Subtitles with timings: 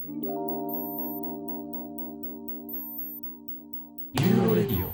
[0.00, 4.92] ユーロレディオ。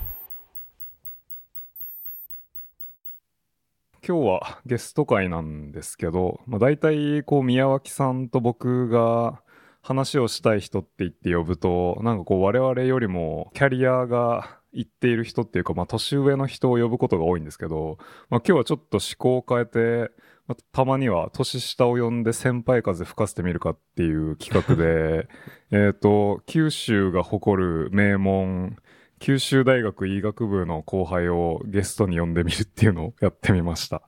[4.03, 9.43] 今日はゲスト会なんですけど、まあ、大体こう宮脇さんと僕が
[9.83, 17.99] 話をしたい人って言って呼ぶとなんかこう我々よりもキャリアがいっている人っていうか、まあ、年上の人を呼ぶことが多いんですけど、
[18.31, 20.11] まあ、今日はちょっと思考を変えて、
[20.47, 25.27] まあ、たまには年下を呼んで先輩風吹かせてみるかっていう企画で
[25.71, 28.77] えっと九州が誇る名門
[29.19, 34.03] 九州大学医学部の後輩をゲストに呼んでみるっていうのをやってみました。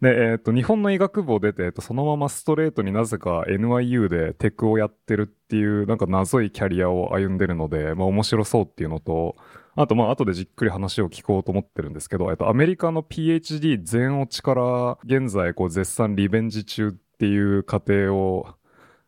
[0.00, 9.36] で、えっ、と、日本の医学部を出て、えっと、そのままストレートになぜか NYU でテクをやってるっていう、なんか謎いキャリアを歩んでるので、まあ面白そうっていうのと、
[9.76, 18.48] あとまあ後でじっくり話を聞こうと思ってるんですけど、えっと、アメリカの PhD 全落ちから現在こう絶賛リベンジ中っていう過程を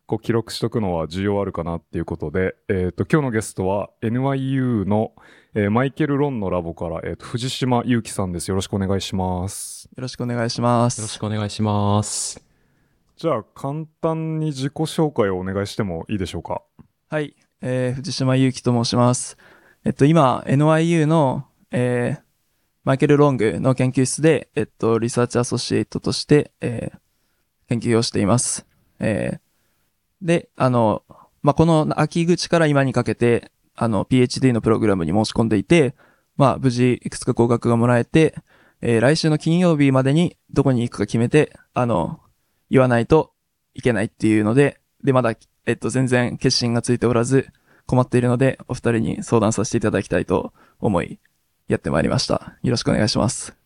[0.05, 5.13] こう記録しとくのは需要あるかなっていうことで、えっ、と、今日のゲストは NYU の、
[5.53, 8.49] えーマイケル・ロンのラボから、えっ、と、藤島祐樹さんです。
[8.49, 9.87] よろしくお願いします。
[9.95, 10.99] よろしくお願いします。
[10.99, 12.43] よろしくお願いします。
[13.17, 16.63] じゃあ、簡単に自己紹介をお願いしてもいいでしょうか？
[17.09, 19.37] はい、えー、藤島祐樹と申します。
[19.85, 22.21] えっと、今、NYU の、えー、
[22.83, 26.99] マイケル・ロングの研究室で、えっと、リサーチアソシエイトとして、えー、
[27.69, 28.65] 研究をしています。
[28.99, 29.39] えー、
[30.21, 31.03] で、あの、
[31.41, 35.95] まあ、この秋口から今にかけて、あの、PhD のプログラムに申し込んでいて、
[36.35, 38.35] まあ、無事、いくつか合格がもらえて、
[38.81, 42.19] えー、来週の金曜日までにどこに行くか決めて、あの、
[42.69, 43.31] 言わないと
[43.73, 45.35] いけないっていうので、で、まだ、
[45.65, 47.47] えっと、全然決心がついておらず、
[47.89, 51.19] 困っているので、お二人に相談させていただきたいと思い、
[51.67, 52.53] やってまいりました。
[52.61, 53.57] よろしくお願いします。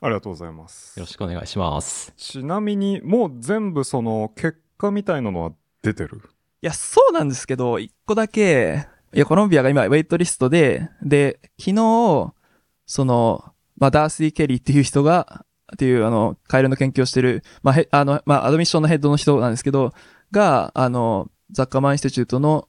[0.00, 0.96] ありがとうございます。
[1.00, 2.12] よろしくお願いします。
[2.16, 5.50] ちなみに、もう全部その結果みたいなのは
[5.82, 6.22] 出てる？
[6.62, 12.32] いや、そうなんですけど、一個だけ、いや、コロンビアが今、ウェイトリストで、で、昨日、
[12.86, 19.92] その、まあ、ダーシー・ケリーっていう人が、っていう、あの、カエルの研究をしてる、まあ、へ、あの、まあ、 admission のヘッドの人なんですけど、
[20.30, 22.68] が、あの、ザッカーマンインスティチュートの、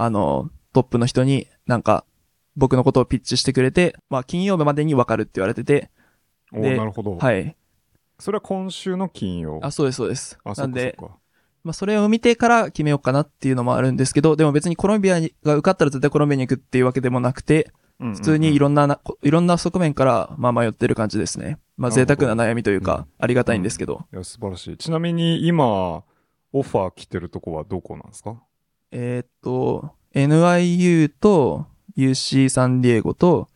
[0.00, 2.04] あの、トップの人になんか、
[2.56, 5.90] 僕のことをピッチしてくれて、まあ、金曜日までに分かるって言われてて、
[6.52, 7.16] おでなるほど。
[7.16, 7.56] はい。
[8.20, 9.58] それは今週の金曜。
[9.62, 10.38] あ、そうです、そうです。
[10.44, 10.96] あ、そなんで。
[11.64, 21.58] まあ、それを見てから決めようかなっていうのもあるんですけど、でも別にコロンビアが受かったら絶対コロンビアに行くっていうわけでもなくて、普普通にいろんなな、いろんな側面から、まあ迷ってる感じですね。
[21.76, 24.04] まあ贅沢な悩みといううんか、ありがたいんですけど。
[24.12, 24.76] いや、素晴らしい。
[24.76, 26.04] ちなみに今、
[26.52, 28.40] オファー来てるとこはどこなんですか？
[28.90, 31.66] えーっと、NYU と
[31.96, 33.48] UC サンディエゴと、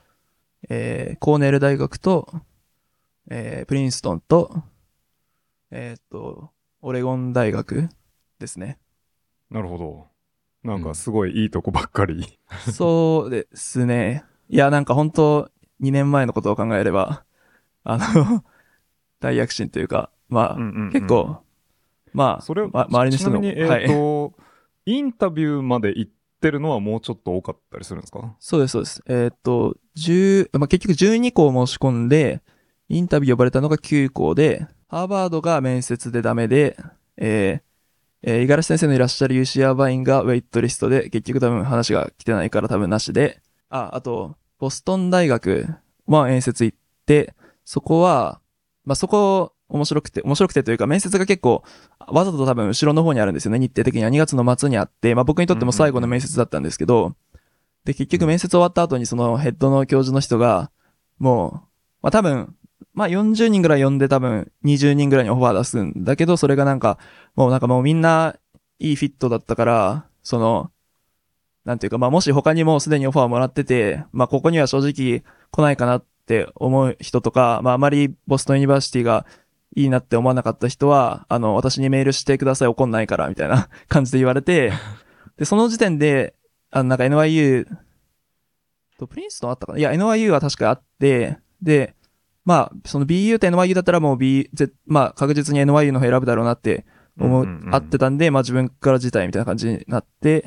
[0.68, 2.28] えー、コーネル大学と、
[3.30, 4.62] えー、プリンストンと、
[5.70, 6.50] えーっと、
[6.82, 7.88] オレゴン大学
[8.38, 8.78] ですね。
[9.50, 10.06] なるほど。
[10.62, 12.38] なんかすごいいいとこばっかり。
[12.70, 14.24] そうですね。
[14.48, 15.50] いや、なんか本当
[15.80, 17.24] 2年前のことを考えれば、
[17.84, 18.44] あの、
[19.18, 21.42] 大躍進というか、まあ、うんうんうん結構、
[22.12, 23.86] まあ、それ、ま、周りの人の、ちなみに、えっ、はい。
[24.86, 28.34] インタビューまで行ってるのはもうちょっと多かったりするんですか？
[28.40, 29.02] そうです、そうです。
[29.06, 32.42] えーっと、10、まあ、結局12校申し込んで、
[32.88, 36.76] インタビュー呼ばれたのが9校で、ハーバードが面接でダメで、
[37.16, 37.62] えー、
[38.24, 45.66] えー、五十嵐先生のいらっしゃる UC アーバインがウェイトリストで、結局多分話が来てないから多分なしで、あ、あと、ボストン大学
[46.06, 48.40] は面接行って、そこは、
[48.84, 51.62] まあ、そこ、面白くて、面白くてというか、面接が結構、
[52.06, 53.58] わざと多分後ろの方にあるんですよね。
[53.58, 57.14] 日程的には2月の末にあって、まあ、僕にとっても最後の面接だったんですけど、
[57.84, 60.70] で、結局面接終わった後にそのヘッドの教授の人が、
[61.18, 61.52] もう、
[62.02, 62.54] まあ、多分、
[62.94, 66.98] まあ、40人ぐらい呼んで多分20人ぐらいにオファー出すんだけど、それがなんか、
[67.34, 68.36] もうなんかもうみんな
[68.78, 70.70] いいフィットだったから、その、
[71.64, 79.26] なんていうか、まあ、もし他にもすでにオファーもらってて、まあ、ここには正直来ないかなって思う人とか、まあ、あまりボストンユニバーシティが
[79.74, 84.72] いいなって思わなかった人は、あの、私にメールしてください、怒んないから、みたいな 感じで言われて、
[85.36, 86.34] で、その時点で、
[86.70, 87.66] あの、なんか NYU
[88.98, 89.78] とプリンストンあったかな？
[89.78, 91.94] いや、NYU は確かあって、で、
[92.44, 96.84] まあ、その BU と NYU だったらもう B、ぜまあ、確実に NYU の方選ぶだろうなって
[97.18, 100.42] 思う、うんうんうんあってたんで、まあ自分から辞退みたいな感じになって、っ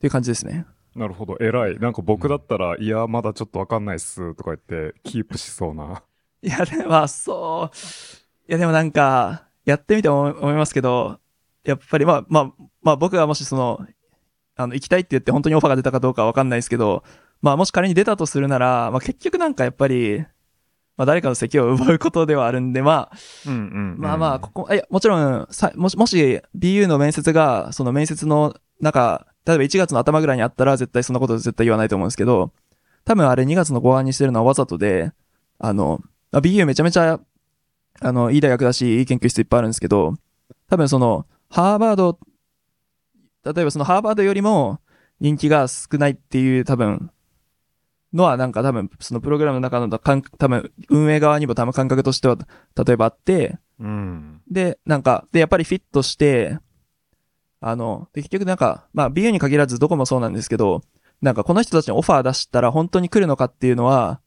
[0.00, 0.66] ていう感じですね。
[0.94, 1.78] なるほど、偉い。
[1.78, 6.02] なんか僕だったら、いや、まだちょっとわかんないっす、とか言って、キープしそうな。
[6.42, 7.76] いや、でも、まあ、そう。
[8.52, 11.18] いや、でもなんか、やってみて思いますけど、
[11.64, 12.52] やっぱり、まあ、まあ、
[12.82, 13.80] まあ、僕がもしその、
[14.56, 17.02] あの、行きたいって言って本当にオファーが出たかどうかはわかんないですけど、
[17.40, 20.18] まあ、もし仮に出たとするなら、まあ、結局なんかやっぱり、
[20.98, 23.16] まあ、誰かの席を奪うことではあるんで、まあ、
[23.46, 32.52] うんうん、まあまあ、ここ、いや、もちろん、さ、もし、もし、BU の面接が、その面接のなんか、例えば1月の頭ぐらいにあったら絶対そんなこと絶対言わないと思うんですけど、
[33.06, 35.12] 多分あれ2月の後半にしてるのはわざとで、
[35.58, 36.02] あの、
[36.32, 37.18] あ BU めちゃめちゃ、
[38.02, 40.14] あの、いい大学だし、いい研究室いっぱいあるんですけど、
[40.68, 42.18] 多分その、ハーバード、
[43.44, 44.80] 例えばそのハーバードよりも
[45.20, 47.10] 人気が少ないっていう多分、
[48.12, 52.36] のはなんか多分、そのプログラムの中のかん多分、運営側にも多分感覚としては、
[52.76, 54.42] 例えばあって、うん。
[54.50, 56.58] で、なんか、で、やっぱりフィットして、
[57.60, 60.82] あの、で、結局なんか、まあ、BU に限らずどこもそうなんですけど、
[61.20, 64.20] なんかこの人たちにオファー出したら本当に来るのかっていうのは、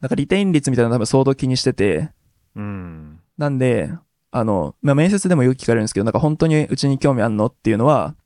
[0.00, 2.10] なんかリテイン率みたいなの多分相当気にしてて、
[2.56, 3.20] うん。
[3.36, 3.90] なんで、
[4.30, 8.16] あの、まあ、面接でもよく聞かれるんですけど、なんか本当にうちに興味あんのっていうのは、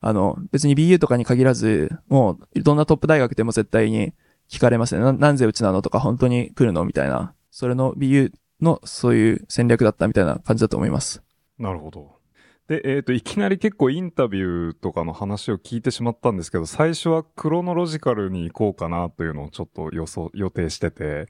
[0.00, 4.14] あの、別に BU とかに限らず、もう、どんなトップ大学でも絶対に
[4.48, 5.02] 聞かれますね。
[5.02, 7.34] な、なんでうちなのとか本当に来るのみたいな。
[7.50, 8.32] それの BU
[8.62, 11.22] のそういう戦略だったみたいな感じだと思います。
[11.58, 12.20] なるほど。
[12.68, 21.28] で、えっ、と、いきなり結構インタビューとかの話を聞いてしまったんですけど、最初はクロノロジカルに行こうかなというのをちょっと予想、予定してて、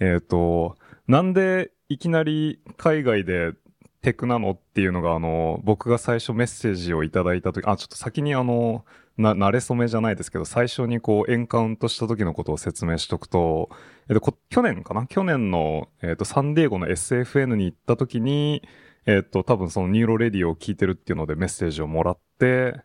[0.00, 0.76] えっ、と、
[1.06, 3.52] なんでいきなり海外で
[4.00, 8.84] テクなのっていうのが、あの、僕が最初メッセージをいただいたとき、あ、ちょっと先にあの、
[9.18, 13.70] な、慣れ初めじゃないですけど、最初にこう、エンカウントした時のことを説明しとくと、
[14.08, 15.08] えっと、去年かな？
[15.08, 18.62] 去年の、えっと、サンディエゴの SfN に行った時に、
[19.06, 22.80] えっと、多分そのニューロレディオを聞いてるっていうのでメッセージをもらって、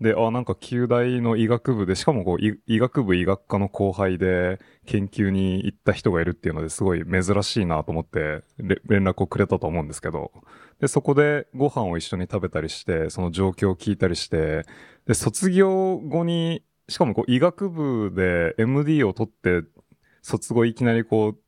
[0.00, 10.32] で、あ、なんか九大の医学部で、しかもこう、医学部医学科の後輩で研究に行った人がいるっていうのですごい珍しいなと思って連絡をくれたと思うんですけど、
[10.80, 14.66] で、そこでご飯を一緒に食べたりして、その状況を聞いたりして、
[15.06, 19.62] で、卒業後に、しかもこう医学部で MD を取って、
[20.22, 21.38] 卒後いきなりこう、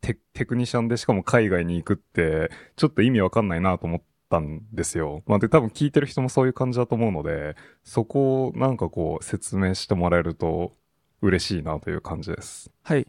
[0.00, 5.22] テクニシャンでしかも海外に行くって、ちょっと意味わかんないなと思ってたんですよ。
[5.26, 10.74] まあ、で、多分聞いてる人もそういう感じだと思うので、そこをなんかこう説明してもらえると
[11.22, 12.70] 嬉しいなという感じです。
[12.82, 13.06] はい。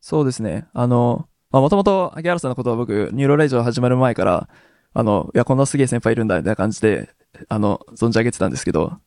[0.00, 0.66] そうですね。
[0.72, 4.48] あの、もともと、秋原さんのことは僕、ニューロラジオ始まる前から、
[4.94, 7.10] あの、いや、こんなすげえ先輩いるんだ、みたいな感じで、
[7.48, 8.98] あの、存じ上げてたんですけど、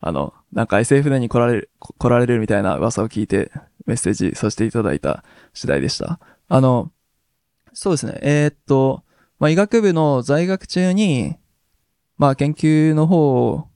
[0.00, 3.50] あの、なんか SF に来られる、来られるみたいな噂を聞いて、
[3.86, 5.24] メッセージさせていただいた
[5.54, 6.20] 次第でした。
[6.48, 6.90] あの、
[7.72, 8.18] そうですね。
[8.22, 9.02] えーっと、
[9.38, 11.36] まあ、医学部の在学中に、
[12.16, 13.68] まあ、研究の方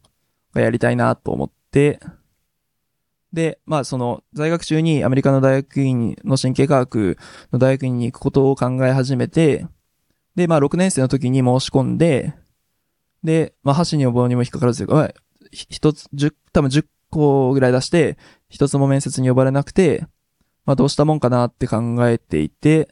[0.55, 2.01] がやりたいなと思って、
[3.33, 7.19] で、まあ、その、在学中にアメリカの大学院の神経科学
[7.53, 9.67] の大学院に行くことを考え始めて、
[10.35, 12.35] で、まあ、6年生の時に申し込んで、
[13.23, 14.87] で、まあ、箸にも棒にも引っかからず、
[15.53, 18.17] 一つ、十、多分10個ぐらい出して、
[18.49, 20.07] 一つも面接に呼ばれなくて、
[20.65, 22.89] まあ、どうしたもんかなって考えていて、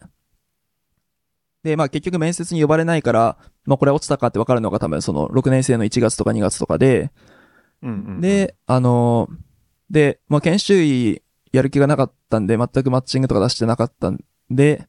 [1.69, 3.37] で、まあ、結局面接に呼ばれないから、
[3.67, 7.11] まあ、これ落ちたかって分かるのが多分その6年生の1月とか2月とかで、
[7.83, 9.29] うんうんうん、で、あの、
[9.91, 11.23] で、まあ、研修医
[11.53, 14.89] やる気がなかったんで、全くマッチングとか出してなかったんで、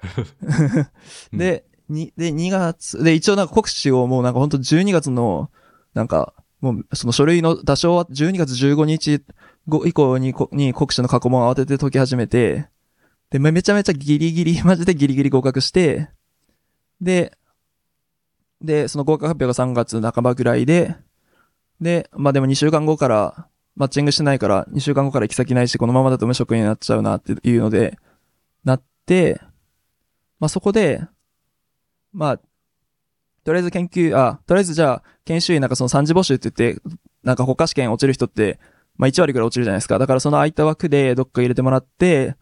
[1.32, 5.50] で、に、で、2月、で、一応なんか国試をもうなんかほんと12月の、
[5.94, 9.22] なんか、もうその書類の打賞は12月15日
[9.68, 12.68] 後以降にこに国試の過去問を慌てて解き始めて、
[13.30, 16.10] で、めちゃめちゃギリギリ、 マジでギリギリ合格して、
[17.00, 17.36] で、
[18.60, 20.96] で、その合格発表が3月半ばぐらいで、
[21.80, 27.98] で、まあでも2週間後から、マッチングしてないから、2週間後から行き先ないし、このままだと無職になっちゃうなっていうので、
[28.64, 29.40] なって、
[30.40, 31.02] まあそこで、
[32.12, 32.40] まあ、
[33.44, 36.82] とりあえず研究、あ、とりあえずじゃあ、研修医なんかその3次募集って言って、
[37.22, 38.58] なんか国家試験落ちる人って、
[38.96, 39.98] まあ1割くらい落ちるじゃないですか。
[39.98, 42.36] だからその空いた枠でどっか入れてもらって、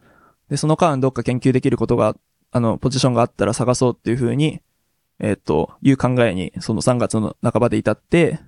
[0.49, 2.15] で、その間どっか研究できることが、
[2.51, 4.61] あの、ポジションがあったら探そうっていう風に、
[5.19, 8.39] えっと、いう考えに、その3月の半ばで至って、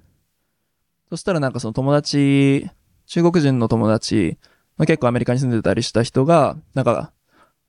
[1.09, 2.69] そしたらなんかその友達、
[3.05, 4.37] 中国人の友達、
[4.77, 7.13] まあ、結構アメリカに住んでたりした人が、なんか、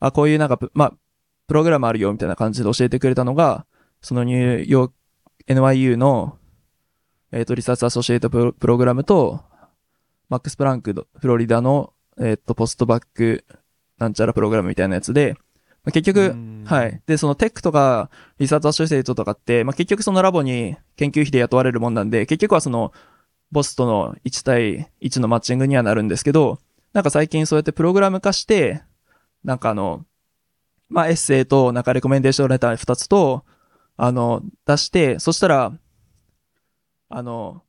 [0.00, 0.94] あ、こういうなんか、まあ、
[1.47, 3.66] プログラムあるよみたいな感じで教えてくれたのが、
[4.02, 4.94] そのニューヨーク、
[5.49, 6.37] NYU の、
[7.32, 9.40] えっ、と、 research associate プロプログラムと、
[10.28, 13.45] マックス・プランク、フロリダの、えっ、と、 post-bacc、
[13.99, 15.37] なんちゃらプログラムみたいなやつで、
[15.85, 17.00] まあ、結局、はい。
[17.07, 22.93] で、その tech とか、 research associate とかって、まあ、結局そのラボに研究費で雇われるもんなんで、結局はその、
[23.50, 26.59] ボスとの1対1のマッチングにはなるんですけど、
[26.93, 28.83] なんか最近そうやってプログラム化して、
[29.45, 30.05] なんかあの、
[30.88, 33.45] まあ、エッセイと、なんかレコメンデーションレター2つと、
[33.97, 35.73] あの、出して、そしたら、
[37.09, 37.62] あの、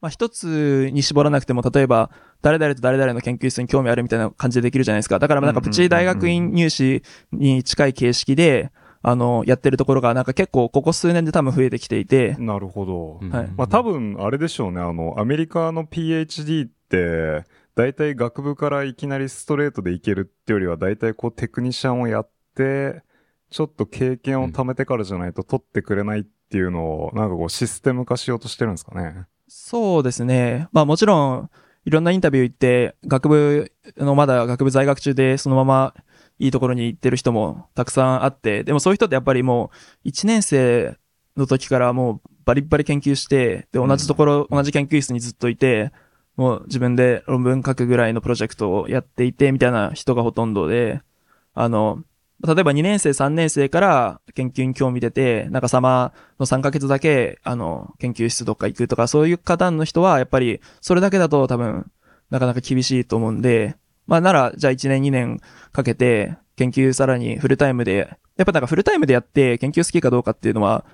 [0.00, 2.10] まあ、一つに絞らなくても、例えば、
[2.42, 5.18] 誰々と誰々の研究室に興味あるみたいな感じでできるじゃないですか。
[5.18, 7.02] だからなんかプチ大学院入試
[7.32, 8.70] に近い形式で、
[9.02, 13.18] あの、やってるところがなんか結構ここ数年で多分増えてきていて、なるほど。
[13.22, 14.80] うんはいまあ多分あれでしょうね。
[14.80, 17.44] あの、アメリカの PhD って、
[17.76, 23.02] 大体学部からいきなりストレートでいけるってよりは、大体こうテクニシャンをやって、
[23.50, 29.26] ちょっと経験を貯めてからじゃないと取ってくれないっていうのを、なんかこうシステム化しようとしてるんですかね。
[29.46, 30.68] そうですね。
[30.72, 31.50] まあもちろん、
[31.86, 35.94] いろんなインタビュー行って、学部のまだ学部在学中でそのまま
[36.40, 39.70] いいところに行ってる人もたくさんあって、でもそういう人ってやっぱりも
[40.04, 40.98] う1年生
[41.36, 45.92] の時からもうバリッバリ研究して、で、同じところ、同じ研究室にずっといて、
[46.36, 51.02] もう自分で論文書くぐらいのプロジェクトをやっていて、みたいな人がほとんどで、
[51.54, 52.02] あの、
[52.44, 61.90] 例えば2年生、3年生から研究に興味出て、なんかサマーの3ヶ月だけ、あの、研究室とか行くとか、そういう方の人は、やっぱり、それだけだと多分、
[62.30, 63.76] なかなか厳しいと思うんで、
[64.06, 65.40] まあなら、じゃあ1年2年
[65.72, 70.84] かけて、研究さらにフルタイムで、やっぱなんかフルタイムでやって研究好きかどうかっていうのは、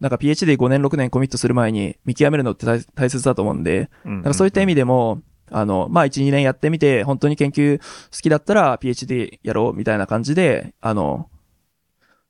[0.00, 4.14] なんか PhD5 年6年コミットする前に見極めるのって大大切だと思うんで、うん。
[4.16, 11.28] なんかそういった意味でも、あの、まあ、1、2年やってみて、本当に研究好きだったら PhD やろうみたいな感じで、あの、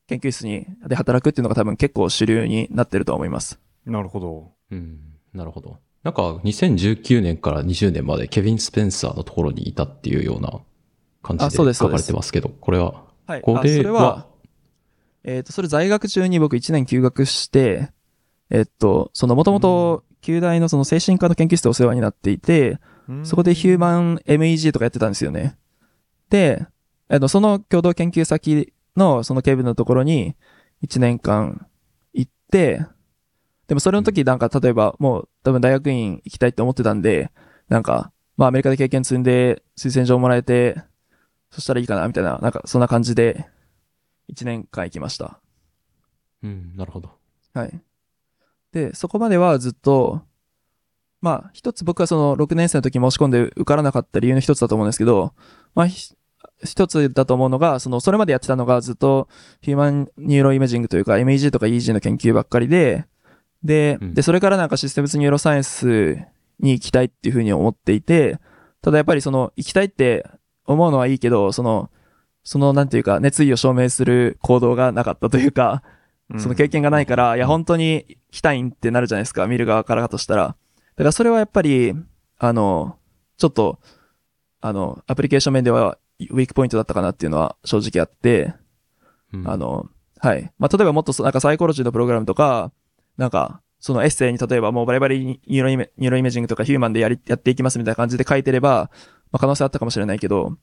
[0.07, 3.59] 研究室に、で働くっていうのが多分結構主流になってると思います。
[3.85, 4.53] なるほど。
[4.71, 4.99] うん。
[5.33, 5.79] なるほど。
[6.03, 10.61] なんか、2019年から20年までケビン・スペンサーのところにいたっていうような
[11.23, 13.43] 感じあそうで書かですそうですれてますけど、これは、はい。
[13.43, 14.27] これあそれはは、
[15.25, 17.91] えっ、と、それ在学中に僕1年休学して、
[18.51, 22.79] えっと、そのもともと、旧大のその精神科の研究室でお世話になっていて、
[23.25, 25.57] そこでヒューマン MEG とかやってたんですよね。
[26.31, 26.67] で、
[27.09, 30.35] あの、その共同研究先のそのケビンのところに
[30.83, 31.67] 1年間
[32.13, 32.85] 行って、
[33.69, 37.31] でもそれの時なんか例えばもう多分大学院行きたいって思ってたんで、
[37.69, 40.77] なんか、まあアメリカで経験積んで推薦状もらえて、
[41.51, 43.49] そしたらいいかなみたいな、なんかそんな感じで
[44.33, 45.41] 1年間行きました。
[46.43, 47.11] うん、なるほど。
[47.55, 47.81] はい。
[48.73, 50.23] で、そこまではずっと、
[51.21, 55.33] まあ、一つ僕はその6年生の時申し込んで受からなかった理由の一つだと思うんですけど、
[55.75, 56.15] まあ、ひ
[56.65, 59.29] 一つだと思うのが、その、それまでやってたのがずっと
[59.61, 63.05] ヒューマンニューロイメージングというか MEG とか EG の研究ばっかりで、
[63.63, 64.15] で、うん。
[64.15, 66.17] で、それからなんかシステムズニューロサイエンス
[66.61, 68.39] に行きたいっていうふうに思っていて、
[68.83, 70.27] ただやっぱりその、行きたいって
[70.65, 71.91] 思うのはいいけど、その、
[72.45, 75.83] その、なんていうか、熱意を証明する行動がなかったというか、
[76.39, 80.57] その経験がないから、いや、本当に行きたいんってなるじゃないですか、見る側からとしたら。
[80.97, 81.95] だからそれはやっぱり、
[82.39, 82.97] あの、
[83.37, 83.79] ちょっと、
[84.61, 88.55] あの、アプリケーション面ではウィークポイントだったかなっていうのは正直あって、
[89.33, 89.89] うんあ、の、
[90.19, 90.51] はい。
[90.59, 92.73] まあ、例えばもっとそなんかサイコロジーのプログラムとか、
[93.17, 98.91] なんか、そのエッセイに例えばもうバリバリ neuroima neuroimaging とか human でやり、やっていきますみたいな感じで書いてれば、
[99.31, 100.57] まあ、可能性あったかもしれないけど、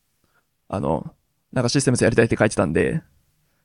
[0.68, 1.14] あの、
[1.52, 3.04] なんか systems やりたいって書いてたんで、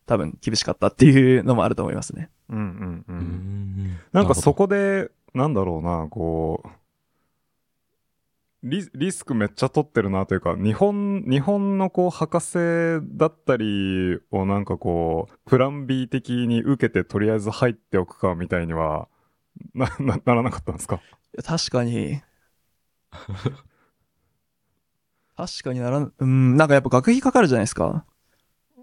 [0.07, 2.31] 多分厳しかったっていうのもあると思いますね。
[2.51, 3.13] うんうんう。
[3.13, 3.99] うんん。
[4.13, 6.69] なんかそこ、こで、なんだろうな、こう、
[8.65, 12.57] リリスクめっちゃ取ってるなというか、日本、日本のこう、博士
[13.17, 19.09] だったりをなんかこう、プラン B 的に受けてとりあえず入っておくかみたいには、
[19.75, 21.01] な、 な、ならなかったんですか？
[21.45, 22.21] 確かに。
[25.37, 28.05] 確かにならん、うん、なんかやっぱ学費かかるじゃないですか。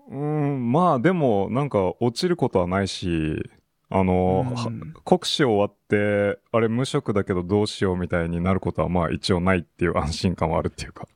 [0.09, 3.49] うん、まあでも、なんか落ちることはないし、
[3.89, 11.08] あの、はうん国試終わって、あれ無職だけどどうしようみたいになることはまあ一応ないっていう安心感はあるっていうか。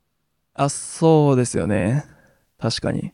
[0.54, 2.06] あ、そうですよね。
[2.60, 3.00] 確かに。
[3.00, 3.12] い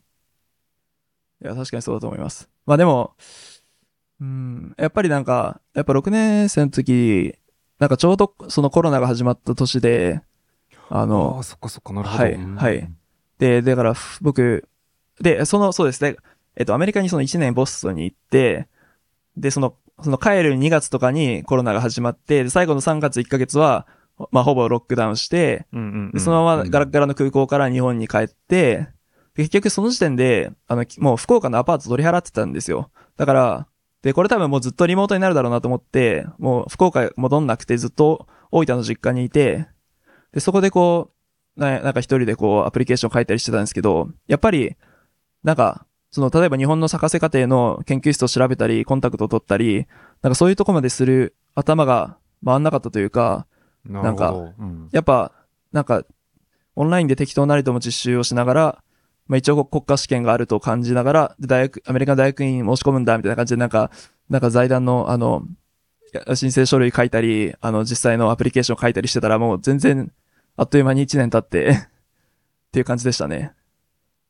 [1.41, 2.49] や、確かにそうだと思います。
[2.65, 3.15] まあでも、
[4.19, 7.35] うん、やっぱりなんか、やっぱ6年生の時、
[7.79, 10.21] なんかちょうどそのコロナが始まった年で、
[10.89, 12.23] ああのあ、、そっかそっかなるほど。
[12.23, 12.91] はいはい
[13.37, 14.67] で、だからふ僕、
[15.19, 16.15] で、その、そうですね、
[16.55, 18.67] えっと、アメリカにその1年ボストンに行って、
[19.37, 23.87] で、その、その帰る2月とかにコロナが始まって、で最後の3月1ヶ月は、
[24.31, 28.87] まあ、ほぼロックダウンして、うんうんうんで、そのままガラッガラの空港から日本に帰って、
[29.35, 32.89] で結局その時点で、あの、きもう福岡のアパート取り払ってたんですよ。
[33.17, 33.67] だから、
[34.01, 39.67] で、これ多分もうずっとリモートになるだろうなと思って、もう福岡戻んなくてずっと大分の実家にいて、
[40.31, 41.11] で、そこでこ
[41.57, 44.75] う、ななんか一人でこうアプリケーション書いたりしてたんですけど、やっぱり、
[45.43, 49.87] なんか、その、例えば日本の博士課程の研究室を調べたり、コンタクトを取ったり、
[50.21, 53.47] なんかそういうとこまでする頭が回んなかったというか、
[53.85, 54.53] なるほど。
[54.57, 55.31] うんやっぱ、
[55.71, 56.03] なんか、
[56.75, 58.83] オンラインで適当なりとも実習をしながら、
[59.27, 63.91] まあ一応国家試験があると感じながら、で大学、アメリカの大学院に申し込むんだ、みたいな感じで、なんか、
[64.29, 65.43] なんか財団の、あの、
[66.33, 70.11] 申請書類書いたり、あの、実際のアプリケーション書いたりしてたら、もう全然、
[70.55, 71.69] あっという間に1年経って、
[72.67, 73.53] っていう感じでしたね。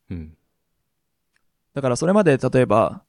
[0.10, 0.34] うん。
[1.76, 3.04] だからそれまで例えば、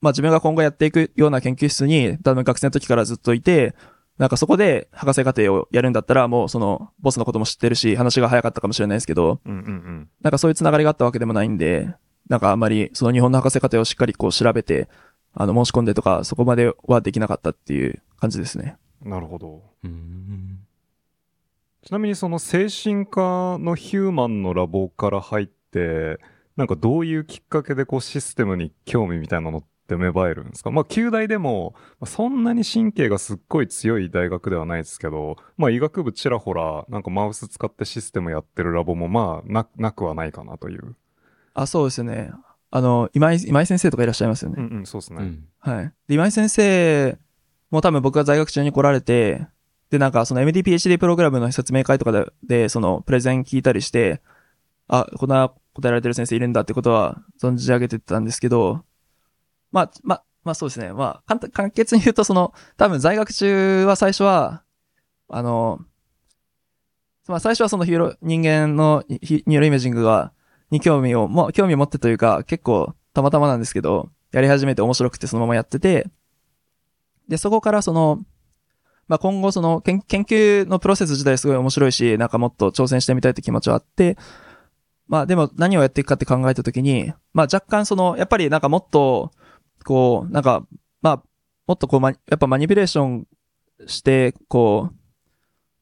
[0.00, 3.74] まあ自分が今後やっていくような研究室に多分学生の時からずっといて、
[4.18, 10.08] なんかそこで博士課程をやるんだったらもうそのボスのことも知ってるし話が早かったかもしれないですけど、うんうんうん。
[10.20, 11.94] なんかそういうつながりがあったわけでもないんで、
[12.28, 14.88] なんかあんまりその日本の博士課程をしっかりこう調べて、
[15.32, 18.76] あの申し込んでとかそこまではできなかったっていう感じですね。
[19.02, 19.62] なるほど。
[19.82, 20.58] うん。
[21.82, 26.18] ちなみにその精神科のヒューマンのラボから入って、
[26.60, 30.70] なんかどういうきっかけでこうシステムに興味みたいなのって芽生えるんですか？
[30.70, 40.96] まあ、旧大でも、まあそんなに神経がすっごい強い大学ではないですけど、まあ、医学部ちらほら、なんかマウス使ってシステムやってるラボもまあ、な、なくはないかなという。
[41.54, 42.30] あ、そうですね。
[42.70, 44.56] あの、今井、今井先生とかいらっしゃいますよね。
[44.58, 45.18] うんうん、そうですね。
[45.22, 45.48] うん。
[45.60, 45.92] はい。
[46.06, 47.18] で、今井先生
[47.70, 49.46] も多分僕が在学中に来られて、
[49.88, 54.20] で、なんかその MD-PhD プログラムの説明会とかで、で、そのプレゼン聞いたりして、
[54.86, 58.84] あ、こんな答えられてる先生いるんだってことは存じ上げてたんですけど、
[59.72, 60.92] まあ、まあ、まあそうですね。
[60.92, 64.62] まあ、簡単、簡潔に言うとその、多分在学中は最初は、
[65.28, 65.80] あの、
[67.28, 70.32] まあ最初はそのヒーロー、人間の neuroimaging が、
[70.70, 76.06] に興味を、もう興味を持ってというか、結構たまたまなんですけど、やり始めて面白くてそのままやってて、
[77.28, 78.20] で、そこからその、
[79.08, 84.16] まあ、今後その研究のプロセス自体すごい面白いし、なんかもっと挑戦してみたいって気持ちはあって、
[85.10, 89.32] まあでも何をやっていくかって考えたときに、まあ若干その、やっぱりなんかもっと、
[89.84, 90.64] こう、なんか、
[91.02, 91.22] まあ、
[91.66, 93.26] もっとこう、やっぱマニピュレーション
[93.88, 94.94] して、こう、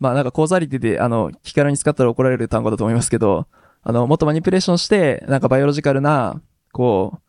[0.00, 3.46] まあなんかコーザリティで、あの、気軽に使ったら怒られる単語だと思いますけど、
[3.82, 6.40] あの、もっとマニピュレーションして、なんかバイオロジカルな、
[6.72, 7.20] こう、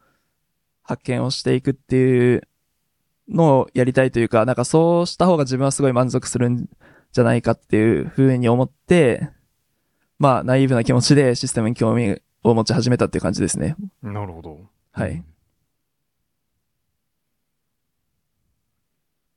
[0.84, 2.48] 発見をしていくっていう
[3.28, 6.70] のをやりたいというか、なんかそうした方が自分はすごい満足するん
[7.12, 9.32] じゃないかっていうふうに思って、
[10.20, 13.76] まあ、ナイーブな気持ちでシステムに興味を持ち始めたっていう感じですね。
[14.04, 14.60] なるほど。
[14.92, 15.24] はい。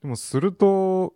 [0.03, 1.15] でもすると、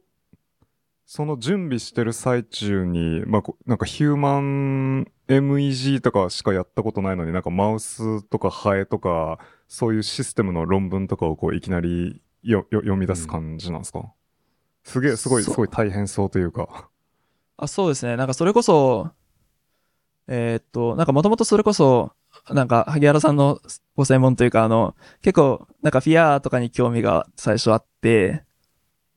[1.04, 14.12] その準備してる最中に、まあ、こなんかヒューマン MEG とかしかやったことないのになんかマウスとかハエとか、そういうシステムの論文とかをこういきなりよよ読み出す感じなんですか、
[14.84, 16.88] すげえ、すごい、すごい大変そうというか。
[17.56, 18.16] あ、そうですね。
[18.16, 19.10] なんかそれこそ、
[20.28, 22.12] えーっと、なんかもともとそれこそ、
[22.50, 23.60] なんか、萩原さんの
[23.96, 28.44] ご専門というか、あの、結構、なんかフィアーとかに興味が最初あって、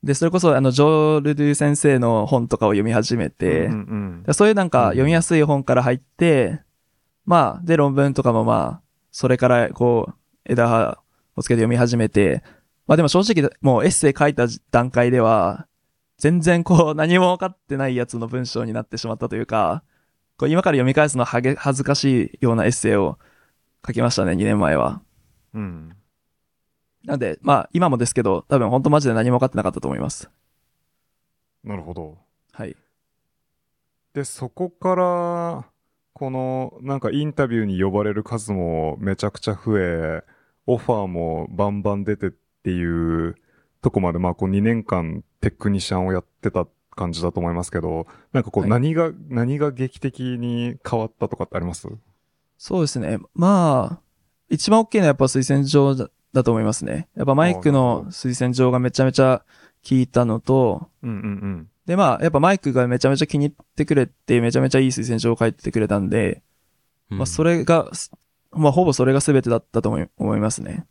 [0.02, 6.62] で、それこそ、あの、ジョー・ルドゥ先生の本とかを読み始めて、うんうんでそういうなんか読みやすい本から入って、
[7.26, 11.02] まあ、で、論文とかもまあ、それからこう、枝葉
[11.36, 12.42] をつけて読み始めて、
[12.86, 15.66] まあでも正直、もうエッセイ書いた段階では、
[16.18, 19.82] 全然こう、何も分かってないやつの文章になってしまったというか、
[20.40, 23.18] こう今から読み返すのはげ恥ずかしいようなエッセイを
[23.86, 25.02] 書きましたね、2年前は。
[25.52, 25.94] うん。
[27.04, 30.30] なんで、まあ、今もですけど、多分本当マジで何も分かってなかったと思います。
[31.62, 32.16] なるほど。
[32.52, 32.74] はい。
[34.14, 35.66] で、そこから、
[36.14, 40.24] この、なんかインタビューに呼ばれる数もめちゃくちゃ増え、
[40.66, 43.36] オファーもバンバン出てっていう
[43.82, 51.88] とこまで、まあこう2年間テクニシャンをやってた感じだと思いますけど、なんかこうはい何が、何が劇的に変わったとかってあります？
[52.58, 53.18] そうですね。
[53.34, 54.00] まあ、
[54.48, 57.08] 一番大きいのはやっぱ推薦状だだと思いますね。
[57.16, 59.42] やっぱマイクの推薦状がめちゃめちゃ
[59.88, 66.42] 効いたのと、うんうんでまあ、やっぱマイクがめちゃめちゃ気に入ってくれて、めちゃめちゃいい推薦状を書いてくれたんで、
[67.08, 68.12] まあそれ、れが、す
[68.52, 70.86] まあほぼそれが全てだったと思い思いますね。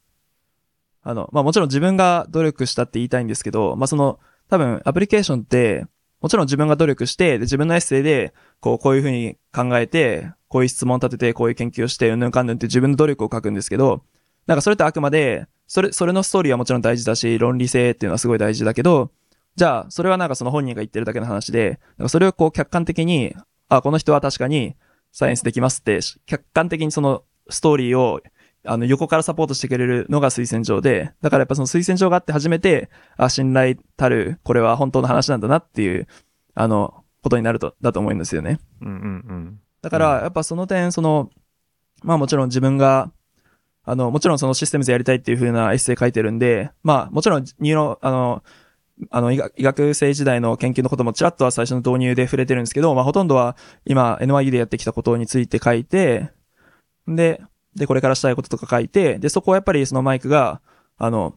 [1.02, 5.86] あの、まあもちろん自分が努力したって言いたいんですけど、まあその、多分アプリケーションって、
[6.22, 14.04] もちろん自分が努力して、で自分のエッセイで、こう、こういうふうに考えて、こういう質問を立てて、こういう研究をして、うんぬんかんぬんって自分の努力を書くんですけど、
[14.48, 19.12] なんかそれってあくまで、それ、それのストーリーはもちろん大事だし、論理性っていうのはすごい大事だけど、
[19.56, 23.36] じゃあ、それはなんかその本人が言ってるだけの話で、なんかそれをこう客観的に、
[23.68, 24.76] あ、この人は確かに
[25.12, 28.22] サイエンスできますって、客観的にそのストーリーを、
[28.66, 36.08] あの、横からサポートしてくれるのが推薦状で、だからやっぱその推薦状があって初めて、あ、信頼たる、これは本当の話なんだなっていう、
[36.56, 38.60] あの、ことになると、だと思うんですよね。
[38.82, 38.88] うん。
[38.88, 41.30] うんうんだから、やっぱその点、その、
[42.04, 43.12] まあもちろん自分が、
[43.84, 48.44] あの、もちろんその systems やりたいっていう風なエッセイ書いてるんで、まあもちろん neuro、あの、
[49.10, 56.30] あの医学、医学生時代の研究のこともちらっとは最初の導入で触れてるんですけど、まあほとんどは今 NYU でやってきたことについて書いて、
[57.08, 57.42] で、
[57.76, 60.62] で、これからしたいこととか書いて、で、そこはやっぱりそのマイクが、
[60.98, 61.36] あの、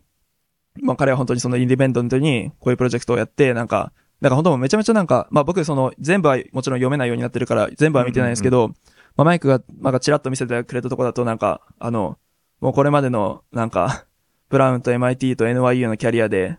[0.80, 8.68] まあ彼は本当にそのインディペンデントにこういうプロジェクトをやって、なんか、なんか本当めちゃめちゃなんか、まあ僕その全部はもちろん読めないようになってるから全部は見てないんですけど、
[9.16, 12.18] まあマイクが、なんかチラッと見せてくれたとこだとなんか、あの、
[12.60, 14.06] もうこれまでのなんか、
[14.48, 16.58] ブラウンと MIT と NYU のキャリアで、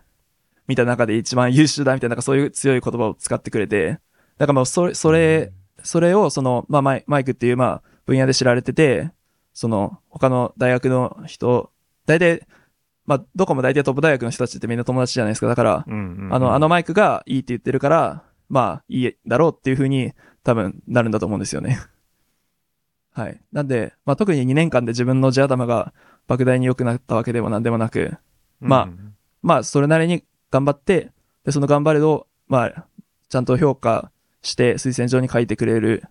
[0.66, 3.98] 見た中で一番優秀だみたいな、なんかそういう強い言葉を使ってくれて、
[4.38, 9.10] だからまあ、それ、それ、それをその、まあマイマイクっていうまあ分野で知られてて、
[9.54, 11.70] その他の大学の人、
[12.06, 12.46] 大体、
[13.06, 15.46] まあどこも大体トップ大学の人たちってみんな友達じゃないですか。
[15.46, 20.12] だから、うんうんうんあの、あのマイクがいいって言ってるから、まあいいだろうっていう風に
[20.42, 21.78] 多分なるんだと思うんですよね。
[23.14, 23.40] はい。
[23.52, 25.94] なんで、まあ特に2年間で自分の地頭が
[26.28, 28.16] 莫大に良くなったわけでもなんでもなく、
[28.60, 31.12] まあうんまあそれなりに頑張って、
[31.44, 32.86] で、その頑張りを、まあ、
[33.28, 34.10] ちゃんと評価
[34.42, 36.04] して推薦状に書いてくれる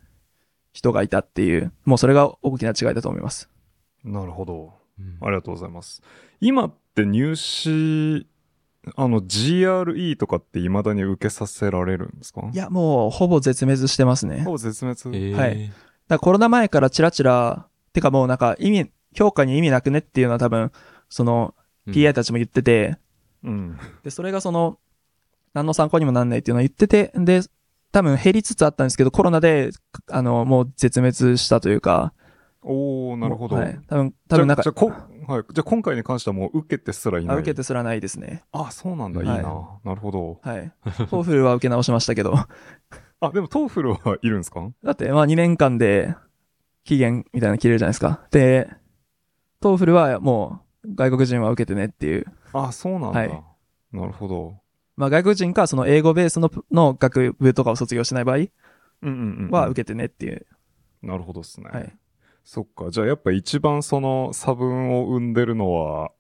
[0.73, 3.49] 人がいたっていう、もうそれが大きな違いだと思います。
[4.03, 4.73] なるほど。
[4.99, 6.01] うんありがとうございます。
[6.41, 8.27] 今って入試、
[8.95, 12.49] あの GRE とかって未だに受けさせられるんですか？
[12.51, 14.43] いや、もうほぼ絶滅してますね。
[14.43, 15.17] ほぼ絶滅？
[15.17, 15.75] えーはいだか
[16.09, 20.71] らコロナ前からチラチラ、てかもうなんか意味、評価に意味なくねっていうのは多分、
[21.07, 21.55] その
[21.88, 22.97] うん PI たちも言ってて、
[23.43, 23.77] うん。
[24.03, 24.79] で、それがその、
[25.53, 27.41] 何の参考にもなんないっていうのを言ってて、で、
[27.93, 29.69] 多分減りつつあったんですけど、コロナで、
[30.12, 32.13] あの、もう絶滅したというか、
[32.63, 33.56] おー、なるほど。
[33.58, 33.79] はい。
[33.88, 37.36] 多分、多分なんかじゃあ、はい、じゃあ今回に関してはもう受けてすらいない。
[37.36, 38.43] あ受けてすらないですね。
[38.51, 39.21] あ、そうなんだ。
[39.21, 39.79] いいはいな。
[39.84, 40.39] なるほど。
[40.41, 40.71] はい。
[40.84, 42.34] トーフルは受け直しましたけど。
[43.19, 44.69] あ、でもトーフルはいるんですか？
[44.84, 46.15] だって、まあ2年間で
[46.84, 48.21] 期限みたいなの切れるじゃないですか。
[48.32, 48.69] で、
[49.60, 52.25] トーフルはもう外国人は受けてねっていう。
[52.53, 53.19] あ、そうなんだ。
[53.19, 53.43] はい
[53.91, 54.56] なるほど。
[54.95, 58.47] まあ外国人かその英語ベースのの学部とかを卒業しない場合うん
[59.01, 59.49] うんうん。
[59.49, 60.45] は受けてねっていう。
[61.01, 61.69] なるほどっすね。
[61.71, 61.93] はい。
[62.43, 62.89] そっか。
[62.89, 66.12] じゃあやっぱ一番その差分を生んでるのは、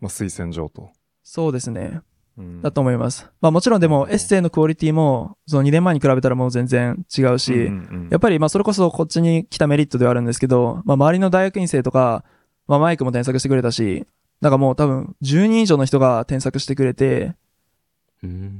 [0.00, 0.90] まあ、推薦状と。
[1.22, 2.00] そうですね。
[2.36, 3.28] うんだと思います。
[3.40, 12.24] まあもちろんでもエッセイのクオリティもその2年前に比べたらもう全然違うし、うんうんうんやっぱりまあそれこそこっちに来たメリットではあるんですけど、まあ周りの大学院生とか、
[12.68, 14.06] まあマイクも添削してくれたし、
[14.40, 17.34] なんかもう多分10人以上の人が添削してくれてうん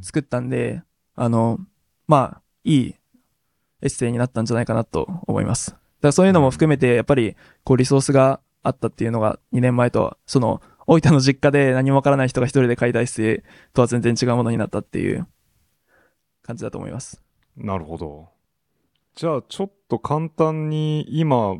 [0.02, 0.82] 作ったんで、
[1.14, 1.58] あの、
[2.06, 2.94] まあいい
[3.82, 5.70] エッセイになったんじゃないかなと思います。
[5.70, 15.26] だからそういうのも含めてやっぱりこうリソースがあったっていうのが2年前とは、その大分の実家で何もわからない人が一人で書いたエッセイとは全然違うものになったっていう
[16.42, 17.22] 感じだと思います。
[17.56, 18.28] なるほど。
[19.14, 21.56] じゃあちょっと簡単に今、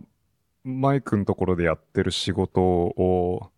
[0.65, 3.51] マイクのところでやってる仕事を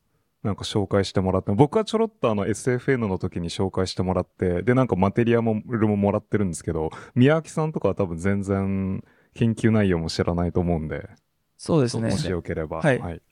[0.42, 11.08] なんか紹介してもらって、僕はちょろっとあの SFN の時に紹介してもらって、でなんかマテリアルももらってるんですけど、宮脇さんとかは多分全然研究内容も知らないと思うんで、
[11.56, 12.16] そうですねも。
[12.16, 12.78] しよければ。
[12.78, 13.22] はいはい。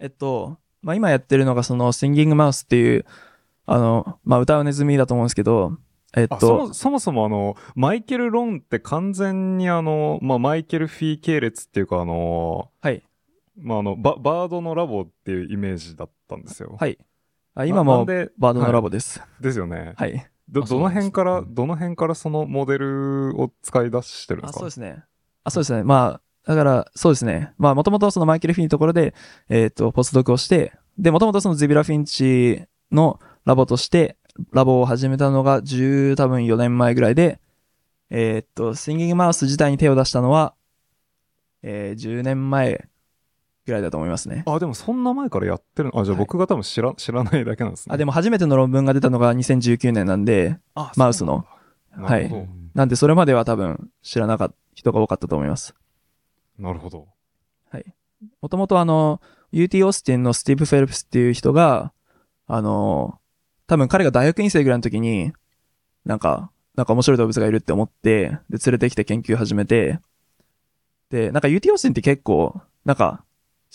[0.00, 3.06] えっと、まあ、今やってるのがその Singing Mouse っていう、
[3.64, 5.78] あの、まあ、歌うネズミだと思うんですけど、
[6.16, 13.02] えっと、もそもそもあの、マイケル・ロンって完全にあの、まあ、マイケル・フィー系列っていうかあの、はい、
[13.56, 16.76] まあ、あのバ、バードのラボっていうイメージだったんですよ。
[16.78, 16.98] はい。
[17.54, 19.20] あ今もバードのラボです。
[19.40, 19.94] ですよね。
[19.96, 20.30] はい。
[20.48, 24.58] ど、どの辺から、うんどの辺からそのモデルを使い出してるんであ、すか？
[24.60, 25.04] そうですね。
[25.44, 25.82] あ、そうですね。
[25.84, 27.52] まあ、だから、そうですね。
[27.58, 29.14] まあ、もともとそのマイケル・フィンのところで、
[29.48, 34.16] えっと、ポストドクをして、で、もともとそのゼビラ・フィンチのラボとして、
[34.52, 37.40] ラボを始めたのが10多分4年前ぐらいで、
[38.10, 40.54] えっと、Singing Mouse 自体に手を出したのは、
[41.62, 42.88] えー10年前
[43.66, 44.42] ぐらいだと思いますね。
[44.46, 46.00] あ、でもそんな前からやってるの？
[46.00, 47.94] あ、じゃあはい僕が多分知ら、知らないだけなんですね。
[47.94, 51.46] あ、でも初めての論文が出たのが2019年なんで、あマウスの。
[51.96, 55.74] そうなんでそれまでは多分知らなかった人が多かったと思います。
[56.58, 57.06] なるほど。
[58.40, 59.20] もともとあの、
[59.52, 61.92] UT オースティンのスティーブ・フェルプスっていう人が、
[62.46, 63.18] あの、
[63.66, 65.32] 多分彼が大学院生ぐらいの時に、
[66.04, 70.00] なんか、なんか面白い動物がいるって思って、で、連れてきて研究始めて、
[71.10, 73.23] で、なんか UT オースティンって結構、なんか、好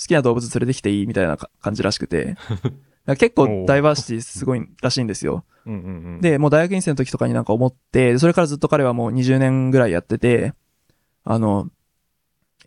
[0.07, 2.35] きな動物連れてきていいみたいなか感じらしくて、
[3.17, 5.43] 結構ダイバーシティすごいらしいんですよ。
[5.65, 10.53] うんうんうん。、で、もう大学院生の時とかになんか思って、それからずっと彼はもう20年ぐらいやってて、
[11.23, 11.69] あの、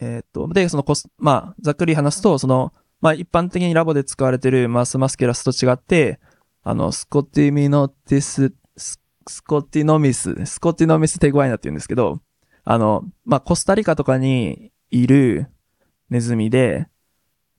[0.01, 6.21] えーっと、で、そのコス、まあ、ざっくり話すと、その、まあ一般的にラボで使われてるマスマスケラスと違って、
[6.62, 12.21] あの、スコティミノティス、ススコティノミス、スコティノミステグワイナって言うんですけど、
[12.64, 15.49] あの、まあコスタリカとかにいる
[16.11, 16.87] ネズミで、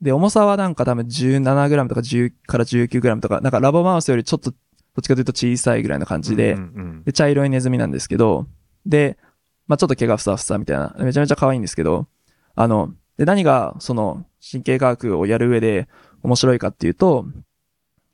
[0.04, 4.58] で、重さはなんか多分 17g とか10から 19g とか、なんかラボマウスよりちょっとど
[5.00, 6.62] っちかというと小さいぐらいの感じで、うんう
[7.00, 8.46] んで、茶色いネズミなんですけど、
[8.86, 9.18] で、
[9.66, 12.08] まあちょっと毛がふさふさみたいな、めちゃめちゃ可愛いんですけど、
[12.54, 15.88] あの、で、何が、その、神経科学をやる上で
[16.22, 17.26] 面白いかっていうと、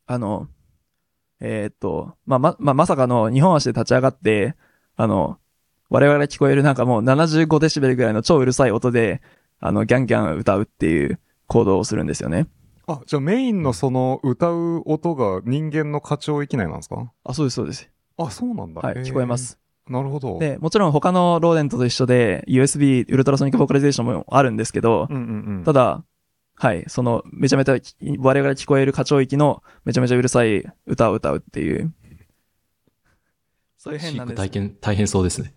[0.06, 0.48] あの、
[1.40, 4.56] えーっと、まあ、ま、まあ、まさかの日本足で立ち上がって、
[4.96, 5.40] あの、
[5.90, 9.22] 我々が聞こえるなんかもう75デシベルぐらいの超うるさい音で、
[9.60, 11.20] あの、ギャンギャン歌うっていう
[11.50, 12.48] 行動をするんですよね。
[12.88, 17.12] あ、じゃあメインのその歌う音が人間の過聴域内なんですか？
[17.26, 17.90] あ、そうです、そうです。
[18.18, 18.82] あ、そうなんだ。
[18.82, 19.38] はい、聞こえま。
[19.38, 19.60] す。
[19.88, 20.38] なるほど。
[20.40, 25.64] で、もちろん他のローデントと一緒で、USB ウルトラソニックボーカリゼーションもあるんですけど、うんうんうん。
[25.64, 26.04] ただ、
[26.56, 27.74] はい、その、めちゃめちゃ
[28.20, 31.92] 我々聞こえる過聴域のめちゃめちゃうるさい歌を歌うっていう。
[33.78, 34.38] そういう変なんです。
[34.38, 35.56] 体験、大変そうですね。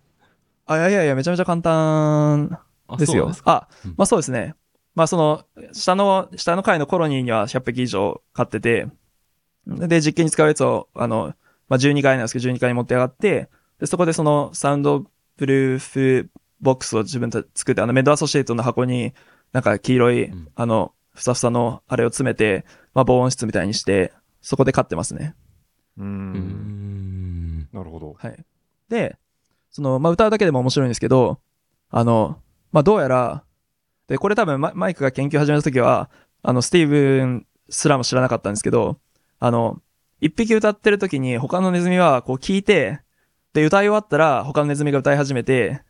[0.65, 3.15] あ、いやいやいや、めちゃめちゃ簡単あですよ。
[3.15, 3.51] そうなんですか？
[3.51, 4.55] あうん、まあそうですね。
[4.95, 8.87] まあその、下の、下の階のコロニーには100匹以上飼ってて、
[9.65, 11.33] で、実験に使うやつを、あの、
[11.67, 15.05] まあ12階なんですけど、12階に持って上がって、で、そこでそのサウンド
[15.37, 16.29] プルーフ
[16.61, 19.13] ボックスを自分で作って、あのメイドアソシエイトの箱に、
[19.51, 25.35] なんか黄色い、うんあの、ふさふさのあれを詰めて、まあ防音室みたいにして、そこで飼ってますね。
[25.97, 26.03] う。
[26.03, 27.69] うんん。
[27.71, 28.15] なるほど。
[28.17, 28.45] はい。
[28.89, 29.17] で、
[29.71, 31.39] その、まあ、歌うだけでも面白いんですけど、
[31.89, 32.39] あの、
[32.71, 33.43] まあ、どうやら、
[34.07, 36.09] で、これ多分ママイクが研究始めた時は、
[36.41, 38.97] あの、スティーブンすらも知らなかったんですけど、
[39.39, 39.81] あの、
[40.21, 43.01] 一匹歌ってる時に他のネズミはこう聞いて、
[43.53, 45.81] で、歌い終わったら他のネズミが歌い始めて、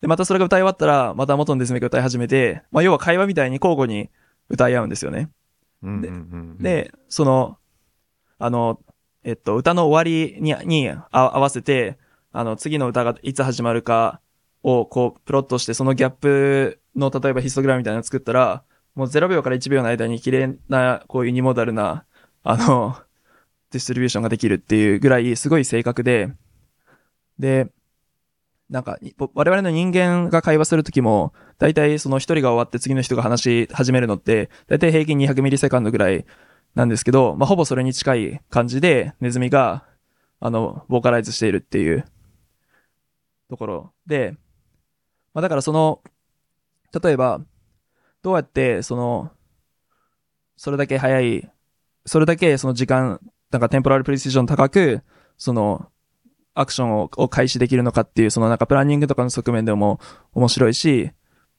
[0.00, 4.10] で、またそれが歌い終わったら、また元のネズミが歌い始めて、まあ、要は会話みたいに交互に
[4.48, 5.30] 歌い合うんですよね。
[5.82, 6.58] うんうんうん。
[6.58, 7.58] で、その、
[8.38, 8.80] あの、
[9.24, 11.98] えっと、歌の終わりに、にあ合わせて、
[12.32, 14.20] あの、次の歌がいつ始まるか
[14.64, 22.04] を、こう、プロットして、そのギャップの、例えばヒストグラムみたいなの作ったら、もう0秒から1秒の間に綺麗な、こういうニモダルな、
[22.42, 22.96] あの、
[23.70, 26.32] ディストリビューションができるっていうぐらい、すごい正確で、
[27.38, 27.68] で、
[28.68, 28.98] なんか、
[29.34, 36.24] 我々の人間が会話するときも、大体その一人が終わって次の人が話し始めるのって、大体平均200ミリセカンドぐらい
[36.74, 39.84] なんですけど、まあ、ほぼそれに近い感じで、ネズミが、
[40.40, 42.04] あの、ボーカライズしているっていう
[43.50, 44.34] ところで、
[45.34, 46.02] まあ、だからその、
[47.00, 47.40] 例えば、
[48.22, 49.30] どうやって、その、
[50.56, 51.50] それだけ早い、
[52.06, 55.02] それだけその時間、なんかテンポラルプレシジョン高く、
[55.36, 55.88] その、
[56.54, 60.00] アクションをを開始できるのかっていう、そのなんかプランニングとかの側面でも
[60.34, 61.10] 面白いし、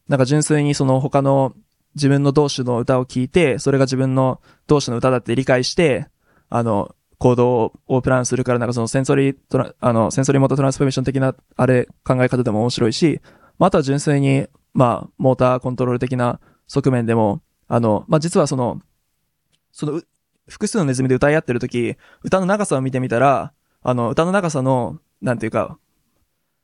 [0.08, 1.54] なんか純粋にその他の
[1.96, 6.08] 自分の同種の歌を聴いて、それが自分の同種の歌だって理解して、
[6.50, 9.36] あの、行動をプランするから、なんかそのセンソリ、
[9.80, 13.22] あの、センソリーモータートランスフォーメーション的な、あれ、考え方でも面白いし、
[13.58, 18.82] まあ、あとは純粋に、まあ、モーターコントロール的な側面でも、あの、まあ、実はその、
[19.72, 20.02] その、
[20.48, 25.78] 複数のネズミで歌い合ってる時歌の長さを見てみたら、あの、歌の長さの、なんていうか、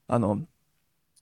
[0.07, 0.41] あの、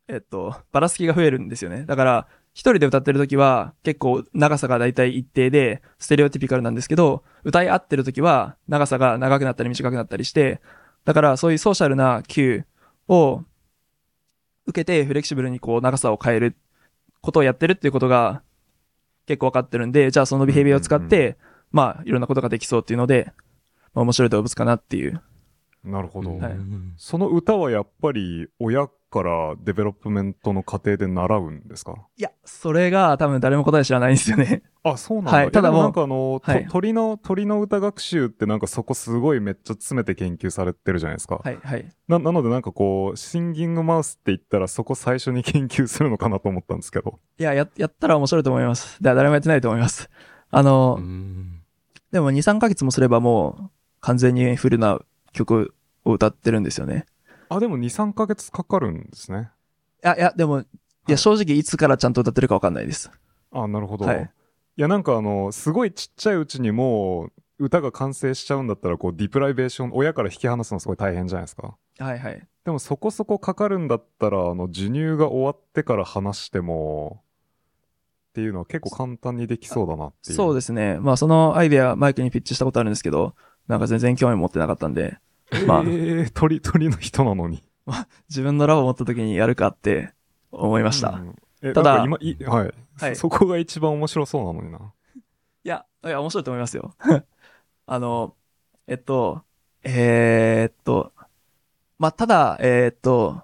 [0.08, 1.86] えっと、ばらつきが増えるんですよね。
[1.86, 10.60] だから、一人で歌ってる時は結構長さがだいたい一定でステレオティピカルなんですけど、歌い合ってる時は長さが長くなったり短くなったりして、
[11.06, 12.66] だからそういうソーシャルな Q
[13.08, 13.44] を
[14.66, 16.58] 受けてフレキシブルにこう長さを変える
[17.22, 18.42] ことをやってるっていうことが
[19.26, 21.38] 結構わかってるんで、じゃあその behavior を使って、
[21.72, 23.32] まあいろんなことができそうっていうので、
[23.94, 25.22] まあ面白い動物かなっていう。
[25.84, 26.38] なるほど。
[26.38, 28.88] はいうんその歌はやっぱり親
[29.24, 31.96] から development の過程で習うんですか？
[32.18, 34.64] いや、それが多分誰も答え知らないんですよね。
[34.84, 35.32] あ、そうなんだ。
[35.32, 41.42] はいただもうなんかあの、とはい鳥の、鳥の歌学習ってなんかそこすごいめっちゃ詰めて研究されてるじゃないですか。
[41.44, 41.86] はい、はい。
[42.08, 47.20] な、なのでなんかこう、シンギングマウスって言ったらそこ最初に研究するのかなと思ったんですけど。
[47.40, 48.98] いや、や、やったら面白いと思います。
[49.02, 50.10] だから誰もやってないと思います。
[50.52, 51.54] あの、うん
[52.12, 55.00] でも2、3ヶ月もすればもう完全にフルな
[55.34, 55.74] 曲
[56.06, 57.06] を歌ってるんですよね。
[57.50, 59.50] あ、でも2、3ヶ月かかるんですね。
[60.04, 60.66] いや、いや、でも、い
[61.08, 63.12] や、正直いつからちゃんと歌ってるかわかんないです。
[63.52, 64.06] あ、なるほど。
[64.06, 64.30] はい
[64.78, 71.76] いや、なんかあの、すごいちっちゃいうちにもう、歌が完成しちゃうんだったら、こう、ディプライベーション、親から引き離すのすごい大変じゃないですか。
[71.98, 72.48] はいはい。
[72.64, 77.24] でもそこそこかかるんだったら、あの、授乳が終わってから話しても、
[78.30, 80.36] っていうのは結構簡単にできそうだなっていう。
[80.36, 81.00] そうですね。
[81.00, 83.34] まあ、そのアイデアマイクにピッチしたことあるんですけど、
[83.68, 85.18] なんか全然興味持ってなかったんで、
[85.66, 87.64] まあえー、鳥、鳥の人なのに。
[88.30, 90.14] 自分のラボ持った時にやるかって
[90.52, 91.10] 思いました。
[91.10, 93.22] うんえただ今い、はい、はいそ。
[93.22, 94.94] そこが一番面白そうなのにな。
[95.64, 96.94] いや、いや、面白いと思いますよ。
[97.88, 98.36] あの、
[98.86, 99.42] えっと、
[99.84, 101.14] えーっと、
[101.98, 103.42] まあ、ただ、えーっと、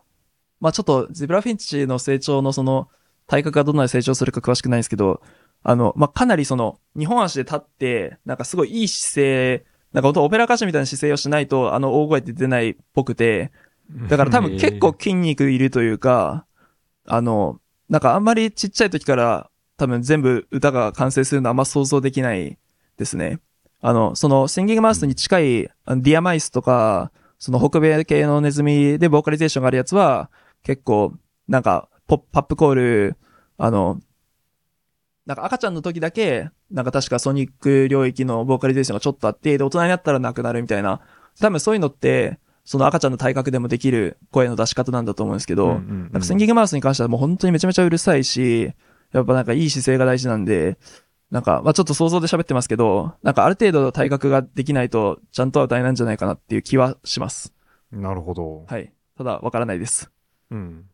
[0.60, 2.90] まあ、ちょっと、ゼブラフィンチの成長のその、
[3.26, 5.22] 体格がどんなに成長するか詳しくないんですけど、
[5.64, 13.52] あの、まあ、かなりその、日本足で立って、なんかすごいいい姿勢、なんか本当オペラ歌手みたいな姿勢をしないと、あの、大声って出ないっぽくて、
[14.10, 16.46] だから多分結構筋肉いるというか、
[17.06, 22.58] あの、なんかあんまりちっちゃい時から多分全部歌が完成するのはあんま想像できない
[22.98, 23.40] ですね。
[23.82, 30.32] あの、そのシンギングマウスに近いあのディアマイスとか、その北米系のネズミでボーカリゼーションがあるやつは
[30.64, 31.14] 結構
[31.48, 33.18] なんかポップパップコール、
[33.58, 34.00] あの、
[35.26, 41.02] なんか赤ちゃんの時だけなんか確かソニック領域のボーカリゼーションがちょっとあって、で、大人になったらなくなるみたいな。
[41.40, 48.74] 多分そういうのって、その赤ちゃんの体格でもできる声の出し方なんだと思うんですけど、なんかスンギングマウスに関してはもう本当にめちゃめちゃうるさいし、
[49.12, 50.80] やっぱなんかいい姿勢が大事なんで、
[51.30, 57.54] なんか、まあちょっと想像で喋ってますけど、なんかある程度の体格ができないと、ちゃんとは歌えないんじゃないかなっていう気はします。
[57.92, 58.66] なるほど。
[58.68, 58.92] はい。
[59.18, 60.10] ただ、わからないです。
[60.50, 60.86] うん。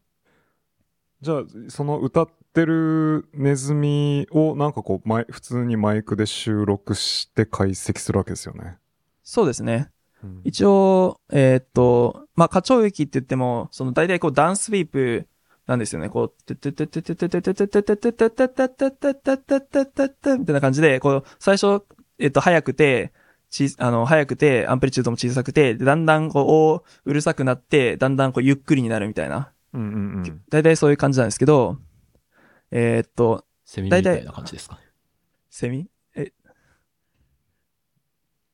[1.21, 8.77] じゃあ、その歌っってるネズミをなんかこう、普通にマイクで収録して解析するわけですよね。
[9.23, 9.89] そうですね。
[10.23, 15.27] うん、一応、えー、っと、まあ、課長駅って言っても、その大体こうダンスウィープ
[15.67, 16.09] なんですよね。
[16.09, 21.83] こう、てててててててててててててててててみたいな感じで、こう、最初、
[22.17, 23.13] えっと、早くて、
[23.49, 29.51] ち、あの、早くて、アンプリチュードも小さくて、だんだんこう、うるさくなって、だんだんこう、ゆっくりになるみたいな。
[29.73, 30.41] うんうんうん。
[30.49, 31.77] 大体そういう感じなんですけど、
[32.71, 34.75] えー、っと、セミみたいな感じですか？
[34.75, 34.81] ね。
[35.49, 35.89] セミ？
[36.15, 36.31] え？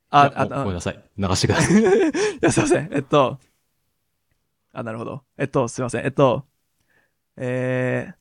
[0.10, 1.04] あ、あ、ごめんなさい。
[1.18, 1.82] 流してください。
[1.82, 1.84] い
[2.42, 2.90] や、すいません。
[2.94, 3.40] えっと、
[4.74, 5.24] あ、なるほど。
[5.38, 6.06] えっと、すいません。
[6.06, 6.46] えっと、
[7.38, 8.16] えー、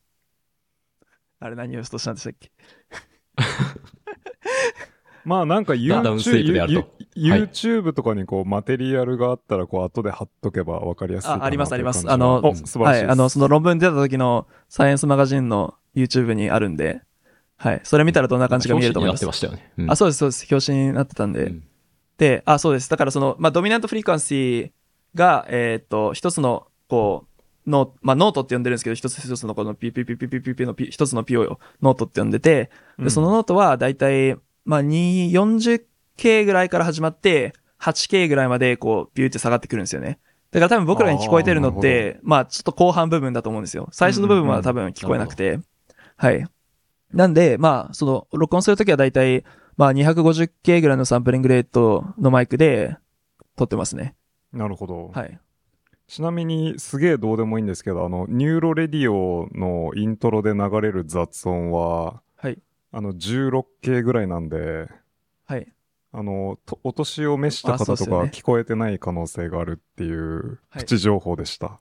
[1.41, 2.51] あれ何をししたんでしたっけ？
[5.25, 6.85] まあなんか YouTube,
[7.17, 11.43] YouTube とかにこうマテリアルがあったらこう後で貼っとけばわかりやすいあ。
[11.43, 12.05] ありますあります。
[12.11, 17.03] あの、はい、あの、その論文出た時のサイエンスマガジンの YouTube にあるんで、
[17.57, 17.81] はい。
[17.85, 19.25] それ見たらどんな感じが見えると思います。
[19.25, 19.85] 表紙になってましたよね。
[19.85, 20.47] うん、あ、そうです、そうです。
[20.51, 21.45] 表紙になってたんで。
[21.45, 21.65] うん、
[22.19, 22.91] で、あ、そうです。
[22.91, 24.71] だからその、まあ dominant frequency
[25.15, 27.35] が、えー、っと、一つの、こう、
[27.67, 40.18] ノまあ、ノートって呼んでるんですけど、一つ一つのこのピピピピピピピのピ、一つのピをノートって呼んでて、で、そのノートは大体、まあ、40K ぐらいから始まって、8K ぐらいまで、こう、ビューって下がってくるんですよね。
[40.50, 43.88] だから多分僕らに聞こえてるのって、まあ、ちょっと後半部分だと思うんですよ。
[43.92, 45.59] 最初の部分は多分聞こえなくて。
[46.16, 46.46] はい。
[47.12, 49.44] なんで、まあ、その、録音するときはだいたい、
[49.77, 52.96] まあ、250K ぐらいのサンプリングレートのマイクで
[53.57, 54.14] 撮ってますね。
[54.53, 55.09] なるほど。
[55.09, 55.38] はい。
[56.07, 62.22] ちなみに、すげえどうでもいいんですけど、あの、ニューロレディオのイントロで流れる雑音は、
[62.97, 64.89] あの、16K ぐらいなんで、
[65.47, 65.67] はい。
[66.13, 71.67] あの、お年を召した方とか聞こえてない可能性があるっていうプチ情報でした。
[71.67, 71.79] あ,はい、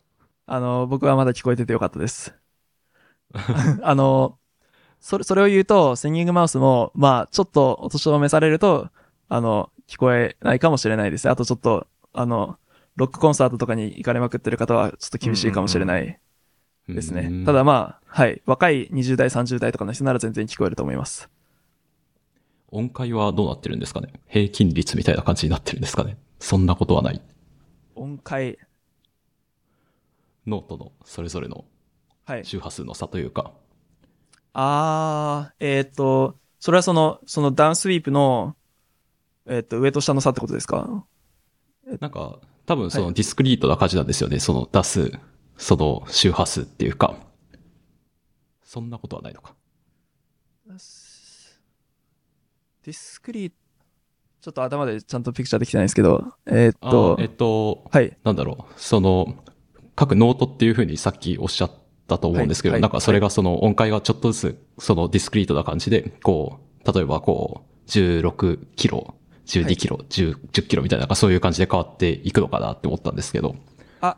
[0.47, 2.33] あの、僕はまだ聞こえててよかったです。
[3.83, 4.39] あの、
[5.01, 8.89] それ、それを言うと、センギングマウスも、まあ、ちょっとお年を召されると、
[9.29, 11.29] あの、聞こえないかもしれないです。
[11.29, 12.57] あとちょっと、あの、
[12.95, 16.19] ロックコンサートとかに行かれまくってる方は、ちょっと厳しいかもしれない
[16.87, 17.45] ですね。
[17.45, 21.29] ただまあ、はい、若い20代、30代とかの人なら全然聞こえると思います。
[22.69, 24.13] 音階はどうなってるんですかね？
[24.27, 26.17] 平均率みたいな感じになってるんですかね？
[26.39, 27.21] そんなことはない。
[27.95, 28.57] 音階。
[30.45, 31.65] ノートのそれぞれの
[32.43, 33.43] 周波数の差というか。
[33.43, 33.53] はい、
[34.53, 38.55] あー、えっ、ー、と、それはその、その down sweep の、
[39.45, 41.05] えっ、ー、と、上と下の差ってことですか？
[41.99, 45.11] なんか、多分そのディスクリートな感じなんですよね、はい、その出す
[45.57, 47.15] その周波数っていうか、
[48.63, 49.55] そんなことはないのか？
[52.83, 53.55] discrete、
[54.41, 58.17] ちょっと頭でちゃんと picture できてないんですけど、えー、っと、えー、っと、はい。
[58.25, 59.35] なんだろう、その、
[59.95, 61.71] 各ノートっていうふうにさっきおっしゃっ
[62.07, 73.55] たと思うんですけど、はいはい、なんかそれがその音階がちょっとずつ、その discrete な感じで、こう、例えばこう、16キロ、12キロ、はい、10, 10キロみたいな、そういう感じで変わっていくのかなって思ったんですけど。
[74.01, 74.17] あ、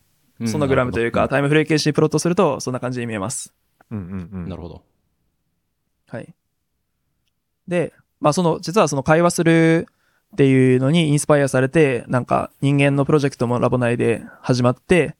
[0.47, 3.53] ソノグラムというか、タイムフレーケーシープロットすると、そんな感じに見えます。
[3.89, 4.49] うんうんうん。
[4.49, 4.83] なるほど。
[6.07, 6.33] はい。
[7.67, 9.87] で、まあその、実はその会話する
[10.33, 15.15] っていうのにインスパイアされて、なんか人間のプロジェクトもラボ内で始まって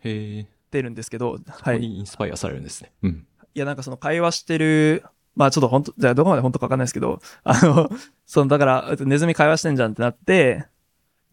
[0.00, 0.46] へえ。
[0.70, 1.82] 出るんですけど、はい。
[1.82, 2.92] インスパイアされるんですね。
[3.02, 3.26] うん。
[3.54, 5.04] やなんかその会話してる、
[5.36, 7.88] まあちょっと本当じゃあどこまで本当かわかんないですけど、あの、
[8.26, 10.66] そのだから、ネズミ会話してんじゃんってなって、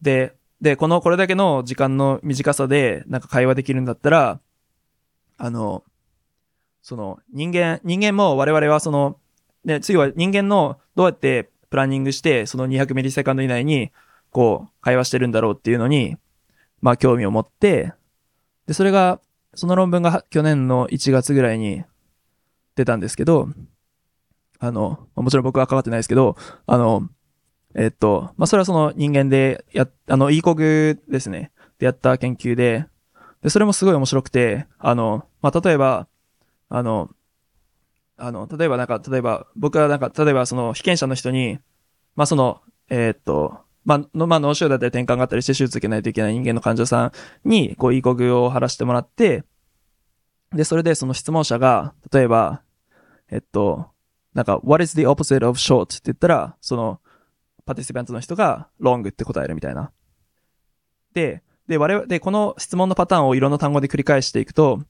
[0.00, 4.40] で、で、この、これだけの時間の短さで、なんか会話できるんだったら、
[5.36, 5.82] あの、
[6.82, 9.18] その人間、人間も我々はその、
[9.64, 13.90] ね、次は人間のどうやってプランニングして、その200ミリセカンド以内に、
[14.30, 16.16] こう、会話してるんだろうっていうのに、
[16.80, 17.92] まあ興味を持って、
[18.68, 19.20] で、それが、
[19.54, 21.82] その論文が去年の1月ぐらいに
[22.76, 23.48] 出たんですけど、
[24.60, 26.36] あの、もちろん僕は関わってないですけど、
[26.66, 27.08] あの、
[27.74, 31.52] えっと、まあ、それはその人間でや、あの、イーコグですね。
[31.78, 32.86] でやった研究で、
[33.42, 36.06] で、それもすごい面白くて、あの、まあ、例えば、
[36.68, 37.10] あの、
[38.16, 41.58] あの、例えばなんか、例えば、僕はなんか、例えばその被験者の人に、
[42.14, 47.12] まあ、その、えーっと、まあ、の、まあ、脳腫瘍だったり転換があったりして手術受けないといけない人間の患者さん
[47.44, 49.44] に、こう、イーコグを貼らせてもらって、
[50.52, 52.62] で、それでその質問者が、例えば、
[53.30, 53.86] えっと、
[54.34, 55.84] なんか、what is the opposite of short?
[55.84, 57.00] って言ったら、その、
[57.64, 59.92] パティシペントの人が long って答えるみたいな。
[61.14, 64.80] で、で、我々、で、この質問のパターンをいろんな単語で繰り返していくと、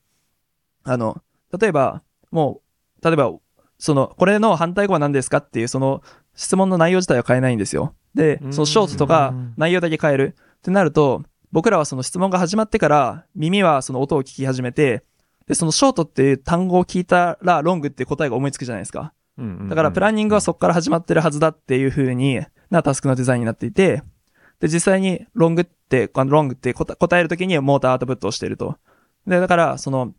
[0.85, 1.23] あの、
[1.59, 2.63] 例えば、も
[3.01, 3.33] う、例えば、
[3.79, 6.03] その、これの反対語は何ですかっていう、その、
[6.35, 7.95] 質問の内容自体は変えないんですよ。
[8.15, 15.05] で、そのショートとか内容だけ変えるってなると、僕らはその質問が始まってから、耳はその音を聞き始めて、
[15.47, 19.13] で、そのショートっていう単語を聞いたら、ロングっていう答えが思いつくじゃないですか。
[19.39, 24.03] だからプランニングはそこから始まってるはずだっていう風になタスクのデザインになっていて、
[24.61, 28.77] で、実際にロングって、ロングって答えるときにモーターアウトプットをしていると。
[29.27, 30.15] で、だから、その、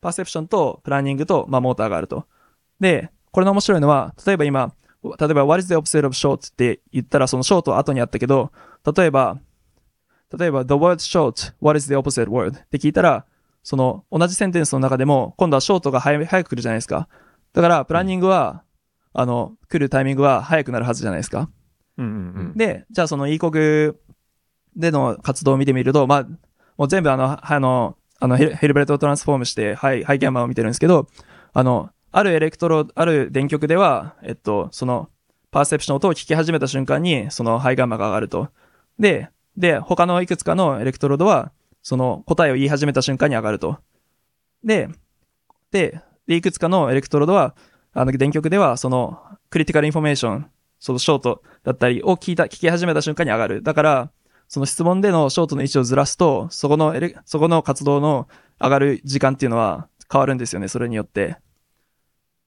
[0.00, 2.26] パーセプションとプランニングと、まあ、モーターがあると。
[2.80, 4.72] で、これの面白いのは、例えば今、
[5.18, 6.48] 例えば、what is the opposite of short?
[6.48, 8.52] って言ったら、その short は後にあったけど、
[8.96, 9.38] 例えば、
[10.36, 12.56] 例えば、the word short, what is the opposite word?
[12.56, 13.24] って聞いたら、
[13.62, 17.08] その、同じセンテンスの中でも、今度はショートが早く来るじゃないですか。
[17.56, 18.64] だから、プランニングは、
[19.14, 21.48] あの、来るタイミングは早くなるはずじゃないですか。
[21.96, 22.54] うんうんうん。
[22.54, 23.94] で、じゃあその E 国
[24.76, 26.22] での活動を見てみると、まあ、
[26.76, 31.06] もう全部あの、あの、あのヘルベルトをトランスフォームして、はい、ハイキャンマーを見てるんですけど、
[31.54, 35.08] あの、あるエレクトロ、ある電極では、えっと、その、
[35.50, 38.50] perception の音を聞き始めた瞬間に、その high gamma が上がると。
[38.98, 41.52] で、で、他のいくつかの electrode は、
[41.82, 43.78] その答えを言い始めた瞬間に上がると。
[44.62, 44.90] で、
[45.70, 47.54] で、でいくつかの electrode は、
[47.92, 49.18] あの、電極では、その、
[49.50, 53.62] critical information、そのショートだったりを聞いた、聞き始めた瞬間に上がる。
[53.62, 54.10] だから、
[54.48, 58.28] その質問でのショートの位置をずらすと、そこの、そこの活動の
[58.60, 61.38] 上がる時間っていうのは変わるんですよね、それによって。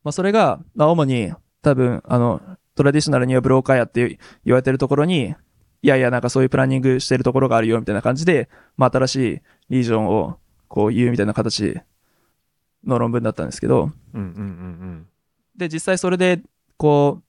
[0.04, 2.42] まあ、それが、まあ、主に、多分、あの、
[2.76, 5.36] traditional にはブローカエリアって言われてるところに、
[5.82, 11.82] いやいや、なんかそういうプランニングしてるところがあるよ、みたいな感じで、まあ、新しい region を、こう言うみたいな形
[12.86, 15.08] の論文だったんですけど、うんうんうん
[15.56, 16.42] で、実際それで、
[16.78, 17.24] こう、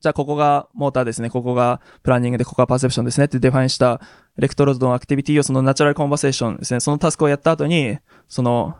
[0.00, 4.00] じゃあここがモーターですね、ここがプランニングで、ここが perception ですねって define した
[4.36, 8.76] electrode の activity をその natural conversation ですね、そのタスクをやった後に、その、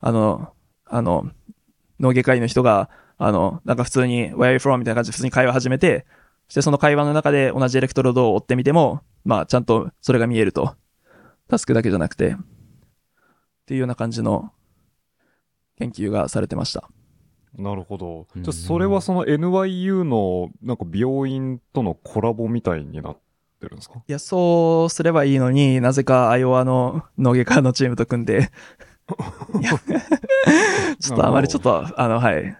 [0.00, 0.52] あの、
[0.86, 1.30] あの、
[2.00, 4.78] 脳外科医の人が、あの、なんか普通に Where are you from?
[4.78, 6.06] みたいな感じで普通に会話始めて、
[6.48, 10.74] そしてその会話の中で同じエレクトロードを追ってみても、まあちゃんとそれが見えると。
[11.48, 12.36] タスクだけじゃなくて、っ
[13.66, 14.52] ていうような感じの
[15.82, 16.88] 研究がされてました。
[17.58, 17.64] うん。
[17.64, 18.26] なるほど。
[18.34, 23.18] うんじゃあそれはその NYU のなんか病院とのコラボみたいになっ
[23.60, 24.02] てるんですか？
[24.06, 28.50] いや、そうすればいいのになぜかアイオワの脳外科のチームと組んで、
[31.00, 32.56] ちょっとあまりちょっと、あの、はい。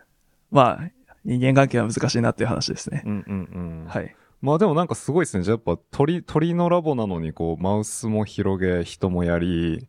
[0.51, 0.91] まあ、
[1.25, 3.03] 人間関係は難しいなっていう話ですね。
[3.07, 3.87] うんうんうん。
[3.89, 4.15] はい。
[4.41, 5.45] まあでもなんかすごいですね。
[5.45, 9.89] じゃあやっぱ鳥、鳥のラボなのにこうマウスも広げ、人もやり、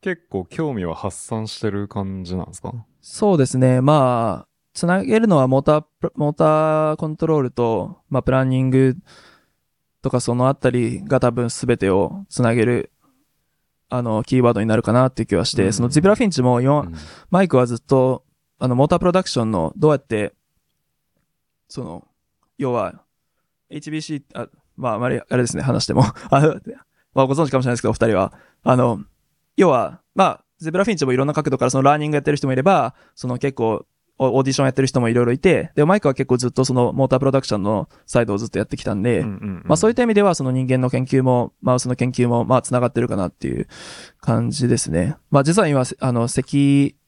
[0.00, 2.72] 結構興味は発散してる感じなんですか？
[3.00, 3.80] そうですね。
[3.80, 8.96] まあ、つなげるのはモータープ、モーターコントロールと、まあ、プランニング
[10.02, 12.92] とかそのあたりが多分全てをつなげる、
[13.88, 16.94] あの、キーワードになるかなっていう気はして、うんそのゼブラフィンチも今、うん
[17.30, 18.24] マイクはずっと、
[18.58, 20.34] あの、モータープロダクションの、どうやって、
[21.68, 22.06] その、
[22.58, 23.02] 要は、
[23.70, 26.54] HBC、あ、まあ、あまり、あれですね、話しても、 あの、
[27.14, 28.32] まあ、ご存知かもしれないですけど、お二人は。
[28.62, 29.04] あの、
[29.56, 33.86] 要は、まあ、ゼブラフィンチもいろんな角度からそのラーニングやってる人もいれば、その結構、
[34.18, 39.22] オーディションやってる人もいろいろいて、で、マイクは結構ずっとそのモータープロダクションのサイドをずっとやってきたんで、
[39.64, 43.68] まあそういった意味ではその人間の研究も、マウスの研究も、まあ繋がってるかなっていう
[44.20, 45.16] 感じですね。
[45.30, 46.32] まあ実は今、あの、赤、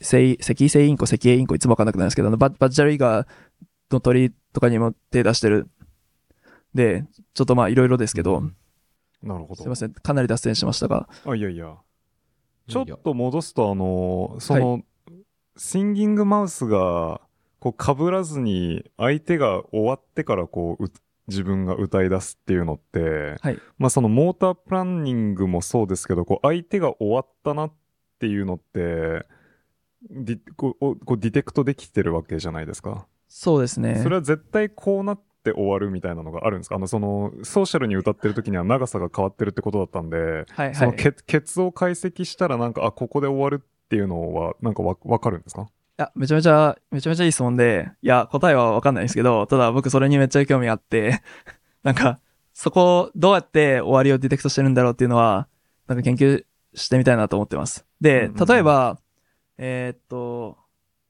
[0.03, 3.27] 性、赤性インコ、赤影インコいつもわかんなくなるんですけど、あのバッバッジャリガー
[3.91, 5.71] の鳥とかにも手出してる。
[6.75, 8.43] で、ちょっとまあいろいろですけど、
[9.23, 9.63] なるほど。
[9.63, 11.75] すいません、かなり脱線しましたが、あ、いやいや。
[12.69, 14.83] ちょっと戻すと、あの、その、
[15.57, 17.21] シンギングマウスが、
[17.59, 20.93] こう、被らずに、相手が終わってから、こう、う
[21.27, 27.73] 自分が歌い出すっていうのって、はいまあ、その、モータープランニングもそうですけど、こう、相手が終わったなっ
[28.19, 29.27] ていうのって、
[30.11, 33.07] ディこうおこうディテクトできてるわけじゃないですか。
[33.29, 34.01] そうですね。
[34.03, 36.77] それは絶対こうなって終わるみたいなのがあるんですか？
[36.77, 40.75] あの、その、ソーシャルに歌ってる時には長さが変わってるってことだったんで、はいはい。
[40.75, 45.67] そのケケツを解析したらなんか、あ、ここで終わるっていうのは、なんかわわかるんですか？
[45.97, 51.23] や、めちゃめちゃ、めちゃめちゃいい質問で、いや、答えはわかんないんですけど、ただ僕それにめっちゃ興味があって、
[51.83, 52.21] なんか、
[52.55, 55.49] そこ、どうやって終わりを detect してるんだろうっていうのは、
[55.87, 57.85] なんか研究してみたいなと思ってます。
[58.01, 58.99] で例えば、
[59.57, 60.57] えーっと、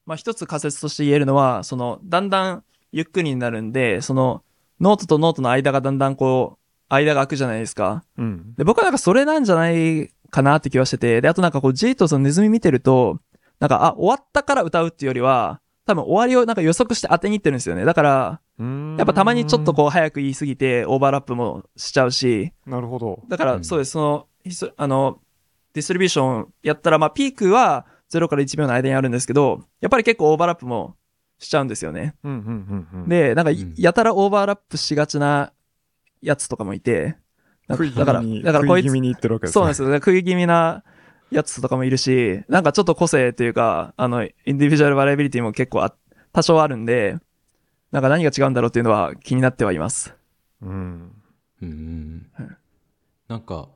[0.07, 4.43] まあ、一つ仮説として言えるのは、その、だんだんゆっくりになるんで、その、
[4.80, 6.59] ノートとノートの間がだんだんこう、
[6.89, 8.05] 間が空くじゃないですか。
[8.16, 8.55] うん。
[8.57, 13.20] で、僕はなんかそれなんじゃないかなって気はしてて、で、あとなんかこう、ジーとそのネズミ見てると、
[13.61, 17.84] なんか、あ、終わったから歌うっていうよりは、多分終わりをなんか予測して当てに行ってるんですよね。
[17.84, 22.70] だから、やっぱたまにちょっとこう早く言いすぎてオーバーラップもしちゃうし、う。
[22.70, 23.20] なるほど。
[23.22, 24.26] うんだからそうです、その、
[24.76, 25.18] あの、
[25.72, 30.97] ディストリビューションやったら、まあピークは0から1秒の間にあるんですけど、やっぱり結構オーバーラップも
[31.39, 32.14] しちゃうんですよね。
[32.24, 35.53] うん、うん、うん、うん。、で、なんかうんやたらオーバーラップしがちな
[36.20, 37.16] やつとかもいて、
[37.68, 39.53] なんか食い気だから、味に、だからこいつ食い気味に言ってるわけですね。
[39.53, 39.95] そうなんですよ。
[39.95, 40.84] 食い気味な
[41.30, 45.95] やつとかもいるし、なんかちょっと個性というか、あの、インディビジュアルバリアビリティも結構あ
[46.32, 47.16] 多少あるんで、
[47.93, 50.14] なんか何が違うんだろうっていうのは気になってはいます。
[50.62, 51.12] うん。
[51.62, 52.49] うんはい
[53.28, 53.68] なんか、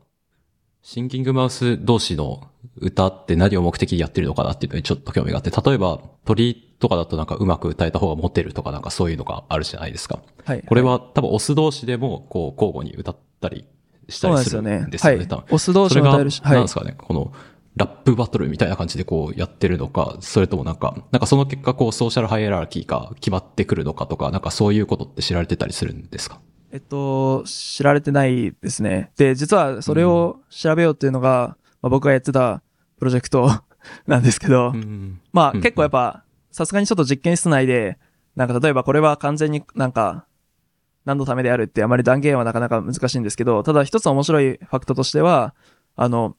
[0.80, 10.20] シンキングマウス同士の歌って何を目的にやってるのかなっていうのにちょっと興味があって、例えば鳥とかだとなんかうまく歌えた方がモテるとかなんかそういうのがあるじゃないですか。
[10.44, 10.62] はい。
[10.62, 13.66] これは多分オス同士でもこう交互に歌ったり
[14.08, 14.90] したりするですよねん。
[14.90, 15.26] ですよね。
[15.28, 15.44] はい。
[15.50, 16.74] オス同士も歌えるし、はいなんです。
[16.74, 17.32] かね、この、
[17.74, 26.38] ラップバトルみたいな感じでこうやってるのか、それともなんか、なんかその結果こうソーシャルハイエラーキーが決まってくるのかとか、なんかそういうことって知られてたりするんですか？
[26.70, 29.12] えっと、知られてないですね。
[29.16, 32.62] で、実はそれを調べようっていうのが、まあ、僕がやってた
[32.98, 33.50] プロジェクト
[34.06, 35.20] なんですけど、うん。
[35.32, 37.98] まあうん結構やっぱ、さすがにちょっと実験室内で、
[38.36, 40.26] なんか例えばこれは完全になんか、
[41.04, 45.54] 何のためであるってあまり断言はなかなか難しいんですけど、ただ一つ面白いファクトとしては、
[45.96, 46.36] あの、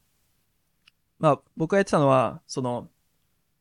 [1.20, 2.88] まあ僕がやってたのは、その、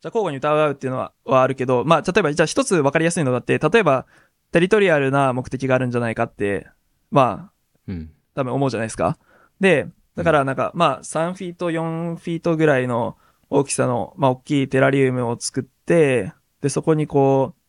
[0.00, 4.06] じゃあ交互に歌うっていうのははあるけど、まあ例えばじゃあ一つ分かりやすいのだって、例えば
[4.52, 6.68] テリトリアルな目的があるんじゃないかって、
[7.10, 7.52] まあ
[7.88, 8.10] うん。
[8.34, 9.18] 多分思うじゃないですか。
[9.60, 13.16] で、だからなんか、まあ、3フィート、4フィートぐらいの
[13.48, 17.62] 大きさの、まあ、大きいテラリウムを作って、で、そこにこう、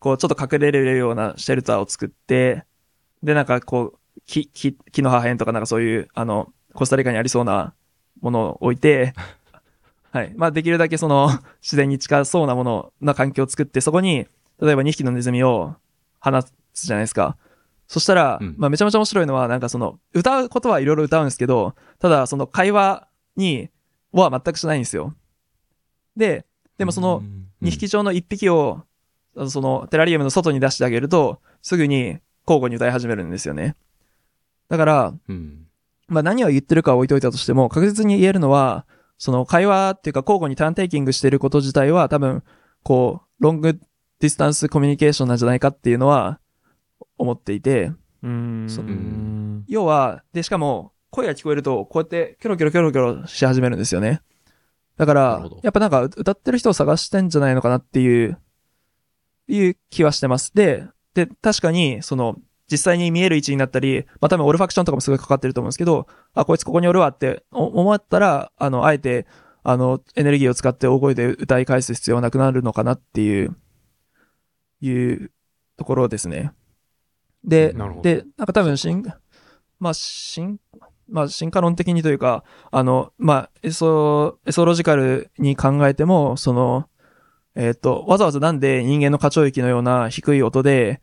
[0.00, 2.64] こう、ちょっと隠れれるようなシェルターを作って、
[3.22, 7.74] で、なんかこう、木、木、木の破片とかなんかそういう、あの、コスタリカにありそうな
[8.20, 9.14] ものを置いて、
[10.10, 10.32] はい。
[10.36, 11.30] まあ、できるだけその、
[11.62, 14.26] 自然に近そうなもの、な環境を作って、そこに、
[14.60, 15.74] 例えば2匹のネズミを
[16.20, 16.30] 放
[16.72, 17.36] つじゃないですか。
[17.86, 23.70] そしたら、うんまあめちゃめちゃ面白いのは、なんかその、歌うことはいろいろ歌うんですけど、ただその会話に、
[24.12, 25.14] は全くしないんですよ。
[26.16, 26.46] で、
[26.78, 27.22] でもその
[27.62, 28.84] 2匹上の1匹を、
[29.48, 33.74] そのテラリウムの外に出してあげると、すぐに交互に歌い始めるんですよね。
[34.68, 35.66] だから、うん。
[36.06, 38.86] まあ何を言ってるかは置いといたとしても、確実に言えるのは、
[39.18, 42.42] その会話っていうか交互にターンテイキングしてること自体は多分、
[42.82, 46.38] こう、ロングディスタンスコミュニケーションなんじゃないかっていうのは
[47.18, 47.92] 思っていて、
[48.22, 49.64] うん。
[49.68, 54.20] 要は、で、しかも、声が聞こえると、こうやって、キョロキョロキョロキョロし始めるんですよね。
[54.96, 58.38] だからやっぱなんか、歌ってる人を探してんじゃないのかなっていう、
[59.48, 60.52] いう気はしてます。
[60.54, 62.36] で、で、確かに、その、
[62.70, 69.26] 実際に見える位置になったり、まあ多分オルファクションとかもすごいかかってると思うんですけど、あ、こいつここにおるわってお思ったら、あの、あえて、
[69.62, 73.56] あの、エネルギーを使って大声で歌い返す必要はなくなるのかなっていう、
[74.80, 75.30] いう
[75.76, 76.52] ところですね。
[77.44, 77.74] で。
[78.02, 79.04] で、なんか多分進、
[79.78, 80.58] まあ、進、
[81.08, 86.88] まあ、進化論的にというか、あの、まあ、エソ、エソロジカルに考えても、その、
[87.54, 91.00] えっ、と、わざわざなんで人間の過聴域のような低い音で、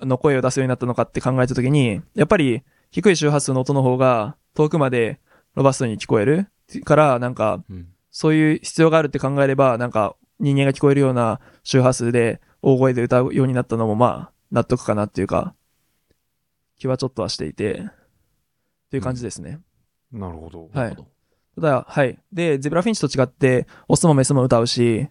[0.00, 5.20] うの声を出すようになったのかって考えたときに、やっぱり低い周波数の音の方が遠くまで
[5.54, 6.46] ロバストに聞こえる
[6.84, 7.88] から、なんか、うん。
[8.10, 15.54] そういう必要があるって考えれば、なんか人間が聞こえるような周波数で大声で歌うようになったのもまあ納得かなっていうか、
[16.78, 19.60] 気はちょっとはしていて、っていう感じですね。
[20.12, 20.62] なるほど。
[20.62, 21.08] はいなるほど。
[21.56, 22.18] ただ、はい。
[22.32, 25.08] で、ゼブラフィンチと違って、オスもメスも歌うし、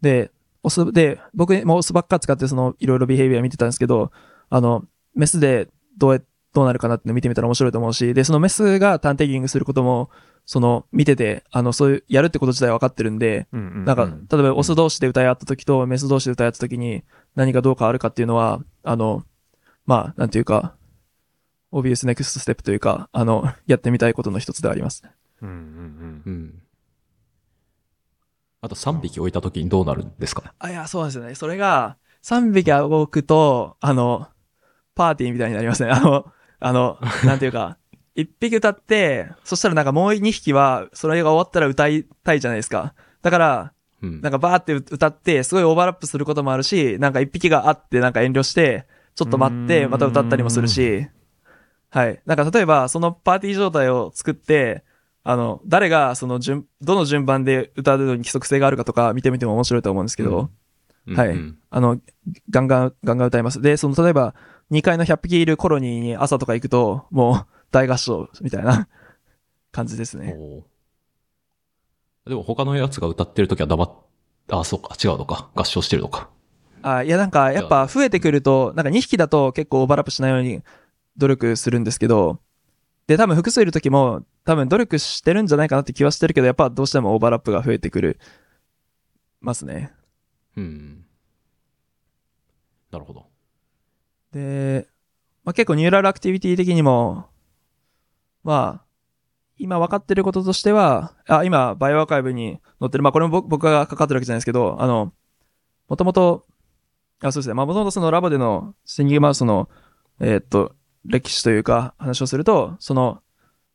[0.00, 0.32] で、
[0.64, 4.10] オスで、僕もオスばっか使ってそのいろいろビヘイビア見てたんですけど、
[4.50, 6.20] あの、メスでどうや、
[6.52, 10.10] どうなるかなっての見てみたら面白いと思うし、で、そのメスがターンテイキングすることも、
[10.46, 17.02] その、見てて、あの、そういう、やるってこと自体分かってるんで、うんうんうんなんか、例えばオス同士で歌い合った時とメス同士で歌い合った時に
[17.34, 19.24] 何がどう変わるかっていうのは、あの、
[19.86, 20.76] まあ、なんていうか、
[21.72, 25.02] オビウスネクストステップというか、あの、 やってみたいことの一つではあります。
[25.42, 26.62] うんうんうん。
[28.60, 30.54] あと3匹置いた時にどうなるんですか？
[30.58, 31.34] あ、いや、そうなんですよね。
[31.34, 34.28] それが、3匹動くと、あの、
[34.94, 35.90] パーティーみたいになりますね。
[35.92, 37.78] あの、あの、なんていうか、
[38.16, 42.94] 1匹歌って、そしたらなんかもう2匹は、それが終わったら歌いたいじゃないですか。
[43.22, 44.20] だから、うん。
[44.20, 51.06] なんかバーって歌って、すごいオーバーラップすることもあるし、なんか一匹があってなんか遠慮して、ちょっと待って、うんまた歌ったりもするし、
[51.90, 52.20] はい。
[52.26, 54.84] なんか例えば、そのパーティー状態を作って、
[55.24, 60.50] あの、誰がその順、どの順番で歌うのに規則性があるかとか見てみても面白いと思うんですけど、
[61.14, 62.00] はいうんあの、
[62.50, 63.60] ガンガン、ガンガン歌います。
[63.60, 64.34] で、その、例えば、
[64.70, 68.88] 2階の100匹いるコロニーに朝とか行くと、もう大合唱みたいな
[69.72, 70.36] 感じですね。
[72.26, 73.92] でも他のやつが歌ってる時は黙っ、
[74.50, 75.50] あ、そうか、違うのか。
[75.54, 76.28] 合唱してるのか。
[76.82, 80.62] あ、いやなんか、やっぱ増えてくると、なんか2匹だと結構オーバーラップしないように
[81.16, 82.40] 努力するんですけど、
[83.06, 88.18] で、多分複数いる時も、多分努力してるんじゃないかなって気はしてるけど、やっぱどうしてもオーバーラップが増えてくる、
[89.40, 89.92] ますね。
[90.56, 91.04] うん。
[92.90, 93.26] なるほど。
[94.32, 94.88] で、
[95.44, 97.26] まあ、結構 neural activity 的にも、
[98.46, 98.84] まあ、
[99.58, 105.12] 今分かってることとしては、あ、今、 bioRxiv に載ってる、まあこれも僕が関わってるわけじゃないですけど、あの、
[105.88, 106.46] もともと、
[107.22, 109.68] あ、そうですね、まあもともとそのラボでの singing mouse の、
[110.20, 113.20] えーっと、歴史というか話をすると、その、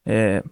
[0.06, 0.50] えー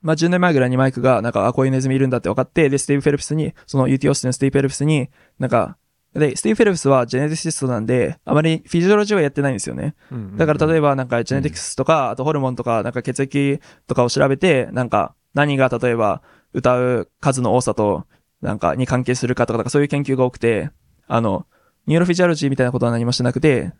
[0.00, 5.10] まあ10年前ぐらいにマイクが、なんか、あ、こういうネズミいるんだって分かって、で、スティーブ・フェルプスに、その UT オースティン、スティーブ・フェルプスに、
[5.40, 5.76] なんか、
[6.14, 9.94] で、スティーブ・フェルプスは geneticist なんで、あまり physiology はやってないんですよね。
[10.36, 18.06] だから例えば、ばなんか genetics とか、あとホルモンとか、なんか血液とかを調べて、なんか何が例えば歌う数の多さと、
[18.40, 20.70] なんかに関係するかとか、なんかそういう研究が多くて、
[21.06, 21.46] あの、
[21.86, 23.72] neurophysiology みたいなことは何もしてなくて、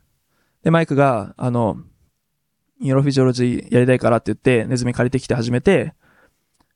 [0.62, 1.76] で、マイクが、あの、
[2.80, 5.94] neurophysiology やりたいからって言って、ネズミ借りてきて始めて、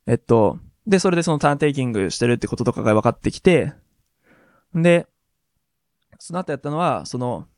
[0.06, 3.72] えっと、で、それでそのターンテイキングしてるってこととかが分かってきて、
[4.74, 5.06] で、
[6.24, 7.48] その後やったのは、その、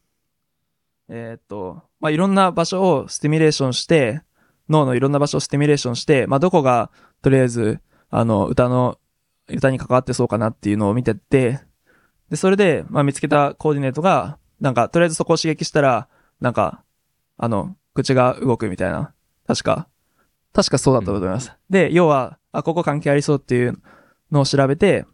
[1.10, 4.22] えーっと、まあ、いろんな場所をスティミュレーションして、
[4.70, 6.90] 脳のいろんな場所をスティミュレーションして、まあ、どこが、
[7.20, 8.98] とりあえず、あの、歌の、
[9.50, 11.60] 歌に関わってそうかなっていうのを見てって、
[12.30, 16.08] で、それで、まあ、見つけたコーディネートが、なんか、とりあえずそこを刺激したら、
[16.40, 16.84] なんか、
[17.36, 19.12] あの、口が動くみたいな。
[19.46, 19.88] 確か。
[20.54, 21.52] 確かそうだったと思います。
[21.68, 23.78] で、要は、あ、ここ関係ありそうっていう
[24.32, 25.04] のを調べて、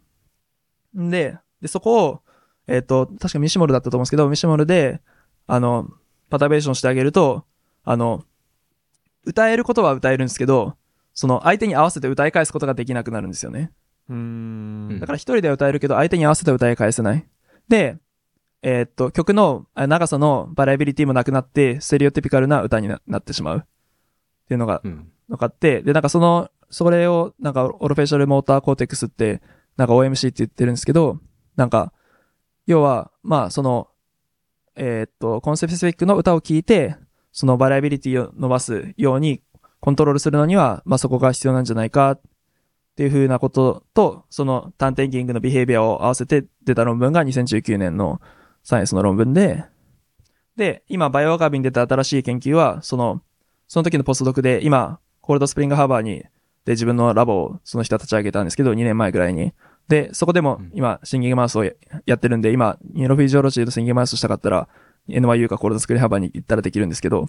[0.97, 2.21] んで、で、そこを、
[2.71, 5.01] えっ、と、確かミシモルだったと思うんですけど、ミシモルで、
[5.45, 5.89] あの、
[6.29, 7.43] パタベーションしてあげると、
[7.83, 8.23] あの、
[9.25, 10.75] 歌えることは歌えるんですけど、
[11.13, 13.71] その相手に合わせて歌い返すことができなくなるんですよね。
[14.09, 17.27] うーんだから一人では歌えるけど、相手に合わせては歌い返せない。
[17.67, 17.97] で、
[18.61, 23.57] えーっと、曲のあ長さのバラエビリティもなくなって、ステレオティピカルな歌にななってしまう。
[23.57, 23.61] っ
[24.47, 25.11] ていうのがうん。
[25.27, 29.41] 分かって、で、なんかその、それを、なんか、オロフェイシャルモーターコーテックスって、
[29.75, 31.19] なんか OMC って言ってるんですけど、
[31.57, 31.91] なんか、
[32.67, 33.87] 要は、まあ、その、
[34.75, 36.95] えーっと、コンセプトスペックの歌を聴いて、
[37.31, 39.41] そのバラエビリティを伸ばすように
[39.79, 42.21] コントロールするのには、まあそこが必要なんじゃないかっ
[42.95, 48.21] ていうふうなことと、そのターンテイキングのビヘイビアを合わせて出た論文が2019年の
[48.63, 49.65] サイエンスの論文で、
[50.55, 53.21] で、今 bioRxiv に出た新しい研究は、その、
[53.67, 56.23] その時の postdoc で、今、コールドスプリングハーバーに、
[56.65, 59.53] で自分のラボをその人は立ち上げたんですけど、2年前ぐらいに。
[59.91, 61.73] で、そこでもうん今、 singing mouse をや
[62.05, 64.69] やってるんで、今、 neurophysiology と singing mouse したかったら、
[65.09, 67.27] NYU かコールドスプリングハーバーに行ったらできるんですけど、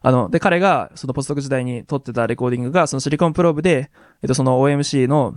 [0.00, 3.90] あの、で、彼が、その postdoc 時代に録ってたレコーディングが、その silicon probe で、
[4.22, 5.34] えっと、その OMC の、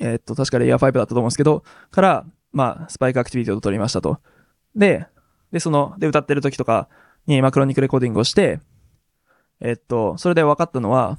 [0.00, 4.18] えっと、確かレイヤー5だったと思うんですけど、から、まあ、スパイクアクティビティを取りましたと。
[4.74, 5.06] で、
[5.52, 6.88] で、その、で、歌ってる時とか
[7.26, 8.60] にマクロニックレコーディングをして、
[9.60, 11.18] えっと、それで分かったのは、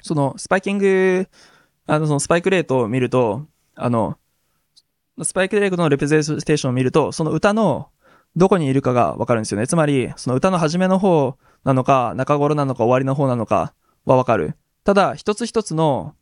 [0.00, 1.28] その、スパイキング、
[1.86, 4.18] あの、そのスパイクレートを見ると、あの、
[5.22, 7.88] スパイクデレートのレプレゼンテーションを見ると、その歌の
[8.36, 9.66] どこにいるかが分かるんですよね。
[9.66, 14.56] つまり、その歌の初めの方なのか、中頃なのか、終わりの方なのかは分かる。
[14.84, 16.14] ただ、一つ一つの、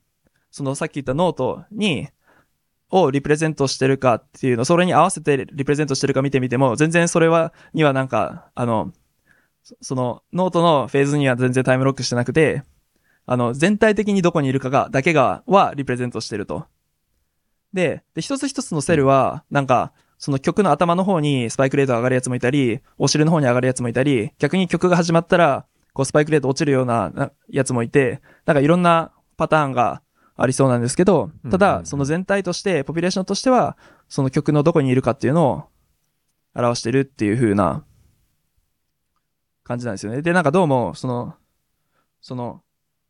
[0.51, 2.09] そのさっき言ったノートに、
[2.91, 8.93] を represent してるかっていうの、それに合わせて represent してるか見てみても、全然それは、にはなんか、あの、
[9.81, 12.63] その、ノートの phase には全然 time lock してなくて、
[13.25, 16.67] あの、全体的にどこにいるかが、だけが、は represent してると。
[17.73, 30.03] で、で、一つ一つのセルは、なんか、その曲の頭の方に spike rate が上がるやつもいたり、お尻の方に上がるやつもいたり、逆に曲が始まったら、こうスパイクレート落ちるようななやつもいて、なんかいろんなパターンが
[30.37, 33.77] ありそうなんですけど、ただう、んその全体として、ポピュレーションとしては、
[34.09, 35.65] その曲のどこにいるかっていうのを
[36.55, 37.85] 表してるっていう風な
[39.65, 40.23] 感じなんですよね。
[40.23, 41.35] で、なんかどうも、その、
[42.21, 42.63] その、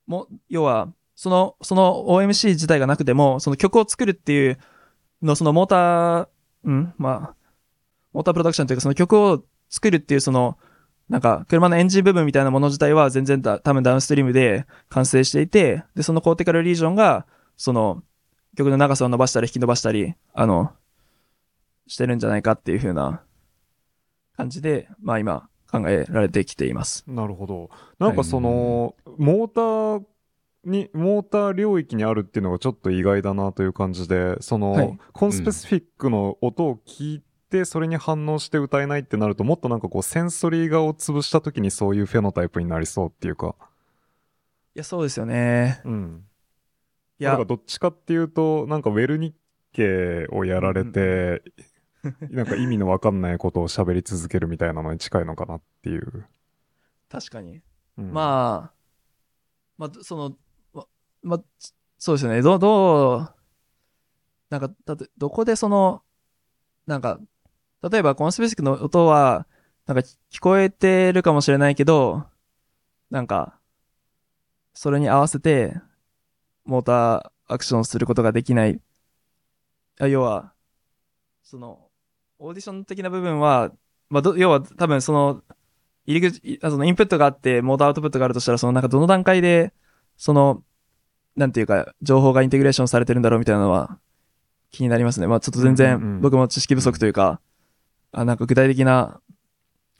[0.07, 0.89] も、要は、
[1.23, 4.59] その、その OMC 自体がなくても、その曲を作るっていう
[5.23, 6.29] の、そのモーター、
[6.65, 7.35] うんまあ、
[8.13, 10.59] モータープロダクションというか、その曲を作るっていう、その、
[11.09, 17.25] なんか、車のエンジン部分みたいなもの自体は全然だ、多分ダウンストリームで完成していて、で、そのコーティカルリージョンが、
[17.57, 18.03] その、
[18.57, 20.73] 曲の長さを伸ばしたり引き伸ばしたり、あの、
[21.87, 23.23] してるんじゃないかっていう風な
[24.37, 27.05] 感じで、まあ今考えられてきています。
[27.07, 27.71] なるほど。
[28.01, 30.12] なんかその、モーター
[30.65, 43.55] に、モーター領域にあるっていうのがちょっと意外だなという感じで、その、はいコンスペシフィックの音を聞いて、それに反応して歌えないってなると、もっとなんかこう、センソリー画を潰した時にそういうフェノタイプになりそうっていうか。
[44.75, 45.81] いや、そうですよね。
[45.85, 46.25] うん。
[47.19, 49.35] いやなんか、どっちかっていうと、なんかウェルニッ
[49.73, 51.43] ケをやられて、
[52.31, 56.27] なんか意味のわかんないことを喋り続けるみたいなのに近いのかなっていう。
[57.09, 57.61] 確かに。
[57.99, 58.83] うんまあ、
[59.79, 60.37] まあ、その、
[61.23, 61.45] ま、ま
[61.99, 62.43] そうですね。
[62.43, 63.35] ど、どう、
[64.51, 66.03] なんか、だって、どこでその、
[66.87, 67.21] なんか、
[67.91, 69.47] 例えばコンスペシックの音は、
[69.87, 72.27] なんか聞こえてるかもしれないけど、
[73.11, 73.59] なんか、
[74.75, 75.75] それに合わせて、
[76.65, 78.81] モーターアクションすることができない。
[80.01, 80.53] あ要は、
[81.43, 81.91] その、
[82.39, 83.73] オーディション的な部分は、
[84.09, 85.43] まあ、ど要は多分その、
[86.07, 89.73] 入り口、あそのインプットがあって、モーターアウトプットがあるとしたら、そのなんかどの段階で、
[90.17, 90.65] その、
[91.37, 93.99] なんていうか、情報がインテグレーションされてるんだろうみたいなのは
[94.71, 95.27] 気になりますね。
[95.27, 97.41] まあちょっと全然ん僕も知識不足というか、
[98.13, 99.21] あなんか具体的な、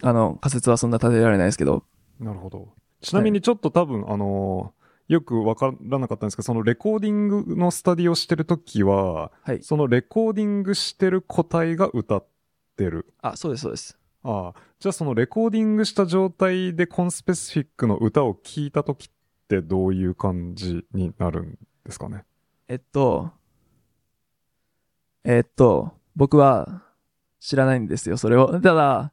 [0.03, 1.85] あの、仮説はそんな立てられないですけど、
[2.21, 2.69] なるほど。
[3.01, 9.63] ちなみにちょっと多分、あのーよくわからなかったんですけど、そのレコーディングのスタディをしてるときは、はい。
[9.63, 12.27] そのレコーディングしてる個体が歌っ
[12.77, 13.13] てる。
[13.21, 13.99] あ、そうです、そうです。
[14.23, 14.61] ああ。
[14.79, 19.09] じゃあそのレコーディングした状態でコンスペシフィックの歌を聴いたときっ
[19.53, 22.25] てどういう感じになるんですかね？
[22.69, 23.31] えっと、
[25.25, 26.83] えっと、僕は
[27.39, 28.59] 知らないんですよ、それを。
[28.61, 29.13] ただ、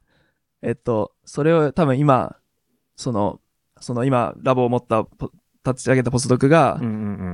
[0.62, 2.36] えっと、それを多分今、
[2.96, 3.40] その、
[3.80, 5.30] その今、ラボを持ったポ、
[5.64, 6.90] 立ち上げたポスドクが、うんうんう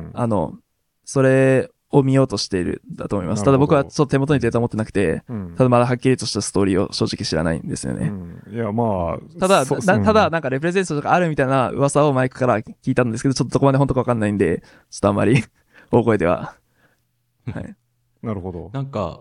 [0.09, 0.11] ん。
[0.15, 0.59] あの、
[1.05, 3.45] それを見ようとしているんだと思います。
[3.45, 8.09] ただ僕はちょっと手元にデータ持ってなくて、うんただまだはっきりとしたストーリーを正直知らないんですようね。
[8.09, 9.39] んいや、まあ。
[9.41, 15.43] ただ、ただ、なんかレプレゼントとかあるみたいな噂をマイクから聞いたんですけど、ちょっとどこまで本当かわかんないんで、ちょっとあんまり
[15.93, 16.55] 大声では。
[17.53, 17.77] はい。
[18.23, 18.71] なるほど。
[18.73, 19.21] なんか、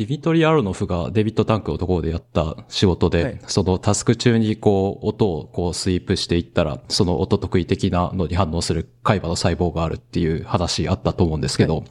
[0.00, 3.40] ディミトリ・アロノフがデビットタンクのところでやった仕事で、はい。
[3.48, 11.84] そのタスク中にこう、音をこうスイープしていったら、その音得意的なのに反応する海馬の細胞があるっていう話あったと思うんですけど、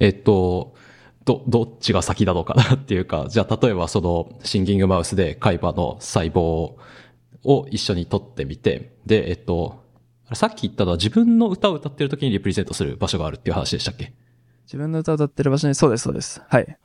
[0.00, 0.74] えっと、
[1.24, 6.78] ど、どっちが先なのかなっていうか、じゃあ例えばそのシンギングマウスで海馬の細胞を
[7.70, 9.84] 一緒に撮ってみて、で、えっと、
[10.32, 14.12] さっき言ったのは自分の歌を歌ってる時にリプレゼントする場所があるっていう話でしたっけ？
[14.70, 16.40] 自分の歌を歌ってる場所に、そうです、そうです。
[16.46, 16.78] はい。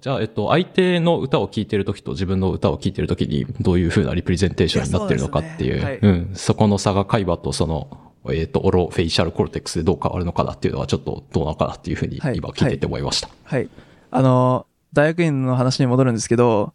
[0.00, 13.28] じゃあ、えっと、相手の歌を聴いてるときと自分の歌を聴いてるときにどういう風なリプレゼンテーションになってるのかっていう、うですねうん、そこの差が海馬とその、えっと、オロフェイシャルコルテックスでどう変わるのかなっていうのはちょっとどうなのかなっていう風にはい今聞いてて思いました。
[13.44, 13.68] はい。
[14.10, 16.72] あの、大学院の話に戻るんですけど、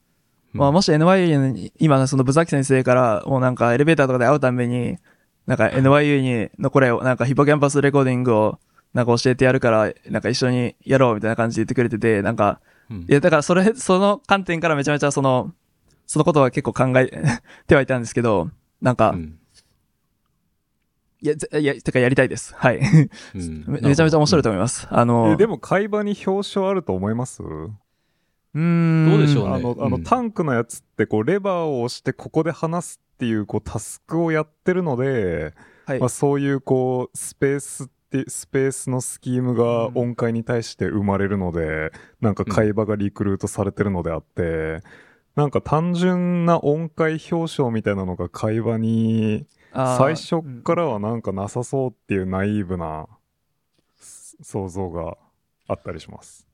[0.53, 4.97] まあ、もし NYU に、今、その、ブザキ先生から、もうなんか、エレベーターとかで会うたんびに、
[5.45, 8.59] なんか、NYU に、のこれを、なんか、ヒポキャンパスレコーディングを、
[8.93, 15.51] なんか教えてやるから、なんか一緒にやろうみたいな感じで言ってくれてて、なんか、うんいや、だからそれ、その観点からめちゃめちゃその、
[16.05, 17.07] そのことは結構考え
[17.67, 18.49] てはいたんですけど、
[18.81, 19.39] なんか、うん
[21.21, 22.53] いや、ぜいや、てかやりたいです。
[22.53, 22.79] はい。
[22.79, 24.87] うんめ めちゃめちゃ面白いと思います。
[24.89, 27.41] あの、えでも会話に表彰あると思います？
[27.41, 29.09] うーん。
[29.09, 35.53] どうでしょうねあの、あの、うんタンクのやつって、こう、レバーを押して、ここで話すっていう、こう、タスクをやってるので、
[35.85, 36.09] はいまあ、。
[36.09, 37.93] そういう、こう、スペースって、
[38.27, 41.91] スペースのスキームが音階に対して生まれるので、
[42.21, 44.81] なんか会話がリクルートされてるのであって、
[45.35, 53.07] なんか単純な音階表彰みたいなのが会話に、最初からはなんかなさそうっていうナイーブな
[53.99, 55.17] す想像が
[55.67, 56.47] あったりします。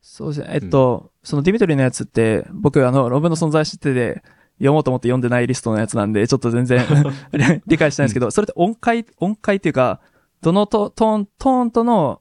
[0.00, 0.48] そうですね。
[0.52, 4.22] えっと、そのディミトリーのやつって、僕、あの、論文の存在知ってて、
[4.58, 6.80] 読もうと思って読んでないリストのやつなんで、ちょっと全然
[7.66, 10.00] 理解してないんですけど、それって音階、音階っていうか、
[10.44, 12.20] どのトトーン、トーンとの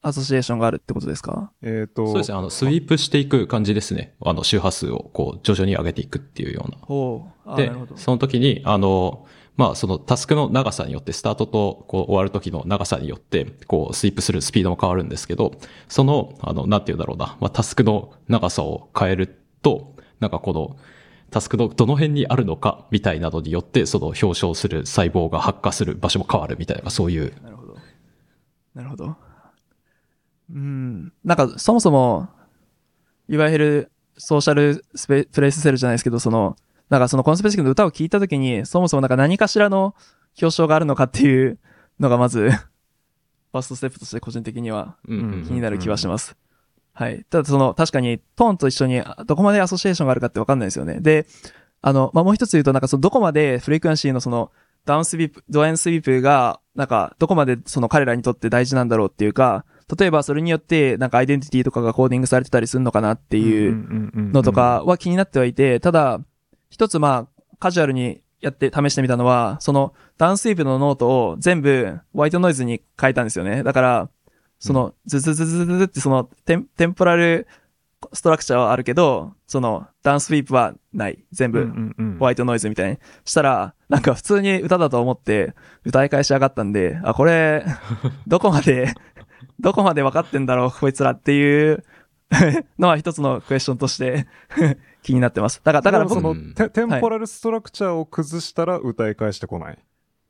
[0.00, 1.52] アソシエーションがあるってことですか？
[1.62, 2.38] えっ、と、そうですね。
[2.38, 4.14] あの、スイープしていく感じですね。
[4.24, 6.78] あの、周波数をこう、徐々に上げていくっていうような。
[6.80, 7.50] ほう。
[7.50, 9.26] あでその時に、あの、
[9.56, 15.52] まあ、そのタスクの長さによって、スタートとこう終わる時の長さによって、こう、スイープするスピードも変わるんですけど、
[15.88, 20.78] その、あの、なんて言うんだろうな、まあ、タスクの長さを変えると、なんかこの、
[21.32, 27.32] タスクのどの辺にあるのか、みたいなのによって、その表彰する細胞が発火する場所も変わるみたいな、そういう。
[27.42, 27.76] なるほど。
[28.74, 29.16] なるほど。
[30.52, 31.12] うん。
[31.24, 32.28] なんか、そもそも、
[33.28, 36.56] いわゆるソーシャルスペプレイスセルじゃないですけど、その、
[36.90, 39.94] なんかその conspecific の歌を聴いたときに、そもそもなんか何かしらの
[40.40, 41.58] 表象があるのかっていう
[41.98, 46.36] のがまず、ファーストステップとして個人的には気になる気はします。
[46.94, 47.24] はい。
[47.24, 51.00] ただその、確かにトーンと一緒にあどこまで association があるかってわかんないですよね。
[51.00, 51.26] で、
[51.80, 54.52] あの、まあ、もう一つ言うと、なんかそのどこまで frequency のその、
[54.84, 59.64] down sweep、down sweep が、なんか、どこまでその彼らにとって大事なんだろうっていうか、
[59.98, 63.76] 例えばそれによって、なんかアイデンティティとかがコーディングされてたりするのかなっていう
[64.14, 66.20] ののとかは気になってはいて、ただ、
[66.70, 73.62] 一つまあ、カジュアルにやって試してみたのは、その down sweep のノートを全部ホワイトノイズに変えたんですよね。
[73.62, 74.08] だから、
[74.62, 77.48] その、ズズズズズズってその tem、temporal
[78.12, 81.24] structure はあるけど、その、 down sweep はない。
[81.32, 81.66] 全部、
[82.20, 82.98] ホワイトノイズみたいに。
[83.24, 85.54] したら、なんか普通に歌だと思って、
[85.84, 87.64] 歌い返し上がったんで、あ、これ、
[88.28, 88.94] どこまで、
[89.58, 91.84] どこまで分かってんだろう、こいつらっていう
[92.78, 94.28] のは一つのクエスチョンとして
[95.02, 95.60] 気になってます。
[95.64, 99.78] だから、だから僕そのうんテテンポラルストラクチャーを崩したら歌い返してこない。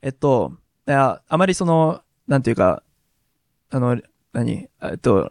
[0.00, 0.54] えっと、
[0.88, 2.82] いや、あまりその、なんていうか、
[3.70, 3.98] あの、
[4.32, 4.68] 何？
[4.82, 5.30] えっと、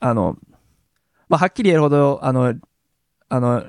[0.00, 0.36] あの、
[1.28, 2.54] まあ、はっきり言えるほど、あの、
[3.28, 3.64] あの、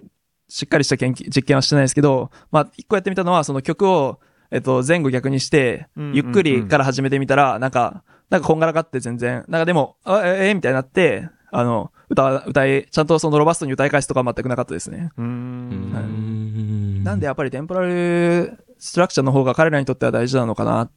[0.47, 4.19] しっかりした研究、実験はしてないですけど、まあ、一個やってみたのは、その曲を、
[4.51, 15.11] えっと、前後逆にしてゆっくりから始めてみたら、なんか、なんかこんがらがって全然、なんかでも、あええみたいになって、あの、歌、歌い、ちゃんとそのロバストに歌い返すとかは全くなかったですね。
[15.17, 15.91] うん。
[15.93, 17.03] はいん。
[17.03, 20.91] なんでやっぱりテンポラルストラクチャーの方が彼らにとっては大事なのかなっ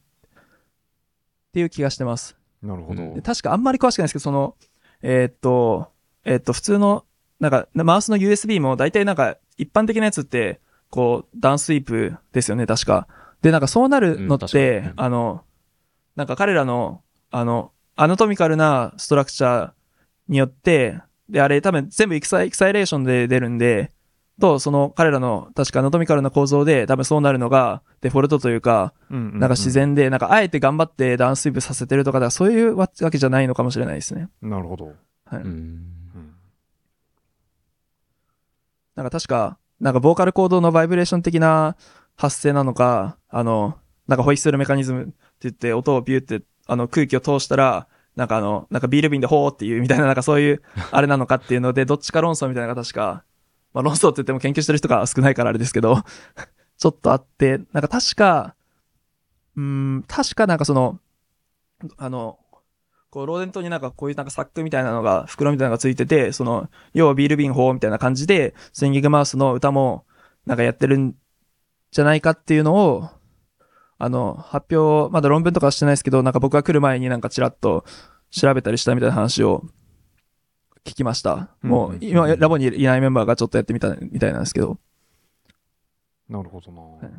[1.53, 2.35] ていう気がしてます。
[2.63, 3.21] なるほど。
[3.21, 4.55] 確かあんまり詳しくないですけど、その、
[5.01, 5.91] えーっと、
[6.25, 7.05] えーっと、普通の、
[7.39, 13.07] なんか、マウスの USB も大体なんか、一般的なやつって、こう、ダウンスイープですよね、確か。
[13.41, 15.43] で、なんかそうなるのっうんて、確かにあの、
[16.15, 17.01] なんか彼らの、
[17.31, 19.71] あの、アナトミカルなストラクチャー
[20.29, 20.99] によって、
[21.29, 23.91] で、あれ多分全部エクサイエクサイレーションで出るんで、
[24.39, 29.71] と、その彼らの確かアナトミカルな構造で多分そうなるのがデフォルトというか、ななんか自。
[29.71, 34.29] 然で、なんかあえて頑張ってダウンスイープさせてるとか、だからそういうわけじゃないのかもしれないですね。
[34.41, 34.93] なるほど。
[35.25, 35.41] はい。
[35.41, 35.83] うんうん
[38.95, 41.75] なんか確か、なんかボーカルコードのバイブレーション的な
[42.15, 43.77] 発生なのか、あの、
[44.07, 50.61] なんかホイッスルメカニズムって言って音をビューって、あの空気を通したら、なんかあの、なんかビール瓶でホーっていうみたいな、なんかそういう、
[50.91, 53.23] あれなのかっていうので、どっちか論争みたいなのが確か、
[53.73, 55.97] まあ論争って言っても研究してる人が少ないからあれですけど、
[56.77, 58.55] ちょっとあって、なんか確か、
[59.55, 60.99] うーん、確かなんかその、
[61.97, 62.39] あの、
[63.09, 70.05] こう、ローデントになんかこういうなんかサックみたいなのが、袋みたいなのがついてて、その、要はビール瓶法みたいな感じで、スインギングマウスの歌も、
[70.47, 71.15] なんかやってるん
[71.91, 73.09] じゃないかっていうのを、
[73.99, 77.85] あの、発表、まだ論文とかしてないですけど、なんか僕が来る前になんかちらっと
[78.31, 79.63] 調べたりしたみたいな話を
[80.85, 81.55] 聞きました。
[81.61, 84.77] もう、うんう今、ラボにいないメンバーがちょっとやってみたみたいなんですけど。
[86.29, 87.07] なるほどな。
[87.07, 87.11] い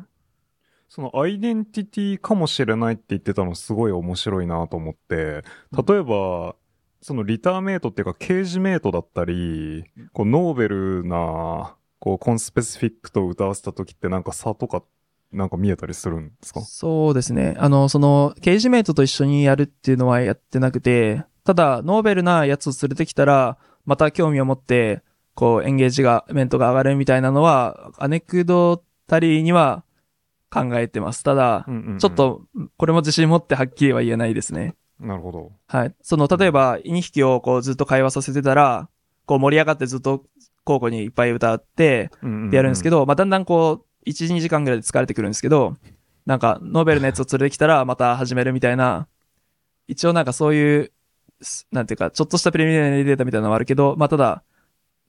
[0.87, 5.43] そのアイデンティティかもしれないって言ってたのすごい面白いなと思って、
[5.87, 6.55] 例えば、
[7.01, 14.83] そのリターメイトっていうかケージメイトだったり、こうノーベルな、こうコンスペシフィックと歌わせた時ってなんか差とか
[15.31, 16.61] なんか見えたりするんですか？
[16.61, 17.55] そうですね。
[17.57, 25.03] あの、その、ケージメイトと一緒にやるっていうのはやってなくて、ただ、ノーベルなやつを連れてきたら、また興味を持って、
[25.35, 29.83] こう、エンゲージが、メントが上がるみたいなのは、アネクドタリーには
[30.49, 31.23] 考えてます。
[31.23, 31.65] ただ、
[31.99, 32.13] ちょっ。
[32.13, 32.41] と、
[32.77, 34.75] これも自信持ってはっきりは言えないですね。
[34.99, 35.51] なるほど。
[35.67, 35.93] はい。
[36.01, 38.89] その、例えば、2匹をこう、ずっと会話させてたら、
[39.25, 40.23] こう、盛り上がってずっと
[40.65, 42.09] 交互にいっぱい歌って、
[42.49, 42.99] でやるんですけど。
[43.01, 45.75] ど、まあ、だんだんこう、1、2時間ぐらいで疲れてくるんですけど、
[46.25, 49.07] なんか、ノーベルのやつを連れてきたら、また始めるみたいな、
[49.87, 50.93] 一応なんかそういう、す
[51.71, 54.43] なんていうか、ちょっとしたプレミアムデータみたいなのはあるけど、まあ、ただ、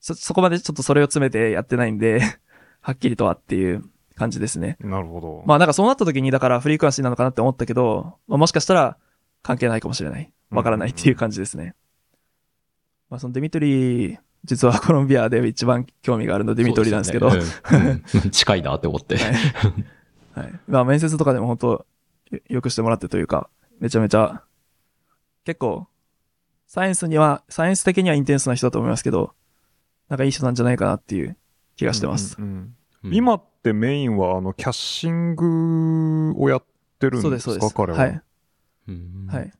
[0.00, 2.20] そ、そこまでちょっとそれを詰めてやってないんで、
[2.80, 4.76] はっきりとはっていう感じですね。
[4.80, 5.44] なるほど。
[5.46, 8.96] まあ、なんかそうなった時に、だからフリークエンシーなのかなって思ったけど、まあ、もしかしたら
[9.42, 10.32] 関係ないかもしれない。
[10.50, 11.74] わからないっていう感じですね。
[13.10, 17.40] まあ、そのデミトリー、実はコロンビアで一番興味があるのデミトリーなんですけど、ね
[18.14, 19.16] うん 近いなって思って。
[19.16, 20.60] はい。
[20.68, 21.86] まあ面接とかでも本当
[22.30, 23.48] よよくしてもらってというか、
[23.80, 24.42] めちゃめちゃ、
[25.44, 25.88] 結構、
[26.66, 29.34] サイエンスには、サイエンス的にはインテンスな人だと思いますけど、
[30.08, 31.36] なんかいい人なんじゃないかなっていう
[31.76, 32.36] 気がしてます。
[32.38, 32.76] うんうんうんうん
[33.12, 36.64] 今ってメインはあのキャッシングをやっ
[36.98, 37.74] てるんそうです、かそうです。
[37.74, 37.98] 彼は？
[37.98, 38.22] はい。
[38.88, 39.52] うんはい。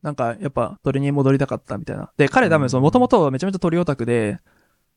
[0.00, 2.10] なんか、やっぱ、鳥に戻りたかったみたいな。
[2.16, 4.38] で、彼多分、その、もともとめちゃめちゃ鳥オタクで、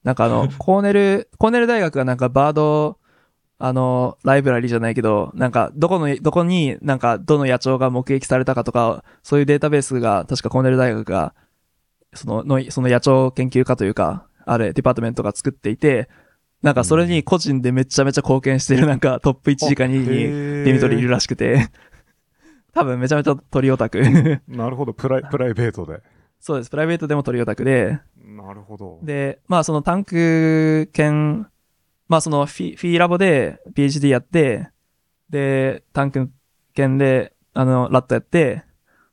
[0.04, 2.98] なんかあの、 コーネル、コーネル大学がなんかバード、
[3.58, 11.34] あの、ライブラリーじゃないけど、なんか、どこの、どこになんか、どの野鳥が目撃されたかとか、そういうデータベースが、確かコーネル大学が、
[12.14, 16.10] その、の、その野鳥研究家というか、あれ、デパートメントが作っていて、
[16.62, 21.70] なんかそれに個人でめちゃめちゃ貢献してるなんかトップ1時か2位にデミトリーいるらしくて、
[22.74, 24.00] 多分めちゃめちゃ鳥オタク。
[24.48, 26.02] なるほど、プライ、プライベートで。
[26.40, 26.70] そうです。
[26.70, 29.00] プライベートでも鳥オタクで、なるほど。
[29.04, 31.48] で、まあそのタンク犬、
[32.08, 34.70] まあそのフィフィーラボで PhD やって、
[35.30, 36.30] で、タンク
[36.76, 38.64] 犬で、あの、ラットやって、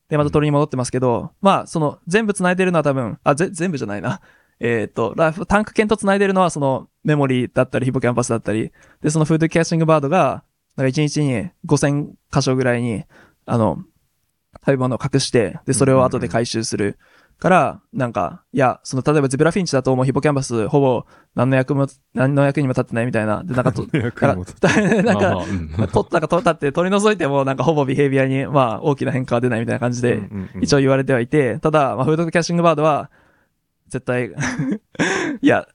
[0.08, 4.20] で、また鳥に戻ってますけど、まあその全部繋いでるのは多分、あ、ぜ、全部じゃないな。
[4.60, 10.42] えっ、と、ラタンク犬と繋いでるのはそのメモリーだったり、ヒポキャンパスだったり、で、そのフードキャッシングバードが、
[10.76, 13.04] なんか1日に5000箇所ぐらいに、
[13.46, 13.84] あの、
[14.60, 16.98] 食べ物を隠して、で、それを後で回収する。
[17.38, 23.44] から、なんか、いや、その、例えばゼブラフィンチだともうヒポキャンパスほぼ何の役も、何の役にも立ってないみたいな。
[23.44, 30.20] で、なんかと、 なんか、なんかまあまあ、うんと、なんかと、だって取り除いてもなんかほぼビヘイビアに、まあ大きな変化は出ないみたいな感じで、
[30.60, 33.10] 一応言われてはいて、ただ、まあフードキャッシングバードは、
[33.86, 34.32] 絶対、
[35.40, 35.68] いや、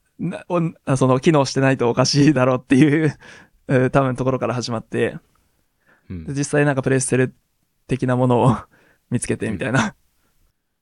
[0.98, 3.16] その、機能してないとおかしいだろうっていう、
[3.70, 5.18] えー多分ところから始まって、
[6.10, 7.34] うんで実際なんかプレイステル
[7.88, 8.56] 的なものを
[9.10, 9.96] 見つけてみたいな。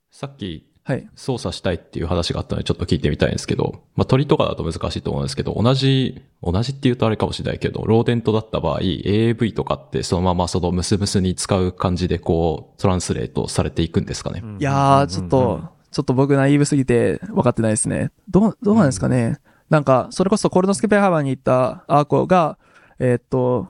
[0.09, 0.70] さっきはい。
[1.15, 14.43] 操作したいっていう話があったのでちょっと聞いてみたいんですけど、まあ、鳥とかだと難しいと思うんですけど、同じ、同じって言うとあれかもしれないけど、ローデントだった場合、AAV とかってそのままそのムスムスに使う感じでこう、トランスレートされていくんですかね。
[14.59, 15.61] いやー、ちょっと、
[15.91, 18.11] ちょっと僕ナイーブすぎて分かってないですね。
[18.29, 19.39] どう、どうなんですかね。
[19.69, 22.57] なんか、それこそコルノスケペハバーに行ったアーコが、
[22.99, 23.69] えーっと、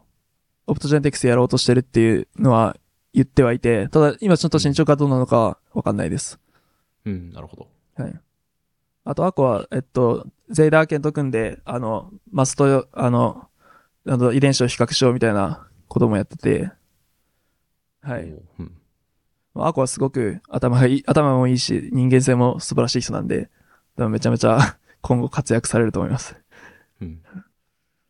[0.67, 2.75] オプトジェネティクスやろうとしてるっていうのは
[3.13, 6.39] 言ってはいて、ただ今ちょっと進捗がどうなのか分かんないです。
[7.05, 7.67] うん、なるほど。
[7.95, 8.19] はい。
[9.03, 13.47] あと、アーコは、えっと、ゼイダー犬と組んで、あの、マスト、あの、
[14.07, 16.71] あの遺伝子を比較しようみたいなこともやってて、
[18.01, 18.23] はい。
[18.23, 18.77] うん。
[19.53, 23.49] まあアコはすごく頭がいい、頭もいいし、人間性も素晴らしい人なんで、
[23.95, 24.59] 多分めちゃめちゃ
[25.01, 26.35] 今後活躍されると思います。
[27.01, 27.21] うん。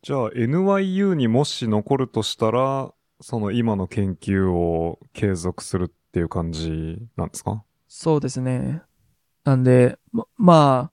[0.02, 7.62] じゃあ NYU にもし残るとしたら、その今の研究を継続するっていう感じなんですか？
[7.94, 8.82] そうですね。
[9.44, 10.92] なんで、ま、まあ、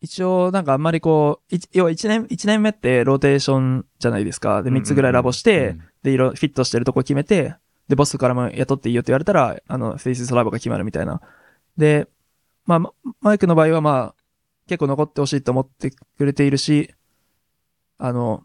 [0.00, 4.62] 一応なんかあんまりこう、い要は一年、一年目ってローテーションじゃないですか。
[4.62, 7.56] で、三つぐらいラボして、うんで、色、フィットしてるとこ決めて、
[7.88, 11.20] で、ボスからも雇っていいよって言われたら、あの、フェイスラボが決まるみたいな。
[11.76, 12.06] で、
[12.66, 14.14] まあ、ママイクの場合はまあ、
[14.68, 16.94] 結構残ってほしいと思ってくれているし、
[17.98, 18.44] あの、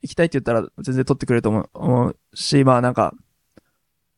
[0.00, 3.12] 行きたいって言ったら全然取ってくれると思う思うし、まあなんか、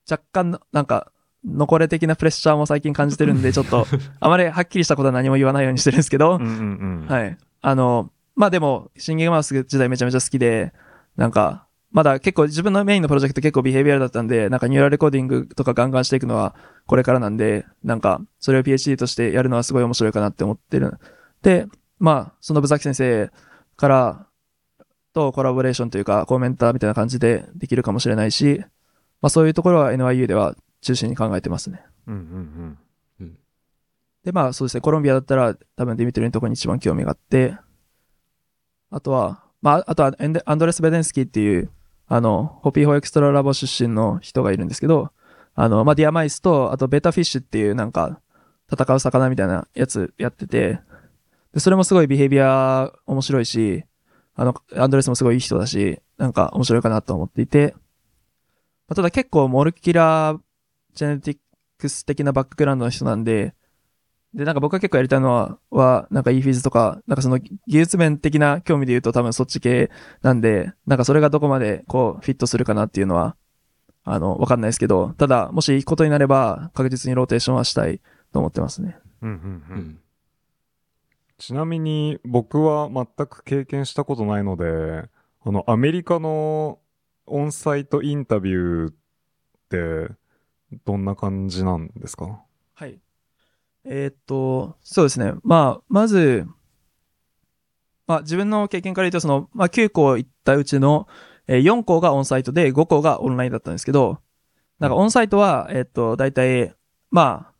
[0.08, 1.09] 若干の、なんか、
[1.44, 3.86] 残れ的なプレッシャーも最近感じてるんで、ちょっと、
[4.20, 7.06] あまりはっきりしたことは何も言わないようにしてるんですけど、うんうんうん。
[7.08, 7.38] はい。
[7.62, 10.72] あの、まあでも、シンギングマウス時代めちゃめちゃ好きで、
[11.16, 16.54] なんか、まだ結構自分のメインのプロジェクト結構ビヘイビアルだったんで、なんかニューラルレコーディングとかガンガンしていくのは
[16.86, 20.98] これからなんで、なんか、それを PhD としてやるのはすごい面白いかなって思ってる。
[21.42, 21.66] で、
[21.98, 23.30] まあ、その部崎先生
[23.76, 24.26] から、
[25.12, 28.62] とコラボレーションというか、コメンターみたいな感じでできるかもしれないし、
[29.22, 31.82] まあそういうところは NYU では中心に考えてますね。
[32.06, 32.78] うんうん
[34.24, 37.56] で、まあそうですね、コロンビアだったら多分ディミトリのところに一番興味があって、
[38.90, 40.12] あとは、まあ、あとは
[40.44, 41.70] アンドレス・ベンデスキーっていう、
[42.06, 45.12] あの、ホピ・ホークストララボ出身の人がいるんですけど、
[45.54, 48.20] あの、まあ、 deer mice と、あと betta fish っていうなんか、
[48.72, 50.80] 戦う魚みたいなやつやってて、
[51.52, 53.84] で、それもすごい behavior 面白いし、
[54.34, 57.74] あの、アンドレスもすごいいい人だし、なんか面白いかなと思っていて、
[58.88, 63.54] まあ、ただ結構 molecular genetics 的なバックグラウンドの人なんで、
[64.34, 69.90] で、なんか僕が結構やりたいのは、は、なんか eFiz とか、なんかその技術面的な興味で言うと多分そっち系
[70.22, 73.36] なんで、なんかそれがどこまでこうフィットするかなっていうのは、
[74.04, 78.00] あの、わかんないですけど、ただ、もし行くことになれば確実にローテーションはしたい
[78.32, 78.96] と思ってますね。
[79.20, 80.00] うんうんううんん。
[81.38, 85.08] ちなみに僕は全く経験したことないので、
[85.42, 86.78] あの、アメリカの
[87.26, 88.94] オンサイトインタビューっ
[89.70, 90.14] て
[90.84, 92.42] どんな感じなんですか？
[92.74, 92.98] はい。
[93.84, 95.32] えーっと、そうですね。
[95.42, 96.46] まあ、まず、
[98.06, 101.08] まあ自分の経験から言うと、その、まあ9校行ったうちの、
[101.46, 104.18] えー4校がオンサイトで5校がオンラインだったんですけど、
[104.78, 106.74] なんかオンサイトは、えーっと、大体、
[107.10, 107.52] まあ、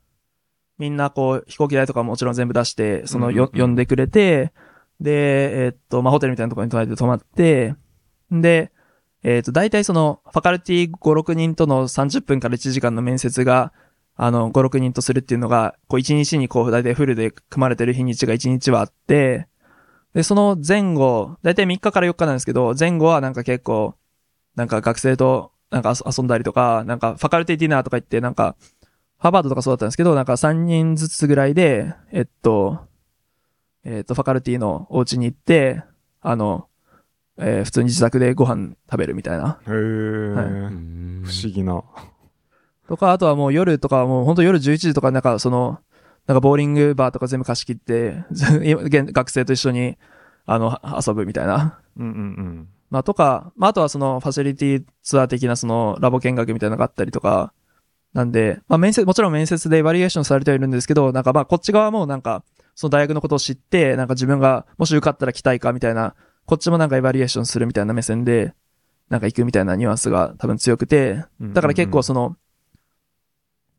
[0.79, 4.53] みんなこう、飛行機代とかももちろん全部出して、そのよ、うんうんうん呼んでくれて、
[5.01, 7.75] で、えーっと、まあホテルみたいなところに隣で泊まって、
[8.31, 8.73] で、
[9.23, 13.73] えーと、大体その、ファカルティ5、6人との30分から1時間の面接が、
[14.17, 19.47] あの、5、6人とするっていうのが、こう、1日にこう、大体フルで組まれてる日にちが1日はあって、
[20.15, 23.95] で、その前後、大体3日から4日なんですけど、前後はなんか結構、
[24.57, 28.57] なんか学生となんか遊んだりとか、なんかファカルティディナーとか言って、なんか、
[29.19, 32.81] ハーバードとかそうだったんですけど、なんか3人ずつぐらいで、えっと、
[33.85, 35.83] えっと、ファカルティのお家に行って、
[36.21, 36.69] あの、
[37.41, 39.59] えー普通に自宅でご飯食べるみたいな。
[39.67, 41.83] へえ、はいうん不思議な。
[42.89, 45.79] とか、あとはもう夜とかはもう本当夜11時とかなんかその、
[46.27, 49.97] なんかボーリングバーとか全部貸し切って、 現学生と一緒に、
[50.47, 51.79] あの、遊ぶみたいな。
[51.97, 52.69] うんうんうん。
[52.91, 57.53] まあとか、まああとはそのファシリティツアー的なそのラボ見学みたいなのがあったりとか、
[58.13, 62.43] なんで、まあ面接、もちろん面接でバリエーションされてはいるんですけど、なんかまあこっち側もなんか、
[62.75, 66.15] その大学のことを知って、なんか自分がもし受かったら来たいかみたいな、
[66.47, 68.55] こっちもなんか evaluation するみたいな目線で、
[69.09, 72.37] なんか行くみたいなニュアンスが多分強くて、だから結構その、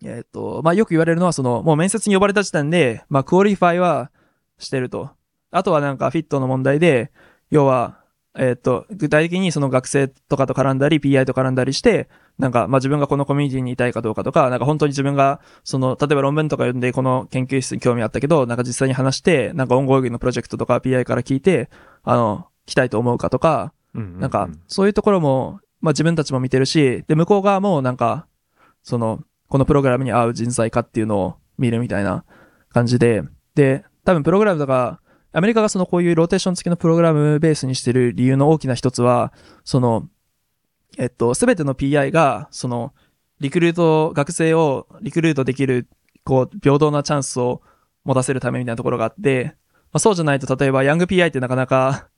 [0.03, 4.12] えっ、と、まあよく言われるのはその、もう面接に呼ばれた時点で、まあ qualify は
[4.57, 5.12] してると。
[5.51, 7.12] あとはなんかフィットの問題で、
[7.49, 7.99] 要は、
[8.38, 12.09] えっ、と、具体的にその学生とかと絡んだり、PI と絡んだりして、
[12.39, 21.70] なんか、まあ自分がこのコミュニティにいたいかどうかとか、なんか本当に自分が、その、例えば論文とか読んでこの研究室に興味あったけど、なんか実際に話して、なんか ongoing のプロジェクトとか PI から聞いて、
[22.03, 23.74] あの、来たいと思うかとか、
[24.20, 28.28] なんか、そういうところも、まあ自分たちも見てるし、で、向こう側もなんか、
[28.84, 32.24] その、このプログラムに合う人材かっていうのを見るみたいな
[32.70, 33.24] 感じで、
[33.55, 35.01] で、多分プログラムとか、
[35.34, 39.34] アメリカがそのこういうローテーション付きのプログラムベースにしてる理由の大きな一つは、
[39.64, 40.07] その、
[40.97, 42.93] えっと、すべての PI が、その、
[43.39, 45.88] リクルート、学生をリクルートできる、
[46.24, 47.62] こう、平等なチャンスを
[48.03, 49.55] 持たせるためみたいなところがあって、
[49.91, 52.09] まあ、そうじゃないと、例えば、 young PI ってなかなか、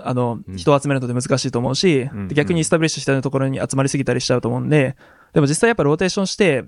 [0.00, 0.56] あのう、ん。
[0.56, 2.28] 人を集めるので難しいと思うし、うん。
[2.28, 4.96] で逆に establish したようなところに集まりすぎたりしちゃうと思うんで、
[5.32, 6.64] でも実際やっぱローテーションして、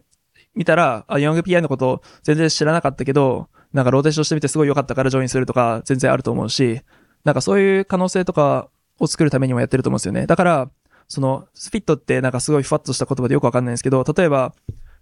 [0.54, 6.80] 見たら、あ、 young PI のこと全然知らなかったけど、なんかローテーションしてみてすごい良かったから join するとか全然あると思うし、
[7.24, 10.26] なんかそういう可能性とかを作るためにもやってると思うんですよね。
[10.26, 10.70] だから、
[11.08, 14.54] その、フィットってなんかすごいふわっとした言葉でよくわかんないんですけど、例えば、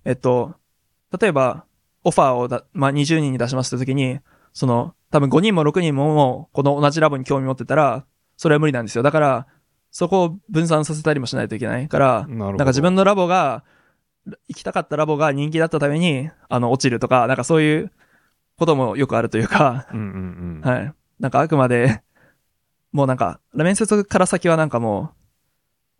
[0.04, 0.54] えっと、
[1.20, 1.64] 例えば、
[2.04, 4.20] オファーをだ、まあ、20人に出しますって時に、
[4.52, 8.04] その、多分5人も6人もこの同じラボに興味持ってたら、
[8.36, 9.02] それは無理なんですよ。
[9.02, 9.46] だから、
[9.90, 12.46] そこを分散させたりもしないといけないから、な。
[12.46, 13.64] なんか自分のラボが、
[14.48, 17.92] 行きたかったラボが人気だったために、あの、落ちるとか、なんかそういう
[18.58, 20.68] こともよくあるというか、うんうんうん。
[20.68, 20.92] はい。
[21.20, 22.02] なんかあくまで、
[22.92, 25.12] もうなんか、面接から先はなんかも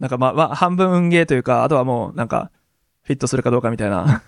[0.01, 2.51] う、なんかまあ、まあ、半分運ゲーというか、あとはもうなんか、
[3.03, 4.23] フィットするかどうかみたいな、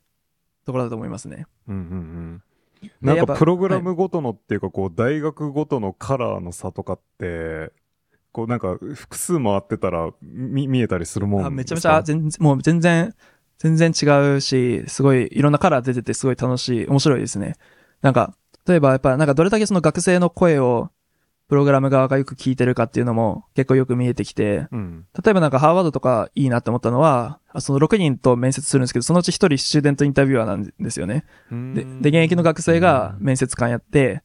[0.64, 1.46] ところだと思いますね。
[1.68, 2.42] うんうんうん。
[3.00, 7.72] なんかプログラムごとのっていうか、こう、大学ごとのカラーの差とかって、
[8.32, 13.14] こうなんか複数回ってたら見見えたりするもんあめちゃめちゃ、全然、もう全然、
[13.58, 17.56] 全然違うし、すごい、いろんなカラー出ててすごい楽しい、面白いですね。
[18.00, 18.34] なんか、
[18.66, 20.90] 例えばやっぱ、なんかどれだけその学生の声を、
[21.52, 25.04] プログラム側がよく聞いてるかっていうのも結構よく見えてきて、うん。
[25.22, 31.26] 例えばなんかハーバードとかいいなって思ったのは、あその6人と面接するんですけど、そのうち1人スチューデントインタビュアーなんですよね。
[31.50, 34.22] で、で、現役の学生が面接官やって、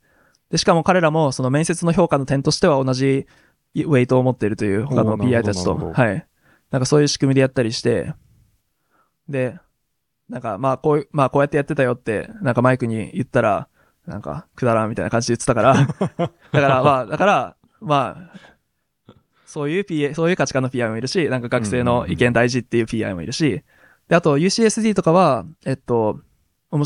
[0.52, 3.28] で、しかも彼らもその面接の評価の点としては同じ
[3.76, 5.76] ウェイトを持っているという他の PI たちと。
[5.76, 6.26] はい。
[6.72, 8.14] なんかそういう仕組みでやったりして、
[9.28, 9.60] で、
[10.30, 13.68] なんかまあこういう、まあこうやってやってたよって、なんかマイクに言ったら、
[14.08, 15.74] なんかくだらんみたいな感じで言ってたから、
[16.54, 19.12] だからまあ、だから、まあ、
[19.46, 23.64] そういう PA、そういう価値観の PI もいるし、なんか学生の意見大事っていう PI もいるし、
[24.08, 26.22] で、あと UCSD とかは、えっと、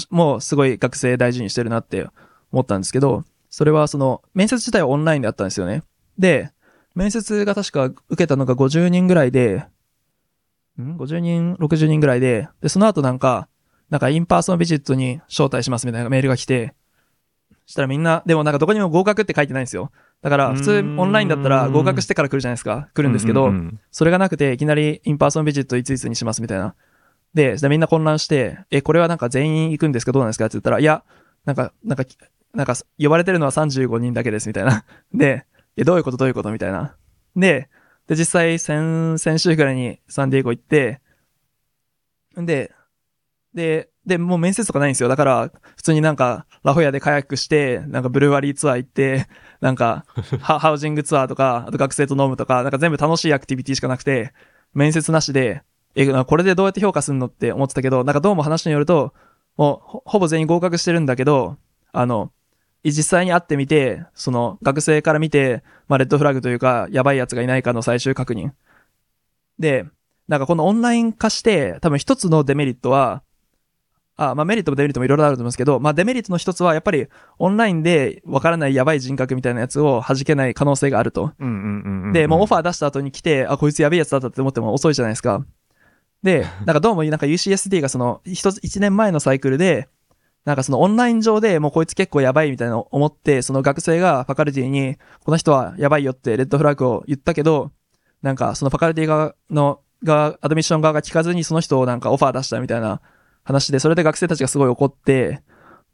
[0.10, 2.08] もうすごい学生大事にしてるなって
[2.52, 5.84] 思ったんですけど、それはその、面接自体はオンラインであったんですよね。
[6.18, 6.52] で、
[6.96, 9.66] 面接が確か受けたのが50人ぐらいで、
[10.80, 13.48] ん ?50 人、60人ぐらいで、で、その後なんか、
[13.90, 16.74] なんか in-person visit に招待しますみたいなメールが来て、
[17.66, 19.92] したらみんな、でもなんかどこにも合格って書いてないんですよ。
[20.22, 22.90] だから普通オンラインだったら合格してから来るじゃないですか。
[22.94, 23.48] 来るんですけど、
[23.92, 26.76] それがなくて、いきなり in-person visit いついつにしますみたいな。
[27.34, 31.04] で、でみんな混乱して、え、これはなんか全員行くんですかどうなんですかって言ったら、いや、
[31.46, 32.04] なんか、なんか、
[32.54, 34.84] なんか、呼ばれてるのは35人だけですみたいな。
[35.14, 35.46] で、
[35.78, 36.18] え、どういうこと？
[36.18, 36.52] どういうこと？
[36.52, 36.96] みたいな。
[37.36, 37.70] で、
[38.08, 41.00] で、実際先、先週くらいにサンディエゴ行って、
[42.36, 42.74] で、
[43.54, 45.10] で、で、もう面接とかないんですよ。
[45.10, 49.28] だから、普通になんか、ラホヤでカヤックして、なんかブルワリーツアー行って、
[49.62, 50.06] なんか、
[50.42, 54.34] ハウジングツアーとか、あと学生と飲むとか、なんか全部楽しいアクティビティしかなくて、
[54.74, 55.62] 面接なしで、
[55.96, 59.14] え、これでどうやって評価するのって思ってたけど、なんかどうも話によると、
[59.58, 61.58] もうほ、ほぼ全員合格してるんだけど、
[61.92, 62.32] あの、
[62.84, 68.52] 実際に会ってみて、その、学生から見て、まあ、レッドフラグというか、やばいやつがいないかの最終確認。
[69.60, 69.86] で、
[70.28, 73.22] なんかこのオンライン化して、多分一つのデメリットは、
[74.30, 77.08] あ、まあメリットもデメリットもいろいろあると思うんですけど、まあデメリットの一つはやっぱり
[77.40, 81.32] オンラインでわからないやばい人格みたいなやつを弾けない可能性があると。
[82.14, 85.44] で、もうオファー出した後に来て、あ、こいつやべえやつだったって思っても遅いじゃないですか。
[86.22, 89.90] で、なんかどうもなんか UCSD がその一つ、一年前のサイクルで、
[90.46, 97.72] なんかそのオンライン上でもうこいつ結構やばいみたいなのを思って、その学生がファカルティに、この人はやばいよってレッドフラッグを言ったけど、
[98.22, 103.02] なんかそのファカルティ側のが、アドミッション側が聞かずにその人をなんかオファー出したみたいな
[103.44, 105.42] 話で、それで学生たちがすごい怒って、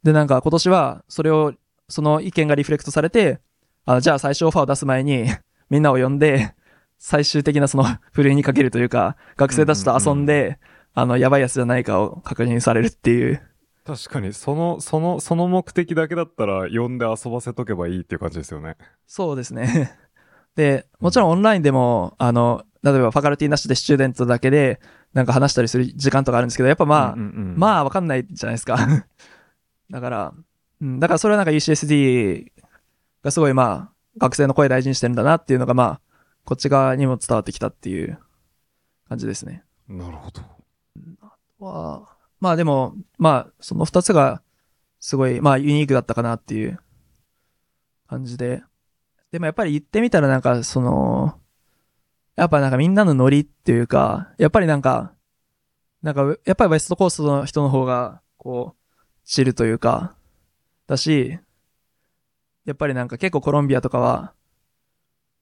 [0.02, 1.54] で、なんか今年はそれを、
[1.88, 3.40] その意見がリフレクトされて、
[3.84, 5.26] あの、じゃあ最初オファーを出す前に、
[5.70, 6.54] みんなを呼んで、
[6.98, 10.58] 最終的なその、 ふるいにかけるというか、学生たちと遊んで、
[10.94, 13.40] あの、やばいやつじゃないかを確認されるっていう。
[13.86, 18.76] 確かに、その、その、その目的だけだったら、呼んで遊ばせとけばいいっていう感じですよね。
[19.06, 19.96] そうですね。
[20.56, 24.80] で、もちろんオンラインでも、あの、例えばファカルティなしでスチューデントだけで、
[25.18, 28.78] なんか話したりする時間とかあるんですけど、やっぱまあ、うんうんうんまあわかんないじゃないですか。
[29.90, 30.32] だから、
[30.80, 32.52] うん、だからそれはなんか UCSD
[33.24, 36.00] がすごいまあ、学生の声大事にしてるんだなっていうのがまあ、
[36.44, 38.16] こっち側にも伝わってきたっていう
[39.08, 39.64] 感じですね。
[39.88, 40.42] なるほど。
[41.58, 44.40] は、まあでも、まあ、その二つが、
[45.00, 46.78] すごい、まあユニークだったかなっていう
[48.06, 48.62] 感じで。
[49.32, 51.40] でもやっぱり言ってみたらなんか、その、
[52.38, 55.12] やっぱなんかみんなのノリっていうか、やっぱりなんか、
[56.02, 58.94] なんか、やっぱりウェストコーストの人の方が、こう、
[59.24, 60.14] 知るというか、
[60.86, 61.36] だし、
[62.64, 64.34] やっぱりなんか結構コロンビアとかは、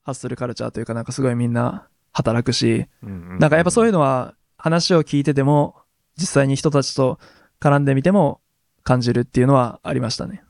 [0.04, 5.76] ハッスルカルチャーというかなんかすごいみんな働くし、なんかやっぱそういうの、のは話を聞いてても、
[6.16, 7.18] 実際に人たちと
[7.60, 8.40] 絡んでみても
[8.84, 10.42] 感じるっていうのはありましたね。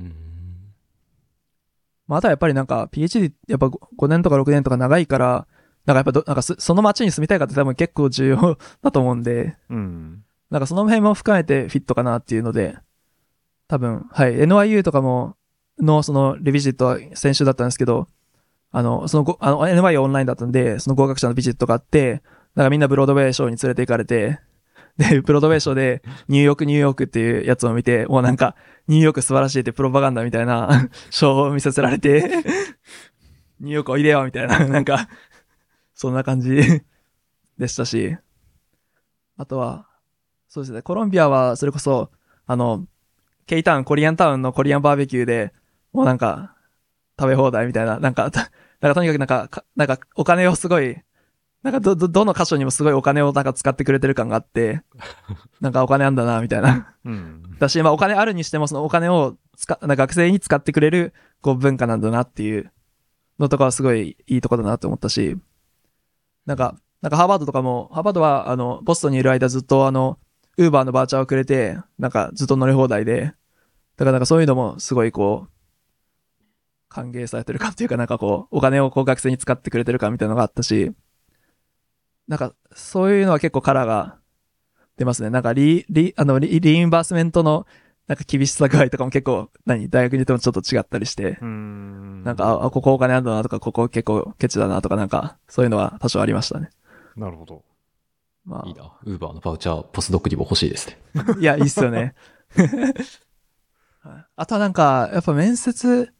[0.00, 0.26] うん
[2.06, 5.46] まあ、あとはやっぱりなんか PhD やっぱ5年とか6年とか長いから、
[5.86, 10.24] なんかやっぱど、なんかそその街に住みたいかって多分結構重要だと思うんで、うん。
[10.50, 12.76] なんかその辺も含めてフィットかなっていうので、
[13.68, 15.36] 多分、はい、NYU とかも、
[15.78, 18.08] のそのリビジットは先週だったんですけど、
[18.72, 22.22] あの、そのご、あの、NYU オンラインだったんで、その合格者のビジットがあって、
[22.54, 24.40] なんかみんなブロードウェイショーに連れて行かれて、
[24.98, 28.56] で、ブロードウェイショーで、ニューヨーク、ニューヨークっていうやつを見て、もうなんか、
[28.88, 32.42] ニューヨーク素晴らしいってプロパガンダみたいな、ショーを見させられて、
[33.60, 35.08] ニューヨークおいでよみたいな、なんか、
[35.94, 36.82] そんな感じ
[37.58, 38.16] でしたし、
[39.36, 39.86] あとは、
[40.48, 42.10] そうですね、コロンビアはそれこそ、
[42.46, 42.86] あの、
[43.46, 45.52] ケイタウン、コリアンタウンのコリアンバーベキューで、
[45.92, 46.54] もうなんか、
[47.18, 48.30] 食べ放題みたいな、なんか、
[48.80, 50.96] なんかとにかくなん、かなんかお金をすごい、
[51.66, 54.82] なんかど、ど、どの箇所にもすごいお金をなんか使ってくれてる感があって、
[55.60, 56.94] なんかお金あんだな、みたいな。
[57.04, 57.42] うん。
[57.58, 62.70] だし、まあお金あるにしてもそのお金を使、な学生に使ってくれる、こう文化なんだなっていう
[63.40, 65.36] のとかはすごいいいとこだなと思ったし、
[66.44, 70.20] なんか、なんかハーバードとかも、ハーバードはあの、ボストンにいる間ずっとあの、
[70.58, 73.34] ウーバーのバーチャーをくれて、なんかずっと乗り放題で、
[73.96, 75.50] だからなんかそういうのもすごいこう、
[76.88, 80.92] 歓迎されてるかっていうかなんかこう、お金をこう学生に使ってくれてるかみたいなのがあったし、
[82.28, 84.18] なんかそういうのは結構カラーが
[84.96, 85.30] 出ますね。
[85.30, 87.66] なんかリ、リ、あの、リ、リインバースメントの
[88.08, 92.22] なんか厳しさ具合とかも結構、何大学によってもちょっと違ったりして、うん。
[92.22, 96.70] なんか、あ、ここお金あるんだなとか、ここ結構ケチだなとか、なんか、そういうのは多少ありましたね。
[97.16, 97.64] なるほど。
[98.44, 98.92] まいいな。
[99.04, 100.98] ウーバーのバウチャー、ポスドクにも欲しいですね。
[101.16, 102.14] あ、 いや、いいっすよね。
[104.00, 106.12] はいあとはなんか、やっぱ面接、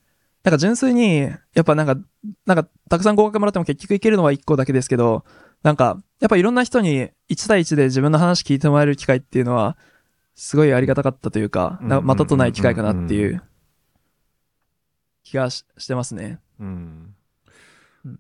[0.43, 1.97] なんか純粋に、やっぱなんか、
[2.45, 5.25] なんか、たくさん合格もらっても結局いけるのは1個だけですけど、
[5.67, 9.77] なんか、やっぱいろんな人に1対1で自分の話聞いてもらえる機会っていうのは、
[10.37, 13.43] すごいありがたかったというか、なまたとない機会かなっていう
[15.25, 16.39] 気がししてますね。
[16.61, 17.15] うん
[18.05, 18.19] うん。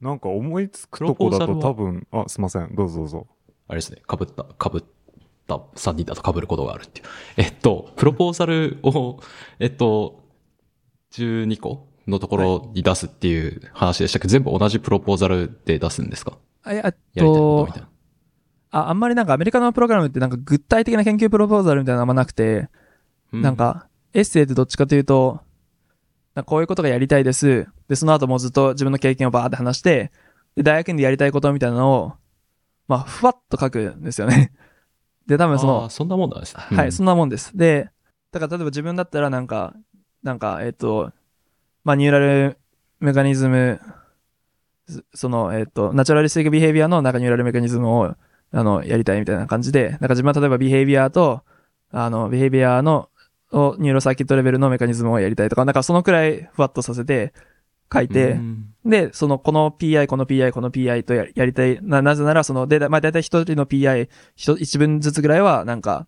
[0.00, 2.74] なんか思いつくとこだとプロポーザルは多分、あ、すいません。
[2.74, 3.26] どうぞどうぞ。
[3.68, 4.82] あれですね、被った、被っ
[5.46, 7.06] た3人だと被ることがあるっていう。
[7.36, 9.20] えっと、プロポーザルを、
[9.58, 10.24] えっと、
[11.12, 14.28] 12個のところに出すっていう話でしたけ？
[14.28, 16.38] ど、全部同じプロポーザルで出すんですか？
[16.66, 17.68] えっと。
[18.70, 22.68] あ、あんまりなんかアメリカのプログラムってなんか具体的な研究プロポーザルみたいなのあんまなくて、
[23.32, 25.40] うなん、かエッセイってどっちかというと、
[26.46, 27.66] こういうことがやりたいです。
[27.88, 30.12] で、その後もずっと自分の経験をバーって話して、
[30.54, 32.12] で、大学院でやりたいことみたいなのを、
[32.88, 34.52] まあ、ふわっと書くんですよね。
[35.26, 36.62] で、多分そのそんなもんなんですね。
[36.76, 37.56] はい、うんそんなもんです。
[37.56, 37.90] で、
[38.32, 39.74] だから例えば自分だったらなんか、
[40.22, 41.12] なんか、えっ、と、
[41.84, 42.58] まあ、 neural
[43.00, 43.80] mechanism、
[44.90, 48.14] そその、えっ、と、 naturalistic behavior のなんか neural mechanism を、
[48.52, 51.42] あの、やりたいみたいな感じで、なんか自分は例えば behavior と、
[51.92, 53.08] あの、 behavior の、
[53.52, 57.32] を neural circuit level のメカニズムをやりたいとか、なんかそのくらいふわっとさせて
[57.92, 61.78] 書いて、うんで、その、この PI、この PI、この PI とややりたい。
[61.82, 66.06] な、なぜなら、その、で、まあ、だいたい一人の PI、一一文ずつぐらいは、なんか、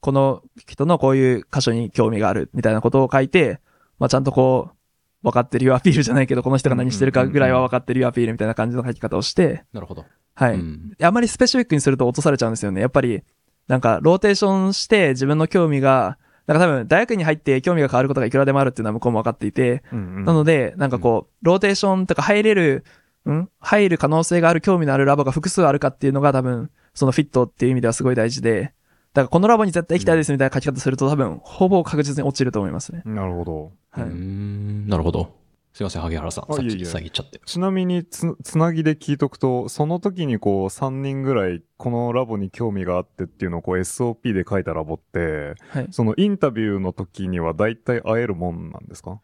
[0.00, 3.60] この人のこういう箇所に興味がある、みたいなことを書いて、
[3.98, 4.76] まあ、ちゃんとこう、
[5.22, 10.04] 分かってるよアピールじゃないけど、この人が何してるかぐらいは分かってるよアピールみたいな感じの書き方をして、なるほど。
[10.34, 10.54] はい。
[10.54, 12.80] うんあんまりスペシフィックにすると落とされちゃうんですよね。
[12.80, 13.22] やっぱり、
[13.66, 22.84] なんか、ローテーションして自分の興味が、なんか多分、大学に入って興味が変わることがいくらでもあるっていうのは向こうも分かっていて、うんうんなので、なんかこう、ローテーションとか入れる、
[23.28, 28.72] ん入る可能性がある興味のあるラボが複数あるかっていうのが多分、そのフィットっていう意味ではすごい大事で、
[29.18, 33.02] だからこのラボに絶対行きたいですみたいな書き方すると多分、ほぼ確実に落ちると思いますね。
[33.04, 33.72] なるほど。
[33.90, 34.10] はいうー。
[34.14, 35.34] ん、なるほど。
[35.72, 36.46] すいません、萩原さん。
[36.46, 37.40] さっきあいえいえ遮っちゃって。
[37.44, 45.88] ちなみにつ、つなぎで聞いとくと、その時にこう、3人ぐらい、このラボに興味があってっていうのをこう、SOP で書いたラボって、はい。
[45.90, 49.20] そのインタビューの時には大体会えるもんなんですか？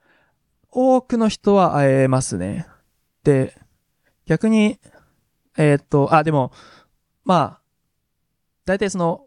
[0.73, 2.67] 多くの人は会えますね。
[3.23, 3.57] で、
[4.27, 4.81] 逆に、
[5.57, 6.51] えーっと、あ、でも、
[7.25, 7.61] まあ、
[8.65, 9.27] 大体その、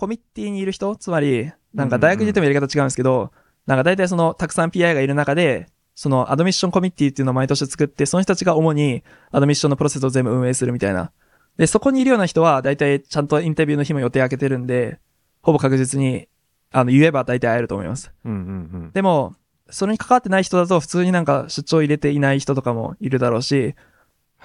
[0.00, 3.32] コミッティにいる人、つまり、なんか大学にいてもやり方違うんですけど、
[3.66, 11.12] なんか大体その、たくさん PI がいる中で、そのアドミッションコミッティっていうのを毎年作って、その人たちが主にアドミッションのプロセスを全部運営するみたいな。
[11.58, 14.98] で、そこにいるような人は、大体ちゃんとインタビューの日も予定開けてるんで、
[15.42, 16.28] ほぼ確実に、
[16.72, 18.10] あの、言えば大体会えると思います。
[18.24, 19.34] うんうんでも、
[19.68, 23.74] それに関わってない人だと普通になんか出張入れていない人とかもいるだろうし、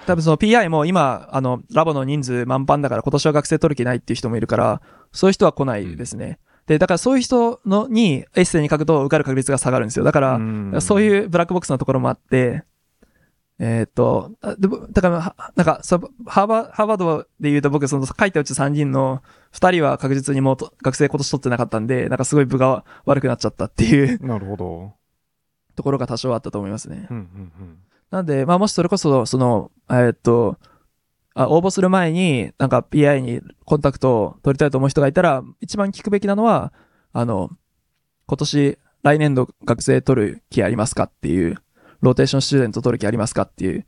[0.06, 4.82] 多分その PI も今、あの、ラボの人数満帆だから今年は学生取る気ないっていう人もいるから、
[5.12, 6.38] そういう人は来ないですね。
[6.66, 10.04] で、だからそういう人のにエッセイに書くと受かる確率が下がるんですよ。
[10.04, 10.80] だから、うん。
[10.80, 12.64] そういうブラックボックスなところもあって、
[13.58, 24.92] えーっと、あでもだから、はなんか、そうハーバー、ハーバードで言うと僕、その書いたうち3人の2人は確実にもうと学生今年取ってなかったんで、なんかすごい分が悪くなっちゃったっていうなるほど。
[25.74, 27.06] ところが多少あったと思いますね。
[27.10, 27.78] うんうん
[28.10, 30.58] なんで、まあもしそれこそ、その、えーっと、
[31.34, 36.72] あ応募する前に、なんか PI にコンタクトを取りたいと思う人がいたら、一番聞くべきなのは、
[37.12, 37.50] あの、
[38.26, 41.56] 今年、来年度学生取る気ありますかっていう、
[42.00, 43.86] rotation student 取る気ありますかっていう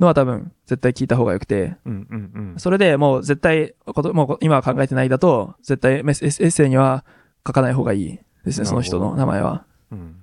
[0.00, 2.06] のは多分、絶対聞いた方がよくて、うん。
[2.10, 2.58] うんうんうん。
[2.58, 3.74] それでもう絶対、
[4.12, 7.04] もう今は考えてないだと、絶対メッセエッエッセイには
[7.46, 9.64] 書かない方がいいですね、その人の名前は。
[9.92, 10.19] うん。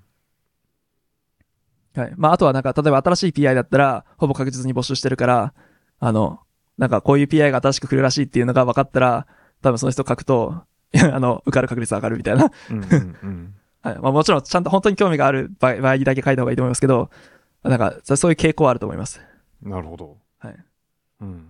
[1.99, 2.13] はい。
[2.15, 5.53] まあ、あとはなんか、例えば新しい PI だったら、ほぼ確実に募集してるから、
[5.99, 6.39] あの、
[6.77, 9.27] なんかこういう PI が新しく来るらしいっていうのが分かったら、
[9.61, 10.63] 多分その人書くと、
[10.93, 12.51] あの、受かる確率上がるみたいな。
[12.69, 13.53] うんうんうん。
[13.81, 13.99] はい。
[13.99, 17.09] まあもちろん、ちゃんと本当に興味がある場合場合にだけ書いた方がいいと思いますけど、
[17.63, 19.19] なんか、そういう傾向はあると思います。
[19.61, 20.17] なるほど。
[20.39, 20.55] はい。
[21.21, 21.47] うん。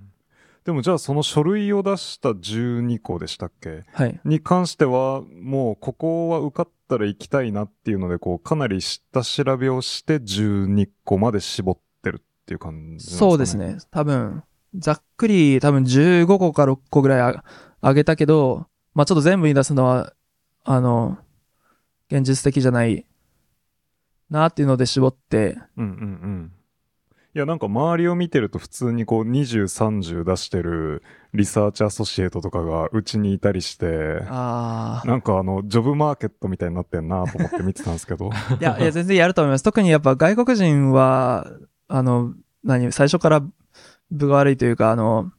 [0.64, 3.86] でもじゃあその書類を出した12個でしたっけ？
[3.94, 4.20] はい。
[4.26, 13.32] に関しては、もうここは受かったら行きたいなっていうので、こう、かなり下調べをして12個まで絞ってるっていう感じですかね。
[13.32, 13.58] そうです。
[13.58, 13.78] ね。
[13.92, 14.44] 多分、
[14.76, 17.44] ざっくり多分15個か6個ぐらいあ
[17.82, 20.14] あげたけど、まあちょっと全部に出すのは、
[20.64, 21.18] あの、
[22.10, 23.06] 現実的じゃない
[24.30, 25.94] なっていうので絞って、うんうんう
[26.28, 26.54] ん。
[27.38, 31.04] いや、なんか周りを見てると普通にこう20、30出してる
[31.36, 34.24] リサーチアソシエイトとかがうちにいたりして。
[34.26, 38.32] なんかあの、ジョブマーケットみたいになってんなと思って見てたんですけど。
[38.60, 39.64] いや、いや、全然やると思います。
[39.64, 41.46] 特にやっぱ外国人は、
[41.88, 42.34] あの、
[42.64, 43.44] 何、最初から
[44.10, 45.32] 部が悪いというか、あの、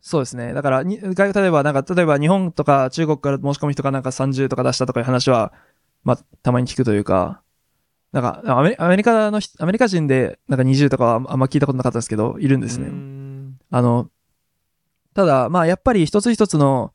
[0.00, 0.54] そうですね。
[0.54, 5.52] だから、例えば、なんか、例えば日本とか中国から申し込む人がなんか30とか出したとかいう話は、
[6.02, 7.42] まあ、たまに聞くというか、
[8.12, 12.88] なんか、アメリアメリカの人、アメリカ人でなんか20とかはあんま聞いたことなかったんですけど、いるんですね。
[12.88, 13.56] ね。
[13.70, 14.08] あの、
[15.14, 16.92] ただ、まあ、やっぱり一つ一つの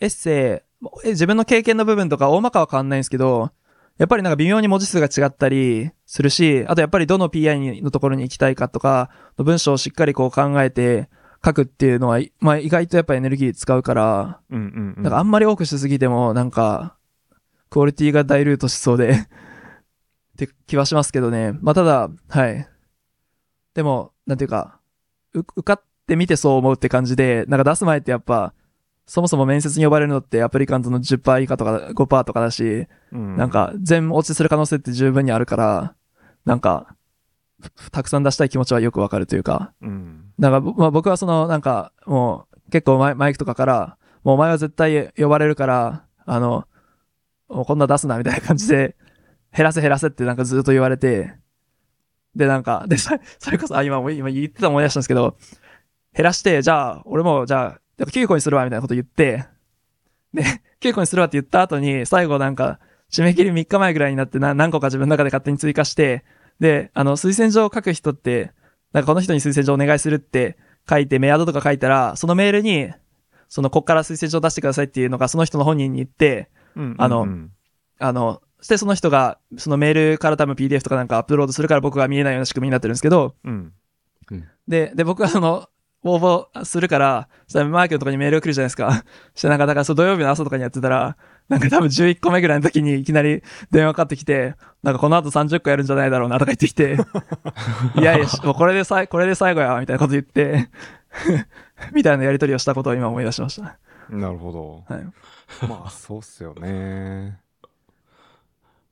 [0.00, 3.50] エッセイ、え自分の経験の部分とか大まかは変わんないんですけど、
[3.98, 11.08] やっぱりなんか微妙に文字数が違ったりするし、あとやっぱりどの PI にのところに行きたいかとか、の文章をしっかりこう考えて
[11.44, 15.02] 書くっていうのは、まあ意外とやっぱエネルギー使うから、うんうんうん。
[15.02, 16.96] なんかあんまり多くしすぎても、なんか、
[17.70, 19.26] クオリティがダイルートしそうで
[20.44, 21.52] って気はしますけどね。
[21.60, 22.68] まあただ、はい。
[23.74, 24.78] でも、なんていうか、
[25.34, 28.54] う受かってみてそう思うって感じで、なんか出す前ってやっぱ、
[29.06, 35.94] そもそも面接に呼ばれるのってアプリカントの10%以下とか5%とかだし、うん、なんか全落ちする可能性って十分にあるから、
[36.44, 36.94] なんか、
[37.76, 40.32] ふたくさん出したい気持ちはよくわかるというか、うん。
[40.38, 46.66] なんか、ぼまあ、僕はその、なんか、もう、結構マイクとかから、もうお前は絶対呼ばれるから、あの、
[47.48, 48.96] こんな出すな、みたいな感じで、
[49.54, 51.34] 減らせ減らせってなんかずっと言われて、
[52.34, 55.36] で、なんか、で、そそれこそ、あ、今、今言ってた思い出したんですけど、
[56.14, 59.44] 減らして、じゃあ、俺も、じゃあ、やっぱ9個にするわ、みたいなこと言って、
[60.32, 60.42] で、
[60.80, 62.80] 9個にするわって言った後に、最後なんか、
[63.10, 66.24] 締め切り3日前ぐらいになってな何個か自分の中で勝手に追加して、
[66.58, 68.52] で、あの、推薦状を書く人って、
[68.92, 70.56] なんかこの人に推薦状お願いするって
[70.88, 72.90] 書いてメアドとか書いたら、そのメールに、
[73.48, 77.52] そのこっから推薦状出してくださいっていうのがその人の本人に言って、うんあのうん。
[77.98, 83.72] あの、そしてその人がそのメールから多分 PDF とかなんかアップロードするから僕が見えないような仕組みになってるんですけど、うん。
[84.68, 85.68] で、で、僕はその、
[86.04, 89.04] 応募するから、そしたらマーケのとこにメールが来るじゃないですか。
[89.34, 91.16] そ してなんか、だからそう土曜日の朝とかにやってたら、
[91.48, 96.96] なんか多分11個目ぐらいの時にいきなり電話かかってきて、なんかこの後30個やるんじゃないだろうなとか言ってきて、
[98.00, 100.68] いやいや、もうこれでさい、これで最後や、みたいなこと言って、
[101.92, 103.78] みたいなやりとりをしたことを今思い出しました。
[104.08, 104.84] なるほど。
[104.88, 105.68] はい。
[105.68, 107.38] まあ、そうっすよね。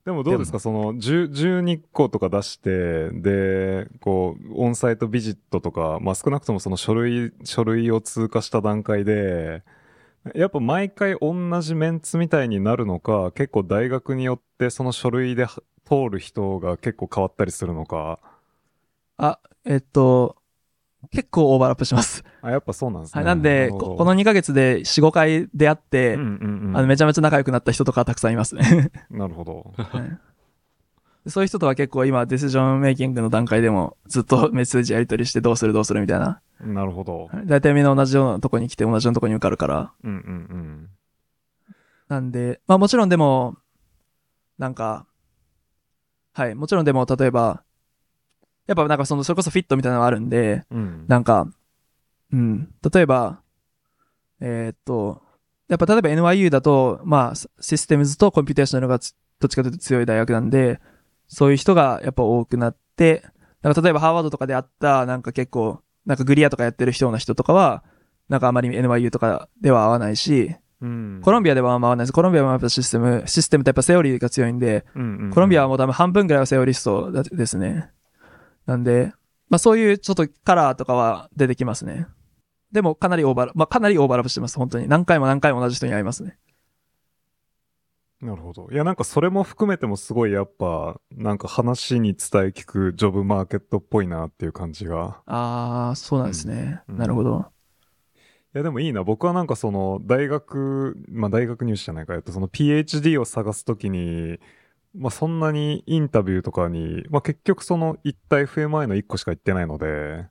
[0.05, 0.59] でもどうですか？
[0.59, 9.63] その10 12個とか出して、で、こう、オンサイトビジットとか、まあ少なくともその書類、書類を通過した段階で、
[10.35, 15.47] やっぱ毎回同じメンツみたいになるのか、結構大学によってその書類で
[15.87, 18.19] 通る人が結構変わったりするのか。
[19.19, 20.37] あ、えっと、
[21.11, 22.23] 結構オーバーラップします。
[22.43, 23.21] あ、やっぱそうなんですね。
[23.21, 23.27] はい。
[23.27, 26.77] なんで、ここの2ヶ月で4、5回出会って、うんうんうん。
[26.77, 28.91] あの、めちゃめちゃ仲良くなった人とかたくさんいますね。
[29.11, 29.73] なるほど。
[29.77, 30.19] はい
[31.27, 36.41] そういう人とは結構今、ディシジョンメイキングの段階でもずっとメッセージやり取りしてどうするどうするみたいな。
[36.61, 37.27] なるほど。
[37.27, 39.93] はい大体みんな同じようなとこに来て同じようなとこに受かるから。
[40.03, 40.19] うんうんう
[40.57, 40.89] ん。
[42.09, 43.57] なんで、まあもちろんでも、
[44.59, 45.07] なんか、
[46.33, 47.63] はい、もちろんでも例えば、
[48.71, 51.07] やっぱなんかその、それこそフィットみたいなのがあるんで、うん。
[51.09, 51.49] なんか、
[52.33, 53.41] うん、例えば、
[54.41, 55.23] えーっと、
[55.67, 60.81] やっぱ例えば NYU だと、まあ、 systems と computational がどっちかというと強い大学なんで、
[61.27, 63.25] そういう人がやっぱ多くなって、
[63.63, 67.83] なんか例えばハーバードとかであった、なんか結構、なんかグリアとかやってる人の人とかは、
[68.29, 72.13] なんかあまり NYU とかでは合わないし、うんコロンビアではあんま合わないです。
[72.13, 77.91] コロンビアはやっぱシステム、システムってやっぱセオリーが強いんで、うんうんうんコロンビアはもう多分半分ぐらいはセオリストだですね。
[78.71, 79.13] なんで、
[79.49, 82.07] まあそういうちょっとカラーとかは出てきますね。
[82.71, 84.87] でもかなりオーバーラまあかなりオーバーラップしてます、本当に。
[84.87, 86.39] 何回も何回も同じ人に会いますね。
[88.21, 88.69] なるほど。
[88.71, 95.21] いや、なんかそれも含めてもすごいやっぱ、なんか話に伝え聞くジョブマーケットっぽいなっていう感じが。
[95.27, 96.83] あー、そうなんですね。
[96.89, 97.47] うんなるほど。
[98.55, 99.03] いや、でもいいな。
[99.03, 104.39] 僕はなんかその、大学、まあ大学入試じゃないか、えっと、その PhD を探すときに、
[104.95, 110.27] まあそんなにインタビューとかに、まあ結局その一体 FMI の一個しか行ってないので、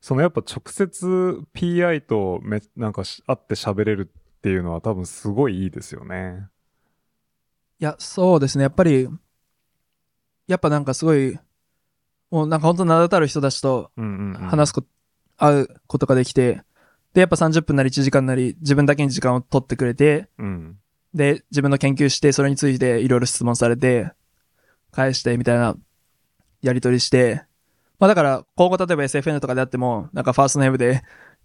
[0.00, 6.48] そのやっぱ直接 PI とめ、なんかし会って喋れるっていうのは多分すごいいいですよね。
[7.80, 8.62] いや、そうですね。
[8.62, 9.08] やっぱり、
[10.46, 11.38] やっぱなんかすごい、
[12.30, 14.48] もうなんか本当名だたる人たちとうんうん、うん。
[14.48, 14.84] 話すこ、
[15.36, 16.62] 会うことができて、
[17.12, 20.78] で、やっぱ30分なり1時間なり自分だけに時間を取ってくれて、うん。
[21.14, 24.12] で、自分の研究して、それについていろいろ質問されて、
[24.90, 25.76] 返してみたいな、
[26.62, 27.42] やりとりして、
[27.98, 31.02] まあだから、今後例えば SFN とかであっても、なんかファーストネームで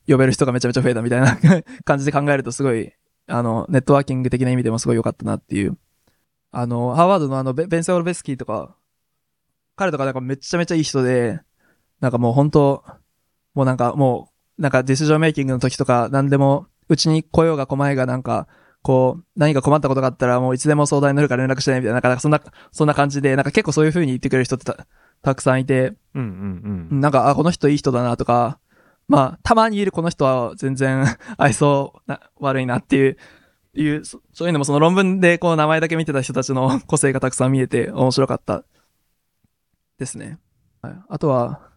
[0.08, 1.38] 呼べる人がめちゃめちゃ増えたみたいな
[1.84, 2.94] 感じで考えるとすごい、
[3.28, 5.78] あの、ネットワーキング的な意味でもすごい良かったなっていう。
[6.52, 8.76] あの、ハーバードのあの、ベンセオルベスキーとか、
[9.76, 11.40] 彼とかなんかめちゃめちゃいい人で、
[12.00, 12.84] なんかもう本当
[13.54, 18.48] もうなんかもう、なんかディシジョンメイキングの時とか、何でも、うちに来ようが来まいがなんか、
[18.84, 22.42] こう、何か困ったことがあったらもういつでも相談に乗るから連絡してね、みたいな、なんかそんな、
[22.72, 24.86] そんな感じで、なんか結構そういう風に言ってくれる人ってた
[25.24, 27.00] たくさんいて、うんうんうん。
[27.00, 28.60] なんか、あ、この人いい人だなとか、
[29.08, 31.06] まあ、たまにいるこの人は全然
[31.38, 33.18] 愛想な悪いなっていう、
[33.74, 38.64] いう、そそういうのもその論文でこう名前だけ見てた人たちの個性がたくさん見えて面白かった
[39.98, 40.40] ですね。
[40.82, 41.73] はい、あとは、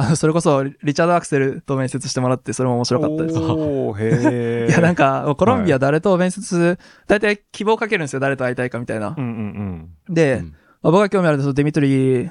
[0.00, 3.38] あの、それこそリリチャード・アクセルと面接してもらってそれも面白かったです。
[3.38, 4.68] おー、へー。
[4.70, 9.20] いや、なんか、コロンビア誰と面接、大体希望かけるんですよ、誰と会いたいかみたいなう。
[9.20, 12.30] んうんで、うんまあ僕が興味あるのはデミトリー、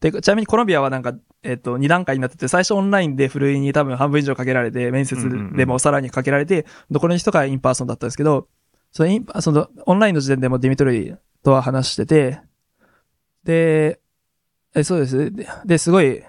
[0.00, 1.12] で、ちなみにコロンビアはなんか、
[1.42, 8.48] えっと、2段階になってて、最初オンラインでふるいに多分半分以上かけられて、面接うんうんうんでもさらにかけられて、残りの人が in-person だったんですけど、
[8.92, 12.40] そのインその、オンラインの時点でもデミトリーとは話してて、
[13.44, 14.00] で、
[14.74, 15.32] えそうです。
[15.32, 16.22] で、ですごい、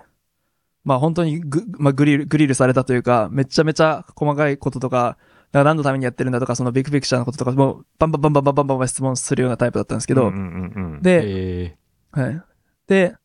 [0.87, 5.17] まあ本当にグ,、まあ、グリル、グリルされたというか、めちゃめちゃ細かいこととか、
[5.51, 11.77] か何のためにやってるんだとか、そのビッグピクチャーのこととか、もうバンバンバンバンバンバンバン質問するようなタイプだったんですけど、うんう、で、
[12.11, 12.41] はい。
[12.87, 13.15] で、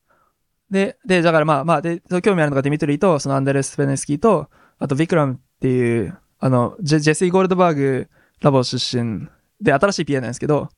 [0.70, 8.08] で、で、だからまあまあ、で、興味あるのがディミトリーと、そのアンデレス・フェネスキーと、あとビクラムっていう、あの、ジェジェスイ・ゴールドバーグ
[8.40, 9.28] ラボ出身
[9.60, 10.68] で、新しい PA なんですけど、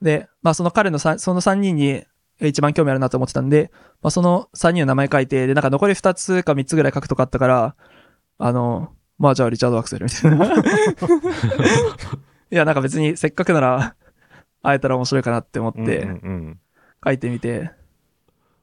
[0.00, 2.04] で、まあその彼のその3人に、
[2.40, 3.70] 一番興味あるなと思ってたんで、
[4.02, 7.76] まあその3人の名前書いて、で、なんか残り2つか3つぐらい書くとかあったから、
[8.38, 10.54] あの、まあじゃあリチャード・アクセルみたいな。
[12.50, 13.94] いや、なんか別にせっかくなら
[14.62, 16.60] 会えたら面白いかなって思って、うんうんうん
[17.06, 17.70] 書いてみて、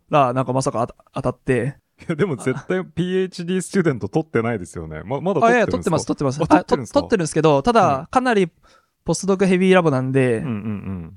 [0.09, 5.03] ら、なんかまさか当た当たって、いやでも絶対 PhD スチューデント取ってないですよね。
[5.05, 6.15] ま、まだあ、いやいや、取っ撮っててますす、んでか？
[6.15, 6.41] 撮ってます。
[6.41, 6.99] あ、とあ撮ってるんですか？
[7.01, 8.51] 撮ってるんですけど、ただ、かなり、
[9.05, 11.15] ポストドクヘビーラボなんで、うんうん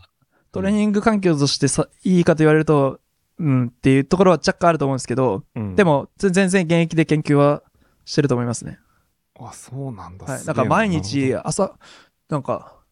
[0.54, 3.00] トレーニング環境としてさ、いいかと言われると、
[3.38, 5.62] うんっていうところは若干あると思うんですけど、うん。
[5.62, 7.62] うんで、も、ぜ全然現役で研究は
[8.04, 8.78] してると思いますね。
[9.40, 10.26] あ、そうなんだ。
[10.26, 10.44] はい。
[10.44, 11.74] なんか毎日朝、
[12.28, 12.84] なんか、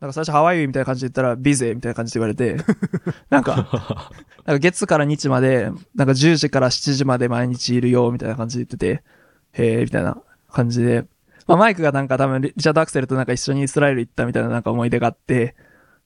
[0.00, 2.56] なんか最初ハワイみたいな感じで言ったらビゼみたいな感じで言われて、
[3.30, 4.10] なんか、
[4.44, 9.04] なんか月から日まで、なんか10時から7時まで毎日いるよみたいな感じで言ってて、
[9.52, 10.20] へえ、みたいな
[10.50, 11.06] 感じで、
[11.46, 15.54] まあマイクがなんか多分リチャード・アクセルとなんか一緒にイスラエル行ったみたいななんか思い出があって、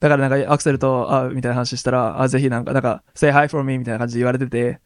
[0.01, 4.81] だからなんかアクセルと、あ、みたいな話したら、あ、ぜひなんか、なんか、say hi for me みたいな感じで言われてて、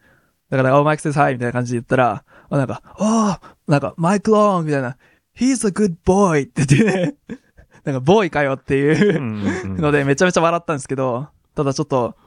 [0.49, 4.97] だから、oh, Mike says hi みたいな感じで言ったら、あなんか、oh, なんか、Mike Long みたいな、
[5.33, 7.15] he's a good boy って言ってね、
[7.85, 9.21] なんか、ボーイかよっていう
[9.79, 12.17] ので、めちゃめちゃ笑ったんですけど、ただちょっと、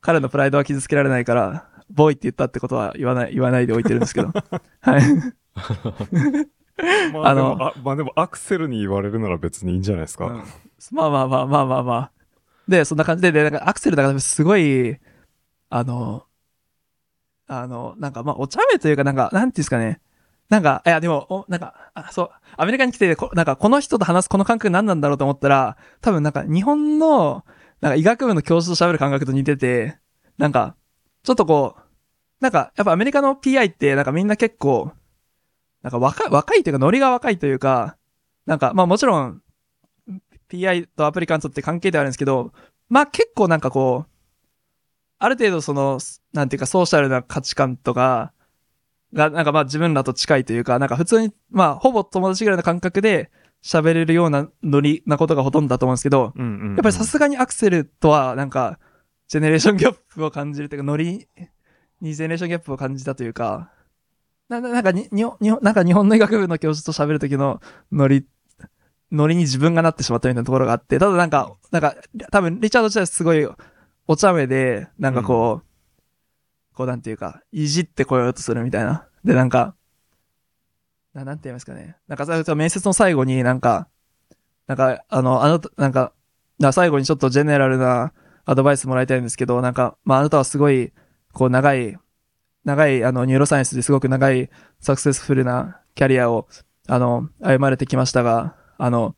[0.00, 4.32] 彼のプライドは傷つけられないから、ボーイって言ったってことは言わない、言わないでおいてるんですけど。
[4.82, 5.02] はい。
[7.12, 10.26] まあであのも、あまあでもアクセルに言われるなら別にいいんじゃないですか。
[10.26, 10.42] うん
[10.92, 12.15] まあまあまあまあまあまあ。
[12.68, 14.98] で、そんな感じで、で、なんかアクセルだからすごい、
[15.70, 16.26] あの、
[17.48, 20.00] あの、なんかまあお茶目というかなんか、なんていうんですかね。
[20.48, 27.44] なんか、いやでも、おなんか、あそう、アメリカに来てこ、なんかこの人と話すこの感覚何なんだろうと思ったら、多分なんか日本の、
[27.80, 29.98] なんか医学部の教授と喋る感覚と似てて、
[30.38, 30.76] なんか、
[31.22, 31.80] ちょっとこう、
[32.40, 34.92] なんか、やっぱアメリカの PI って、なんかみんな結構、
[35.82, 37.96] なんか若い、若いというかノリが若いというか、
[38.46, 39.42] なんか、まあもちろん、
[40.48, 42.52] PI とアプリカントって関係ではあるんですけど、
[42.88, 44.10] まあ結構なんかこう、
[45.18, 45.98] ある程度その、
[46.32, 48.32] なんていうかソーシャルな価値観とか、
[49.12, 53.30] が、なんかまあ自分らと近いというか、なんか普通に、まあほぼ友達ぐらいの感覚で
[53.62, 56.68] 喋れるようなノリなことがほとんどだと思うんですけど、うんうんうん。
[56.70, 58.78] やっぱりさすがにアクセルとはなんか、
[59.28, 61.28] ジェネレーションギャップを感じるというか、ノリ
[62.00, 63.72] にジェネレーションギャップを感じたというか、
[64.48, 67.60] なななんかに、にほ日本なんか日本の医学部の教授と喋るときの
[67.90, 68.24] ノリ、
[69.12, 71.94] ノリに自分がなってしまったみたいなところがあって、ただなんか、なんか、
[72.30, 73.48] 多分リチャード自体すごい
[74.08, 79.06] お茶目で、なんかこう、こうなんていうか、いじってこようとするみたいな。
[79.24, 79.74] で、なんか、
[81.14, 81.96] ななんて言いますかね。
[82.06, 83.88] なんか、面接の最後になんか、
[84.66, 86.12] なんか、あの、あなた、なんか、
[86.58, 88.12] な最後にちょっとジェネラルな
[88.44, 90.92] アドバイスもらいたいんですけど、なんか、まあ、あなたはすごい、
[91.32, 91.96] こう、長い、
[92.64, 94.50] 長い、あの、ニューロサイエンスですごく長い、
[94.80, 96.48] サクセスフルなキャリアを、
[96.88, 99.16] あの、歩まれてきましたが、あの、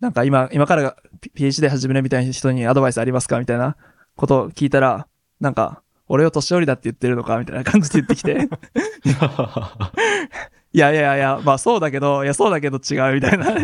[0.00, 3.76] なんか今、今からが P- PhD 始めるみたいな人にアドバイスありますかみたいな
[4.16, 5.06] ことを聞いたら、
[5.40, 8.48] なんか、俺を年寄りだって言ってるのかみたいな感じで言ってきて、
[10.74, 13.54] いやいやいや、まあそうだけど、いやそうだけど違うみたいな。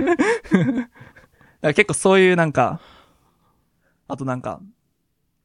[1.75, 2.81] 結構そういうなんか、
[4.07, 4.61] あとなんか、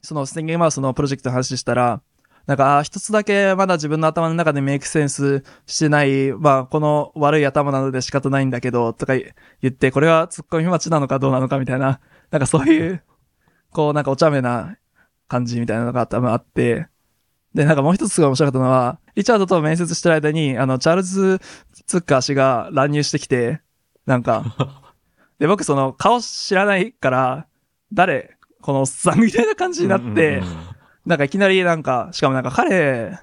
[0.01, 2.01] そのスティンマウスのプロジェクトの話したら、
[2.45, 9.33] なんか、一つだけまだ自分の頭の中でメイクセンスしてない、まあ、この悪い頭なので仕方ないんだけど、とか言
[9.67, 12.01] って、これは突っ込み待ちなのかどうなのかみたいな、
[12.31, 13.03] なんかそういう、
[13.71, 14.77] こうなんかお茶目な
[15.27, 16.87] 感じみたいなのが多分あって、
[17.53, 21.39] で、なんかもう一つすごい面白かったのは、リチャードと面接してる間に、あの、チャールズ・
[21.85, 23.61] ツッカー氏が乱入してきて、
[24.05, 24.43] なんか、
[25.39, 27.47] で、僕その顔知らないから、
[27.91, 28.37] 誰？
[28.61, 30.41] このおっさんみたいな感じになって、
[31.05, 33.17] なんかいきなりなんか、しかもなんか彼、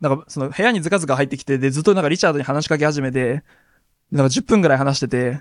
[0.00, 3.44] なんかその部屋にズカズカ入ってきて、で、ずっとなんかリチャードに話しかけ始めて、
[4.10, 5.40] なんか10分ぐらい話してて、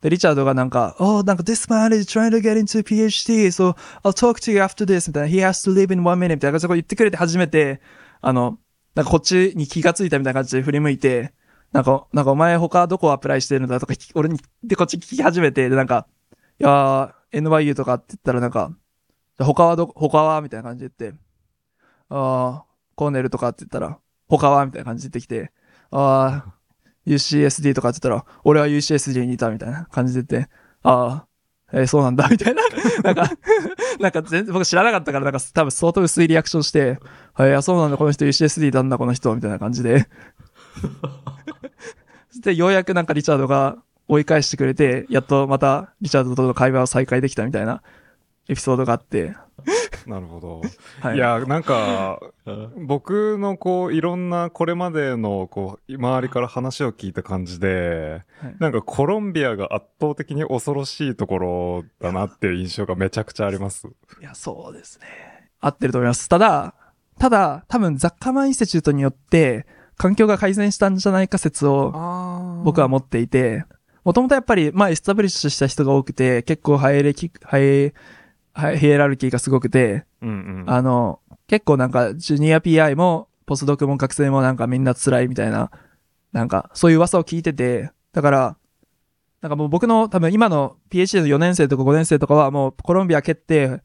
[0.00, 4.60] で、リチャードがなんか、Oh, なんか this man is trying to get into PhD, so I'll talk to you
[4.60, 7.80] after this, みたいな、he has to live in one minute, みたいな、そこ言ってくれて初めて、
[8.20, 8.58] あの、
[8.96, 11.32] なんかこっちに気がついたみたいな感じで振り向いて、
[11.70, 16.06] なんか、なんかお前他どこアプライしてるんだとか、俺に、でこっち聞き始めて、で、なんか、
[16.58, 18.72] いやー、NYU とかって言ったらなんか、
[19.38, 21.18] じゃあ他はど、他はみたいな感じで言って、
[22.10, 23.98] ああ、コーネルとかって言ったら、
[24.28, 25.52] 他はみたいな感じで言ってきて、
[25.90, 26.54] ああ、
[27.06, 30.50] UCSD とかって言ったら、俺は UCSD にいたみたいな感じで言って、
[30.82, 31.28] ああ、
[31.72, 32.62] えーそうなんだ、みたいな。
[33.02, 33.30] なんか、
[33.98, 36.98] なんか全然僕知らなかったから、なんか多分相当薄いリアクションして、
[37.32, 40.08] はい、いや、そうなんだ、この人 UCSD なんだ、この人、みたいな感じで。
[42.42, 43.76] で、ようやくなんかリチャードが
[44.08, 47.82] 追い返してくれて、やっとまたリチャードとの会話を再開できたみたいな
[48.52, 49.34] エピソードがあって、
[50.06, 50.62] なるほど。
[51.00, 51.16] はい。
[51.16, 52.20] いや、なんか、
[52.76, 63.86] 僕のこう、いろんなこれまでのこう、周りから話を聞いた感じで、はいなんかコロンビアが圧倒的に恐ろしいところだなっていう印象がめちゃくちゃあります。
[63.86, 65.50] いや、そうですね。
[65.60, 66.28] 合ってると思います。
[66.28, 66.74] ただ、
[67.18, 69.66] ただ、多分ザッカーマンインスティチュートによって、
[69.96, 71.92] 環境が改善したんじゃないか説を
[72.64, 73.64] 僕は持っていて、
[74.04, 77.92] もともとやっぱり、まあ、エスタブリッシュした人が多くて、結構ハイエレキ、ハイ
[78.54, 80.70] ヒエラルキーがすごくて、うんうん。
[80.70, 85.70] あの、結構なんか、ジュニア PI も、ポスドクも学生もなんかみんな辛いみたいな、
[86.32, 88.56] なんか、そういう噂を聞いてて、だから、
[89.40, 93.80] なんかもう僕の多分今の PhD の4年生とか5年生とかはもうコロンビア蹴って、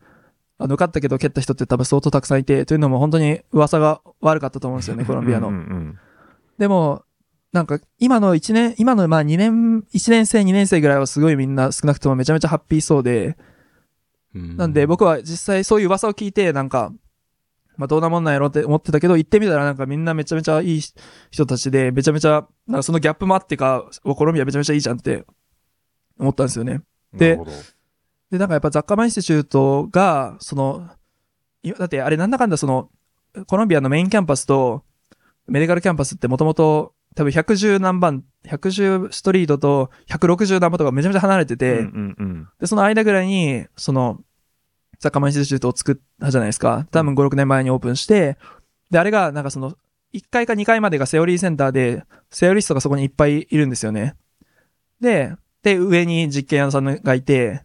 [0.59, 5.49] あの、受かったけど蹴った人って多分相当たくさんいて、というのも本当に噂が悪かったと思うんですよね、コロンビアの。
[5.49, 5.99] うんうん
[6.57, 7.03] でも、
[7.53, 13.37] なんか今の1年、今のまあ2年、1年生、2年生ぐらいはすごいみんな少なくともめちゃめちゃハッピーそうで、
[14.57, 16.91] なんで僕は実際そういう噂を聞いて、なんか、
[17.77, 20.81] まあどんなもんなんやろって思ってたけど、行ってみたらなんかみんなめちゃめちゃいい
[21.31, 25.25] 人たちで、めちゃめちゃ、なんかそのギャップもあってか、コロンビアめちゃめちゃいいじゃんって
[26.19, 26.81] 思ったんですよね。
[27.13, 27.39] で
[28.31, 30.89] で、なんかやっぱザッカーマンインスティチュートが、その、
[31.63, 32.89] いだってあれなんだかんだその、
[33.45, 34.83] コロンビアのメインキャンパスと、
[35.47, 42.47] メディカルキャンパスってもともと、多分110何番、110ストリートと160何番とかめちゃめちゃ離れてて、うんうんうん。
[42.59, 44.19] で、その間ぐらいに、その、
[44.99, 46.87] Zuckerman Institute を作ったじゃないですか。
[46.91, 48.37] 多分5、6年前にオープンして、
[48.89, 49.75] で、あれが、なんかその、
[50.13, 54.15] 1階か2階までが theory center で、 theorist がそこにいっぱいいるんですよね。
[55.01, 57.63] で、で、上に実験屋さんがいて、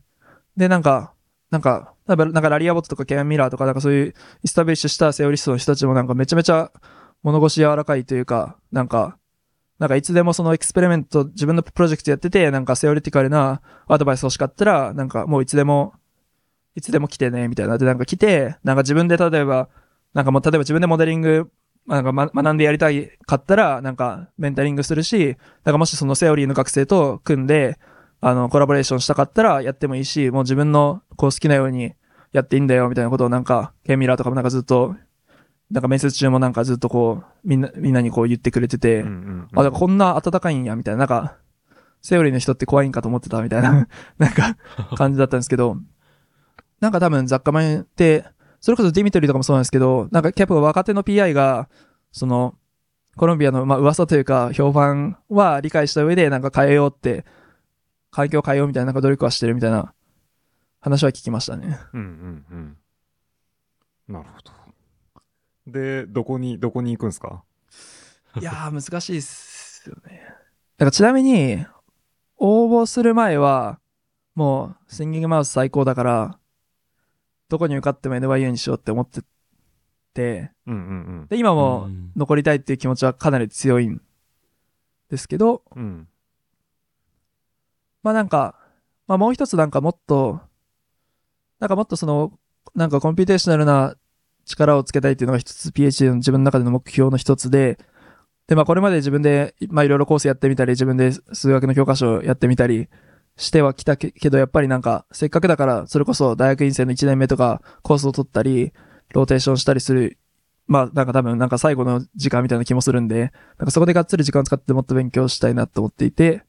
[0.56, 1.14] で、なんか、
[1.50, 6.72] なんか、なんか Larry Abbott とか Ken Miller とか、なんかそういう establish した theorist の人たちもなんかめちゃめちゃ
[7.22, 9.18] 物腰柔らかいというか、なんか、
[9.78, 15.94] なんかいつでもその experiment、自分のプロジェクトやってて、なんか theoretical なアドバイス欲しかったら、なんかもういつでも、
[16.74, 17.78] いつでも来てね、みたいな。
[17.78, 19.68] で、なんか来て、なんか自分で例えば、
[20.14, 21.50] なんかもう例えば自分でモデリング、
[21.86, 27.78] なんか、ま、学んでやりたいかったら、なんかメンタリングするし、なんかもしそのセオリーの学生と組んで、
[28.20, 31.92] あの、コラボレーションしたかったらやってもいいし、もう自分のこう好きなように
[32.32, 34.94] やっていいんだよ、みたいなことをなんか、ケンミラーとかもなんかずっと、
[35.72, 41.36] なんか面接中もなんかずっとこう、みんな、みんなにこう言ってくれてて、うんうんうんあ、だからこんな温かいんや、みたいな、なんか、
[42.00, 43.88] セオリーの人って怖いんかと思ってた、みたいな、
[44.18, 44.56] なんか、
[44.96, 45.78] 感じだったんですけど、
[46.82, 48.24] なんか多分雑貨マンって、
[48.60, 51.68] それこそディミトリーとかもそうなんですけど、なんか結構若手の PI が、
[52.10, 52.56] その、
[53.16, 57.24] コロンビアの、まあ、噂というか、評判は理解した上で、なんか変えようって、
[58.10, 59.94] 環境を変えようみたいな、なんか努力はしてるみたいな
[60.80, 61.78] 話は聞きましたね。
[61.92, 62.76] うんうん
[64.08, 64.14] うん。
[64.14, 64.52] なるほど。
[65.70, 67.44] で、どこに、どこに行くんですか？
[68.40, 70.24] いやー、難しいっすよね。
[70.26, 70.32] だ
[70.78, 71.64] からちなみに、
[72.38, 73.78] 応募する前は、
[74.34, 76.38] もう、 singing mouse 最高だから、
[77.52, 79.20] どこに受かっても NYU にしようって思って
[80.14, 80.76] て、うんう
[81.24, 84.00] んで、今も残りたいっていう気持ちはかなり強いん
[85.10, 85.82] ですけど、うん。
[85.82, 86.08] うん。
[88.02, 88.58] まあなんか、
[89.06, 90.40] まあもう一つなんかもっと、
[91.60, 92.32] なんかもっとその、
[92.74, 93.96] なんか computational な
[94.46, 97.78] 力をつけたいっていうのが一つ PhD の自分の中での目標の一つで、
[98.46, 102.88] で、まあこれまで自分で、まあいろいろコースやってみたり、自分で数学の教科書やってみたり
[103.36, 108.72] してはきたけど、やっぱりなんか、せっかくだから、それこそ大学院生の1年目とかコースを取ったり、
[109.14, 110.18] ローテーションしたりする、
[110.66, 116.44] まあなんか多分なんか最後の時間みたいな気もするんで、なんかそこでがっつり時間使ってもっと勉強したいなと思っていて、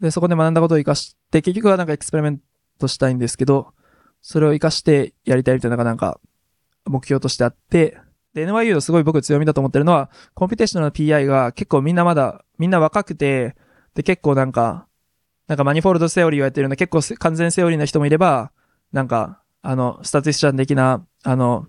[0.00, 2.40] で、そこで学んだことを活かして、結局はなんかエクスペリメン
[2.78, 3.72] トしたいんですけど、
[4.20, 6.20] それを活かしてやりたいみたいなのがなんか、
[6.84, 7.98] 目標としてあって、
[8.34, 13.56] で、NYU のすごい僕強みだと思ってるのは、コンピュテーショナルの PI が結構みんなまだ、みんな若くて、
[13.94, 14.86] で、結構なんか、
[15.52, 18.52] なんかマニフォールドセオリーをやってるような結構せ完全セオリーな人もいれば、
[18.90, 21.66] なんか、あの、スタティスチャン的な、あの、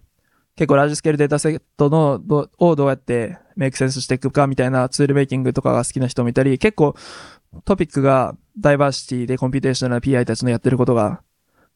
[0.55, 6.95] 結構ラージスケールデータセットのど、をどうやってメイクセンスしていくかみたいなツールメイキングとかが好きな人もいたり、結構
[7.65, 11.21] トピックが diversity で computational な PI たちのやってることが、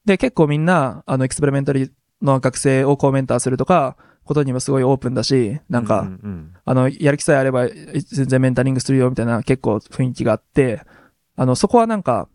[0.05, 7.71] で、結構みんな、あの、 experimental の学生を co-mentor するとか、ことにもすごいオープンだし、なんか、うんうんあの、やる気さえあれば、い
[8.01, 10.81] 全然メンタリングするよみたいな結構雰囲気があって、
[11.37, 12.27] あの、そこはなんか、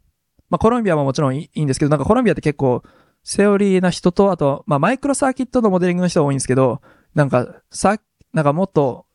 [0.49, 2.83] まあ、コロンビアももちろんいいんですけど、なんかコロンビアって結構、
[3.25, 6.81] セオリーな人と、あと、まあ、 microcircuit のモデリングの人が多いんですけど、
[7.15, 7.99] なんか、さ、
[8.33, 9.07] なんかもっと、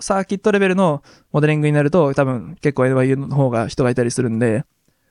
[0.00, 1.02] サーキットレベルの
[1.32, 4.64] モデリングになると、多分結構 NYU の方が人がいたりするんで、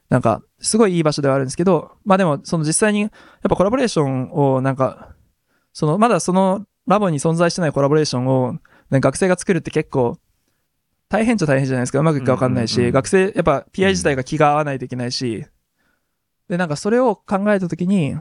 [0.10, 3.12] なんか、すごいいい場所ではあるんですけど、まあでも、その実際に、やっ
[3.50, 5.16] ぱコラボレーションを、なんか、
[5.72, 8.54] その、まだそのラボに存在してないコラボレーションを、
[8.92, 10.20] ね学生が作るって結構、
[11.14, 12.00] 大変っちゃ大変じゃないですか。
[12.00, 15.46] うまくいくかわかんないし、うんうんうん学生、やっぱ PI 自体が気が合わないといけないし、
[16.50, 18.18] で、なんかそれを考えたときに、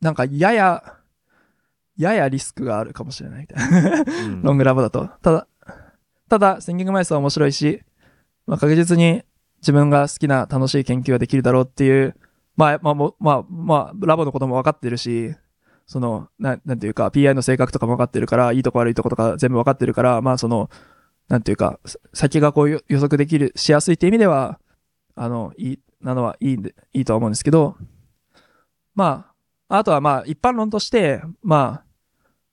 [0.00, 0.82] なんかやや、
[1.98, 4.00] ややリスクがあるかもしれないみたいな。
[4.00, 5.10] うんロングラボだと。
[5.20, 5.46] ただ、
[6.30, 7.82] ただ、シンキングマイスは面白いし、
[8.46, 9.22] まあ確実に
[9.60, 12.16] 自分が好きな楽しい研究ができるだろうっていう、
[12.56, 15.34] まあ、まあ、もまあ、まあ、ラボのことも分かってるし、
[15.86, 20.70] その、ななんていうか、PI の性格とかも分かってるから、いいとこ悪いとことか全部分かってるから、まあその、
[21.28, 21.78] なんていうか、
[22.14, 24.58] 先がこう予測できる、しやすいって意味では、
[25.14, 27.76] あの、いい、なのはいいんで、いいとは思うんですけど、
[28.94, 29.32] ま
[29.68, 31.84] あ、あとはまあ、一般論として、まあ、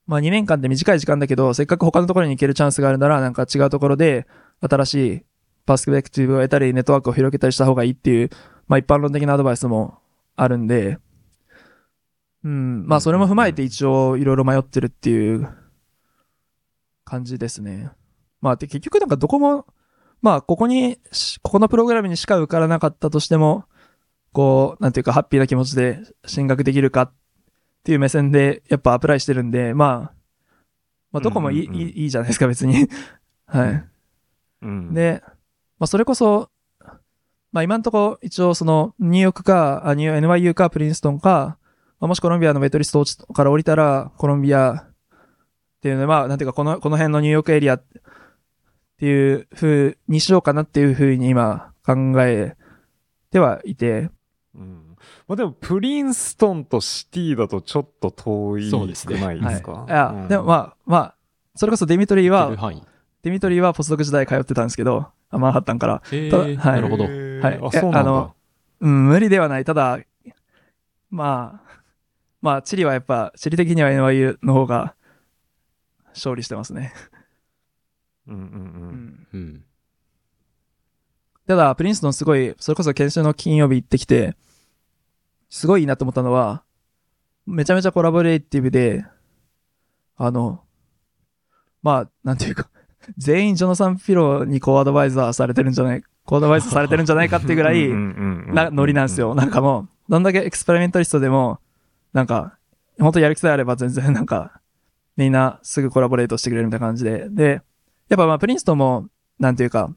[0.07, 4.27] まあ2年間って短い時間だけど、せっかく他のところに行けるチャンスがあるなら、なんか違うところで、
[4.61, 5.25] 新しい
[5.65, 8.29] パスペクティブを得たり、ネットワークを広げたりした方がいいっていう、
[8.67, 9.99] まあ一般論的なアドバイスも
[10.35, 10.99] あるんで、
[12.43, 15.49] うん、まあそれも踏まえて一応いろいろ迷ってるっていう
[17.03, 17.89] 感じですね。
[18.41, 19.65] まあで結局なんかどこも、
[20.21, 23.65] まあ、ここにし、ここのプログラムにしか受からなかったとしても、
[24.33, 27.13] こう、なんていうか、ハッピーな気持ちで進学できるかっ
[27.83, 30.13] ていう目線で、やっぱアプライしてるんで、まあ、
[31.11, 32.89] まあ、どこもいい,、うんうんうんいいじゃないですか、別に。
[33.45, 33.85] はい。
[34.63, 35.21] うん、で、
[35.77, 36.49] まあ、それこそ、
[37.51, 41.57] まあ、今んとこ、一応、その、ニューヨークか、あニュー NYU か、プリンストンか、
[41.99, 44.93] まあ、もしコロンビアのメトリスト落ちから降りたら、コロンビアっ
[45.81, 47.79] ていうので、まあ、なんていうか、この、この辺のニューヨークエリア
[48.95, 52.55] っていう風にしようかなっていう風に今、考え
[53.29, 54.09] てはいて、
[54.55, 54.95] うん
[55.27, 59.55] まあ、でも、プリンストンとシティだとちょっと遠いそうですねくないはい。
[59.55, 61.15] ですかいや、うんでもまあ、まあ、
[61.55, 62.51] それこそデミトリーは。
[63.21, 66.01] デミトリーはポスドク時代通ってたんですけど、あマンハッタンから。
[66.11, 67.03] えただはいーなるほど。
[67.03, 67.99] はいあ、そうなんだ。
[68.01, 68.35] あの
[68.81, 69.65] うん、無理ではない。
[69.65, 69.99] ただ、
[71.09, 71.79] まあ、
[72.41, 74.95] まあ、チリはやっぱ、地理的には NYU の方が
[76.13, 76.93] 勝利してますね。
[78.27, 78.43] うんうんう。
[78.43, 79.27] うんん。
[79.33, 79.65] うん。
[81.47, 84.35] ただ、プリンストンすごい、それこそ研修の金曜日行ってきて、
[85.49, 86.63] すごいいいなと思ったのは、
[87.45, 89.05] めちゃめちゃコラボレーティブで、
[90.17, 90.63] あの、
[91.83, 92.67] まあ、なんていうか、
[93.17, 97.87] 全員ジョナサン・ピロにこうアドバイザーされてるんじゃない、こうアドバイザーされてるんじゃないかっていうぐらい、
[98.53, 99.35] な、ノリなんですよ。
[99.35, 101.59] なんかもう、どんだけエクスペリメンタリストでも、
[102.11, 102.57] なんか、
[102.99, 104.61] 本当やる気さえあれば全然なんか、
[105.15, 107.29] みんなすぐ collaborate してくれるみたいな感じで。
[107.29, 107.61] で、
[108.09, 109.07] やっぱまあプリンストンも、
[109.39, 109.93] なんていうか、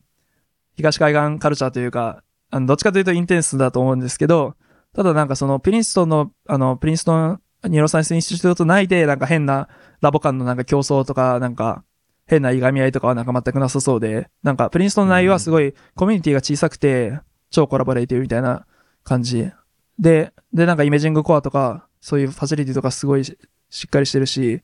[0.77, 4.55] 東海岸カルチャーというか、あの、どっちかというと intense だと思うんですけど、
[4.95, 9.69] ただなんかそのプリンストンの、あの、 Princeton Neuroscience Institute 内でなんか変な
[10.01, 11.85] ラボ間のなんか競争とか、なんか
[12.27, 17.19] 変ないがみ合いとかはなんか全くなさそうで、なんかプリンストンの内容はすごいコミュニティが小さくて、
[17.51, 18.67] 超 collaborative みたいな
[19.03, 19.51] 感じ。
[19.99, 23.37] で、で、なんか imaging core とか、そういう facility とかすごいし
[23.85, 24.63] っかりしてるし、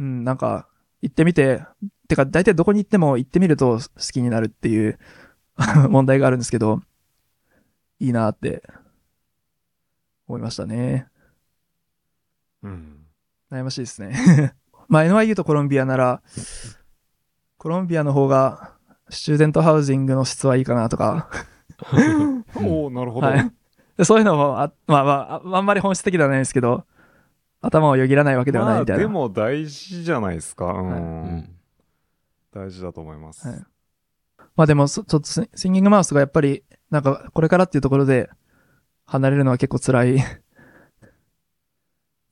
[0.00, 0.66] うん、なんか、
[1.00, 1.62] 行ってみて、
[2.12, 4.98] てか、大体どこに行っても行ってみると好きになるっていう
[5.88, 6.80] 問題があるんですけど、
[7.98, 8.62] いいなって
[10.26, 11.08] 思いましたね。
[12.62, 13.06] うん。
[13.50, 14.54] 悩ましいですね。
[14.88, 16.22] まあ NYU とコロンビアなら、
[17.56, 18.74] コロンビアの方が、
[19.08, 21.30] スチューデントハウジングの質はいいかなとか、
[22.56, 23.26] おおなるほど。
[23.26, 23.52] はい
[23.94, 26.86] でそういうのもあ、まあまあ、ああんまり本質的ではないですけど、
[27.60, 29.02] 頭をよぎらないわけではないまあ、みたいな。
[29.02, 30.64] でも大事じゃないですか。
[30.64, 30.88] うん。
[30.88, 31.48] うん。
[32.52, 33.48] 大事だと思います。
[33.48, 33.64] はい
[34.54, 38.28] まあでも、そちょっとスシンギングマウスがやっぱり、なんか、これからっていうところで、
[39.06, 40.18] 離れるのは結構辛い。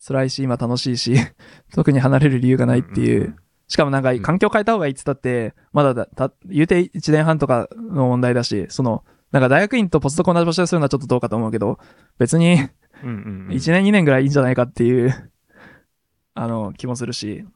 [0.06, 1.14] 辛いし、今楽しいし、
[1.72, 3.36] 特に離れる理由がないっていう。
[3.68, 11.78] しかもなんか、ん環境変えた方がいいって言ったって、まだだ、た、言うて1年半とかの問題だし、その、なんか大学院とポストコ同じ場所でするのはちょっとどうかと思うけど、
[12.18, 12.68] 別に
[13.02, 13.48] うんうんうん。
[13.48, 15.32] 1年2年ぐらいいいんじゃないかっていう、
[16.34, 17.46] あの、気もするし。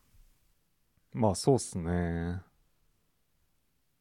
[1.12, 2.40] まあそうっすね。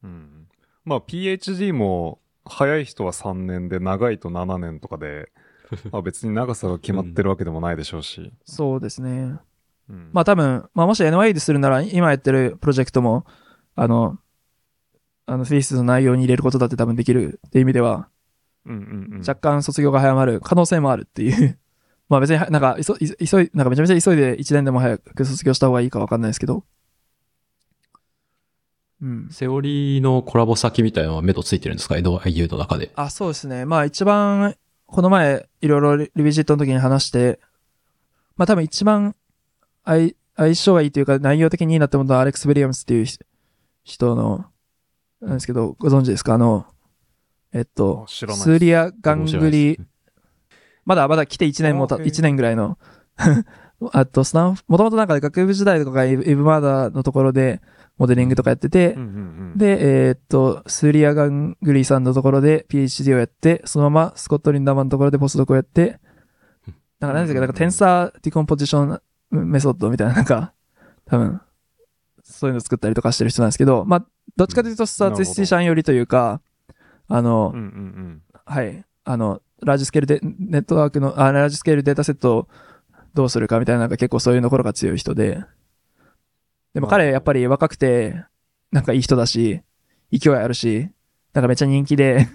[0.04, 0.46] うん。
[0.84, 5.30] まあ PhD も早い人は3年で長いと7年とかで、
[5.90, 8.32] まあ別に長さが決まってるわけでもないでしょうし。
[8.44, 9.38] そうですね。
[9.88, 13.26] うん、まあ多分、まあもし NYU でするなら、今やってるプロジェクトも、
[13.74, 14.18] あの、
[15.26, 18.08] あの、フィースの内容に入れることだって多分できるっていう意味では、
[18.66, 21.58] うんうんうん、若干卒業が早まる可能性もあるっていう。
[22.08, 26.64] まあ別に、なんか、急い、急い、なんかめちゃめちゃ急いで1年でも早く卒業した方がいいかわかんないですけど。
[29.02, 29.28] うん。
[29.30, 32.90] セオリーのコラボ先みたいなのは目処ついてるんですか ?NYU の中で。
[32.96, 33.64] あ、そうですね。
[33.64, 34.56] まあ一番、
[34.86, 37.40] この前、いろいろリリビジットの時に話して、
[38.36, 39.14] まあ多分一番
[39.84, 43.24] 相相性がいいというか内容的にいいなって思ったのはアレックス・ウィリアムスっていう人
[43.84, 44.46] 人の、
[45.20, 46.34] なんですけど、ご存知ですか？
[46.34, 46.66] あの、
[47.52, 49.78] えっとスーリア・ガングリ
[50.84, 52.78] まだまだ来て1年もた、あへえ1年ぐらいの、
[53.92, 57.60] あと、スタンフ、もともとなんか学部時代とかがイブマーダーのところで
[57.98, 59.10] モデリングとかやってて、うんうんう
[59.54, 66.00] ん、で、えーっと、スーリア・ガングリーさんのところで PhD をやって、そのままスコット・リンダーマンのところでポスドクをやって、
[67.00, 70.52] なんか何ですか、なんか tensor decomposition method みたいな、なんか、
[71.06, 71.40] 多分、
[72.22, 74.06] そういうの作ったりとかしてる人なんですけど、まあ、
[74.36, 76.40] どっちかというと statistician 寄りというか、
[77.08, 78.22] あの、うんうんうん。
[78.46, 82.48] はい、あの、 large scale で、ネットワークの、あ、 large scale dataset を
[83.14, 85.40] どうするかみたいな、なんか結構そういうところが強い人で。
[86.74, 88.24] でも彼、やっぱり若くて、
[88.72, 89.62] なんかいい人だし、
[90.12, 90.90] 勢いあるし、
[91.32, 92.28] なんかめっちゃ人気で、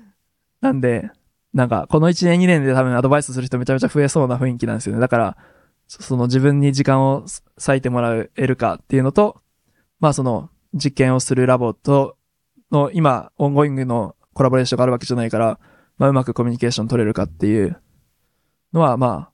[0.60, 1.10] なんで、
[1.52, 5.00] なんかこの1年2年で多分アドバイスする人めちゃめちゃ増えそうな雰囲気なんですよね。
[5.00, 5.36] だから、
[5.86, 7.26] そその自分に時間を
[7.64, 9.42] 割いてもらえるかっていうのと、
[10.00, 12.16] まあその実験をするラボと
[12.72, 15.60] の今、オンゴイングのコラボレーションがあるわけじゃないから、
[15.98, 17.80] まあ、うまくコミュニケーション取れるかっていう
[18.72, 19.33] のは、まあ、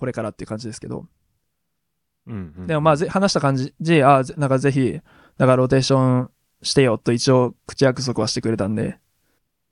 [0.00, 1.04] これからっていう感じですけど。
[2.26, 4.98] うんうん、でもまあ、ぜ話した感じ、じ、あぜなんかぜひ、
[5.36, 6.30] だからローテーション
[6.62, 8.98] してよと一応口約束はしてくれたんで。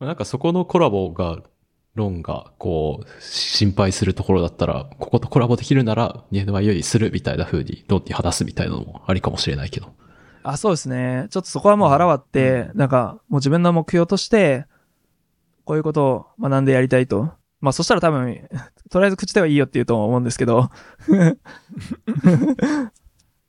[0.01, 1.39] なんかそこのコラボが、
[1.95, 9.95] 論が、こう、心配するところだったら、こことコラボできるなら、NY にするみたいな風に、論に話すみたいなのもありかもしれないけど。
[10.43, 11.27] あ、そうですね。
[11.31, 14.67] ちょっとそこはもう腹割って、なんか、もう自分の目標として、
[15.65, 17.33] こういうことを学んでやりたいと。
[17.61, 18.49] まあそしたら多分、
[18.91, 20.71] とりあえず口ではいいよって言うと思うんですけど。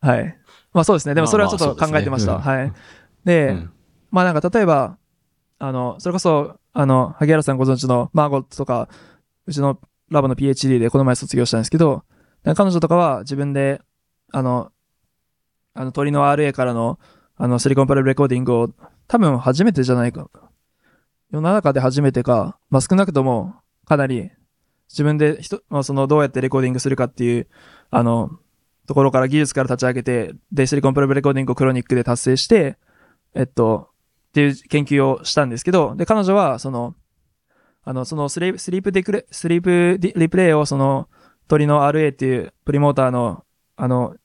[0.01, 0.37] はい。
[0.73, 1.15] まあそうですね。
[1.15, 2.33] でもそれはちょっと考えてました。
[2.33, 2.73] まあまあはい。
[3.25, 3.71] で、うん
[4.11, 4.97] まあなんか例えば、
[5.59, 8.89] あの、それこそ、あの、萩原さんご存知のマーゴットとか、
[9.45, 9.79] うちの
[10.09, 12.03] ラボの PhD でこの前卒業したんですけど、
[12.43, 13.81] 彼女とかは自分で、
[14.31, 14.71] あの、
[15.73, 16.99] あの鳥の RA からの、
[17.35, 18.69] あの、シリコンパレルレコーディングを、
[19.07, 20.29] 多分初めてじゃないか。
[21.31, 23.55] 世の中で初めてか、まあ少なくとも、
[23.85, 24.31] かなり、
[24.89, 27.47] 自分で人、まあその、どうやってレコーディングするかっていう、
[27.91, 28.31] あの、
[28.87, 32.77] ところから技術から立ち上げて、で、 silicon probe recording を chronic で達成して、
[33.35, 33.89] えっと、
[34.29, 36.95] っていう研究をしたんですけど、で、彼女は、その、
[37.83, 41.07] あの、そのスリープ、 sleep ディクレ、 sleep replay を、その、
[41.47, 43.43] 鳥の RA っていう premotor の、
[43.75, 44.15] あの、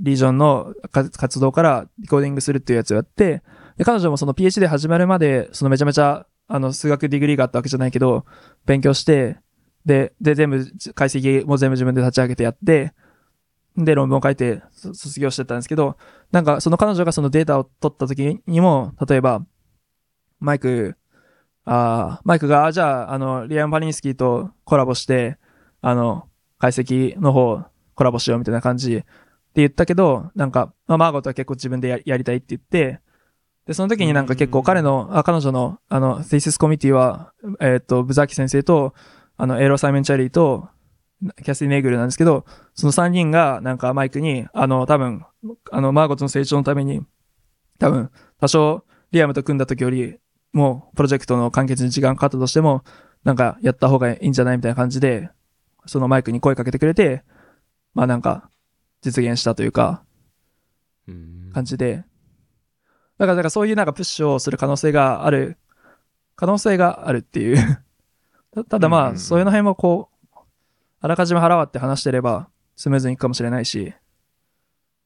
[0.00, 3.42] region の活動から decoding するっていうやつをやって、
[3.76, 8.24] で、彼女もその PhD 始まるまで、そのめちゃめちゃ、あの、数学 degree があったわけじゃないけど、
[8.66, 9.38] 勉強して、
[9.84, 12.92] で、で、全部、解析も全部自分で立ち上げてやって、
[13.76, 15.96] で、論文を書いてそ卒業してたんですけど、
[16.30, 19.44] なんかその彼女がそのデータを取った時にも、例えば、
[20.38, 20.96] マイク、
[21.64, 25.38] あーマイクが、あじゃあ、あの、リアン・パリンスキーとコラボして、
[25.80, 26.28] あの、
[26.58, 29.06] 解析の方コラボしようみたいな感じって
[29.56, 33.00] 言ったけど、なんか、まあ、マーゴットは結構自分でややりたいって言って、
[33.66, 38.94] で、その時になんか結構彼の、あ彼女の、あの、テイシスコミュニティは、えーっと、ブザキ先生と、
[39.36, 40.68] あの、エロ・サイメン・チャリーと、
[41.42, 42.44] キャスティ・ネイグルなんですけど、
[42.74, 45.24] その3人がなんかマイクに、あの、多分、
[45.70, 47.00] あの、マーゴットの成長のために、
[47.78, 50.18] 多分、多少、リアムと組んだ時より、
[50.52, 52.84] もう、プロジェクトの完結に時間かかったとしても、
[53.24, 55.30] なんか、やった方がいいんじゃないみたいな感じで、
[55.86, 57.24] そのマイクに声かけてくれて、
[57.94, 58.50] まあなんか、
[59.02, 60.04] 実現したというか、
[61.52, 62.04] 感じで、
[63.18, 65.56] だから、だからそういうなんかプッシュをする可能性がある、
[66.36, 67.83] 可能性があるっていう。
[68.54, 70.38] たただまあ、うんそういうの辺もこう、
[71.00, 73.92] あらかじめ腹割って話してれば、スムーズにいくかもしれないし、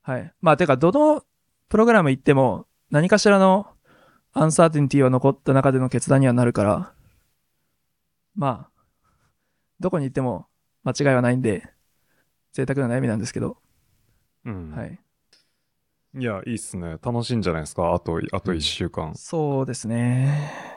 [0.03, 0.33] はい。
[0.41, 1.23] まあ、てか、どの
[1.69, 3.67] プログラム行っても、何かしらの
[4.33, 6.93] アンサーティニティは残った中での決断にはなるから、
[8.35, 8.83] まあ、
[9.81, 10.47] どこに行っても
[10.85, 11.69] 間違いはないんで、
[12.53, 13.59] 贅沢な悩みなんですけど、
[14.45, 14.71] うん。
[14.71, 14.99] はい。
[16.17, 16.97] いや、いいっすね。
[17.03, 17.93] 楽しいんじゃないですか？
[17.93, 19.15] あと、あと1週間。
[19.15, 20.68] そうですね。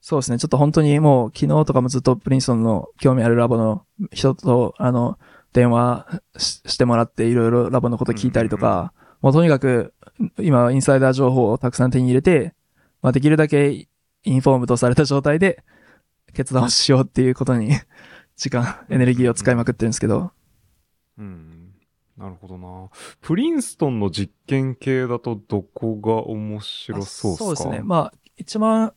[0.00, 0.38] そうですね。
[0.38, 5.18] ちょっと本当にもう昨日とかもずっとプリンストンの興味あるラボの人と、あの、
[5.52, 9.94] 電話ししてもらっていろいろラボのこと聞いたりとか、もうとにかく
[10.38, 12.54] 今インサイダー情報をたくさん手に入れて、
[13.02, 13.88] まあできるだけ
[14.24, 15.64] インフォームとされた状態で
[16.34, 17.70] 決断をしようっていうことに
[18.36, 20.30] 時間、エネルギーを使いまくってるんですけど、
[21.18, 21.72] うん。
[22.16, 22.88] なるほどな。
[23.20, 27.44] プリンストンの実験系だとどこが面白そうっすか？
[27.44, 27.80] そうですね。
[27.82, 28.92] まあ一番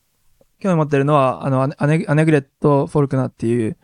[0.61, 3.77] 興味持ってるのは、あの、アネアネグレット・フォルクナーっていう、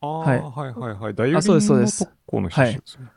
[0.00, 0.40] ああ、はい。
[0.40, 1.98] はい、はいはい大学そうですそうです。
[2.06, 3.10] 特攻の人ですよね。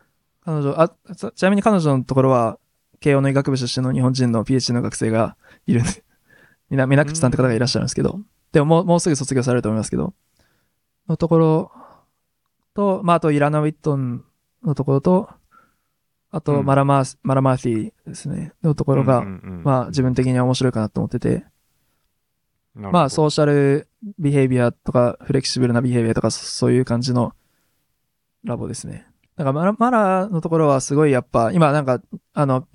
[0.43, 2.59] 彼女、あ、ちちなみに彼女のところは、
[2.99, 6.03] 慶応の医学部出身の日本人の PhD の学生がいるんで、
[6.69, 8.19] みな、みなくちさんって方がいらっしゃるんですけど、
[8.51, 10.13] でももう、もうすぐ卒業されると思いますけど、
[11.07, 11.71] のところ
[12.73, 14.23] と、まあ、あとイラナ・ウィットン
[14.63, 15.29] のところと、
[16.31, 16.65] あと、うん。
[16.65, 19.63] マラマース、マラマーティですね、のところが、うんうんうん。
[19.63, 21.45] まあ、自分的には面白いかなと思ってて、
[22.75, 23.87] まあ、 social
[24.19, 27.33] behavior とか、フレキシブルな behavior とか、そういう感じの
[28.43, 29.07] ラボですね。
[29.37, 32.01] なんかマラ、マラのところはすごいやっぱ、今なんか、
[32.33, 32.67] あの、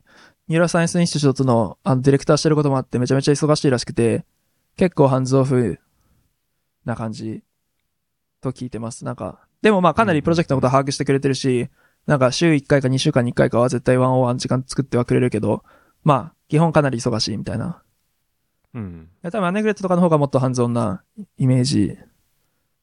[0.48, 4.24] neuroscience institute のあのディレクターしてることもあってめちゃめちゃ忙しいらしくて、
[4.76, 5.78] 結構ハンズオフ
[6.84, 7.42] な感じ
[8.40, 9.04] と聞いてます。
[9.04, 11.68] なんか、でもまあかなりプロジェクトのことは把握してくれてるし、
[12.06, 15.62] なんか週1回か2週間に1回かは絶対ワンオワン時間作ってはくれるけど、
[16.02, 17.82] まあ、基本かなり忙しいみたいな。
[18.74, 19.08] うん。
[19.22, 21.02] 多分アネグレットとかの方がもっとハンズオンな
[21.36, 21.98] イメージ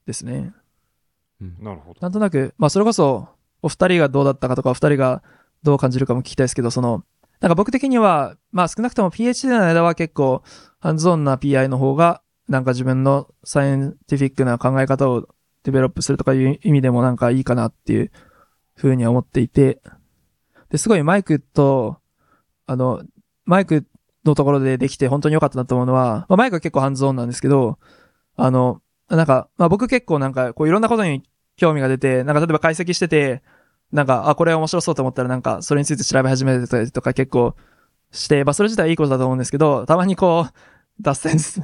[0.06, 0.54] ですね。
[1.60, 2.00] なるほど。
[2.02, 3.30] なんとなく、まあそれこそ、
[3.62, 5.24] お二人がどうだったかとか、お二人が
[5.64, 7.04] どう感じるかも聞きたいですけど、その、
[7.40, 10.44] なんか僕的には、まあ少なくとも PhD の間は結構、
[10.80, 15.28] ハンズオンな PI の方が、なんか自分のサイエンティフィックな考え方を
[15.64, 18.12] デベロップするとかいう意味でもなんかいいかなっていう
[18.76, 19.82] ふうには思っていて、
[20.70, 21.98] で、すごいマイクと、
[22.66, 23.04] あの、
[23.46, 23.86] マイク
[24.28, 27.80] のところでできて本当に良かったなと思うのは、まあマイクは結構ハンズオンなんですけど、
[28.36, 31.24] あの、なんか、まあ僕結構なんか、こういろんなことに
[31.56, 33.42] 興味が出て、なんか例えば解析してて、
[33.92, 37.56] なんか、あ、これ面白そうと思ったらなんか、それについて調べ始めてたりとか結構
[38.12, 40.54] して、まあそれ自体はいいことだと思うんですけど、たまにこう、
[41.02, 41.62] 脱線す、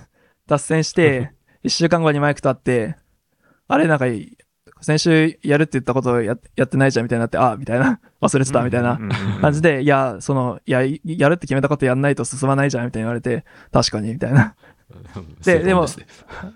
[0.48, 1.34] 脱線して、
[1.64, 2.98] 一週間後にマイクと会って、
[3.68, 4.06] あれなんか、
[4.84, 9.00] 先週やるって言ったことややってないじゃんみたいになって、あみたいな、 忘れてたみたいな
[9.42, 14.56] 感じで、いや、その、いや、やるって決めたことやんないと進まないじゃんみたいに言われて、確かに、みたいな。
[15.42, 15.88] そうでも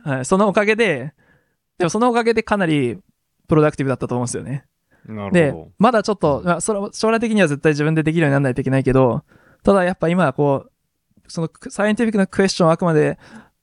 [0.03, 1.13] はい、そのおかげで、
[1.77, 2.99] でもそのおかげでかなり
[3.47, 4.65] プロダクティブだったと思うんですよね。
[5.31, 9.23] でまだちょっと、まあ、それは将来的には絶対自分でできるようにならないといけないけど、
[9.63, 10.71] ただやっぱ今はこう、
[11.27, 13.17] そのサイエンティフィックなクエスチョンをあくまで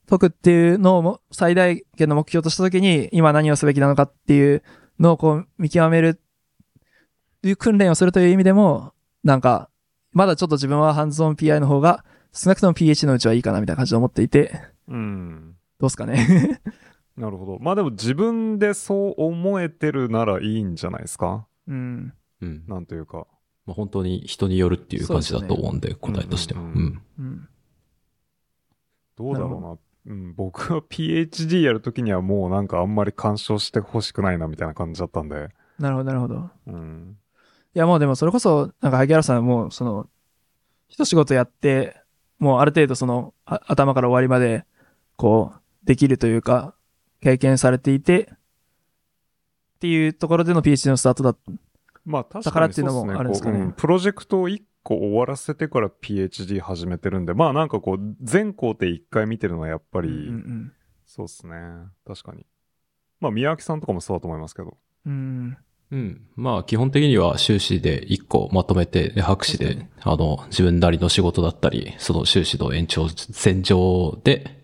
[0.08, 4.62] 解くっていうのをも最大限の目標としたときに、今何をすべきなのかっていう
[4.98, 6.20] のをこう見極める、
[7.42, 9.70] いう訓練をするという意味でも、なんか、
[10.12, 15.56] まだちょっと自分はハンズオン PI の方が、少なくとも PH のうちはいいかなみたいな感じで思っていて、うん。
[15.78, 16.60] どうですかね。
[17.16, 17.58] なるほど。
[17.60, 21.46] まあでも自分でそう思えてるならいいんじゃないですか？
[21.68, 22.12] うん。
[22.42, 22.64] うん。
[22.66, 23.26] なんというか。
[23.66, 26.60] まあ、本当に人によるっていう感じだと思うんで、答えとしては。
[26.60, 27.02] ううんん。
[27.18, 27.48] うん。
[29.16, 29.78] どうだろうな。
[30.06, 35.48] うん、僕は PhD やるときにはもうなんかあんまり干渉してほしくないなみたいな感じだったんで。
[35.78, 36.50] なるほど、なるほど。
[36.66, 37.16] うん。
[37.74, 40.08] いやもうでもそれこそ、なんか萩原さんもうその、
[40.88, 41.96] 一仕事やって、
[42.38, 44.64] もうある程度その、あ頭から終わりまで、
[45.16, 46.74] こう、できるというか、
[47.20, 51.52] 経験されていて、っていうところでの PhD のスタートだった。
[52.04, 60.72] まあ確だかからにっていうのもあるんですかねプロジェクトを1個終わらせてから PhD 始めてるんで、まあなんかこう、全工程1回見てるのはやっぱり、うん
[61.06, 61.56] そうっすね。
[62.06, 62.46] 確かに。
[63.20, 64.76] まあ宮脇さんとかもそうだと思いますけど。
[65.06, 65.12] うん。
[65.12, 65.56] うん。
[65.90, 66.26] うん。
[66.34, 74.62] まあ、基本的には修士で一個まとめて、で博士で、あの、自分なりの仕事だったり、その修士の延長線上で、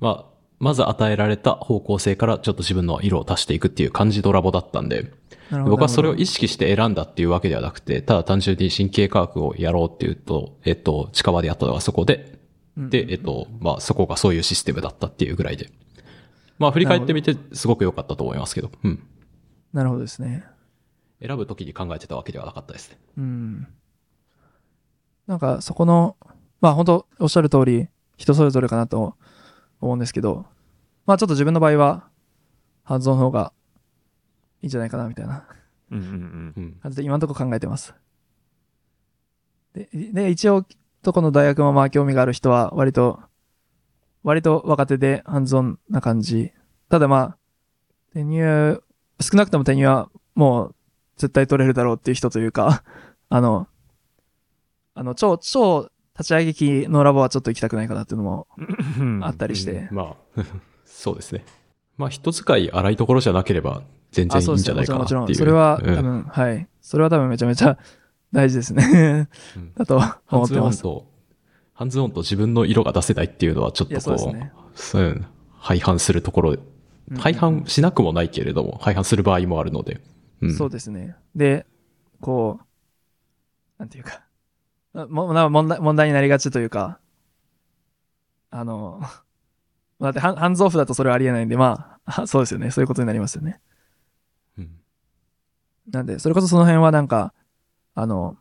[0.00, 0.29] まあ、
[0.60, 5.10] まず与えられた方向性からちょっと自分の色を足していくっていう感じドラボだったんで、
[5.50, 5.76] なるほど。
[5.76, 12.38] 僕はそれを意識して選んだっていうわけではなくて、ただ単純に神経科学をやろうっていうと、えっと、近場でやったのがそこで、
[12.76, 15.70] で、えっと、まあそこがそういうシステムだったっていうぐらいで。
[16.58, 19.02] まあ振り返ってみてすごく良かったと思いますけど、うん。
[19.72, 20.44] なるほどですね。
[21.22, 22.98] 選ぶ時に考えてたわけではなかったですね。
[23.16, 23.66] うん。
[25.26, 26.18] なんかそこの、
[26.60, 27.88] まあ本当おっしゃる通り、
[28.18, 29.14] 人それぞれかなと
[29.80, 30.46] 思うんですけど、
[31.06, 32.08] まあちょっと自分の場合は、
[32.84, 33.52] ハンズオンの方が
[34.62, 35.46] いいんじゃないかなみたいな
[35.90, 36.54] うんうんうん。
[36.56, 36.72] うん。
[36.82, 37.94] 感じで今のところ考えてます。
[39.74, 40.64] で、で一応、
[41.02, 43.20] どこの大学もまあ興味がある人は割と、
[44.22, 46.52] 割と若手でハンズオンな感じ。
[46.88, 47.38] ただまあ、
[48.12, 48.82] テニュー、
[49.20, 50.74] 少なくともテニューはもう
[51.16, 52.82] 絶対取れるだろうっていう人というか、
[53.28, 53.68] あの、
[54.94, 55.89] あの、超、超
[56.20, 58.46] 立ち上げ機のラボはちょっと行きたくないかなっていうのも
[59.22, 59.88] あったりして。
[59.90, 60.42] まあ、
[60.84, 61.44] そうですね。
[61.96, 63.82] まあ人使い荒いところじゃなければ
[64.12, 64.58] 全然あ、いそうん。
[64.58, 65.22] じゃないもちろんもちろん。
[65.22, 65.38] かなっていう。
[65.38, 66.68] それはうん多分、はい。
[66.80, 67.78] それは多分めちゃめちゃ
[68.32, 69.28] 大事ですね。
[69.56, 69.96] うん だと
[70.30, 70.86] 思ってます。
[70.86, 71.06] オンと、
[71.72, 74.52] ハンズオンと自分の色が出せないっていうのはちょっとこそうですね。
[74.54, 75.24] う、そう
[75.58, 76.58] 廃反するところ、うん
[77.18, 80.00] 廃反しなくもないけれども、廃反する場合もあるので。
[80.42, 80.54] うん。
[80.54, 81.16] そうですね。
[81.34, 81.66] で、
[82.20, 82.64] こう、
[83.80, 84.29] なんていうか、あ
[84.92, 86.98] もな問題問題になりがちというか、
[88.50, 89.00] あの、
[90.00, 92.70] だってハンズオフだとそれはありえないんで、まあ、 そうですよね。
[92.70, 93.60] そういうことになりますよね。
[94.58, 94.70] うん
[95.90, 97.34] なんで、それこそその辺はなんか、
[97.94, 98.36] あの、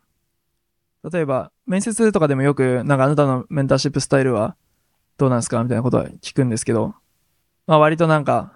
[1.11, 4.55] 例えば、面接とかでもよく、なんかあなたのメンターシップスタイルは
[5.17, 6.93] どうなんですかみたいなことは聞くんですけど、
[7.65, 8.53] まあ割となんか、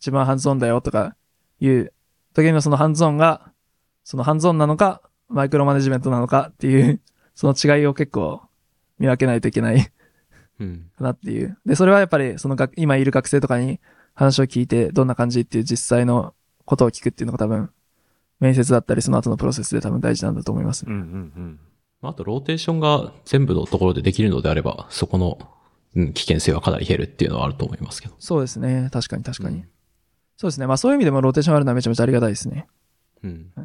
[0.00, 1.16] 自分はハンズオンだよとか
[1.60, 1.92] いう
[2.34, 3.52] 時にはそのハンズオンが、
[4.04, 7.00] そのハンズオンなのか、マイクロマネジメントなのかっていう、
[7.36, 8.42] その違いを結構
[8.98, 9.92] 見分けないといけない
[10.58, 10.90] うん。
[10.96, 11.56] かなっていう。
[11.66, 13.78] で、それはやっぱり、その学今いる学生とかに
[14.14, 16.34] 話を聞いて、どんな感じっていう実際の
[16.64, 17.70] ことを聞くっていうのが多分、
[18.40, 20.86] 面接だったり、その後のプロセスで多分大事なんだと思います。
[20.86, 21.02] うんうんう
[21.40, 21.60] ん。
[22.00, 25.38] まああと、ローテーションが全部のところでできるのであれば、そこの、
[25.94, 28.14] うん、危険性はかなり減るっていうのはあると思いますけど。
[28.18, 28.88] そうですね。
[28.90, 29.56] 確かに確かに。
[29.56, 29.68] うん
[30.36, 30.66] そうですね。
[30.66, 32.66] まあそういう意味でもローテーションあるのはめちゃめちゃありがたいですね。
[33.24, 33.52] うん。
[33.56, 33.64] あ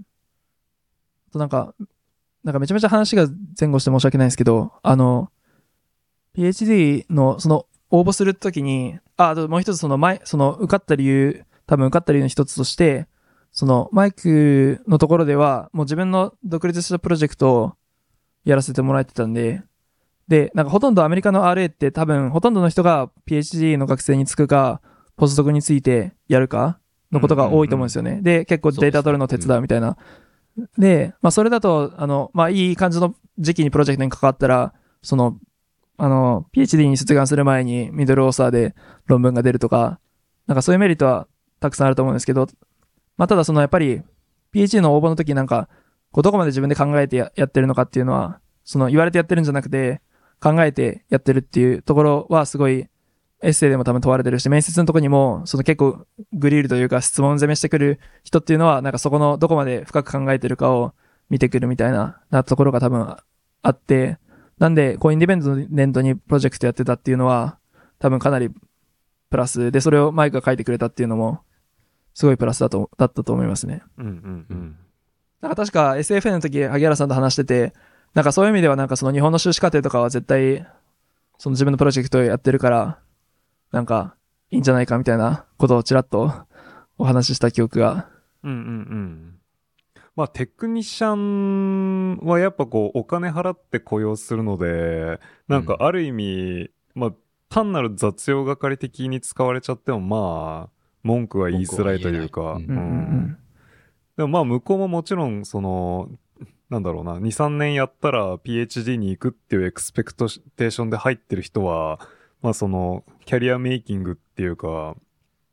[1.32, 1.76] となんか、
[2.44, 3.28] なんかめちゃめちゃ話が
[3.60, 5.32] 前後して申し訳ないんですけど、あの、
[6.36, 13.08] PhD のその応募するときに、あ、あともう一つその前、その受かった理由、多分受かった理由の一つとして、
[13.52, 17.74] そのマイクのところではもう自分の独立したプロジェクトを
[18.46, 19.62] やらせてもらえてたんで、
[20.28, 24.82] で、なんかほとんどアメリカの RA って多分ほとんどの人が PhD の学生につくか、
[25.18, 26.80] ポスドクについてやるか
[27.12, 28.22] のことが多いと思うんですよね。
[28.22, 29.98] で、結構データ取るの手伝うみたいな。
[30.78, 35.38] で、まあそれだと、あの、まあいい感じの時期にプロジェクトに関わったら、その、
[35.98, 38.76] あの、PhD に出願する前にミドルオーサーで
[39.06, 40.00] 論文が出るとか、
[40.48, 41.28] なんかそういうメリットは
[41.60, 42.48] たくさんあると思うんですけど、
[43.18, 44.02] まあただそのやっぱり
[44.54, 45.70] PhD の応募の時なんか、
[46.12, 50.02] こうどこまで自分で考えてややってるのかっていうのは、その言われてやってるんじゃなくて、
[50.42, 52.88] 考えてやってるっていうところはすごい、
[53.44, 60.94] エッセイでも多分問われてるし、面接のとこにも、その結構グリルというか質問攻めしてくる人っていうのは、なんかそこのどこまで深く考えてるかを
[61.30, 63.18] 見てくるみたいな、なところが多分
[63.64, 64.18] あって、
[64.60, 67.58] なんで、こうインディペンデントにプロジェクトやってたっていうのは、
[67.98, 68.52] 多分かなり
[69.32, 71.42] プラスで、それをマイクが書いてくれたっていうのも、
[72.14, 73.82] すごいプラスだと、だったと思いますね。
[73.98, 74.76] うんうんうん。
[75.42, 77.74] なんか確か SFN の時、萩原さんと話してて、
[78.14, 80.68] なんかそういう意味ではなんかその日本の修士課程とかは絶対、
[81.40, 83.00] その自分のプロジェクトをやってるから、
[83.72, 84.16] なんか
[84.50, 86.34] いいんじゃないかみたいなことをちらっと
[86.98, 88.10] お話しした記憶が。
[88.44, 89.36] うんうんうん。
[90.16, 97.12] まあテクニシャンはやっぱこうお金払って雇用するので、なんかある意味、まあ
[97.50, 100.70] 単なる雑用係的に使われちゃってもまあ
[101.04, 102.94] 文句は言いづらいというか、文句は言えないうんう
[103.28, 103.38] ん
[104.18, 106.10] でもまあ向こうももちろんその、
[106.70, 112.00] なんだろうな、2、3年やったら PhD に行くっていうエクスペクトテーションで入ってる人は、
[112.42, 114.96] まあその、キャリアメイキングっていうか、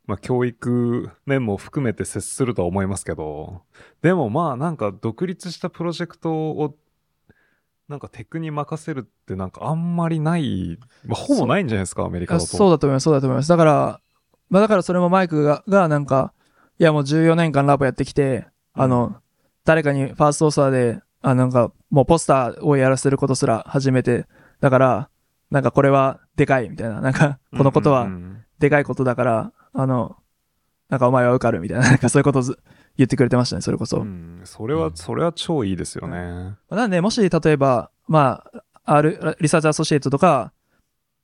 [0.07, 3.63] まあ教育面も含めて接するとは思いますけど、
[4.01, 6.75] でもまあなんか独立したプロジェクトを、
[7.89, 12.47] なんかテクに任せるってなんかあんまりない、まあほぼないんじゃないですか、アメリカあだと。
[12.47, 13.49] そうだと思います、そうだと思います。
[13.49, 14.01] だから、
[14.49, 16.33] まあだからそれもマイクが、がなんか、
[16.79, 19.17] いやもう14年間ラボやってきて、あの、
[19.65, 24.27] 誰かにファーストオーサーで、あ、なんか、もうポスターをやらせることすら初めて、
[24.61, 25.11] だから、
[25.51, 28.09] なんかこれはでかいみたいな、なんか、このことはうん。
[28.09, 30.17] うんうんでかいことだから、あの、
[30.89, 32.59] なんかお前は受かるみたいな、 なんかそういうことをず
[32.97, 33.99] 言ってくれてましたね、それこそ。
[33.99, 36.57] うん、それは、それは超いいですよね。
[36.69, 38.45] なんで、もし、例えば、ま
[38.85, 40.53] あ、ある、 research associate とか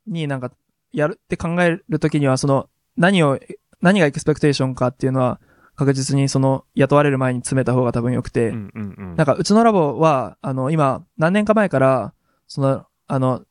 [0.06, 0.52] になんか、
[0.92, 3.40] やるって考えるときには、その、何を、
[3.80, 5.40] 何が expectation かっていうのは、
[5.74, 9.16] 確実にその、雇われる前に詰めた方が多分良くて、うんうんうん。
[9.16, 12.14] なんか、うちのラボは、あの、今、何年か前から、
[12.46, 13.42] その、あの、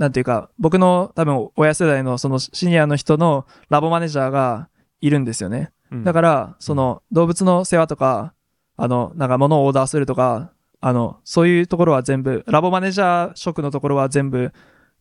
[0.00, 4.70] なんていうか、僕の多分、親世代のそのシニアの人のラボマネージャーが
[5.02, 5.72] いるんですよね。
[5.92, 8.32] うんだから、その、動物の世話とか、
[8.78, 14.52] あの、なんか物をオーダーするとか、あの、そういうところは全部、ラボマネージャー職のところは全部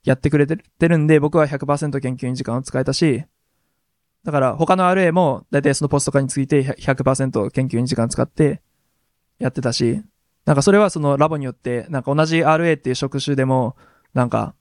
[0.04, 3.24] やってくれてるんで、僕は100%研究に時間を使えたし、
[4.26, 8.62] だから他の RA も大体そのポストとかについて100%研究に時間使って
[9.38, 10.02] やってたし、
[10.44, 13.78] なんかそれはそのラボによって、なんか同じ RA っていう職種でも、
[14.14, 14.56] なんか、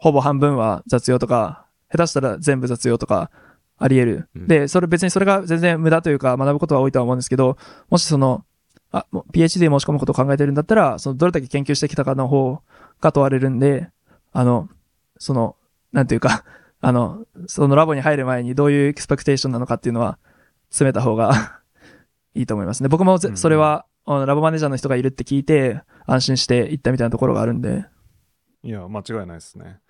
[0.00, 3.30] ほぼ半分は雑用とか、下手したら全部雑用とか
[3.76, 4.28] あり得る。
[4.34, 7.58] うんで、それ別にそれが全然無駄というか学ぶことは多いとは思うんですけど、
[7.90, 8.44] もしその、
[8.92, 12.60] あ、もう PhD 申し込むことを考えてるんだったら、そのどれだけ研究してきたかの方
[13.00, 13.90] が問われるんで、
[14.32, 14.68] あの、
[15.18, 15.56] その、
[15.92, 16.44] なんていうか、
[16.80, 20.18] あの、そのラボに入る前にどういうエクスペクテーションなのかっていうのは
[20.70, 21.60] 詰めた方が
[22.34, 22.88] いいと思いますね。
[22.88, 27.84] 僕もぜうんそれは、ラボマネージャーの人がいるって聞いて、安心して行ったみたいなところがあるんで。
[28.62, 29.80] いや、間違いないですね。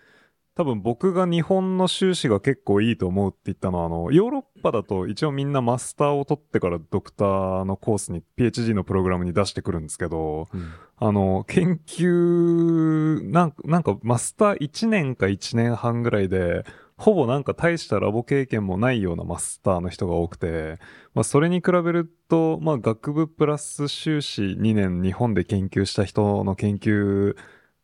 [0.56, 10.72] 多分僕が日本の修士が結構いいと思うって言ったのは、あの、ヨーロッパだと一応みんなマスターを取ってからドクターのコースに、PhD のプログラムに出してくるんですけど、うん。
[10.96, 16.64] あの、研究、なんか、なんかマスター1年か1年半ぐらいで、
[17.00, 20.78] ほぼなんか大したラボ経験もないようなマスターの人が多くて、
[21.14, 27.36] まあそれに比べると、まあ学部プラス修士2年日本で研究した人の研究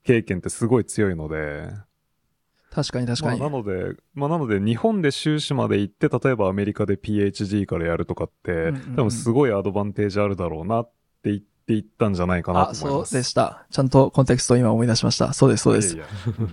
[0.05, 1.71] 経験ってすごい強いので、
[2.77, 3.41] 確かに確かに。
[3.41, 10.91] まあなので、まあなので日本で修士まで行って、例えばアメリカで PhD からやるとかって、うんうんうん多分すごいアドバンテージあるだろうなっ
[11.23, 13.15] て言っていったんじゃないかなあ、と思いそうます。
[13.15, 13.65] でした。
[13.71, 15.33] ちゃんとコンテクストを今思い出しました。
[15.33, 15.97] そうです、そうです。
[15.97, 16.09] いやい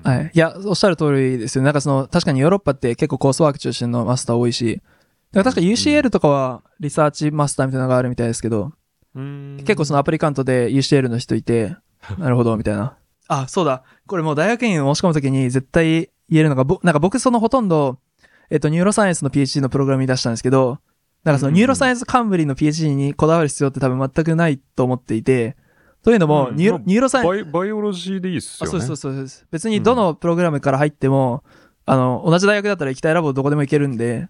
[0.06, 0.32] やはい。
[0.34, 1.64] いや、おっしゃる通りですよ。
[1.66, 4.82] なんかその、確かにヨーロッパって結構 coursework 中心のマスター多いし、
[5.34, 8.72] だから確か UCL とかは research master みたいなのがあるみたいですけど、
[9.14, 11.76] 結構その applicant で UCL の人いて、
[12.18, 12.98] なるほど、みたいな。
[13.28, 13.84] あ、そうだ。
[14.08, 18.00] これもう大学院申し込むときに絶対言えるのが、ぼなんか僕そのほとんど、
[18.50, 20.80] えっと、 neuroscience の PhD のプログラムに出したんですけど、
[21.24, 25.56] なんかその neuroscience カンブリの PhD にこだわる必要って多分全くないと思っていて、
[26.04, 28.80] というのも、うん neuro まあ neuroscience バイ biology でいいっすあよね。
[28.80, 29.46] そうそうそうです。
[29.52, 31.44] 別にどのプログラムから入っても、
[31.86, 34.28] あの、同じ大学だったら行きたいラボどこでも行けるんで、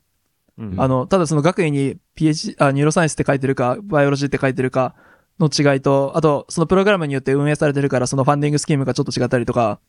[0.58, 4.96] うんあの、ただその学位に PH、あ、 neuroscience って書いてるか、 biology って書いてるか
[5.40, 9.80] の違いと、あと、そのプログラムによって運営されてるから、その funding scheme がちょっと違ったりとか、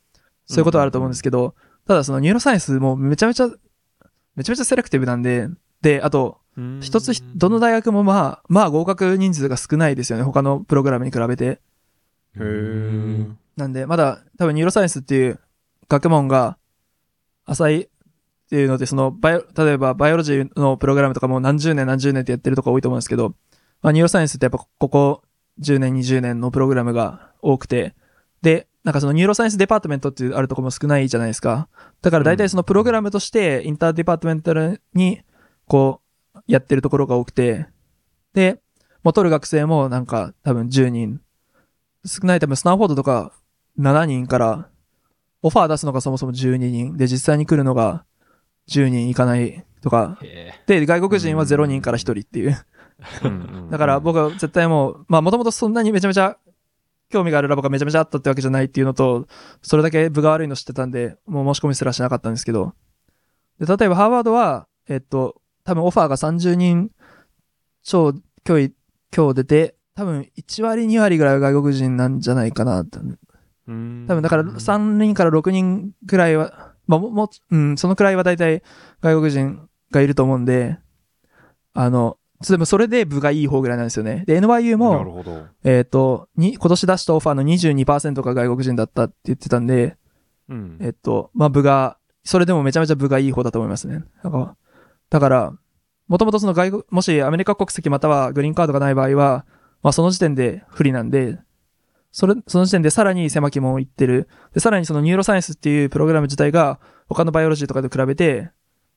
[0.47, 1.55] そういうことはあると思うんですけど、
[1.87, 3.49] ただその neuroscience もめちゃめちゃ、
[4.37, 5.49] めちゃめちゃ selective なんで、
[5.83, 11.61] で、あと、うん一つひ、どの大学もまあ、まあ合格人数が少ないですよね、他のプログラムに比べて。
[12.37, 13.33] へー。
[13.57, 15.41] なんで、まだ多分 neuroscience っていう
[15.89, 16.57] 学問が
[17.45, 17.89] 浅いっ
[18.49, 23.35] ていうので、そのバイオ、例えば biology のプログラムとかも何十年何十年ってやってるとか多いと思うんですけど、
[23.83, 25.23] まあ neuroscience ってやっぱここ
[25.61, 27.95] 10年20年のプログラムが多くて、
[28.43, 31.69] で、なんかその neuroscience department っていうあるところも少ないじゃないですか。
[32.03, 35.23] だから大体そのプログラムとして interdepartmental に
[35.67, 36.03] こ
[36.35, 37.67] うやってるところが多くて、
[38.35, 38.61] で、
[39.03, 41.21] もう取る学生もなんか多分10人。
[42.05, 43.33] 少ない多分スタンフォードとか
[43.79, 44.69] 7人から
[45.41, 46.97] オファー出すのがそもそも12人。
[46.99, 48.05] で、実際に来るのが
[48.69, 50.19] 10人いかないとか。
[50.23, 52.57] へで、外国人は0人から1人っていう。
[53.71, 56.37] だから僕は絶対もう、まあもともとそんなにめちゃめちゃ
[57.15, 59.29] 興味があるラボがめちゃめちゃあったってわけじゃないっていうのと、
[59.63, 62.75] それだけ部が悪いの知ってたんで、もう申し込みすらしなかったんですけど。
[63.61, 66.91] で、例えばハーバードは、えっと、多分オファーが30人
[67.85, 68.13] 超
[68.45, 68.75] 今日、
[69.17, 72.85] 今日出て、多分1割2割ぐらいは外国人なんじゃないかな。
[72.85, 72.99] 多
[74.09, 78.65] 多分だから3人から6人くらいは、まあも、も、うん、そのくらいは大体
[79.01, 80.79] 外国人がいると思うんで、
[81.75, 84.25] あの、でもそれで部がいい方ぐらいなんですよね。
[84.27, 85.47] で、NYU なるも、ほど。
[85.63, 89.97] えっ、と、に、今年出したオファーの22%が外国人だったって言ってたんで、
[90.49, 94.05] うんえっと、まあ、分が、それでもめちゃめちゃ分がいい方だと思いますね。
[94.23, 94.57] だから、
[95.11, 95.55] だから
[96.09, 99.47] もともとその外国、もしアメリカ国籍またはグリーンカードがない場合は、
[99.83, 101.39] まあ、その時点で不利なんで、
[102.13, 104.29] それ、その時点でさらに狭き門を行ってる。
[104.53, 106.79] で、さらにその neuroscience っていうプログラム自体が
[107.09, 108.51] 他の biology とかと比べて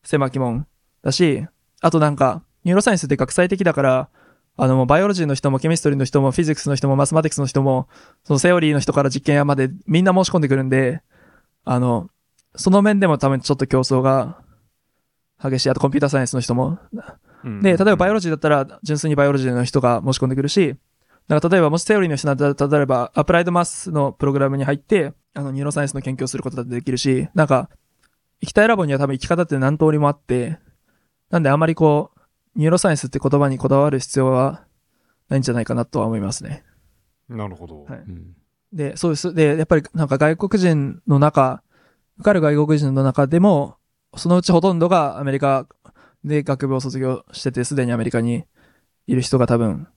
[0.03, 0.67] 狭き門
[1.01, 1.47] だし、
[1.81, 4.09] あとなんか、 neuroscience って学際的だから、
[4.57, 7.87] あの、 biology の人も chemistry の人も physics の人も mathematics の人も、
[8.25, 11.01] そのセオリーの人から実験屋までみんな申し込んでくるんで、
[11.63, 12.09] あの、
[12.57, 14.41] その面でも多分ちょっと競争が
[15.41, 15.69] 激しい。
[15.69, 16.77] あと computer science の人も。
[17.45, 20.75] うんで、例えば biology だったら純粋に biology の人が申し込んでくるし、
[21.29, 27.69] だから例えばもしセオリーの人だったら、例えば applied math のプログラムに入って、あの、 neuroscience の研究をすることだってできるし、なんか、
[28.41, 30.57] 行きたいラボには多分行き方って何通りもあって、
[31.29, 32.16] なんであんまりこう、
[32.57, 34.65] neuroscience って言葉にこだわる必要は
[35.29, 36.63] ないんじゃないかなとは思いますね。
[37.29, 37.83] なるほど。
[37.83, 38.35] はいうん
[38.73, 39.33] で、そうです。
[39.33, 41.63] で、やっぱりなんか外国人の中、
[42.17, 43.77] 受かる外国人の中でも、
[44.17, 45.67] そのうちほとんどがアメリカ
[46.25, 48.43] で学部を卒業してて、すでにアメリカに
[49.05, 49.87] いる人が多分、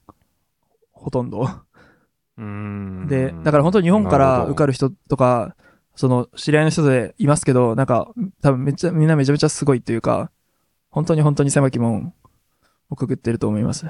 [0.93, 1.49] ほとんど。
[2.39, 5.57] うんで、だから本当に日本から受かるる人とか、
[5.97, 10.31] その知り合いの人でいますけど、なんか多分めっちゃ、みんなめちゃめちゃすごいっていうか、
[10.91, 12.15] 本当に本当に狭き門
[12.91, 13.87] をくぐってると思います。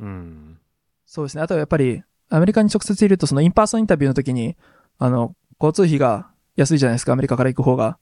[0.00, 0.58] うん。
[1.04, 1.42] そうですね。
[1.42, 4.56] あとはやっぱり、アメリカに直接いると、そのインパーソンインタビューの時に、
[4.98, 7.98] あの、交通費が安いじゃないですか、アメリカから行く方が。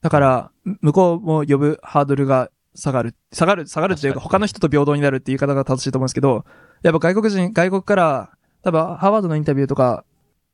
[0.00, 3.14] だから、む向こうも呼ぶハードルが下がる。
[3.32, 6.44] 下がる、下がるっていうか、他の人と平等になるっていう言い方が正しいと思うんですけど、
[6.82, 8.30] やっぱ外国人、外国から、
[8.62, 10.04] 多分、ハーバードのインタビューとか、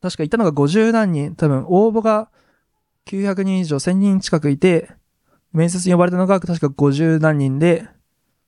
[0.01, 2.31] 確か行ったのが50何人、多分、応募が
[3.07, 4.91] 900人以上、1000人近くいて、
[5.53, 7.89] 面接に呼ばれたのが確か50何人で、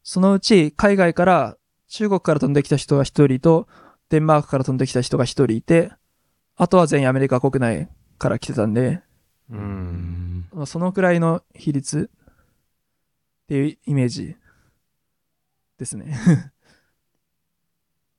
[0.02, 1.56] そのうち海外から、
[1.88, 3.68] 中国から飛んできた人が1人と、
[4.08, 5.92] デンマークから飛んできた人が1人いて、
[6.56, 9.02] あとは全員アメリカ国内から来てたんで、
[9.50, 9.56] う。
[9.56, 14.36] うんそのくらいの比率っていうイメージ
[15.78, 16.16] ですね。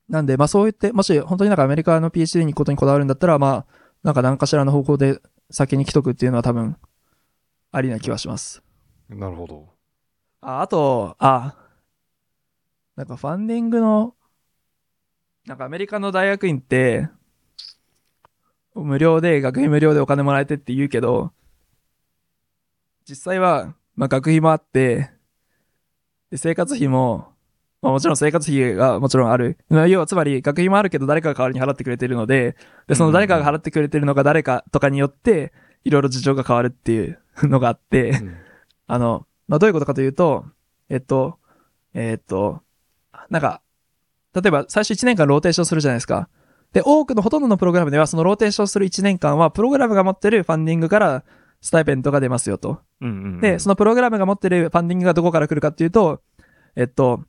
[0.07, 3.65] なんで、まあそう言って、もし本当になんかアメリカの PhD にことにこだわるんだったら、まあ、
[4.03, 6.77] なんか何かしらの方向で先に来とくっていうのは多分、
[7.71, 8.61] ありな気はします。
[9.07, 9.69] なるほど。
[10.41, 11.55] あ、あと、あ、
[13.01, 14.13] なんかファンディングの、
[15.47, 17.09] なんかアメリカの大学院って、
[18.75, 21.31] 無料で、学費無料でお金もらえてって言うけど、
[23.09, 25.09] 実際は、まあ学費もあって、
[26.29, 27.33] で、生活費も、
[27.81, 29.57] まあもちろん生活費がもちろんある。
[29.67, 32.55] まあ要はつまり学費もあるけど誰かが代わりに払ってくれてるので、
[32.85, 35.53] で、その誰かが払ってくれてるのが誰かとかによって、
[35.83, 38.37] いろいろ事情が変わるっていうのがあって、うん
[38.85, 40.45] あの、まあ、どういうことかというと、
[40.87, 41.39] えっと、
[41.95, 42.61] えっと、
[43.31, 43.61] なんか、
[44.35, 46.29] 例えば最初1年間ローテーションするじゃないですか。
[46.73, 51.23] で、多くのほとんどのプログラムでは、そのローテーションする1年間は、プログラムが持ってる funding から
[51.61, 52.79] stipend が出ますよと。
[53.01, 56.21] うんうんうんで、そのプログラムが持ってる funding がどこから来るかっていうと、
[56.75, 57.23] えっと、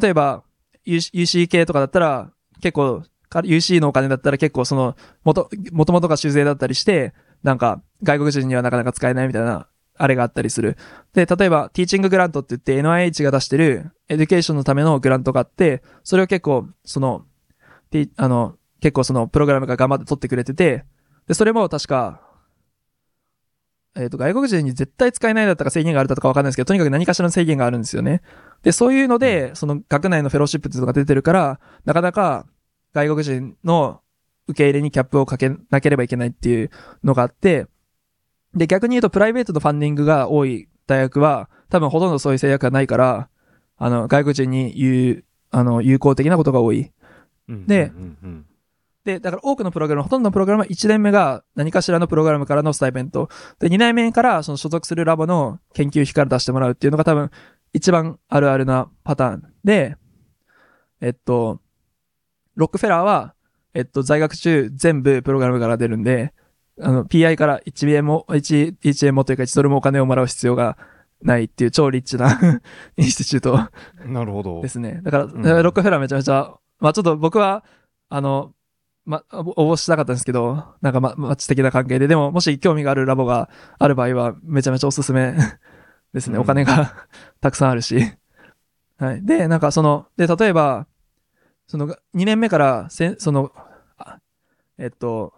[0.00, 0.42] 例えば、
[0.86, 10.76] UC 系とかだったら、結構、か UC のお金だったら結構その、もと、もともとが州税だったりして、なんか、外国人にはなかなか使えないみたいな、あれがあったりする。
[11.12, 17.24] で、例えば、 teaching grant って言って NIH が出してる、 education のための grant があって、それを結構、その、
[17.90, 20.84] ティあの、結構その、プログラムが頑張って取ってくれてて、
[21.28, 22.22] で、それも確か、
[23.94, 28.22] えっ、と、外国人に絶対使えないだったか制限があるだとかわかんないですけど、とにかく何かしらの制限があるんですよね。
[28.62, 32.46] で、そういうので、その学内のフェローシップっていうのが出てるから、なかなか
[32.94, 34.00] 外国人の
[34.48, 36.70] 受け入れにキャップをかけなければいけないっていう
[37.04, 37.66] のがあって、
[38.54, 43.28] で、逆に言うとプライベートのファンディングが多い大学は、多分ほとんどそういう制約がないから、
[43.78, 46.92] あの、外国人に言う、あの、有効的なことが多い。
[47.48, 48.46] うんでうんうん
[49.04, 53.28] で、だから多くのプログラム、ほとんどのプログラムは1年目が何かしらのプログラムからのスタイベント。
[53.58, 57.30] で、2年目からその所属するラボの研究費から出してもらうっていうのが多分
[57.72, 59.96] 一番あるあるなパターンで、
[61.00, 61.60] えっと、
[62.54, 63.34] ロックフェラーは、
[63.74, 66.32] えっと、在学中全部プログラムから出るんで、
[66.80, 70.76] あの、PI から1円も、1、1円もというか1ドルもお金をもらう必要が
[71.22, 72.38] ないっていう超リッチな
[72.96, 74.68] インスティチュートなるほどで。
[74.68, 75.00] すね。
[75.02, 77.64] だから、んロックフェラーめちゃめちゃ、まあちょっと僕は、
[78.08, 78.52] あの、
[79.04, 85.34] ま、応募したかったんですけど、なんかま、マッチ的な関係で、でももし興味があるラボがある場合は、めちゃめちゃおすすめ
[86.14, 86.36] ですね。
[86.36, 86.94] うんお金が
[87.40, 87.98] たくさんあるし。
[88.98, 89.24] はい。
[89.24, 90.86] で、なんかその、で、例えば、
[91.66, 93.50] その、2年目からせ、その、
[93.98, 94.18] あ
[94.78, 95.32] えっと、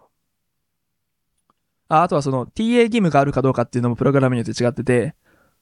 [1.87, 5.15] ああとはその TA 義務があるかどうかっていうのもプログラムによって違ってて、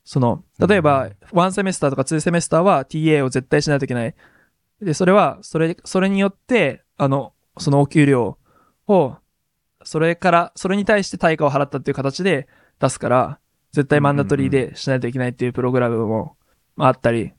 [0.05, 4.15] その、例えば、1セメスターとか2セメスターは TA を絶対しないといけない。
[4.81, 8.37] で、それは、それ、それによって、あの、そのお給料
[8.87, 9.15] を、
[9.83, 12.47] それから、それに対して対価を払ったっていう形で
[12.79, 13.39] 出すから、
[13.71, 16.37] 絶対マンダトリーでしないといけないっていうプログラムも
[16.75, 17.33] まああったり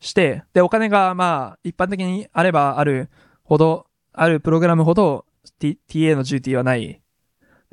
[0.00, 3.10] して、で、お金がまあ、一般的にあればある
[3.42, 5.24] ほど、あるプログラムほど、
[5.58, 7.00] T、TA のデューティーはない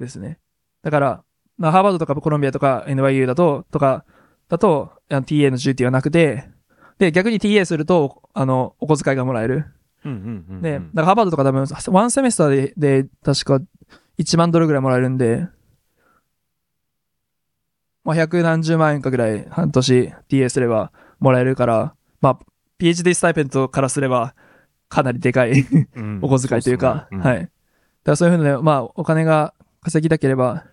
[0.01, 0.39] ですね。
[0.83, 1.23] だから、
[1.57, 4.05] まあ、ハーバードとかコロンビアとか NYU だと、とか、
[4.49, 6.49] だと、TA のデューティーはなくて、
[6.97, 9.65] で、逆に TA すると、あの、お小遣いがもらえる。
[10.03, 13.61] うんうんうんうんで、だからハーバードとか多分、ワンセメスターで、で、確か
[14.17, 15.47] 1万ドルぐらいもらえるんで、
[18.03, 22.39] まあ、百何十万円かぐらい半年 TA すればもらえるから、まあ、
[22.79, 24.33] PhD スタイペントからすれば、
[24.89, 25.61] かなりでかい
[25.95, 27.41] うん お小遣いというか、そっすねはい。
[27.41, 27.51] だか
[28.05, 30.65] らそういうふうにね、まあ、お金が稼ぎたければ、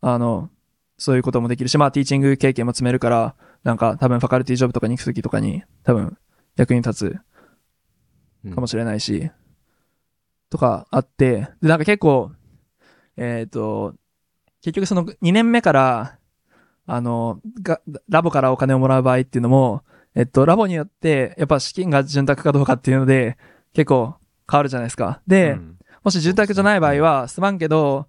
[0.00, 0.50] あの、
[0.98, 3.34] そういうこともできるし、まあ、ティーチング経験も積めるから、
[3.64, 6.16] なんか、多分、ファカルティジョブとかに行くときとかに、多分、
[6.56, 7.20] 役に立
[8.44, 9.30] つかもしれないし、
[10.48, 12.32] とかあって、で、なんか結構、
[13.16, 13.94] えっ、と、
[14.62, 16.18] 結局その2年目から、
[16.86, 19.84] あの、が、ラボからお金をもらう場合っていうのも、
[20.14, 23.36] えっと、ラボによって、やっぱ資金が潤沢かどうかっていうので、
[23.74, 24.16] 結構
[24.50, 25.20] 変わるじゃないですか。
[25.26, 28.06] で、うんもし潤沢じゃない場合は、すまんけど、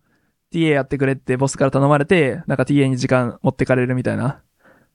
[0.54, 4.42] TA やってくれってボスから頼まれて、なんか TA に時間持ってかれるみたいな。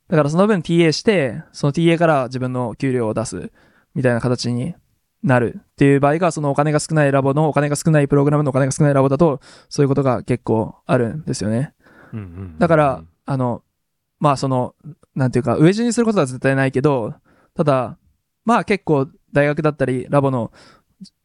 [0.08, 3.50] だからその分 TA して、その TA から自分の給料を出す、
[3.94, 4.74] みたいな形に
[5.22, 11.74] なるっていう場合が、そのお金が少ないラボのお金が少ないプログラムのお金が少ないラボだと、そういうことが結構あるんですよね。
[12.12, 13.62] うんうんうんだから、あの、
[14.20, 14.74] まあその、
[15.14, 17.14] なんていうか、上地にすることは絶対ないけど、
[17.54, 17.98] ただ、
[18.44, 20.52] まあ結構大学だったり、ラボの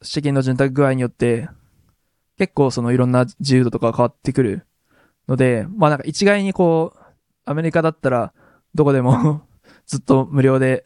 [0.02, 1.48] 資金の潤沢具合によって、
[2.38, 4.66] 結構そのいろんな自由度とか変わってくる
[5.28, 6.98] ので、まあなんか一概にこう、
[7.44, 8.32] アメリカだったら、
[8.74, 9.42] どこでも
[9.86, 10.84] ずっと無料で、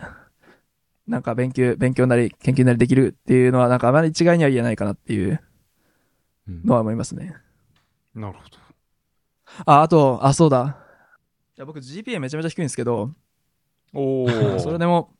[1.06, 5.40] なんか勉強、勉強なり研究なりできるっていうのは、なんかあまり一概には言えないかなっていう
[6.48, 7.34] うんのは思いますね。
[8.14, 8.56] なるほど。
[9.66, 10.78] あ、あと、あ、そうだ。
[11.56, 13.12] いや僕 GPA めちゃめちゃ低いんですけど、
[13.94, 14.28] おお。
[14.58, 15.14] それでも、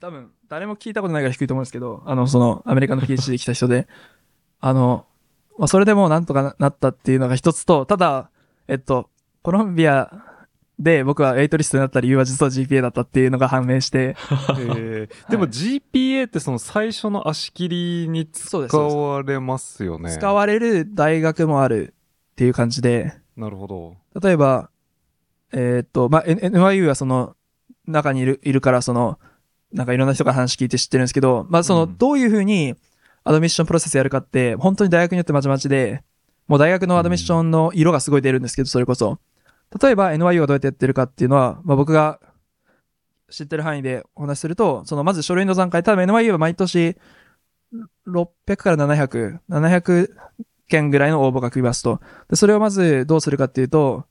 [0.00, 3.88] 多分、誰も聞いたことないから低いと思うんですけど、あの、その、アメリカの PhD で来た人で、
[4.60, 5.06] あの、
[5.58, 8.30] まあ、それでもうなんとかななったっていうのが一つと、ただ、
[8.68, 9.08] えっと、
[9.42, 10.12] コロンビア
[10.78, 14.16] で僕はエイトリストになった理由は実は GPA だったっていうのが判明して、
[14.58, 20.12] えーでも GPA ってその最初の足切りに使われますよね。
[20.12, 21.94] 使われる大学もある
[22.32, 23.96] っていう感じで、なるほど。
[24.20, 24.70] 例えば、
[25.52, 27.34] えーっと、まあ、N- NYU はその、
[27.86, 29.18] 中にいる、いるから、その、
[29.72, 32.74] なんかいろんな人から話聞いて知ってるんですけど、まあ、その、うんどういうふうに
[33.28, 36.02] アドミッションプロセスやるかって、本当に大学によってまちまちで、
[36.46, 39.18] もう大学のアドミッションの色がすごい出るんですけど、それこそ。
[39.82, 42.20] 例えば NYU がどうやってやってるかっていうのは、まあ、僕が
[43.28, 46.96] 知ってる範囲でお話しすると、そのまず書類の段階、多分 NYU は毎年
[48.06, 50.08] 600から700、700
[50.66, 52.00] 件ぐらいの応募が来ますと。
[52.30, 54.06] で、それをまずどうするかっていうと、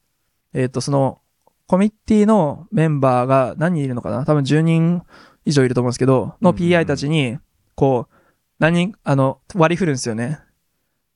[0.54, 1.22] えっ、と、その、
[1.66, 4.26] コミッティのメンバーが何人いるのかな？
[4.26, 5.02] 多分10人
[5.44, 7.40] 以上いると思うんですけど、の PI たちに、
[7.74, 8.17] こう、
[8.60, 10.40] 何人、あの、割り振るんですよね。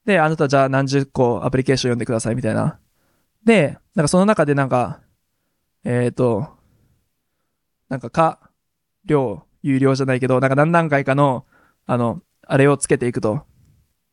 [0.05, 2.79] で、あなたじゃあ何十個アプリケーション読んでくださいみたいな。
[3.43, 5.01] で、なんかその中でなんか、
[5.83, 6.47] えっ、と、
[7.89, 8.51] なんか、か、
[9.05, 11.45] 量、有料じゃないけど、なんか何段階かの、
[11.85, 13.43] あの、あれをつけていくと。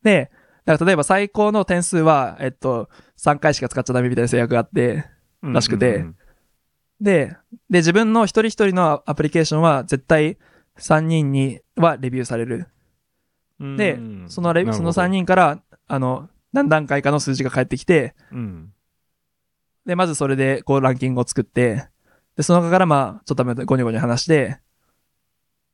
[0.03, 0.31] で、
[0.65, 5.05] だから例えば最高の点数は、えっと、3回しか使っちゃダメみたいな制約があって、
[5.41, 6.15] らしくてうん
[7.01, 7.37] で、
[7.69, 10.37] で、自分の一人一人のアプリケーションは絶対
[10.77, 12.67] 3人にはレビューされる。
[13.59, 18.73] うんでうんそのレビそのなるほど3人から、あの、何段階かの数字が返ってきて、うん。
[19.85, 21.87] で、まずそれで、こう、ランキングを作って、
[22.35, 24.59] で、その中から、まあ、ちょっとゴニョゴニョ話して、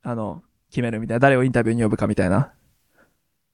[0.03, 2.53] あの、決めるみたいな、誰をインタビューに呼ぶかみたいな。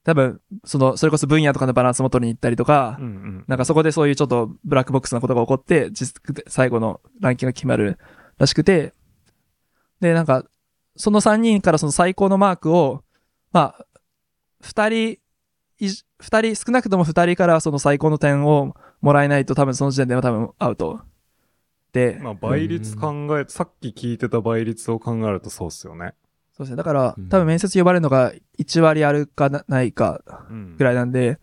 [0.04, 3.44] 多分、その、それこそ分野とかのバランスも取りに行ったりとか、うんうん。
[3.46, 7.98] なんかそこでそういうちょっとブラックボックスなことが起こって、実最後のランキングが決まる
[8.38, 8.92] らしくて、
[10.00, 10.44] で、なんか、
[10.96, 13.02] その3人からその最高のマークを、
[13.52, 13.86] まあ、
[14.62, 15.18] 2人
[15.78, 21.00] いじ、二人、少なくとも2人からその最高の点をもらえないと多分その時点では多分アウト。
[21.92, 26.14] で、まあ、倍率考え、さっき聞いてた倍率を考えるとそうっすよね。
[26.56, 26.76] そうですね。
[26.76, 31.38] だからうん、多分面接呼ばれるのが1割あるかなないかうんぐらいなんで、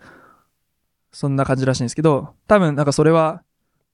[1.11, 3.43] そんな感じらしいんですけど、多分なんかそれは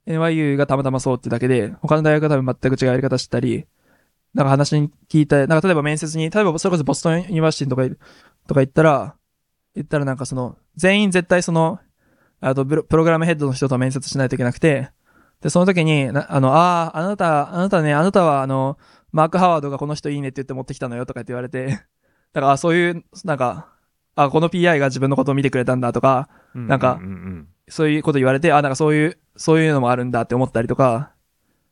[0.05, 3.65] NYU がたまたまそうってだけで、他の大学が多分全く違うやり方してたり、
[4.33, 7.99] なんか話に聞いた、なんか例えば面接に、例えばそれこそボストンユニバーシティとかいる
[8.47, 9.15] とか言ったら、
[9.75, 11.79] 言ったらなんかその、全員絶対その、
[12.41, 14.91] あとプログラムヘッドの人と面接しないといけなくて、
[15.41, 18.77] で、その時に、なあの、ああ、あなた、あなたね、あなたはあの、
[19.11, 21.67] マーク・ハワードがこの人いいねって言って持ってきたのよとかって言われて、
[22.33, 23.69] だからあそういう、なんか、
[24.15, 26.99] あ、この PI が自分のことを見てくれたんだとか、なんか
[27.67, 31.14] そういうこと言われて、あ、なんかそういう、そういうのもあるんだって思ったりとか、うん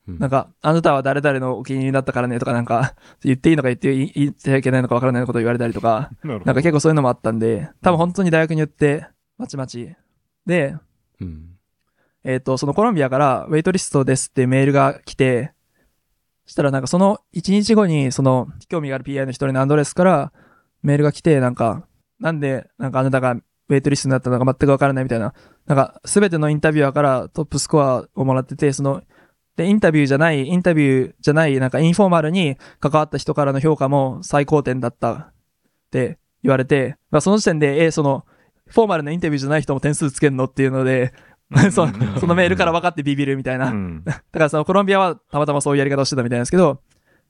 [0.07, 9.07] なんか、あなたは誰々のお気に入りだったからねとかなんか、 言っていいのか言ってい言ってはいけないのかわからないことを言われたりとか、 うんなんか結構そういうのもあったんで、多分本当に大学によって、
[9.37, 9.95] まちまち。
[10.45, 10.75] で、
[11.21, 11.49] うん。
[12.25, 15.53] えっ、と、そのコロンビアから、ウェイトリストですってメールが来て、
[16.45, 20.33] そしたらなんかその1日後に、その、興味がある PI の一人のアンドレスから、
[20.81, 21.87] メールが来て、なんか、
[22.19, 25.33] なんで、なんかあなたがウェイトリストになったのか全くわからないみたいな、
[25.65, 29.01] なんか、すべてのインタビュアーからトップスコアをもらってて、その、
[29.55, 35.33] で、インタビューじゃない、インタビューじゃない、なんかインフォーマルに関わった人からの評価も最高点だったっ
[35.91, 38.25] て言われて、まあその時点で、え、その、
[38.67, 41.13] フォーマルなインタビューじゃない人も点数つけんのっていうので、
[41.71, 41.87] そ
[42.19, 43.69] そのメールから分かってビビるみたいな。
[43.69, 46.81] うんだからそのコロンビアはたまたまそういうやり方をしてたみたいなんですけど、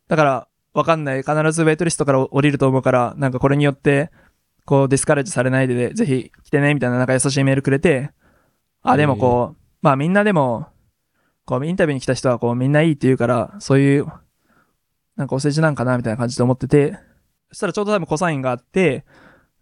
[0.07, 1.23] だから分かんない。
[1.23, 4.11] 必ずウェイトリストから降りると思うから、なんかこれによって、
[4.65, 8.11] こうディスカレッジされないで、ぜひ来てね、みたいななんか優しいメールくれて、
[8.81, 10.67] あ、でもこう、まあみんなでも、
[11.45, 14.07] こうインタビューに来た人はこうみんないいって言うから、そういう、
[15.15, 16.97] なんかお世辞なんかな、みたいな感じで思ってて、
[17.49, 19.05] そしたらちょうど多分コサインがあって、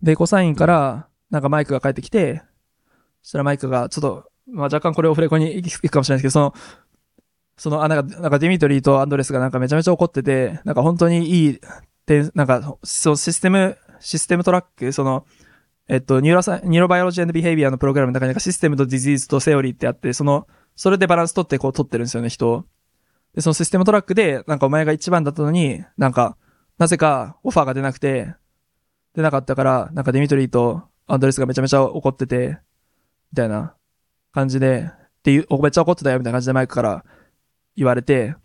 [0.01, 2.41] で、 Cosyne から、なんかマイクが返ってきて、
[3.21, 6.53] そしたらマイクがちょっと、まあ若干これオフレコに 行くかもしれないですけど、その、
[7.57, 11.59] その、あ、なんか、なんかディミトリーとアンドレスがなんかめちゃめちゃ怒ってて、なんか本当にいい、
[12.33, 15.25] なんか、そう、システム、 system track、その、
[15.87, 22.65] えっと、ニューロサ neurobiology behavior のプログラムの中に system と disease とセオリーってあって、その、それでバランス取ってこう取ってるんですよね、人。
[23.35, 26.37] で、その system track で、なんかお前が一番だったのに、なんか、
[26.77, 28.33] なぜかオファーが出なくて、
[29.15, 32.57] 出なかったから、なんかデミトリーとアンドレスがめちゃめちゃ怒ってて、
[33.31, 33.75] みたいな
[34.31, 34.89] 感じで、
[35.19, 37.05] っていう、めっちゃ怒ってたよ、みたいな感じでマイクから
[37.75, 38.35] 言われて、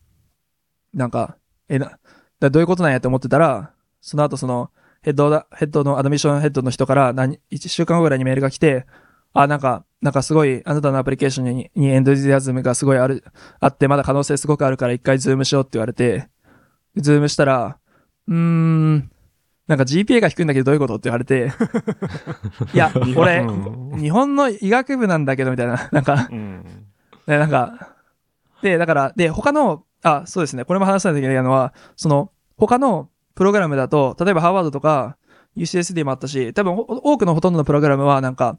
[0.93, 1.37] なんか、
[1.69, 1.99] え、な、
[2.41, 4.71] だどういうことなんやって思ってたら、その後その、
[5.03, 8.87] ヘッドだ、ヘッドの、アドミッションヘッドの人から何、1週間後ぐらいにメールが来て、
[9.41, 13.25] あ、なんか、なんかすごい、あなたのアプリケーションににエンドジアズムがすごいある、
[13.61, 16.29] あって、まだ可能性すごくあるから一回ズームしようって言われて、
[16.97, 17.79] ズームしたら、
[18.29, 19.11] うーん、
[19.67, 21.53] なんか GPA が低いんだけどどういうことって言われて、
[22.73, 26.87] いや、俺、うん日本の医学部なんだけどみたいな、なんか、うん。
[27.27, 27.95] ね、なんか、
[28.63, 35.17] で、だから、で、他の、あ、そうですね、これも話さないといけないのは、その、他のプログラムだと、例えばハーバードとか
[35.57, 38.59] UCSD もあったし、多分お多くのほとんどのプログラムはなんか、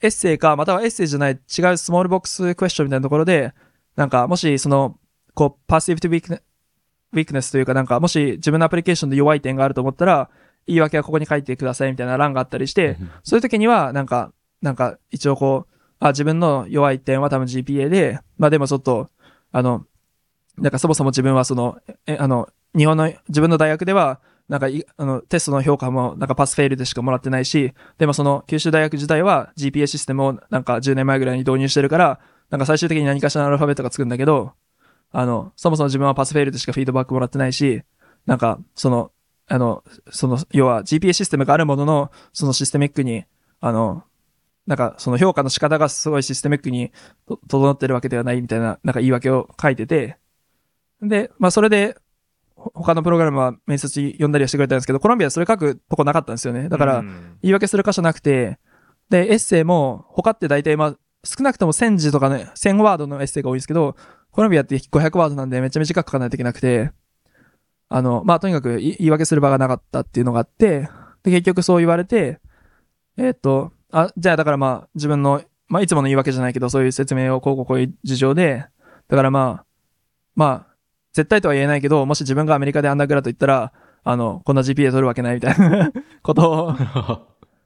[0.00, 3.52] エッセイか、またはエッセイじゃない違うスモールボックスクエスチョンみたいなところで、
[3.96, 4.96] なんか、もしその、
[5.34, 6.42] こう、パッシブトゥウィークネ
[7.12, 10.30] ウィークネスというか、なんか、もし自分のアプリケーションで弱い点があると思ったら、
[10.66, 19.10] 言い訳はここに書いてくださいみたいな欄があったりして、そういう時には、なんか、なんか、一応こう、あ、自分の弱い点は多分 GPA で、まあでもちょっと、
[19.50, 19.84] あの、
[20.58, 32.20] なんかそもそも自分はその、え、あの、日本の、自分の大学では、なんか、あの、テストの評価も、なんかパスフェイルでしかもらってないし、でもその、九州大学時代は GPA システムをなんか10年前ぐらいに導入してるから、
[32.50, 34.52] なんか最終的に何かしらのアルファベットがつくんだけど、
[35.12, 37.82] あの、そもそも自分はパスフェイルでしかフィードバックもらってないし、
[38.24, 39.12] なんか、その、
[39.46, 43.24] あの、その、要は GPA システムがあるものの、そのシステミックに、
[43.60, 44.04] あの、
[44.66, 46.92] なんか、その評価の仕方がすごいシステミックに
[47.48, 50.18] 整ってるわけではないみたいな、なんか言い訳を書いてて、
[51.00, 51.96] で、まあそれで、
[52.74, 56.68] 他のプログラムは面接呼んだりはしてくれたんですけど、コロンビアはそれ書くとこなかったんですよね。
[56.68, 58.58] だからう、ん言い訳する箇所なくて、
[59.10, 63.96] で、エッセイも、他って大体まあ、少なくとも1000字とかね、1000ワードのエッセイが多いんですけど、
[64.30, 66.92] コロンビアって500ワードなんでめっちゃ短く書かないといけなくて、
[67.88, 70.88] あの、まあ、とにかくい言い訳する場がなかったっていうのがあって、
[71.22, 72.40] で、結局そう言われて、
[73.16, 78.66] えーっと、あ、じゃあだからまあ、自分の、まあ、いつもの言い訳じゃないけど、そういう説明をこうこうこういう事情で、
[79.08, 79.64] だからまあ、
[80.34, 80.67] まあ、
[81.12, 83.72] 絶対とは言えないけど、もし自分がアメリカでアンダーグラド行ったら、
[84.04, 86.76] あの、こんな GPA 取るわけないみたいな ことを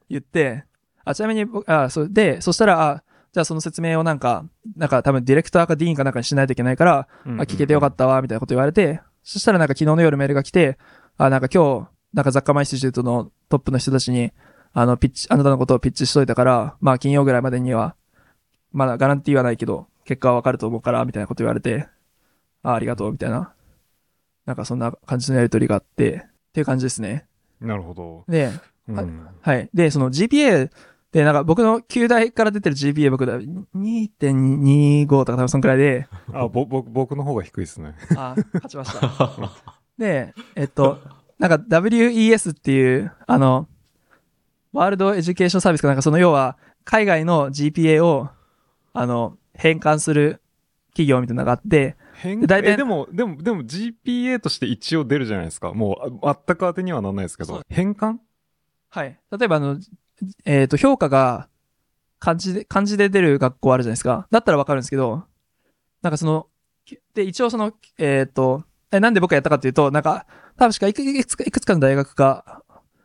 [0.09, 0.65] 言って、
[1.05, 4.45] あ、ちなみに僕、あ、そう、で、そしたら、あ、じゃあその説明をなんか、
[4.77, 10.77] なんか多分ディレクターかディーンかなんかにしないといけないから、うんあ、聞けてよかったわ、みたいなこと言われて、そしたらなんか昨日の夜メールが来て、
[11.17, 14.31] あ、なんか今日、なんかザッカーマインスティチュートのトップの人たちに、
[14.73, 17.95] あの、ピッチ、あなたのことをピッチしといたから、まあ金曜ぐらいまでには、
[18.71, 21.87] まだガランティーはないけど、結果はわかると思うから、みたいなこと言われて、
[22.63, 23.53] あ、ありがとう、みたいな。
[24.45, 27.27] なんかそんな感じのやりとりがあって、っていう感じですね。
[27.61, 28.25] なるほど。
[28.27, 28.49] で、
[28.87, 29.07] うんはい
[29.41, 29.69] はい。
[29.73, 30.69] で、その GPA
[31.11, 37.95] で、なんか僕の9台から出てる GPA 僕だ、2.25とか多分そんくらいで、あ、ぼ、ぼ、僕の方が低いですね。
[38.15, 39.51] あ、勝ちました。
[39.97, 40.99] で、えっと、
[41.37, 43.67] なんか WES っていう、あの、
[44.71, 48.29] ワールドエデュケーションサービスかなんかその要は、海外の GPA を、
[48.93, 50.41] あの、変換する
[50.89, 55.73] 企業みたいなのがあって、変で大体えでも、でも、でも GPA として一応出るじゃないですか。
[55.73, 57.61] もう、あ全く当てにはなんないですけど。
[57.69, 58.17] 変換？
[58.89, 59.19] はい。
[59.37, 59.77] 例えばあの、
[60.45, 61.49] えっ、と、評価が
[62.19, 64.27] 漢字で、漢字で出る学校あるじゃないですか。
[64.31, 65.23] だったらわかるんですけど、
[66.01, 66.47] なんかその、
[67.13, 70.25] で、一応その、えっ、と、え、なんで僕がやったかっていうと、なんか、
[70.57, 72.61] 確かいくつかいくつかの大学が、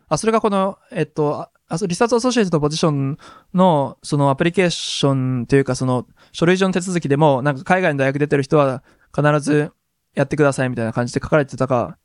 [0.08, 3.18] あ、それがこの、えっ、と、ああそうリサーチアソシエイトのポジション
[3.52, 5.12] の、そのアプリケーショ
[5.42, 8.82] ンというか、その、書類上の手続きでも、なんか海外の大学出てる人は
[9.22, 9.72] 必ず
[10.14, 11.98] やってくださいみたいな感じで書かれてたか、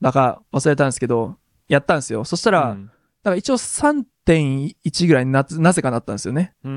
[0.00, 1.36] だか忘れたんですけど、
[1.68, 2.24] やったんですよ。
[2.24, 2.90] そしたら、うん
[3.26, 6.54] だから一応3.1ぐらいにな、なぜかなったんですよね。
[6.62, 6.70] 同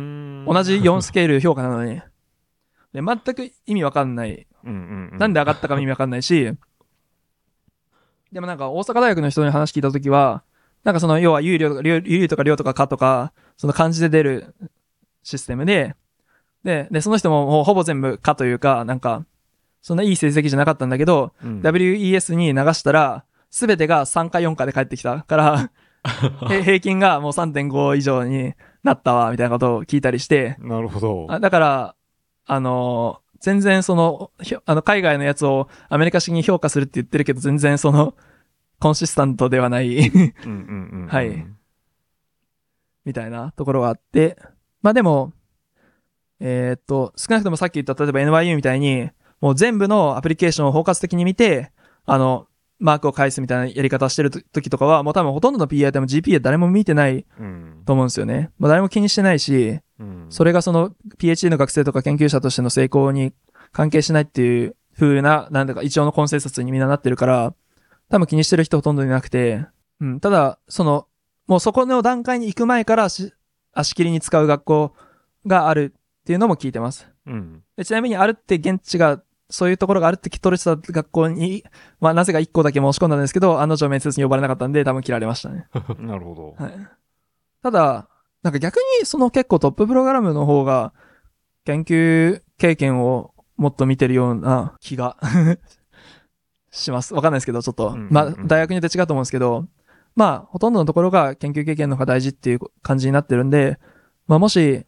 [0.64, 2.02] じ4スケール評価なのに。
[2.92, 4.48] で、全く意味わかんない。
[4.64, 6.52] うんうんうんなんで上がったかも意味わかんないし、
[8.32, 10.44] でもなんか大阪大学の人に話聞いたときは、
[10.84, 14.56] なんかその要は有料とか、有有とか量とかかとか、その漢字で出る
[15.22, 15.96] システムで、
[16.64, 19.24] で、で、その人ももうほぼ全部かというか、なんか、
[19.82, 21.62] そんないい成績じゃなかったんだけど、うん。
[21.62, 25.72] WES に流したら、すべてが3か4かで返ってきたから、
[26.52, 28.54] へ平均がもう3.5以上に
[28.84, 31.28] なったわ、みたいなことを聞いたりして、なるほど。
[31.30, 31.96] あだから、
[32.46, 34.32] あのー全然その、
[34.66, 38.16] あの、海外のやつをアメリカ式に評価するって言ってるけど、全然その、
[38.80, 40.52] コンシスタントではない、うんうん
[40.94, 41.08] うんうん。
[41.12, 41.48] はい。
[43.06, 44.38] みたいなところがあって、
[44.82, 45.32] まあでも、
[46.42, 49.10] えーっと、少なくともさっき言った、例えば NYU みたいに、
[49.42, 51.72] もう全部のアプリケーションを包括的に見て、
[52.06, 52.48] あの、
[52.80, 57.84] マークを返すみたいなやり方してる時とかは、もう多分ほとんどの PI でも GPA 誰も見てないうん。
[57.86, 58.52] と思うんですよね。
[58.58, 60.28] まあ誰も気にしてないし、うん。
[60.30, 63.34] それがその PhD の学生とか研究者としての成功に
[63.72, 67.54] 関係しないっていう風な、なんだか一応のコンセンサスにみんななってるから、
[68.10, 69.66] 多分気にしてる人ほとんどいなくて、
[70.00, 71.08] うん、ただ、その、
[71.48, 73.34] もうそこの段階に行く前からし
[73.74, 74.96] 足切りに使う学校
[75.46, 77.10] があるっていうのも聞いてます。
[77.26, 77.64] うん。
[77.76, 81.64] でちなみにあるって現地が、そういうところがあるって聞き取れてた学校に、
[82.00, 85.68] まあなぜか1校だけ申し込んだんですけど、案の定面接に呼ばれなかったんで多分切られましたね。
[85.98, 86.64] なるほど。
[86.64, 86.74] はい。
[87.64, 88.08] ただ、
[88.44, 90.94] なんか逆にその結構トッププログラムの方が
[91.66, 95.18] 研究経験をもっと見てるような気が
[96.72, 97.14] します。
[97.14, 97.96] わかんないですけど、ちょっと。
[98.10, 99.66] まあ、大学によって違うと思うんですけど、
[100.16, 103.80] まあ、ほとんどのところが研究経験の方が大事っていう感じになってるんで、
[104.28, 104.86] まあもし、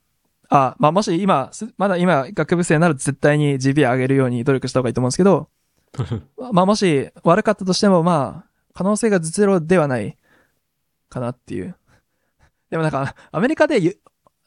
[0.52, 5.49] あ、まあもし今、すまだ今学部生なら絶対に GPA 上げるように努力した方がいいと思うんですけど、
[6.52, 10.18] まあもし悪かったとしても、まあ、可能性がゼロではない
[11.07, 11.76] かなっていう。
[12.69, 13.98] でもなんか、アメリカでゆ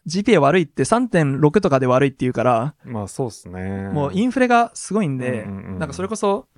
[0.06, 3.88] GPA 悪いって3.6とかで悪いって言うから、まあそうっすね。
[3.88, 6.48] もうインフレがすごいんで、うんうんうんなんかそれこそ、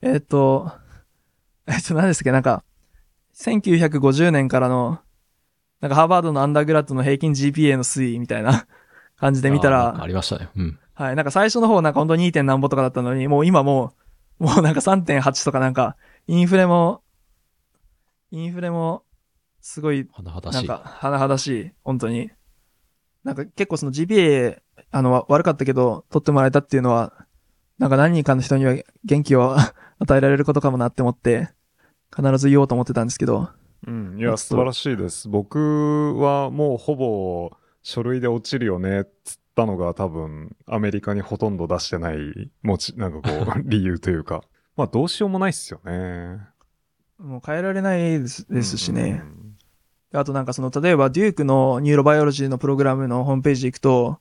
[0.00, 0.72] えっ、と、
[1.66, 2.64] えっと何ですっけ、なんか、
[3.34, 5.00] 1950年からの、
[5.82, 8.66] なんかハーバードのアンダーグラッドの平均 GPA の推移みたいな
[9.24, 10.50] 感じで見たらあ、りましたね。
[10.54, 10.78] うん。
[10.92, 12.30] はい、なんか最初の方なんかほんと 2.
[12.30, 13.94] 点何歩とかだったのに、もう今も
[14.38, 15.96] う、もうなんか3.8とかなんか、
[16.26, 17.02] インフレも、
[18.30, 19.02] インフレも、
[19.62, 20.06] すごい。
[20.22, 22.30] なんか、甚だしい、本当に。
[23.22, 24.60] なんか結構その GPA、
[24.90, 27.26] あの、わ悪かったけど、取ってもらえたっていうのは、
[27.78, 28.76] なんか何人かの人には
[29.06, 29.56] 元気を
[30.00, 31.48] 与えられることかもなって思って、
[32.14, 33.48] 必ず言おうと思ってたんですけど、
[33.86, 35.30] うん、いや、素晴らしいです。
[35.30, 37.50] 僕はもうほぼ
[37.84, 44.42] 書類で落ちるよねっつったのが多分アメリカにほとんど出してない、もち、なんかこう、 理由というか。
[44.74, 46.40] まあどうしようもないっすよね。
[47.18, 49.22] もう変えられないですしね。
[49.22, 49.44] うん
[50.16, 54.20] あとなんかその、例えばデュークの neurobiology のプログラムのホームページ行くと、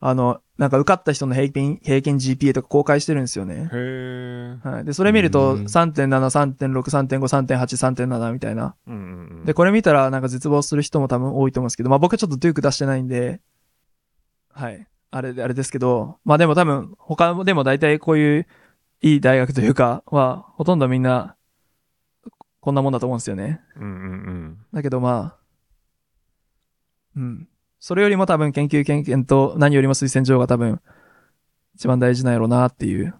[0.00, 3.68] あの、なんか受かった人の平均、平均 GPA とか公開してるんですよね。
[3.72, 4.68] へえ。
[4.68, 4.84] はい。
[4.84, 8.74] で、それ見ると、うん3.7、3.6、3.5、3.8、3.7みたいな。
[8.86, 13.40] うんうんうんで、これ見たらなんか絶望する人も多分多いと思うんですけど、まあ僕はちょっとデューク出してないんで、
[14.52, 14.86] はい。
[15.10, 18.46] あれで、あれですけど、まあでも多分他でも大体こういう
[19.00, 21.36] いい大学というかは、ほとんどみんな、
[22.60, 23.60] こんなもんだと思うんですよね。
[23.76, 23.94] うんうんう
[24.50, 24.58] ん。
[24.72, 25.38] だけどまあ、
[27.16, 27.48] うん。
[27.80, 30.80] それよりも多分研究経験と何よりも推薦状が多分
[31.74, 33.14] 一番大事なんやろうなっていう。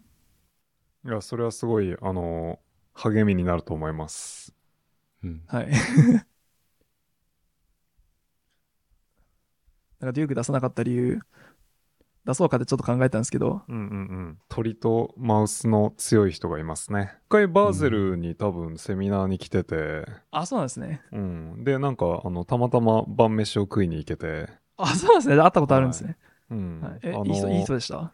[1.05, 2.59] いや、それはすごい、あの、
[2.93, 4.53] 励みになると思います。
[5.23, 5.43] うん。
[5.47, 5.71] はい。
[10.01, 11.21] なんかデューク出さなかった理由、
[12.29, 13.85] 出そうかってちょっと考えたんですけど、うんうんう
[14.33, 14.39] ん。
[14.51, 17.15] 鳥とマウスの強い人がいますね。
[17.29, 21.01] 一回バーゼルに多分セミナーに来てて、あ、そうなんですね。
[21.11, 21.65] うん。
[21.65, 24.47] で、なんか、あの、たまたま晩飯を食いに行けて、
[24.77, 25.37] あ、そうなんですね。
[25.37, 26.19] 会ったことあるんですね。
[26.51, 26.81] うん。
[26.83, 28.13] はい、えいい人、いい人でした？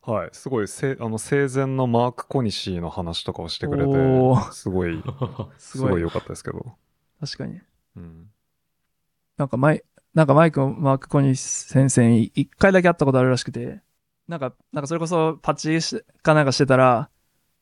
[0.00, 0.30] はい。
[0.32, 3.92] すごい、せあの、生前のマーク・コニシーの話とかをしてくれて
[4.52, 5.02] すごい、
[5.58, 6.00] すごい。
[6.00, 6.64] 良かったですけど。
[7.20, 7.60] 確かに。
[7.96, 8.30] うん。
[9.36, 9.82] なんかマイ、
[10.14, 13.80] なんかマイクもマーク・コニー先生に一回だけ会ったことあるらしくて、
[14.26, 17.10] なんか、なんかそれこそパッチしかなんかしてたら、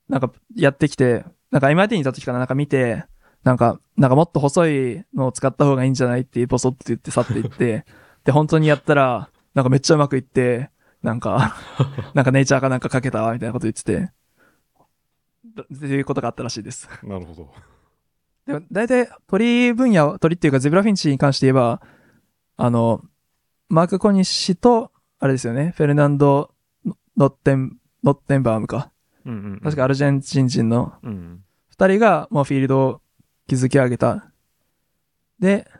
[0.08, 3.04] なんかやってきて、なんか MIT にいた時からなんか見て、
[3.44, 7.84] なんか、なんかもっと細いのを使った方がいいんじゃないってボソッと言って去っていって、
[8.24, 10.70] で、本当にやったら、なんかめっちゃうまくいって、
[11.02, 11.56] なんか、
[12.14, 14.12] なんかネイチャーかなんかかけたわ、みたいなこと言ってて、
[15.54, 16.88] だっていうことがあったらしいです。
[17.02, 17.52] なるほど。
[18.46, 21.80] でも、大体鳥分野、鳥っていうかゼブラフィンチに関して言えば、
[22.58, 23.02] あの、
[23.68, 24.90] マーク・コニッシと、
[25.20, 26.50] あれですよね、フェルナンド・
[27.16, 28.90] ノッテン、ノッテンバームか。
[29.24, 29.60] うんうん、うん。
[29.60, 31.44] 確かアルゼンチン人のうん。
[31.68, 33.00] 二人がもうフィールドを
[33.46, 34.32] 築き上げた。
[35.38, 35.70] で、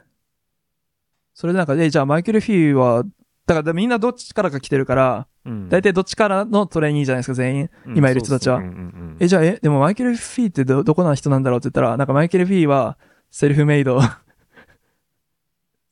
[1.35, 3.03] それでなんか、え、じゃあマイケル・フィーは、
[3.47, 5.69] だからみんなどっちからか来てるから、うん。
[5.69, 7.71] 大体どっちからのトレーニーじゃないですか、全員。
[7.87, 12.99] うん今いる人たちはそうそううんうんうんえ、じゃあ、え、でもマイケル・フィーってど、どこの人なんだろうって言ったら、なんかマイケル・フィーは
[13.31, 14.01] セルフメイド、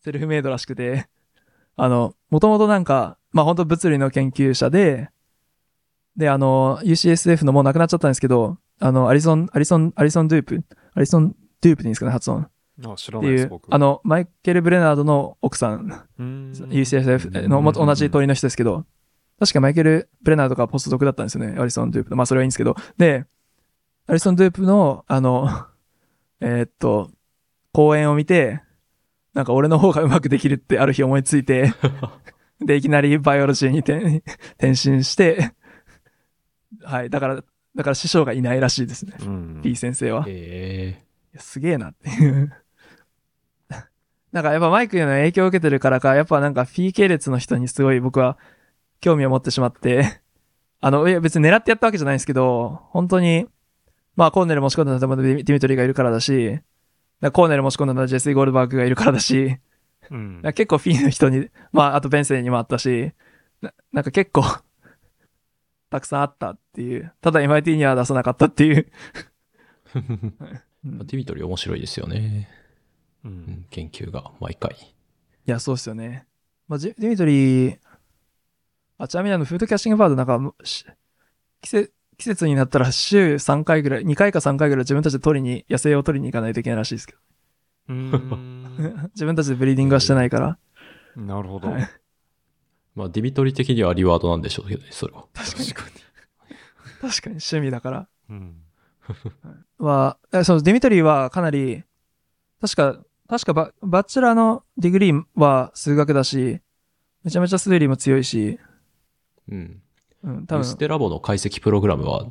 [0.07, 1.09] セルフメイドらしくて、
[1.75, 5.11] あの、もともとなんか、まあ本当物理の研究者で、
[6.17, 10.65] で、あの、UCSF のもう亡くなっちゃったんですけど、あの、アリソン、アリソン、アリソン・ドゥープ
[10.95, 12.47] アリソン・ドゥープでいいんですかね、発音。
[12.85, 18.87] あ、知らってないです、僕。、あ、の、マイケル・ブレナードの奥さん、UCSF のも同じ通りの人ですけど、
[19.41, 21.59] 確かマイケル・ブレナードがポストドクだったんですよね。
[21.59, 22.17] アリソン・ドゥープの。
[22.17, 22.77] まあそれはいいんですけど。
[22.97, 23.27] で、
[24.07, 25.67] アリソン・ドゥープの、あの、
[26.41, 27.11] えーっと、
[27.73, 28.63] 講演を見て、
[29.37, 31.75] なんか俺の方がうまくできるってある日思いついて、
[32.59, 34.23] で、いきなりバイオロジーに転
[34.59, 35.53] 転身して、
[36.83, 37.11] はい。
[37.11, 39.13] だから、だから師匠がいないらしいですね。
[39.21, 39.61] うん。
[39.63, 40.21] P 先生は。
[40.27, 42.51] いえやすげえなっていう。
[44.33, 48.39] なんかやっぱマイクへの影響を受けてるからか、やっぱなんか P 系列の人にすごい僕は
[49.03, 50.23] 興味を持ってしまって、
[50.81, 53.47] あの、いや別に狙ってやったわけじゃないんですけど、本当に、
[54.15, 56.59] まあコーネル持ち込んだのはディミトリーがいるからだし、
[57.21, 59.59] なんかコーネル持ち込んだのはジェスイ・ゴールバーグがいるからだし、
[60.11, 63.13] うんなんか結構フィーの人に、まああとベンセイにもあったし、
[63.61, 64.43] ななんか結構、
[65.91, 67.13] たくさんあったっていう。
[67.21, 68.91] ただ MIT には出さなかったっていう。
[69.95, 70.33] ー
[70.85, 72.49] うんディミトリ面白いですよね。
[73.25, 74.77] ううんん、研究が毎回。
[74.81, 76.27] いや、そうっすよね。
[76.69, 77.79] まあ、ディミトリー、
[78.99, 80.85] あ、ちなみにあの、フードキャッシングバードなんか、し
[81.61, 87.15] 季節、季節になったら週3回ぐらい、2回か3回ぐらい自分たちで取りに、野生を取りに行かないといけないらしいですけ
[87.89, 89.09] うーんど。
[89.15, 90.59] 自分たちで breeding はしてないから。
[91.17, 91.71] なるほど。
[91.71, 91.89] はい
[92.95, 95.27] まあ、ディミトリ的には reward なんでしょうけどね、それは。
[95.35, 95.67] 確かに。
[95.69, 98.09] 確かに趣味だから。
[98.31, 98.57] うん。
[99.79, 101.85] は、えそのディミトリーはかなり、
[102.61, 106.61] 確か、確かバ bachelor の degree は数学だし、
[107.23, 108.59] めちゃめちゃ数理も強いし、
[109.49, 109.83] うん。
[110.27, 112.27] うん、多ウス分、テラボの解析プログラムは、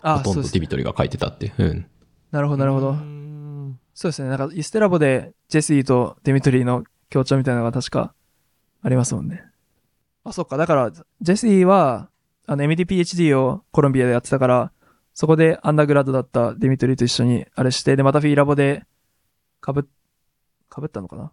[0.00, 1.52] あ、ほとんどディミトリが書いてたって。
[1.58, 1.86] うん。
[2.30, 2.92] なるほど、なるほどう。
[2.94, 4.28] んそうですね。
[4.28, 8.14] なんか、イステラボでジェシーとデミトリーの協調みたいなのが確か
[8.80, 9.44] ありますもんね。
[10.24, 10.56] あ、そっか。
[10.56, 12.08] だから、ジェシーは、
[12.46, 14.72] あの、MD-PhD をコロンビアでやってたから、
[15.14, 18.84] そこでアンダーグラッドだったデミトリーと一緒にあれして、で、またフィーラボで、
[19.60, 19.88] かぶ、
[20.68, 21.24] かぶったのかな？
[21.24, 21.28] だ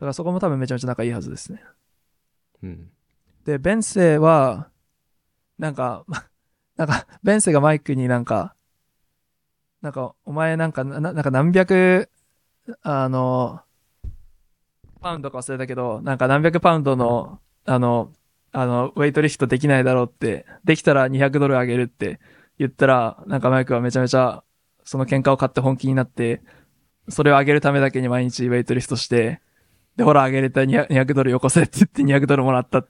[0.00, 1.62] からそこも多分めちゃめちゃ仲いいはずですね。
[2.62, 2.90] うん。
[3.44, 4.70] で、ベンセは、
[5.58, 6.04] なんか、
[6.76, 8.54] なんか、ベンセがマイクになんか、
[9.82, 12.08] なんか、お前なんか、ななんか何百、
[12.82, 13.60] あの、
[15.00, 18.12] パウンドか忘れたけど、なんか何百パウンドの、あの、
[18.52, 22.20] あの、ウェイトリフトできないだろうって、できたら200ドルあげるって
[22.58, 24.42] 言ったら、なんかマイクはめちゃめちゃ、
[24.84, 26.40] その喧嘩を買って本気になって、
[27.08, 29.42] それを上げるためだけに毎日 weight lift して、
[29.96, 32.86] で、ほら、上げれた200 200ドルよこせって言って200ドルもらった。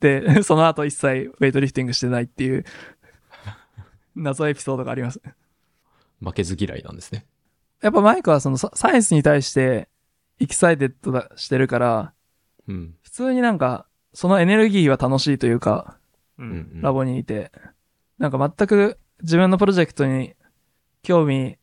[0.00, 2.64] で、 その後一切ウェイトリフティングしてないっていう、
[4.14, 5.20] 謎エピソードがあります。
[6.20, 7.26] 負けず嫌いなんですね。
[7.82, 9.88] やっぱマイクはそのサ science に対して
[10.40, 12.12] excited だしてるから、
[12.66, 12.94] うん。
[13.02, 15.98] 普通になんか、そのエネルギーは楽しいというか、
[16.38, 16.80] ううんん。
[16.80, 17.52] ラボにいて、
[18.18, 20.34] なんか全く自分のプロジェクトに
[21.02, 21.58] 興味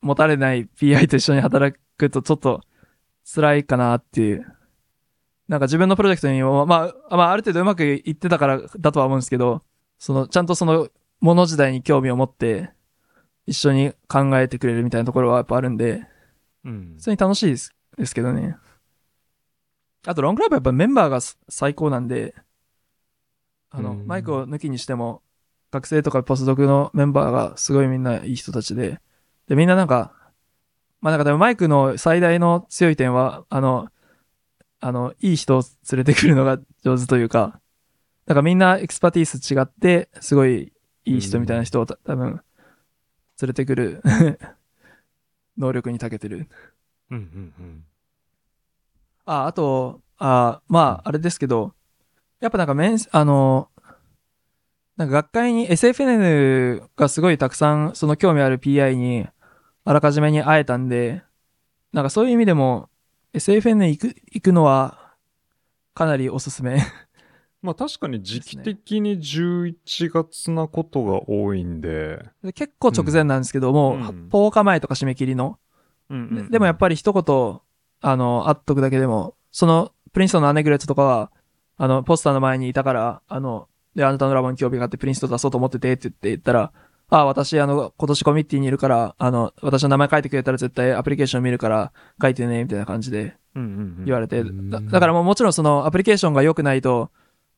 [0.00, 2.60] 持たれない PI と一緒に働くとちょっと
[3.34, 4.55] 辛いかなっていう。
[5.48, 9.62] なんか自分のプロジェクトにも、まあ、まあ、ある程度うまくいってたからだとは思うんですけど、
[9.98, 10.88] その、ちゃんとその、
[11.20, 12.70] もの自体に興味を持って、
[13.46, 16.06] 一緒に考えてくれるみたいなところはやっぱあるんで、
[16.64, 18.56] うん普通に楽しいですですけどね。
[20.04, 22.34] あと、ロングライブはやっぱメンバーがす最高なんで、
[23.70, 25.22] あの、うんマイクを抜きにしても、
[25.70, 29.00] 学生とかポスドクのメンバーがすごいみんないい人たちで、
[29.46, 30.12] で、みんななんか、
[31.00, 33.88] まあなんかでもマイクの最大の強い点は、あの、
[34.86, 37.60] あの、いい人を連れてくるのが上手というか、
[38.26, 40.72] なんかみんなエクスパティース違って、すごい
[41.04, 42.40] いい人みたいな人をた多分、
[43.40, 44.00] 連れてくる
[45.58, 46.48] 能力に長けてる。
[47.10, 47.84] うんうん
[49.24, 51.74] あ、あと、あまあ、あれですけど、
[52.38, 53.70] やっぱなんかメン、あの、
[54.96, 59.26] なんか学会に SFN がすごいたくさんその興味ある PI に
[59.84, 61.24] あらかじめに会えたんで、
[61.92, 62.88] なんかそういう意味でも
[63.36, 65.14] SFN 行く、行くのは
[65.94, 66.78] かなりおすすめ。
[67.62, 69.74] まあ確かに時期的に11
[70.10, 74.28] 月なことが多いんで、で結構直前なんですけど、もううん。
[74.30, 75.58] 10日前とか締め切りの。
[76.08, 77.60] ででもやっぱり一言、
[78.00, 81.32] あの、会っとくだけでも、その、プリンストンのアネグレットとかは、
[81.76, 86.72] あの、ポスターの前にいたから、あの、で、あなたのラボに興味があってプリンストン出そうと思っててって言って言ったら、
[87.08, 94.70] あ、私、あの、今年コミッティにいるから、あの、私の名前書いてくれたら絶対アプリケーション見るから書いてね、みたいな感じで言われて、うん。
[94.70, 97.10] だだからもうもちろんそのアプリケーションが良くないと、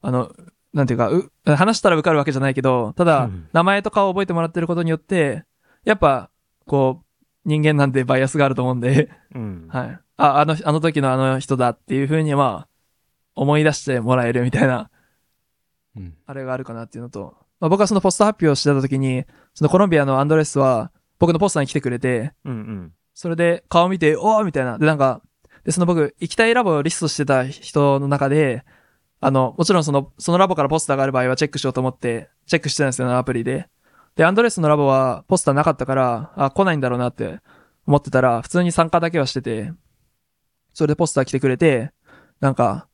[0.03, 0.31] あの、
[0.75, 5.45] なんていうか、う、話したら受かるわけじゃないけど、ただうん、名前とかを覚えてもらってることによって、
[5.85, 6.31] やっぱ、
[6.67, 7.05] こう、
[7.49, 9.69] 人間なんでバイアスがあると思うんで、うん。
[9.71, 9.99] はい。
[10.19, 12.69] あ、あの、あの時のあの人だっていうふうに、まあ、
[13.35, 14.91] 思い出してもらえるみたいな、
[15.97, 16.15] うん。
[16.27, 24.79] あれがあるかなっていうのと、まあ、僕はそのポスト発表をしてた時に、そのコロンビアのアンドレスは、僕のポスターに来てくれて、うんうんそれで顔見て、おーみたいな。
[24.79, 25.23] で、なんか、
[25.65, 28.65] で、その僕、行きたいラボをリストしてた人の中で、
[29.21, 33.69] あの、もちろんその、そのラボからポスターがある場合はチェックしようと思って、チェックしてたんですよ、アプリで。
[34.15, 37.41] で、アンドレスのラボはポスターなかったから、あ、来ないんだろうなって
[37.89, 39.73] 思ってたら、普通に参加だけはしてて、
[40.73, 41.91] それでポスター来てくれて、
[42.39, 42.87] なんか、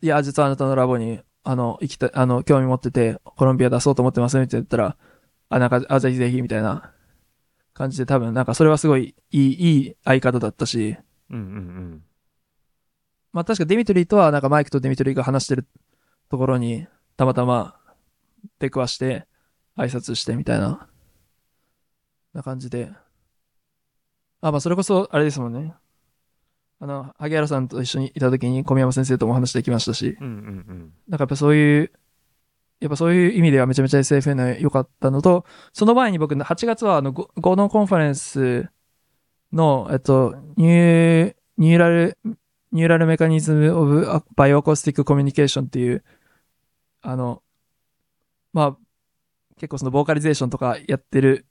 [0.00, 4.96] いや、実はあなたのラボに、あの、行きたい、あの、興味持ってて、コロンビア出そうと思ってますって言ったら、
[5.48, 6.92] あ、なんか、あ、ぜひぜひ、みたいな
[7.72, 10.96] 感じで多分、なんかそれはすごいいい、いい相方だったし、
[11.30, 12.02] うんうん
[13.32, 15.66] まあ確かデミトリーとはなんかマイクとデミトリーが話してる
[16.30, 16.86] ところに
[17.18, 17.76] たまたま
[18.58, 19.26] 出くわして
[19.76, 20.88] 挨拶してみたいな、
[22.32, 22.90] な感じで。
[24.40, 25.74] あ、まあそれこそあれですもんね。
[26.78, 30.38] あの、萩原さんと一緒にいた時に小宮山先生とも話できましたし、うんうんう
[30.74, 30.92] ん。
[31.08, 31.92] なんかやっぱそういう、
[32.80, 38.68] やっぱそういう意味ではめちゃめちゃ SFN 良かったのと、その前に僕、8月はあの、ゴゴードンコンファレンス
[39.52, 42.18] の、えっと、ニュー、ニューラル、
[42.72, 46.04] ニューラルメカニズムオブバイオアコースティックコミュニケーションっていう、
[47.00, 47.42] あの、
[48.52, 48.76] まあ、
[49.56, 51.46] 結構そのボーカリゼーションとかやってる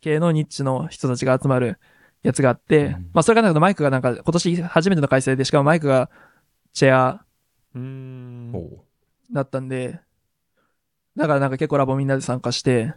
[0.00, 1.78] 系のニッチの人たちが集まる
[2.22, 2.92] やつがあって、うん。
[3.12, 6.10] まあそれがなんかマイクがなんか今年初めての開催で、しかもマイクが
[6.72, 7.24] チェア
[9.32, 10.00] だったんで、
[11.16, 12.94] だからなんか結構ラボみんなで参加して、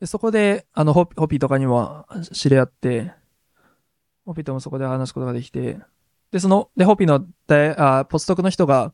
[0.00, 3.12] でそこで、あの、ホピホピとかにも知り合って、
[4.24, 5.78] ホピともそこで話すことができて、
[6.30, 8.92] で、その、で、ホピの大、あ、ポストクの人が、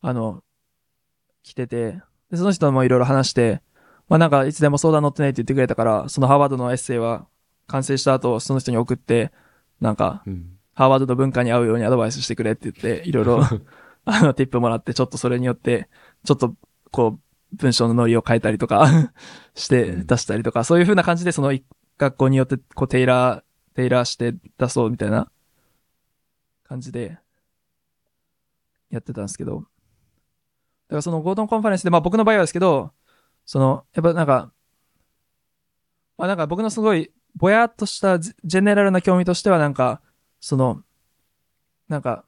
[0.00, 0.42] あの、
[1.42, 2.00] 来てて、
[2.30, 3.62] で、その人もいろいろ話して、
[4.08, 7.26] まあなんかいつでも相談乗ってないって言ってくれたから、そのハーバードのエッセイは
[7.66, 9.32] 完成した後、その人に送って、
[9.80, 13.40] なんか、うんハーバードの文化に合うようにアドバイスしてくれって言って、いろいろ、
[14.04, 15.88] あの、ティップもらって、ちょっとそれによって、
[16.22, 16.54] ちょっと、
[16.90, 19.10] こう、文章のノリを変えたりとか
[19.54, 21.64] してうん出したりとか、そういう風な感じで、その一
[21.96, 23.42] 学校によって、こう、テイラー、
[23.74, 25.30] テイラーして出そうみたいな
[26.64, 27.18] 感じで、
[28.90, 29.60] やってたんですけど。
[29.60, 29.68] だか
[30.96, 32.92] らそのゴードンコンファレンスで、まあ僕の場合はですけど、
[33.46, 34.52] その、やっぱなんか、
[36.18, 40.00] まあなんか僕のすごい、ぼやっとしたジェネラルな興味としてはなんか、
[40.40, 40.82] その、
[41.88, 42.24] なんか、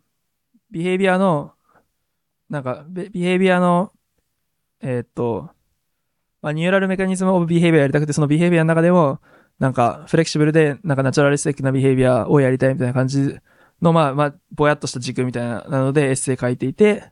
[0.70, 1.52] ビヘイビアの、
[2.50, 3.92] なんか、ビヘイビアの、
[4.80, 5.50] えーっと、
[6.42, 9.20] まあ、ニューラルメカニズムオブビヘイビアやりたくて、そのビヘイビアの中でも、
[9.58, 13.36] なんか、フレキシブルで、なんかナチュラリスティックなビヘイビアをやりたいみたいな感じ
[13.82, 17.10] の、まあ、まあ、ぼやっとした軸みたいな、なので、エッセイ書いていて、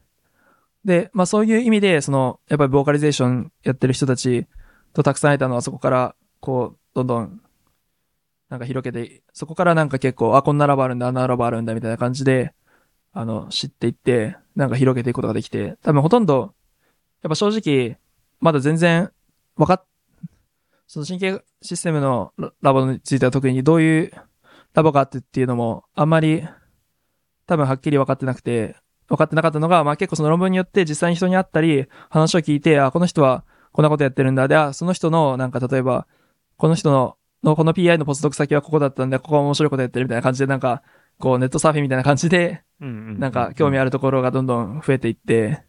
[0.85, 4.47] で、まあ、そういう意味で、その、やっぱりボーカリゼーションやってる人たち
[4.93, 7.41] とたくさん会えたのは、そこから、こう、どんどん、
[8.49, 12.55] なんか広げて、そこからなんか結構、あ、こんなラボあるんだ、あんなラボあるんだ、みたいな感じで、
[13.13, 16.55] あの、知っていって、なんか広げていくことができて、多分ほとんど、
[17.23, 17.99] やっぱ正直、
[18.41, 19.11] まだ全然、
[19.57, 19.85] わかっ、
[20.87, 24.13] その神経システムのラボについては特にどういう
[24.75, 26.47] ラボがあってっていうのも、あんまり、
[27.47, 28.77] 多分はっきり分かってなくて、
[29.09, 34.49] 分かってなかったのが、まあ結構その論文によって実際に人に会ったり、話を聞いて、あ、この人はこんなことやってるんだ。
[34.49, 36.07] で、あ、その人の、なんか例えば、
[36.57, 37.17] この人の、
[37.51, 40.83] の、この PI のポスドク先はここだったんで、ここは面白いことやってるみたいな感じで、なんか、
[41.19, 42.63] こうネットサーフィンみたいな感じで、
[43.19, 45.63] なんか興味あるところがどんどん増えていって、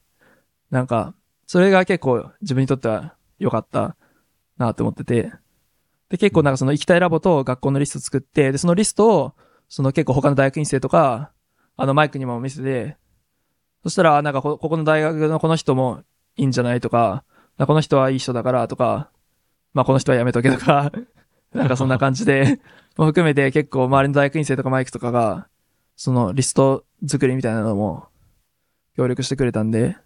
[0.69, 1.15] なんか、
[1.45, 3.95] それが結構自分にとっては良かった
[4.57, 5.31] なと思ってて、
[6.09, 9.33] で、結構なんかその行きたいラボと学校のリスト作って、で、そのリストを、
[9.69, 11.31] その結構他の大学院生とか、
[11.77, 12.97] あのマイクにも見せて、
[13.83, 16.01] そしたら、なんかこここの大学のこの人も
[16.35, 17.23] いいんじゃないとか、
[17.57, 19.09] この人はいい人だからとか、
[19.73, 20.91] まあこの人はやめとけとか、
[21.57, 22.59] なんかそんな感じで、
[22.97, 25.47] も含めて結構周りの大学院生とかマイクとかが、
[25.95, 28.07] そのリスト作りみたいなのも
[28.95, 29.97] 協力してくれたんで、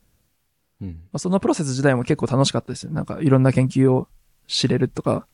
[0.81, 0.87] うん。
[0.87, 2.91] まあ、そのプロセス自体も結構楽しかったですよ。
[2.91, 4.07] なんかいろんな研究を
[4.47, 5.27] 知れるとか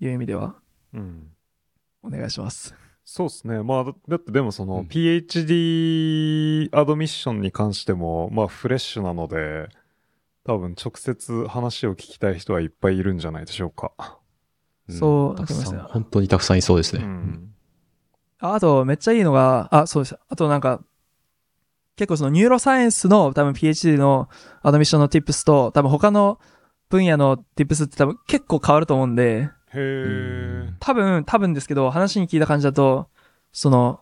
[0.00, 0.56] いう意味では
[0.92, 1.30] うん
[2.02, 2.74] お願いします。
[3.04, 3.62] そうですね。
[3.62, 9.68] まあ、だだってでもその、うん PhD アドミッションに関しても、まあ、フレッシュなので、
[10.44, 14.18] 多分直接話を聞きたい人はいっぱいいるんじゃないでしょうか。
[14.88, 17.04] そうたくさん、本当にたくさんいそうですうね。
[17.06, 17.54] ん。
[18.38, 20.16] ああと、めっちゃいいのが、あ、そうです。
[20.28, 20.82] あとなんか、
[21.96, 24.28] 結構そのニューロサイエンスの多分 PhD の
[24.62, 26.40] アドミッションの tips と多分他の
[26.88, 30.72] 分野の tips って多分結構変わると思うんで、へえ。
[30.80, 33.08] 多分、多分ですけど、話に聞いた感じだと、
[33.52, 34.00] その、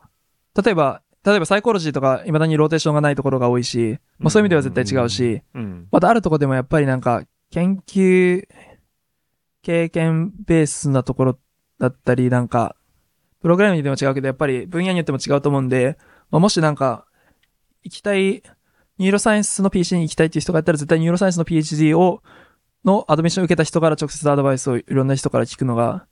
[0.62, 5.88] 例えば、例えばサイコロジーとか未だにローテーションがないところが多いし、まあそういう意味では絶対違うし、うん。
[5.92, 8.44] またあるところでもやっぱりなんか、研究
[9.62, 11.38] 経験ベースなところ
[11.78, 12.76] だったり、なんか、
[13.40, 15.98] プログラムにでも違うけど、やっぱり分野によっても違うと思うんで、
[16.30, 17.06] まあ、もしなんか、
[17.82, 18.42] 行きたい、
[18.98, 22.22] ニューロサイエンスの PhD に行きたいっていう人がいたら、絶対ニューロサイエンスの PhD を、
[22.84, 26.06] のアドミッションを受けた人から直接アドバイスをいろんな人から聞くのが、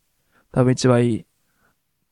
[0.53, 1.27] 多分一番いい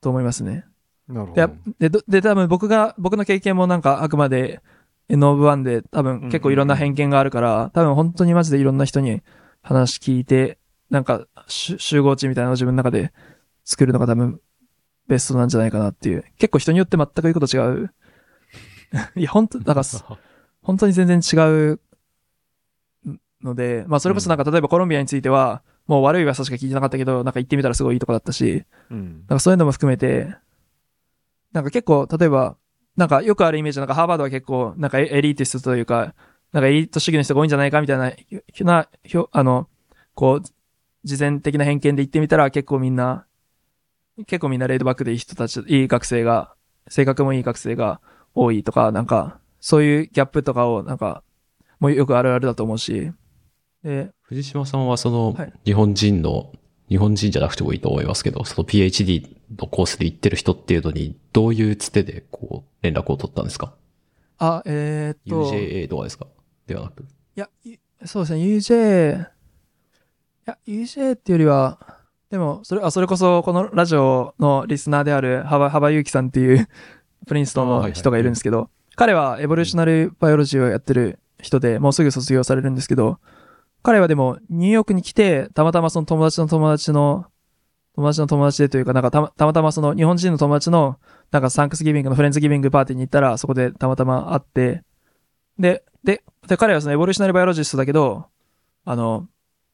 [0.01, 0.65] と思いますね。
[1.07, 4.61] でなるほど。、で、どで、多分僕が、僕の経験もなんかあくまで
[5.09, 9.21] N オブ1で多分結構いろんな偏見があるから、多分本当にマジでいろんな人に
[9.61, 10.59] 話聞いて、
[10.89, 13.13] なんかし集合値みたいなのを自分の中で
[13.63, 14.41] 作るのが多分
[15.07, 16.23] ベストなんじゃないかなっていう。
[16.37, 17.93] 結構人によって全く言うこと違う。
[19.15, 20.03] いや、本当だから す、
[20.61, 21.35] 本当に全然違
[21.73, 21.79] う
[23.41, 29.25] ので、まあそれこそなんか例えばコロンビアについては、もう悪い噂しか聞いてなかったけど、なんか行ってみたらすごいいいとこだったし、うん。
[29.27, 30.35] なんかそういうのも含めて、
[31.51, 32.57] なんか結構、例えば、
[32.95, 36.13] なんかよくあるイメージ、なんかハーバードは結構、なんかエエリーティストというか、
[36.51, 38.11] なんかエリート主義の人が多いんじゃないかみたいな、
[38.53, 39.67] ひな、ひょあの、
[40.13, 40.43] こう、
[41.03, 43.25] 事前的な偏見で言ってみたら結構みんな、
[44.27, 46.53] 結構みんなレイドバックでいい人たち、いい学生が、
[46.89, 48.01] 性格もいい学生が
[48.35, 51.23] 多いとか、なんか、そういうギャップとかを、なんか、
[51.79, 53.11] もうよくあるあるだと思うし、
[53.83, 56.51] で、藤島さんはそのはい、日本人の、
[56.89, 63.73] 日本人じゃなくてもいいと思いますけど、その PhD のコースで行ってる人っていうのに、どういうつてで、こう、連絡を取ったんですか？
[64.39, 66.27] あ、えー、っと、?UJA とかですか？
[66.67, 67.03] ではなく。
[67.03, 67.05] い
[67.35, 69.25] や、いそうですね、UJ、い
[70.49, 71.79] や、UJ っていうよりは、
[72.29, 76.67] でも、それ、あ、それこそ、このラジオのリスナーである、幅、幅ゆうきさんっていう、
[77.27, 83.19] プリンストンの人がいるんですけど、彼はエボリューショナルバイオロジーをやってる人で、もうすぐ卒業されるんですけど、
[83.83, 87.25] 彼はでも、ニューヨークに来て、たまたまその友達の友達の、
[87.95, 90.97] 友達の友達でというか、なんかたまたまたまその日本人の友達の、
[91.31, 94.83] なんか Thanksgiving の Friendsgiving party に行ったら、そこでたまたま会って、
[95.57, 98.27] で、で、で、彼はその evolutional biologist だけど、
[98.85, 99.27] あの、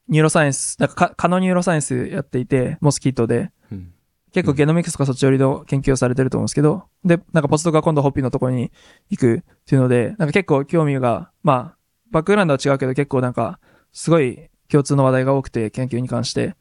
[0.08, 3.92] neuroscience、なんかか、蚊の neuroscience やっていて、 mosquito で、うん。
[4.32, 8.70] 結構 genomics とかそっち寄りの研究をされてると思うんですけど、で、なんかポスドクが今度 Hopi のところに
[9.10, 11.76] 行くっていうので、なんか結構興味が、まあ、
[12.10, 13.58] バックグラウンドは違うけど結構なんか、
[13.92, 16.54] すごい共通の話題が多くて、研究に関して。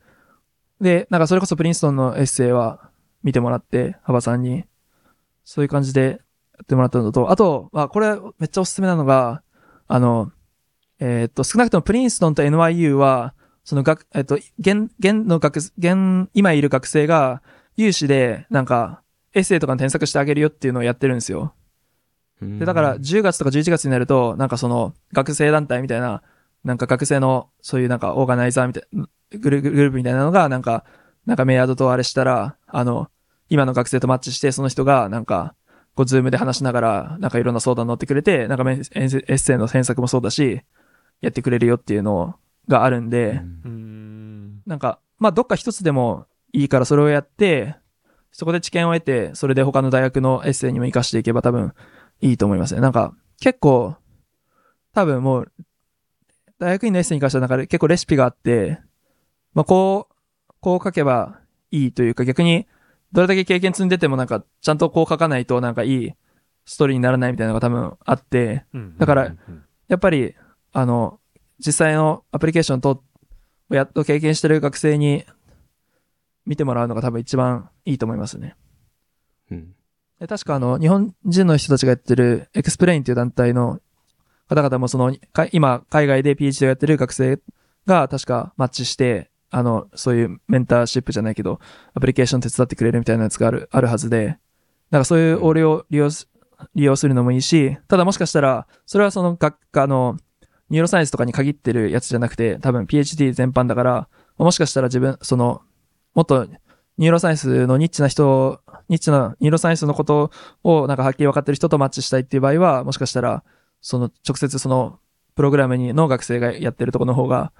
[0.82, 2.90] で、なんかそれこそプリンストンのエッセイは
[3.24, 4.66] 見てもらって、幅さんに。
[5.44, 6.22] そういう感じで
[6.54, 9.44] やってもらったのと、あと、まあ、これめっちゃおすすめなのが、
[9.88, 10.32] あの、
[11.00, 13.34] えーっと、少なくともプリンストンと NYU は、
[13.64, 17.42] その学、えっと、現、現の学、現、今いる学生が、
[17.76, 19.02] 有志で、なんか、
[19.34, 21.54] エッセイとかに添削してあげるよっていうのをやってるんですよ。
[22.60, 26.22] で、だから、10月とか11月になると、なんかその、学生団体みたいな、
[26.64, 30.86] なんか学生の、そういうなんか、オーガナイザーみたいな、グループみたいなのが、なんか、
[31.26, 33.10] なんかメアドとあれしたら、あの、
[33.50, 35.56] 今の学生とマッチして、その人が、なんか、
[35.96, 40.62] こう、ズームで話しながら、なんかいろんな相談乗ってくれて、なんかメエッセイの添削もそうだし、
[41.22, 42.36] やってくれるよっていうの
[42.68, 44.62] があるんで、うーん。
[44.66, 47.76] なんか、まあ、どっか一つでもいいからそれをやって、
[48.32, 51.74] そこで知見を得て、それで他の大学のエッセイにも活かしていけば多分
[52.22, 52.82] いいと思いますね。
[52.82, 53.96] なんか、結構、
[54.94, 55.52] 多分もう、
[56.60, 58.80] 大学院のエッセイに関してはなんか結構レシピがあって、
[59.54, 61.40] まあ、こう、こう書けば
[61.72, 62.66] いいというか逆に
[63.16, 66.14] どれだけ経験積んでてもなんか、ちゃんとこう書かないとなんかいい
[66.66, 68.66] ストーリーにならないみたいなのが多分あって、
[68.98, 69.34] だから
[69.88, 70.36] やっぱり、
[70.78, 71.22] あの、
[71.66, 73.02] 実際のアプリケーションと、
[73.70, 75.24] やっと経験してる学生に
[76.46, 78.58] 見てもらうのが多分一番いいと思いますね。
[79.52, 79.74] うん。
[80.20, 83.80] で確かあの、日本人の人たちがやってる XPLANE っていう団体の
[84.50, 87.40] 方々もその、か今、海外で PhD をやってる学生
[87.86, 91.62] が確かマッチして、あの、そういう mentorship じゃないけど、
[91.94, 94.38] アプリケーション手伝ってくれるみたいなやつがある、あるはずで、
[94.92, 96.28] なんかそういう応用を利用す、
[96.76, 100.18] 利用するのもいいし、ただもしかしたら、それはその学科の、
[100.70, 105.62] neuroscience とかに限ってるやつじゃなくて、多分 PhD 全般だから、もしかしたら自分、その、
[106.14, 106.46] もっと
[106.98, 110.32] neuroscience のニッチな人、ニッチな neuroscience のこと
[110.64, 113.44] をなんかはっきり分かってる人とマッチしたいっていう場合は、もしかしたら、
[113.82, 115.00] その直接その
[115.36, 117.52] プログラムにの学生がやってるところの方が、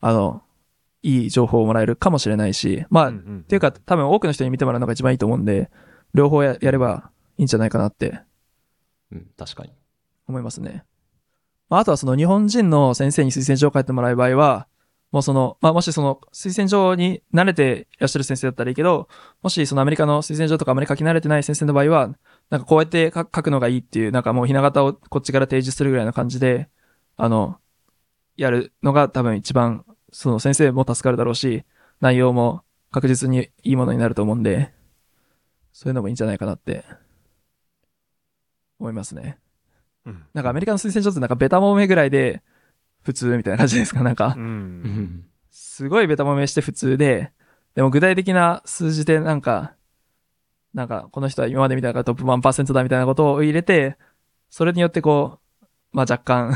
[0.00, 0.42] あの、
[1.02, 5.70] いい情報をもらえるかもしれないし、まあ、っうんうんていうか多分多くの人に見てもらうのが一番いいと思うんで、
[6.14, 8.20] 両方ややればいいんじゃないかなって
[9.12, 9.72] うん、確かに。
[10.26, 10.84] 思いますね。
[11.74, 14.68] まあ、あとはその日本人の先生に推薦状を書いてもらう場合は、
[15.10, 19.08] もうその、まあ、もしその推薦状に慣れていらっしゃる先生だったらいいけど、
[19.42, 22.14] もしそのアメリカの推薦状とかあまり書き慣れてない先生の場合は、
[22.48, 26.68] なんかこうやって書くのがいいっていう、なんかもうひな形をこっちから提示するぐらいな感じで、
[27.16, 27.58] あの、
[28.36, 31.64] やるのが多分一番、その先生も助かるだろうし、
[32.00, 32.62] 内容も
[32.92, 34.72] 確実にいいものになると思うんで、
[35.72, 36.84] そういうのもいいんじゃないかなって、
[38.78, 39.38] 思いますね。
[40.06, 40.24] うん。
[40.34, 42.42] なんかアメリカの推薦状ってなんかベタもめぐらいで
[43.02, 44.02] 普通みたいな感じですか？
[44.02, 44.34] なんか。
[44.36, 44.82] う、うん。
[44.82, 45.24] ん。
[45.50, 47.32] すごいベタもめして普通で、
[47.74, 49.74] でも具体的な数字でなんか、
[50.72, 53.96] なんかこの人は今まで見た中でトップ1%だみたいなことを入れて、
[54.50, 56.54] それによってこう、まあ若干、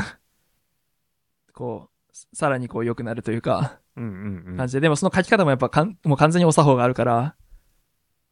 [1.53, 7.35] こう、さらにこう良くなるというか、感じで、でもその書き方もやっぱかん、もう完全にお作法があるから、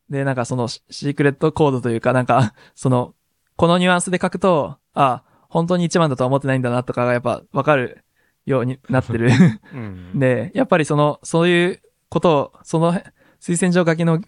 [0.10, 3.14] で、なんかそのシシークレットコードというか、なんか、その、
[3.58, 8.04] このニュアンスで書くと、あ、本当に一番だとは思ってないんだなとかがやっぱわかる
[8.46, 9.30] ようになってる。
[9.74, 12.94] うん で、やっぱりその、そういうことを、その
[13.42, 14.22] 推薦状書きの、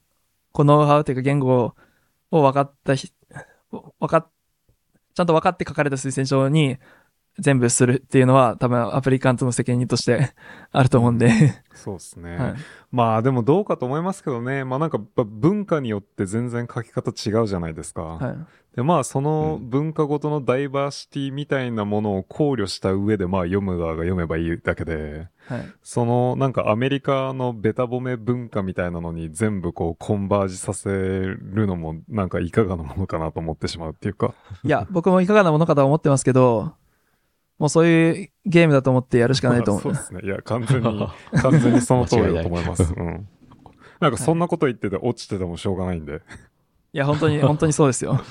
[0.52, 1.76] このノウハウというか言語
[2.32, 3.14] を分かったひ、
[3.72, 4.28] 分かっ、
[5.14, 6.78] ちゃんと分かって書かれた推薦状に
[7.40, 10.34] 全部するっていうのは多分アプリカントの責任として
[10.72, 11.32] あると思うんで、
[11.74, 12.54] そうですね、はい。
[12.92, 18.38] まあでもどうかと思いますけどねまあなんか文化によって全然書き方違うじゃないですか、はい。
[18.76, 25.66] でまあそのうん文化ごとのダイバーシティみたいなものを考慮した上でまあ読む側が読めばいいだけではい。
[25.82, 36.74] そのなんかアメリカのベタ褒め文化みたいなのに全部こうコンバージさせるのもなんかいかがなものかなと思ってしまうっていうかいや、僕もいかがなものかとは思ってますけど、
[37.60, 39.84] もうそういうゲームだと思ってやるしかないと思う。
[39.86, 40.28] ま あそうですね。
[40.28, 41.08] いや完全に
[41.42, 42.94] 完全にその通りだと思います。
[42.96, 43.28] うん。
[44.00, 46.22] なんかそんなこと言ってて落ちててもしょうがないんで、
[46.94, 48.22] いや、本当に、本当にそうですよ。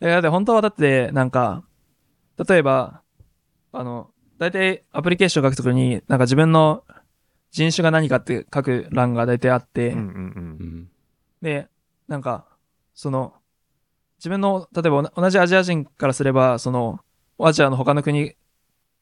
[0.00, 1.62] いや、だって本当はだって、なんか、
[2.48, 3.02] 例えば、
[3.72, 6.84] あの、大体アプリケーション書くときに、なんか自分の
[7.50, 10.88] 人種が何かって書く欄が大体あって、うんうんうん。
[11.42, 11.68] で、
[12.06, 12.46] なんか、
[12.94, 13.34] その、
[14.18, 17.00] 自分の、例えば同じアジア人からすれば、その、
[17.40, 18.34] アジアの他の国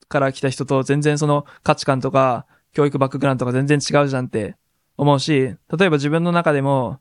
[0.09, 4.57] から来た人と全然その価値観とか教育バックグラウンドとか全然違うじゃんって
[4.97, 5.57] 思うし、例え
[5.91, 7.01] ば自分の中でも、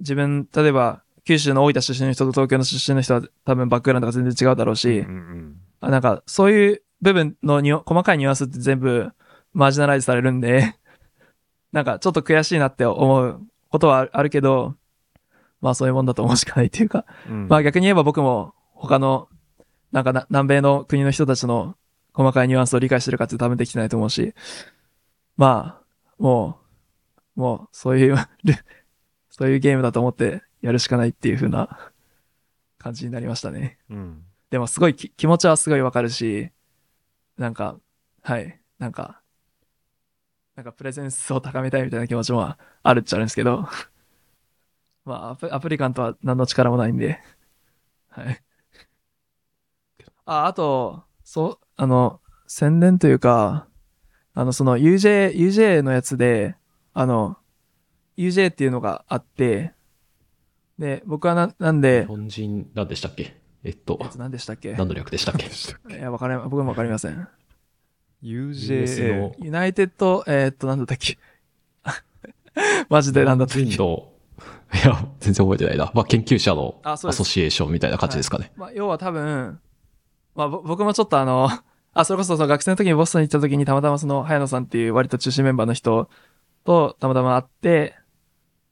[0.00, 9.10] 自分、例えば九州の大分出身の人と東京の出身の人は多分バックグラウンドが全然違うだろうし、うんうんあなんか、そういう部分のニュ細かいニュアンスって全部
[9.52, 10.76] マージナライズされるんで、
[11.72, 14.76] なんかちょっと悔しいなって思うことはあるけど、
[15.60, 17.48] まあそういうもんだと思うしかないっていうか、うん。
[17.48, 19.28] まあ逆に言えば僕も他の、
[19.92, 21.76] なんかな南米の国の人たちの
[22.14, 24.34] 細かいニュアンスを理解してるかって多分できてないと思うし、
[25.36, 26.58] まあ、も
[27.36, 28.16] う、もうそういう、
[29.30, 31.92] そういうゲームだと思ってやるしかないっていう風な
[32.78, 33.78] 感じになりましたね。
[33.88, 34.24] うん。
[34.50, 36.50] でもすごいき気持ちはすごいわかるし、
[37.38, 37.78] なんか、
[38.22, 39.22] はい、なんか、
[40.54, 43.66] なんかプレゼンスを高めたいみたいな気持ちもあるっちゃあるんですけど、
[45.04, 47.20] まあアプアプリカントは何の力もないんで、
[48.10, 48.42] はい。
[50.32, 53.66] あ、あと、そう、あの、宣伝というか、
[54.34, 56.56] あの、その UJ、UJ のやつで、
[56.94, 57.36] あの、
[58.16, 59.72] UJ っていうのがあって、
[60.78, 63.40] で、僕はな、なん日で、本人、何でしたっけ？
[63.64, 64.72] えっとえっ、と、何でしたっけ？
[64.74, 65.94] 何の略でしたっけ？
[65.96, 67.28] いや、わかりま、僕もわかりません。
[68.22, 71.18] UJA のユナイテッド、えーっと、なんだったっけ？
[72.88, 73.62] マジでなんだったっけ？
[73.64, 73.70] い
[74.86, 75.92] や、全然覚えてないな。
[75.94, 78.52] まあ、研究者のアソシエーションみたいな感じですかね。
[78.56, 79.60] まあ、要は多分、
[80.34, 81.48] まあ、僕もちょっとあの、
[81.94, 86.08] あ、それこそその学生の時にボストンに行った時にたまたまその、早野さんっていう割と中心メンバーの人
[86.64, 87.96] とたまたま会って、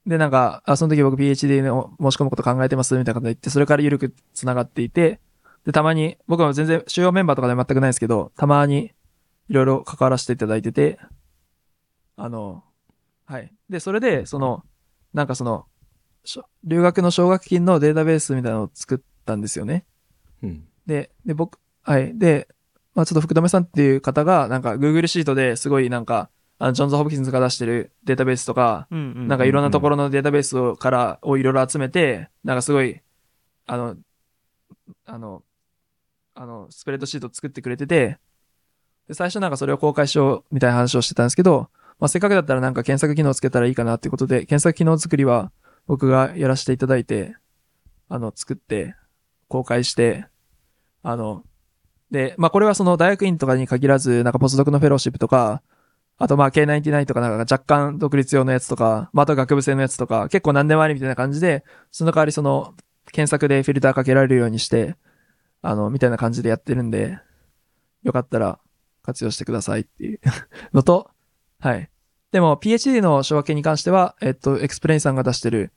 [0.07, 5.21] で、なんか、あ、その時僕 PhD の申し込むこと考えてますみたいなこと言って、それから緩く繋がっていて、
[5.67, 8.93] で、たまに、僕は全然主要メンバーとかでは全くないですけど、たまに
[9.49, 10.99] いろいろ関わらせていただいてて、
[12.17, 12.65] あの、
[13.27, 13.53] はい。
[13.69, 14.65] で、それで、その、
[15.13, 15.67] なんかその、
[16.65, 19.85] 留学の奨学金のデータベースみたいなのを作ったんですよね。
[20.43, 20.65] うん。
[20.91, 22.19] で、で、僕、はい。
[22.19, 22.49] で、
[22.97, 33.01] まあちょっと福留さんっていう方が、なんか Google シートですごいなんか、あの、ジョンズ・ホプキンズが出してるデータベースとか、なんかいろんなところのデータベースをから、をいろいろ集めて、なんかすごい、
[33.67, 33.97] あの、
[35.07, 35.44] あの、
[36.35, 38.19] あの、スプレッドシート作ってくれてて、
[39.07, 41.69] で最初なんかそれを公開しようみたいな話をしてたんですけど、
[42.01, 45.52] まあ、せっかくだったらなんか検索機能つけたらいいかなっていうことで、検索機能作りは
[45.86, 47.36] 僕がやらせていただいて、
[48.09, 48.97] あの、作って、
[49.49, 50.27] 公開して、
[51.03, 51.45] あの、
[52.11, 55.62] で、まあ、これはその大学院とかに限らず、なんかポスドクのフェローシップとか、
[56.19, 62.75] あとまあ K99 とかなんか若干独立用のやつとか、まあ、あと学部生のやつとか、結構何でもありみたいな感じで、その代わりその
[63.12, 64.97] 検索でフィルターかけられるようにして、
[65.62, 67.19] あの、みたいな感じでやってるんで、
[68.03, 68.59] よかったら
[69.03, 70.20] 活用してくださいっていう
[70.75, 71.11] のと、
[71.59, 71.91] はい。
[72.33, 75.73] でも PhD の奨学金に関しては、えっと、 XPLANEさんが出してる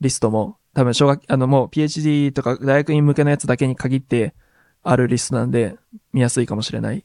[0.00, 4.34] リストも、多分奨学、あのもう PhD とか大学院向けのやつだけに限って
[4.82, 5.76] あるリストなんで、
[6.12, 7.04] 見やすいかもしれない。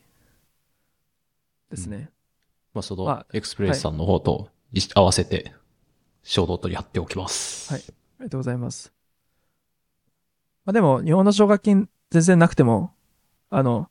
[1.70, 2.10] ですね。
[2.74, 5.54] まあ、そまあの、 XPLANEさんの方と合わせて、
[6.24, 7.72] 小ノートに貼っておきます。
[7.72, 8.94] はいありがとうございます。
[10.66, 12.94] まあでも、日本の奨学金全然なくても、
[13.50, 13.90] あの、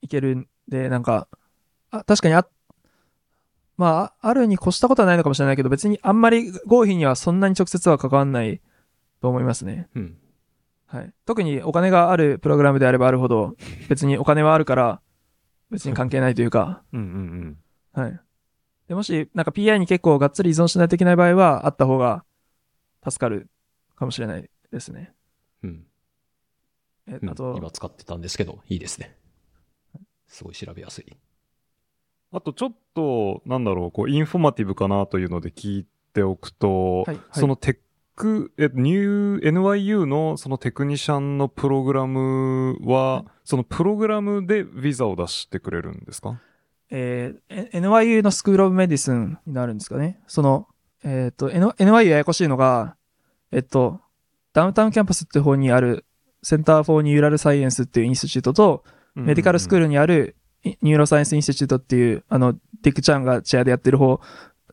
[0.00, 1.28] いけるんで、なんか、
[1.90, 2.46] あ、確かにあ、
[3.76, 8.60] まあ、あるに越したことはないのかもしれないけど、別にあんまり合否にはそんなに直接は関わんない
[9.20, 9.88] と思いますね。
[9.94, 10.16] うん。
[10.92, 11.14] はい。
[11.24, 13.56] 特にお金があるプログラムであればあるほど、
[13.88, 15.00] 別にお金はあるから、
[15.70, 17.58] 別に関係ないというか、うんうん
[17.96, 18.02] うん。
[18.02, 18.20] はい。
[18.88, 22.26] でもし、なんか PI に結構がっつり依存しないといけない場合は、あった方が
[23.08, 23.48] 助かる
[23.96, 25.14] かもしれないですね。
[25.62, 25.86] うん。
[27.08, 29.16] えうんあと、今使ってたんですけど、いいですね。
[30.26, 31.16] すごい調べやすい。
[32.32, 37.78] あとちょっと、なんだろう、こう、インフォマティブかなというので聞いておくと、はいはいそのテッ
[38.14, 46.40] ク、え、ニュー、NYU のそのテクニシャンのプログラムは、そのプログラムでビザを出してくれるんですか？
[46.90, 50.20] えー、NYU の School of Medicine になるんですかね？
[50.26, 50.68] その、
[51.04, 52.96] えっ、と、N- NYU ややこしいのが、
[53.50, 54.00] えっと、
[54.52, 56.04] ダウンタウンキャンパスって方にある、
[56.42, 58.84] Center for Neural Science っていう institute と、
[59.14, 64.20] medical school にある Neuroscience Institute っていう、あの、ディック・チェンが chair でやってる方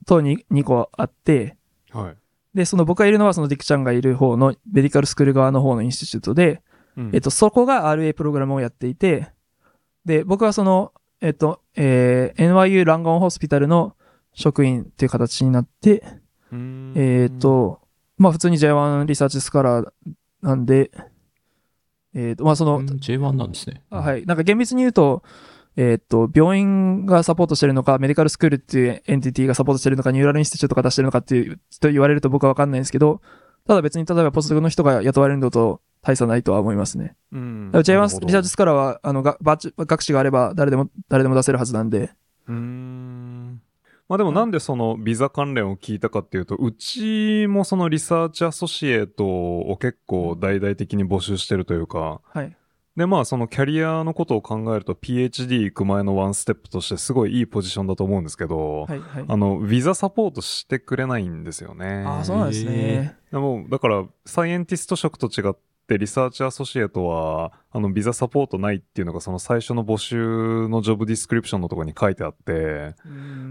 [0.05, 1.57] と 2, 2個あって、
[1.91, 2.17] はい。
[2.53, 6.61] で、その僕がいるのはそのディック・チェンがいる方の medical school 側の方の institute で、
[6.97, 9.29] うんえっと、そこが RA プログラムをやっていて、
[10.05, 13.95] で、僕はその、えっと、えー NYU Langone Hospital の
[14.33, 16.03] 職員っていう形になって、
[16.51, 17.81] うんえっ、と、
[18.17, 19.91] まあ普通に J1 リサーチスカラー
[20.41, 20.91] なんで、
[22.15, 23.83] えっ、と、まあその、うん J1 なんですね。
[23.89, 24.25] あはい。
[24.25, 25.23] なんか厳密に言うと、
[25.81, 33.21] えーっと、病院がサポートしてるのか、 medical school っていう entity がサポートしてるのか、 Neuro Institute が出してるのかっていう、と言われると僕はわかんないんですけど、
[33.65, 37.15] ただ別に例えばポスドクの人が雇われるのと大差ないとは思いますね。
[37.31, 37.71] うん。
[37.71, 42.11] だから J1 なるほど research scholar は、あの、がバッチ、学士があれば誰でも、誰でも出せるはずなんで、
[42.49, 43.61] うーん。
[44.09, 52.53] まあでもなんでそのビザ関連を聞いたかっていうと、うちもその research associate を結構大々的に募集してるというか、はい。
[52.95, 59.25] でまあそのキャリアのことを考えると PhD 行く前のワンステップとしてすごいいいポジションだと思うんですけど、はい、はい。
[59.27, 62.03] あの、ビザサポートしてくれないんですよね。
[62.05, 63.15] ああ、そうなんですね。
[63.31, 65.53] でも、だから、サイエンティスト職と違っ
[65.87, 72.95] て、 research associate は、あの、ビザサポートないっていうのが、その最初の募集の job description のところに書いてあって、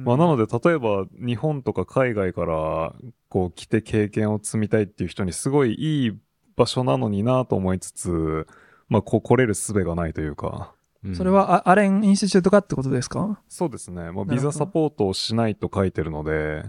[0.04, 2.94] まあ、なので、例えば、日本とか海外から、
[3.28, 6.12] こう、来て経験を積みたいっていう人に、すごいいい
[6.56, 8.46] 場所なのになと思いつつ、
[8.88, 10.72] まあ、こう、来れる術がないというか、
[11.04, 13.40] うんそれはあアレンインスチュートかってことですか？
[13.48, 14.10] そうですね。
[14.10, 16.64] まあ、ビザサポートをしないと書いてるので、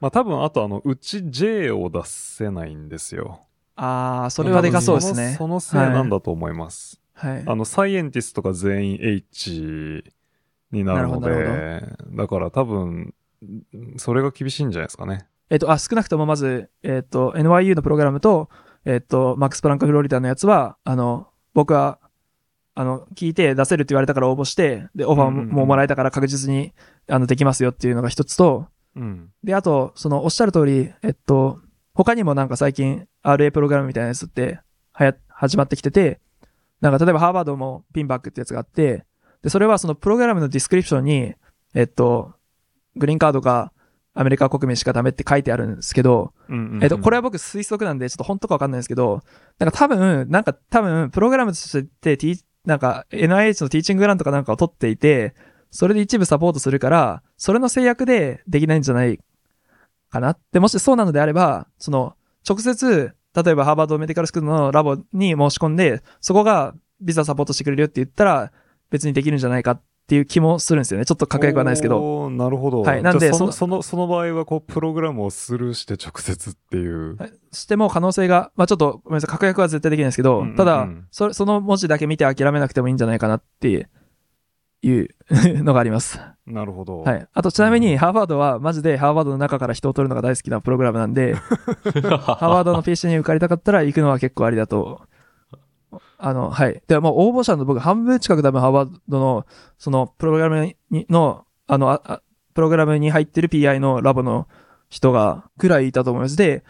[0.00, 3.42] まあ、多分、あと、あの、うち J を出せないんですよ。
[3.76, 5.36] ああ、それはでかそうですね。
[5.38, 7.00] そのそのせいなんだと思います。
[7.14, 7.44] はい。
[7.46, 10.04] あの、サイエンティストが全員 H
[10.72, 13.14] になるので、だから多分、
[13.98, 15.28] それが厳しいんじゃないですかね。
[15.50, 18.48] えっと、あ、少なくともまず、えっと、NYU のプログラムと、
[18.84, 21.98] えっと、マックス・プランク・フロリダのやつは、あの、僕は、
[22.74, 26.72] あの、聞いて出せるって言われたから応募して、で、オファーももらえたから確実に、
[27.08, 29.30] あの、できますよっていうのが一つと、うん。
[29.42, 31.60] で、あと、その、おっしゃる通り、えっと、
[31.94, 34.60] 他にもなんか最近、RA プログラムみたいなやつって、
[34.92, 36.20] はや、始まってきてて、
[36.80, 39.04] なんか例えばハーバードも PiNBAC ってやつがあって、
[39.42, 41.34] で、それはそのプログラムの description に、
[41.74, 42.34] えっと、
[42.96, 43.72] グリーンカードが、
[44.18, 46.32] アメリカ国民しかダメって書いてあるんですけど、
[46.82, 49.22] えっと、これは僕推測なんで、ちょっと本当かわかんないですけど、
[49.60, 55.36] なんか多分、なんか多分、プログラムとして、T、なんか NIH の training grant かなんかを取っていて、
[55.70, 59.20] それで一部サポートするから、それの制約でできないんじゃない
[60.10, 68.50] かなって、もしそうなのであれば、その、直接、例えばハーバードメディカルスクールのラボに申し込んで、そこがビザサポートしてくれるよって言ったら、
[68.90, 71.04] 別にできるんじゃないかっていう気もするんですよね。
[71.04, 72.30] ちょっと確約はないですけど。
[72.30, 72.80] なるほど。
[72.80, 77.18] はいなんでその、その、その場合は、こう、プログラムをスルーして直接っていう。
[77.52, 83.86] しても可能性が、まあちょっとごめんなさい、確約は絶対できないですけど、うんうんうんただ、そその文字だけ見て諦めなくてもいいんじゃないかなって
[84.80, 85.08] いう
[85.62, 86.18] のがあります。
[86.46, 87.00] なるほど。
[87.00, 87.28] はい。
[87.30, 95.02] あとちなみに、ハーバードはマジでハーバードの中から人を取るのが大好きなプログラムなんで、 ハーバードの PC に受かりたかったら行くのは結構ありだと。
[96.18, 96.82] あの、はい。
[96.86, 99.46] で、もう応募者の僕半分近く多分ハーバードの、
[99.78, 102.22] そのプログラムにの、あの、ああ
[102.54, 104.48] プログラムに入ってる PI のラボの
[104.88, 106.36] 人がくらいいたと思います。
[106.36, 106.64] で、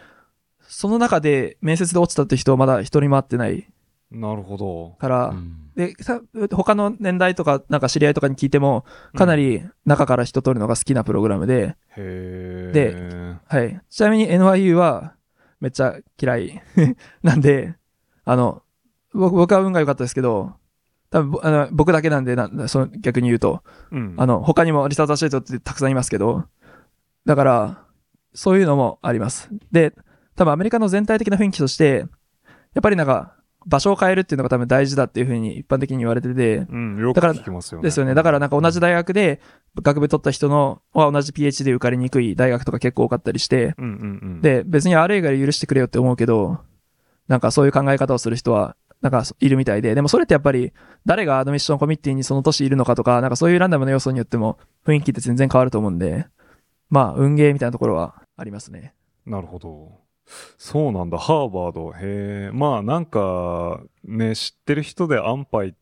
[0.61, 3.67] その中で面接で落ちたって人はまだ一人も会ってない
[4.11, 4.95] なるほど。
[4.99, 6.19] から、うんで、さ
[6.51, 8.83] 他の年代とか、なんか知り合いとかに聞いても、
[9.15, 13.35] かなり中から人取るのが好きなプログラムで、へでえ。
[13.47, 13.81] はい。
[13.89, 15.13] ちなみに NYU は
[15.61, 16.61] めっちゃ嫌い
[17.23, 17.75] なんで、
[18.25, 18.61] あの、
[19.13, 20.53] 僕僕は運が良かったですけど、
[21.09, 24.15] 多分ぼあの僕だけなんでな、その逆に言うと、うん。
[24.17, 26.45] あの、他にも research associate ってたくさんいますけど、
[27.25, 27.83] だから、
[28.33, 29.49] そういうのもあります。
[29.71, 29.93] で、
[30.35, 32.05] 多分アメリカの全体的な雰囲気として、
[32.73, 37.83] やっぱりなんか、場所を変えるっていうのが多分大事だっていうふうに一般的に言われてて、うん、よくだから聞きますよね。
[37.83, 38.13] ですよね。
[38.13, 39.41] だからなんか同じ大学で
[39.75, 46.59] 学部取った人のは同じ PH で受かりにくい大学とか結構多かったりして、うんうんうん。、で、別に RA が許してくれよって思うけど、
[47.27, 50.73] なんかそういう考え方をする人は、なんかいるみたいで、でもそれってやっぱり
[51.05, 56.27] 誰がアドミッションコミッティにその年いるのかとか、なんかそういうランダムな要素によっても雰囲気って全然変わると思うんで、
[56.89, 58.93] まあ運ゲーみたいなところはありますね。
[59.25, 60.09] なるほど。
[60.57, 61.91] そうなんだ、ハーバード。
[61.91, 62.51] へえ。
[62.53, 65.73] まあなんか、ね、知ってる人で安牌っ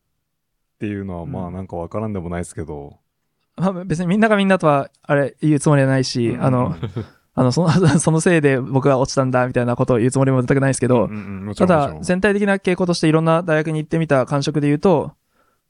[0.78, 2.98] ていうのは、うんまあなんかわからんでもないですけど。
[3.56, 6.76] まあ別にみんながみんなとは、あれ、言うつもりはないし、あの、
[7.38, 11.08] あの、その、 そのせいで僕が落ちたんだみたいなことを言うつもりも全くないですけど、
[11.56, 15.12] ただ全体的な傾向としていろんな大学に行ってみた感触で言うと、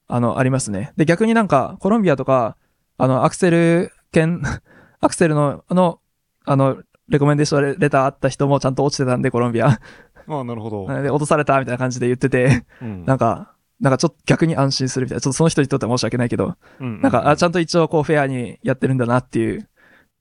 [0.07, 0.95] あの、ありますね。
[0.97, 2.57] で、逆になんか、コロンビアとか、
[2.97, 4.41] あの、アクセル兼、
[5.01, 6.01] アクセルの、の、
[6.47, 6.79] あの、
[7.11, 9.69] レコメンデーションレターあった人もちゃんと落ちてたんで、コロンビア。
[9.69, 9.81] あ
[10.27, 11.03] あ、なるほど。
[11.03, 15.21] で、落とされたみたいな感じで言ってて、うんなんか、なんかちょっと逆に安心するみたいな。
[15.21, 19.69] ちょっとその人にとっては申し訳ないけど、うんなんか、あ、ちゃんんと一応こうフェアにやってるんだなっていう。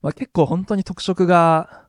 [0.02, 1.86] まあ結構本当に特色が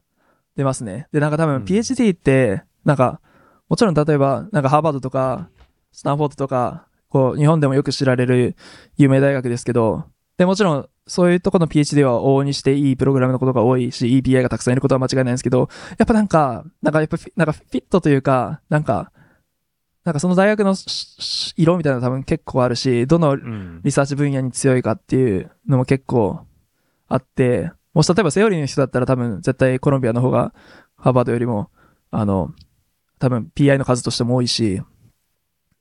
[0.55, 1.07] 出ますね。
[1.11, 3.21] で、なんか多分うん PhD って、なんか、
[3.69, 5.49] もちろん例えば、なんかハーバードとか、
[5.91, 8.55] スタンフォードとか、こう、日本でもよく知られる
[8.97, 10.05] 有名大学ですけど、
[10.37, 19.11] で、もちろん、そういうとこの PhD は往々にしていいプログラムのことが多いし、いい PI がたくさんいることは間違いないんですけど、やっぱなんか、なんかやっぱなんかフィットというか、なんか、
[20.03, 20.75] なんかその大学の
[21.57, 26.41] 色みたいなの多分結構あるし、どのうんリサーチ分野に強いかっていうのも結構
[27.07, 30.53] あって、もし例えばセオリーの人だったら多分絶対コロンビアの方が
[30.95, 31.71] ハーバードよりも、
[32.11, 32.53] あの、
[33.19, 34.81] 多分 PI の数としても多いし、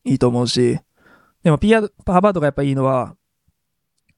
[0.05, 0.79] いいと思うし、
[1.43, 3.15] でも PI、ハーバードがやっぱいいのは、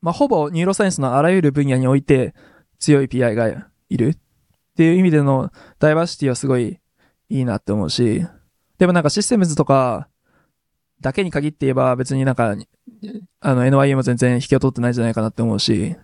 [0.00, 2.34] まあ、ほぼニューロサイエンスのあらゆる分野において
[2.78, 3.48] 強い PI が
[3.88, 4.08] いる。
[4.08, 6.80] っていう意味での diversity はすごい
[7.28, 8.24] いいなって思うし、
[8.78, 10.08] でもなんか systems とか
[11.00, 12.56] だけに限って言えば別になんか
[13.40, 15.96] あの NYU も全然引きを取ってないんじゃないかなって思うし、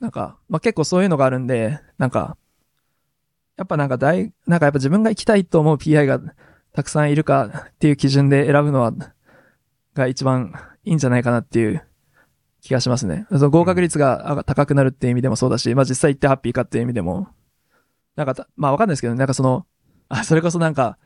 [0.00, 2.36] なんか、まあ、結構そういうのがあるんで、なんか、
[3.56, 6.20] やっぱなんか大、なんかやっぱ自分が行きたいと思う PI が
[6.72, 8.92] たくさんいるかっていう基準で選ぶのは、
[9.94, 10.54] が一番
[10.84, 11.84] いいんじゃないかなっていう
[12.62, 13.26] 気がしますね。
[13.30, 17.28] その合格率が高くなるっていう意味でもそうだし、まあ実際行ってハッピーかっていう意味でも、
[18.16, 19.66] なんか、まあわかんないですけど、ねなんかその、
[20.08, 20.96] あ、それこそなんか、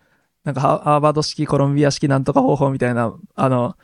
[0.45, 3.77] なんかハーバード式、コロンビア式なんとか方法みたいな、あの、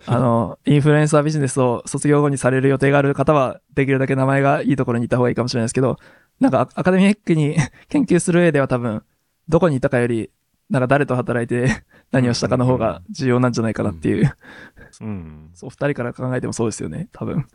[0.06, 5.96] あの、インフルエンサービジネスを卒業後にされる予定がある方は、できるだけ名前がいいところにいた方がいいかもしれないですけど、
[6.40, 7.56] なんかアアカデミックに
[7.88, 9.02] 研究する上では多分、
[9.48, 10.30] どこにいたかより、
[10.70, 14.30] なんか誰と働いて 何をしたかの方が重要なんじゃないかなっていう、
[15.00, 15.50] うん。
[15.54, 17.46] そう、二人から考えてもそうですよね、多分。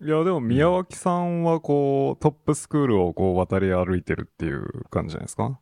[0.00, 5.58] いや、でも宮脇さんはこう、トップスクールをこう渡り歩いてるっていう感じじゃないですか？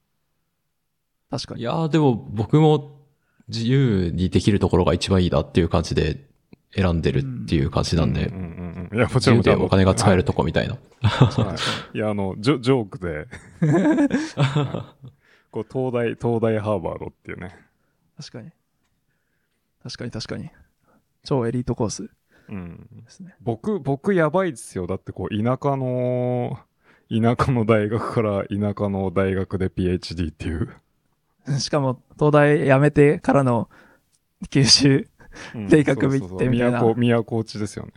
[1.31, 1.61] 確かに。
[1.63, 2.96] いやーでも僕も
[3.49, 6.27] 自由にできるところが一番いいなっていう感じで
[6.75, 8.99] 選んでるっていう感じなんで、うんうんうんうん。
[8.99, 10.77] いや、もち自由ろんお金が使えるととこみたいな。
[11.03, 11.55] は
[11.95, 11.97] い。
[11.97, 13.27] いや、あの、ジョジョークで、
[14.37, 15.11] は い
[15.51, 17.57] こう、東大、東大ハーバードっていうね。
[18.19, 18.51] 確かに。
[19.83, 20.51] 確かに確かに。
[21.25, 22.11] 超エリートコース
[22.49, 22.89] うん。
[23.05, 23.35] ですね。
[23.41, 24.87] 僕、僕やばいですよ。
[24.87, 26.59] だってこう、田舎の、
[27.09, 30.75] 田舎の大学から田舎の大学で PhD っていう。
[31.59, 33.69] しかも、東大辞めてからの
[34.51, 35.09] 九州
[35.69, 37.93] 大学部行ってみたいなそうそうそう都、都落ちですよね。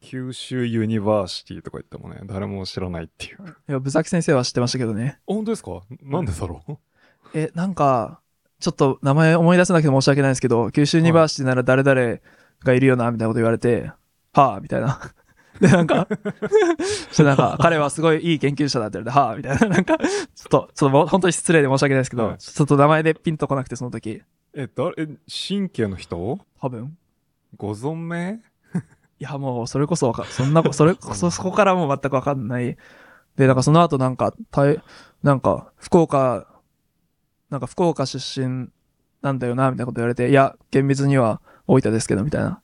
[0.00, 3.38] 九州 University とか言ってもね、誰も知らないっていう。
[3.46, 5.20] あいや、武崎先生は知ってましたけどね。
[5.26, 6.76] 本当ですかなんでだろう
[7.34, 8.20] え、なんか、
[8.60, 12.18] ちょっと名前思い出せなくて申し訳ないんですけど、九州 University なら誰々
[12.64, 13.92] がいるよな、みたいなこと言われて、
[14.32, 15.00] はぁ、みたいな。
[15.62, 16.08] で、なんか、
[17.12, 19.76] そなんか、 彼はすごいいい研究者だって言われて、はぁ、みたいな。
[19.76, 20.06] なんか、ちょっ
[20.48, 24.22] と、ちょっともう本当に失礼で申し訳ないですけど、はいちょっと名前でピンとこなくて、その時。
[24.54, 26.40] え、誰、え、神経の人？
[26.60, 26.98] 多分。
[27.56, 28.40] ご存命？
[29.20, 32.76] いや、もう、それこそわか、そんなこ、それこ そ、そこからもう全くわかんない。
[33.36, 34.82] で、なんかその後なんか、たい、
[35.22, 36.48] なんか、福岡、
[37.50, 38.68] なんか福岡出身
[39.22, 42.60] なんだよな、みたいなこと言われて、いや、厳密には大分ですけど、みたいな。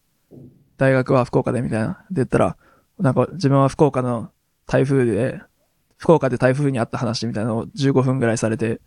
[0.78, 2.04] 大学は福岡で、みたいな。
[2.10, 2.56] で言ったら、
[2.98, 4.30] なんか自分は福岡の
[4.66, 5.40] 台風で、
[5.96, 8.80] 福岡で台風にあった話みたいなのを15分ぐらいされて、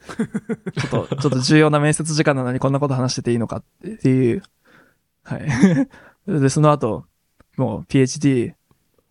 [0.80, 3.64] ちょっと、 ちょっと重要な面接時間なのにこんなこと話してていいのかっ
[4.02, 4.44] ていう。
[5.24, 5.42] はい。
[6.28, 7.06] で、その後、
[7.58, 8.54] もう PhD、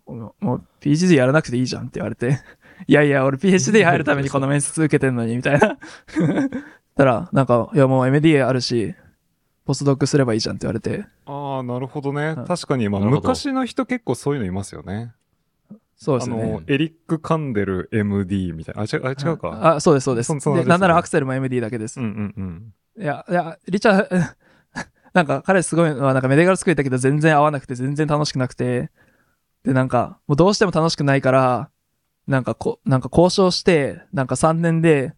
[0.06, 2.40] もう PhD やらなくていいじゃんって言われて、
[2.86, 5.76] いやいや、俺 PhD 入るためにこの面接受けてんのに、みたいな。
[6.96, 8.94] たら、なんか、いやもう MD あるし、
[9.70, 12.34] ポスドックすればいいじゃんって言われて、ああ、なるほどね。
[12.36, 15.12] うん確かに、まあ、なるほど昔の人結構そういうのいますよね。
[15.94, 18.82] そうですねあの。、エリック・カンデル MD みたいな。
[18.82, 19.76] あ、違う、あ違うか。
[19.76, 20.34] あ、そうです、そうです。
[20.34, 22.00] で、そそんなでねなんならアクセルも MD だけです。
[22.00, 23.02] うんうんうん。
[23.04, 24.34] いや、いや、リチャー、
[25.14, 28.90] なんか彼すごいのは、なんかメデガル作りたけど全然合わなくて全然楽しくなくて、
[29.62, 31.70] で、なんか、もうどうしても楽しくないから、
[32.26, 35.14] なんかこ、なんか交渉して、なんか3年で、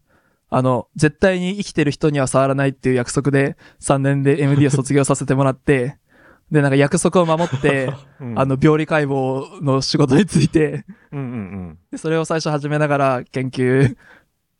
[0.55, 5.97] あの、絶対に生きてる人には触らないっていう約束で、3年で MD を卒業させてもらって、
[6.51, 11.27] で、なんか約束を守って、うんあの、、病理解剖の仕事について、うんうんう
[11.71, 11.79] ん。
[11.89, 13.95] で、それを最初始めながら研究、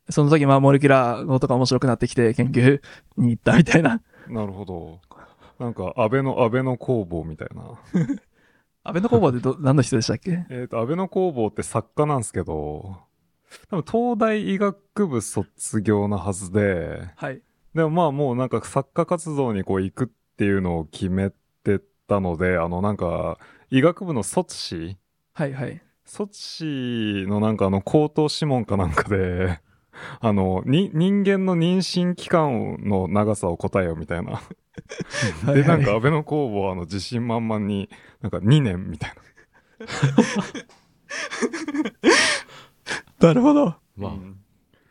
[0.08, 2.80] その時まあモレキュラーのとか面白くなってきて研究
[3.16, 4.02] に行ったみたいな。
[4.28, 5.00] なるほど。
[5.60, 7.62] なんか、安倍の、安倍の工房みたいな。
[8.82, 10.44] 安倍の工房でど、何の人でしたっけ？
[10.50, 12.96] えっと、安倍の工房って作家なんですけど、
[13.70, 17.40] 多分東大医学部卒業なはずで、はい。
[17.74, 21.30] でもまあもうなんか作家活動にこう行くっていうのを決め
[21.64, 23.38] てたので、あのなんか
[23.70, 24.96] 医学部の卒史
[25.32, 25.80] はいはい。
[26.04, 29.60] 卒史のなんかあの口頭諮問かなんかで、
[30.20, 34.32] あの、に、人間の妊娠期間の長さを答えよみたいな。
[34.34, 37.88] はいはいで、なんか安倍の工房はあの自信満々に、
[38.20, 39.86] なんか2年みたいな。
[43.26, 43.76] なるほど。
[43.96, 44.40] まあ、うん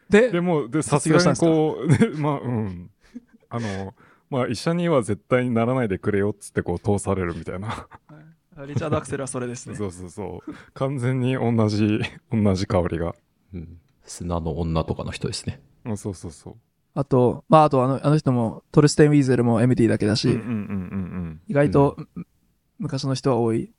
[0.10, 2.92] で、でも、で、さすがにこう、で まあ、うん。
[3.50, 3.96] あの、
[4.30, 7.88] まあ、医者には絶対にならないでくれよっつってこう通されるみたいな。
[8.68, 9.76] リチャード・アクセルはそれですね。
[9.76, 10.54] そうそうそう。
[10.74, 12.00] 完全に同じ、
[12.32, 13.16] 同じ香りが。
[13.54, 13.80] うん。
[14.04, 15.62] 砂の女とかの人ですね。
[15.86, 16.56] うん、そうそうそう。
[16.94, 20.56] あと、まああとあの、あの人も、トルステン・ウィーゼルも MD だけだし、うんうんうんうんう
[21.30, 21.42] ん。
[21.48, 21.98] 意外と、
[22.78, 23.72] 昔の人は多い。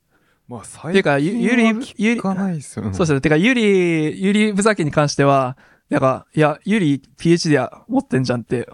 [0.49, 2.85] まあ、最うかゆゆり近は聞かないですよ。
[2.87, 3.21] そうですね。
[3.21, 5.57] てか、ユリ、ユリ・ブザキに関しては、
[5.89, 8.69] なんか、いや、ユリ PhD は持ってんじゃんって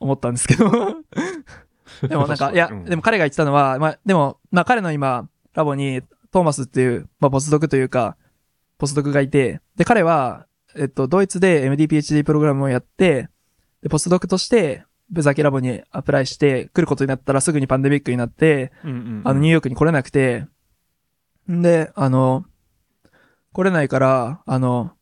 [0.00, 0.70] 思ったんですけど。
[2.08, 8.16] でもなんか、いや、うんでも彼が言ってたのは、まあ、でも、まあ彼の今、ラボにトーマスっていう、まあポスドクというか、
[8.78, 13.28] ポスドクがいて、で、彼は、えっと、ドイツで MD PhD プログラムをやって、
[13.82, 19.22] で、ポスドクとして、ブザキラボにアプライして来ることになったらすぐにパンデミックになって、うんうんうん。
[19.24, 20.46] あの、ニューヨークに来れなくて、
[21.50, 22.44] んで、あの、
[23.52, 24.92] 来れないから、あの、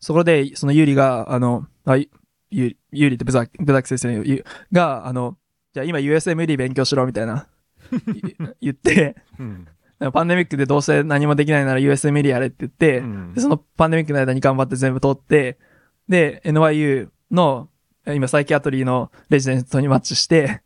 [0.00, 2.08] そこで、そのユーリが、あの、あユ
[2.50, 5.36] ユーリってブザブザキ先生のユが、あの、
[5.72, 7.48] じゃあ今 USMD 勉強しろみたいな、
[7.92, 9.66] い 言って、うん。
[10.12, 15.58] パンデミックでどうせ何もできないなら USMD やれって言って、うんでそのパンデミックの間に頑張って全部通って、
[16.08, 17.68] で、NYU の、
[18.04, 20.62] え今サイキアトリーのレジデントにマッチして、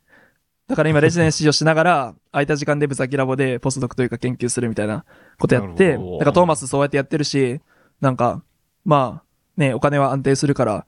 [0.71, 5.05] だから今レジデンシーをしながら、空いた時間でブザキラボでポスドクというか研究するみたいな
[5.37, 7.61] ことやって、なんかトーマスそうやってやってるし、
[8.01, 8.45] なんか、
[8.85, 10.87] まあ、ね、お金は安定するから、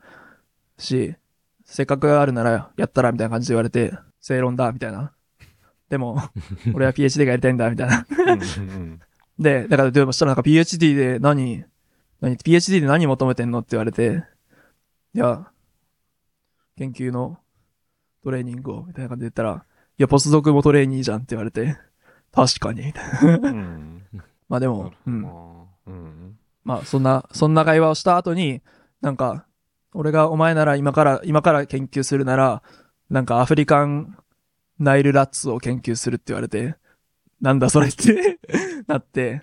[0.78, 1.17] し、
[1.65, 5.12] せっかくあるならやったらみたいな感じで言われて、正論だ、みたいな。
[5.89, 6.17] でも、
[6.75, 8.07] 俺は PhD がやりたいんだ、みたいな。
[9.36, 11.65] で、だから、でもしたらなんか PhD で何、
[12.20, 14.23] 何、PhD で何求めてんのって言われて、
[15.12, 15.51] いや、
[16.77, 17.41] 研究の
[18.23, 19.72] トレーニングを、みたいな感じで言ったら、い
[20.03, 21.79] や、ポスドクもトレーニーじゃんって言われて、
[22.33, 22.93] 確かに。
[24.49, 25.23] まあでもうん。
[25.23, 26.39] どうん。
[26.65, 28.63] まあ、そんな、そんな会話をした後に、
[29.01, 29.47] なんか、
[29.95, 32.63] 俺がお前なら今から、今から研究するなら、
[33.11, 34.17] なんかアフリカン
[34.79, 36.77] ナイルラッツを研究するって言われて、
[37.41, 38.39] なんだそれって
[38.87, 39.43] なって、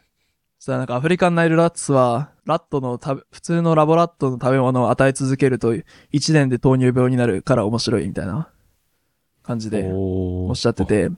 [0.57, 5.83] そしたらなんかアフリカンナイルラッツは、ラットの食べ、普通のラボラットの食べ物を与え続けると、1
[6.33, 8.49] 年で糖尿病になるから面白いみたいな
[9.49, 10.85] 感じでおおっしゃって。
[10.85, 11.09] て。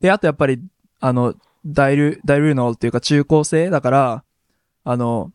[0.00, 0.60] で、あとやっぱり、
[0.98, 1.34] あの、
[1.64, 4.24] ダイル、ダイルノールっていうか中高生だから、
[4.82, 5.30] あの、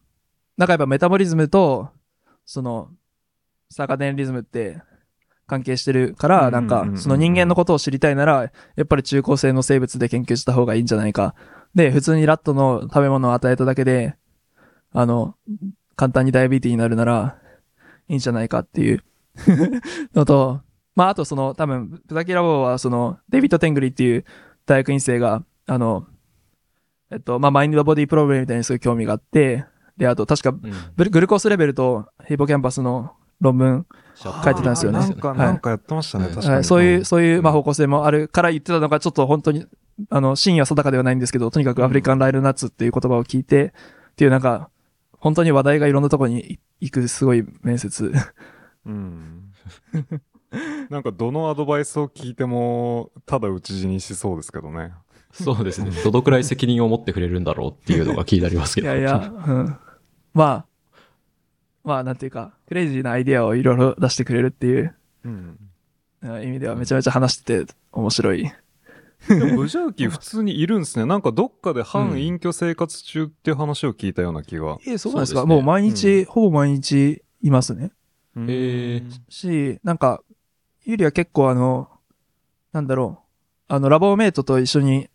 [0.58, 1.90] なんかやっぱメタボリズムと、
[2.46, 2.90] その、
[3.70, 4.82] サーカデンリズムって
[5.48, 11.34] 関係してるから、なんかその人間のことを知りたいなら、やっぱり中高生の生物で研究した方がいいんじゃないか。
[11.76, 14.16] で、普通にラットの食べ物を与えただけで、
[14.92, 15.36] あの、
[15.96, 17.38] 簡単にダイアビティになるなら、
[18.10, 19.02] いいんじゃないかっていう
[20.14, 20.62] のと、
[21.02, 24.24] まあ、あとその、多分、プザキラボは、その、デイビッド・テングリっていう
[24.68, 26.06] 大学院生が、あの、
[27.10, 29.66] えっと、まあ、マインドボディプログラムみたいにすごい興味があって、
[29.98, 36.54] で、あと、確か、うんブルグルコースレベルとヒポキャンパスの論文、書いてたんですよねなんか、はいなんかやってましたね、はい確かに。
[36.54, 39.66] はいそういう、んそういう、まあ、方向性もあるから言ってたのが、ちょっと本当に、
[40.12, 43.74] あの、真意は定かではないんですけど、とにかくアフリカンライルナッツっていう言葉を聞いて、
[44.12, 44.70] っていうなんか、
[45.14, 48.12] 本当に話題がいろんなところに行くすごい面接。
[48.86, 49.52] うん。
[50.90, 54.92] なんか、どのアドバイスを聞いても、ただ討ち死にしそうですけどね。
[55.32, 55.92] そうですね。
[56.04, 58.88] どのくらい責任を持ってくれるんだろうっていうのが気になりますけど。
[58.88, 59.78] いやいや、うん。
[60.34, 60.66] まあ、
[61.84, 65.58] まあ、なんていうか、クレイジーなアイデアをいろいろ出してくれるっていううん。
[66.24, 68.52] うん意味ではめちゃめちゃ話してて面白い。
[69.28, 71.06] でも、ブジャーキー普通にいるんですね。
[71.06, 74.78] なんか、どっかで半隠居生活中っていう話を聞いたような気が。
[74.86, 75.40] え、そうなんですか？
[75.42, 77.92] そうですねもう毎日、ほぼ毎日いますね。
[78.36, 80.22] うんへーし、なんか、
[80.92, 81.90] ゆりは結構あの、
[82.72, 83.20] なんだろ
[83.70, 85.10] う、あの、ラボメイトと一緒に、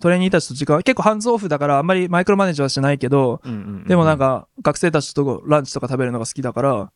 [0.00, 6.92] トレーニーたちと時間、結構ハンズオフだからあんまりマイクロマネージはしてないけど、うんうんうんでもなん、か、学生たちとランチとか食べるのが好きだから、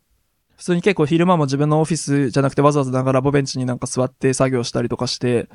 [0.56, 5.48] 普通に結構昼間も自分のオフィスじゃなくてわざわざなんかラボベンチになんか座って作業したりとかして、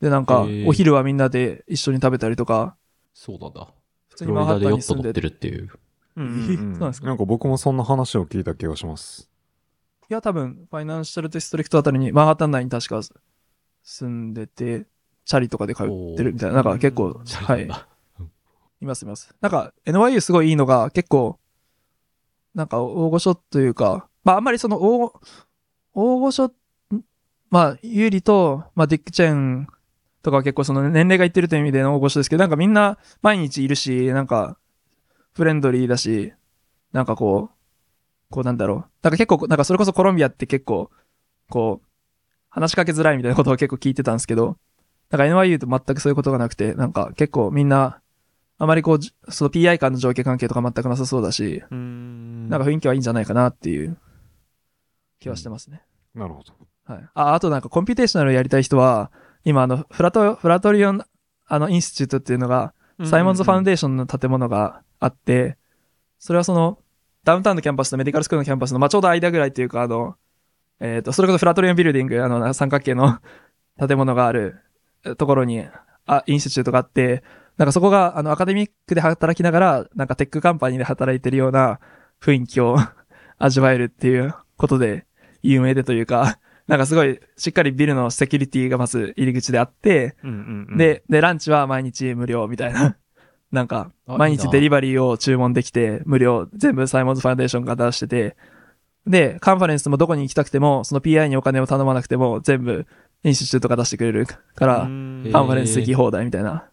[0.00, 2.76] でなんかお昼はみんなで一緒に食べたりとか、
[3.14, 3.48] そうな。
[3.50, 3.68] んだ。
[4.08, 5.70] 普通にマンハッタンに住んでット乗ってるっていう。
[6.16, 6.72] うんうんうん。
[6.74, 7.06] そうなんですか？
[7.06, 9.30] なんか僕もそんな話を聞いた気がします。
[10.10, 13.00] いや多分ファイナンシャルディストリクトあたりにマンハッタン内に確か
[13.84, 14.86] 住んでて、
[15.24, 17.68] チャリとかで通ってるみたいな、なんか結構、はい。
[18.80, 19.34] いますいます。
[19.40, 21.38] なんか NYU すごいいいのが結構、
[22.54, 25.12] なんか大御所というか、まああんまりその大、
[25.94, 26.52] 大御所、ん
[27.50, 29.66] まあ有利と、まあディック・チェーン
[30.22, 34.58] とかは結構その年齢がいってるという意味での大御所ですけど、なんかみんな毎日いるし、なんか
[35.34, 36.32] フレンドリーだし、
[36.92, 37.63] なんかこう、
[38.34, 38.78] こうなんだろう。
[39.02, 40.90] なんか結構、なんかそれこそコロンビアって結構、
[41.48, 41.86] こう、
[42.50, 44.56] 話しかけづらいみたいなことを結構聞いてたんですけど、
[45.10, 48.00] なんか NYU と全くそういうことがなくて、なんか結構みんな、
[48.58, 53.96] あまりこうじ、その PI 間の上下関係とか全くなさそうだし、うんなんか雰囲気はいいんじゃないかなっていう
[55.20, 55.82] 気はしてますね。
[56.16, 56.54] なるほど。
[56.92, 57.08] はい。
[57.14, 59.12] あ、あとなんか computational やりたい人は、
[59.44, 61.04] 今あの、 Flat、Flatiron、
[61.46, 62.74] あの、 Institute っていうのが、
[63.04, 65.56] Simons Foundation の建物があって、
[66.18, 66.78] それはその、
[67.24, 70.16] ダウンタウンのキャンパスと medical school のキャンパスの、まあ、ちょうど間ぐらいっていうか、あの、
[70.80, 73.18] えっ、と、それこそ Flatiron Building、あの、三角形の
[73.78, 74.60] 建物がある
[75.04, 75.66] えところに、
[76.06, 77.22] あ、 institute があって、
[77.56, 81.78] なんかそこが、あの、 academic で働きながら、なんか tech company で働いてるような
[82.20, 82.76] 雰囲気を
[83.38, 85.06] 味わえるっていうことで、
[85.42, 92.96] 有名でというか、 なんかすごい、しっかりビルのセキュリティがまず入り口であって、うんうんうん、で、で、ランチは毎日無料みたいな。
[93.54, 98.36] なんか、あ毎日デリバリーを注文できて、無料、全部 Simons Foundation が出してて、
[99.06, 102.86] で、カンファレンスもどこに行きたくても、その PI にお金を頼まなくても、全部、
[103.22, 106.68] institute が出してくれるから、カンファレンス行き放題みたいな。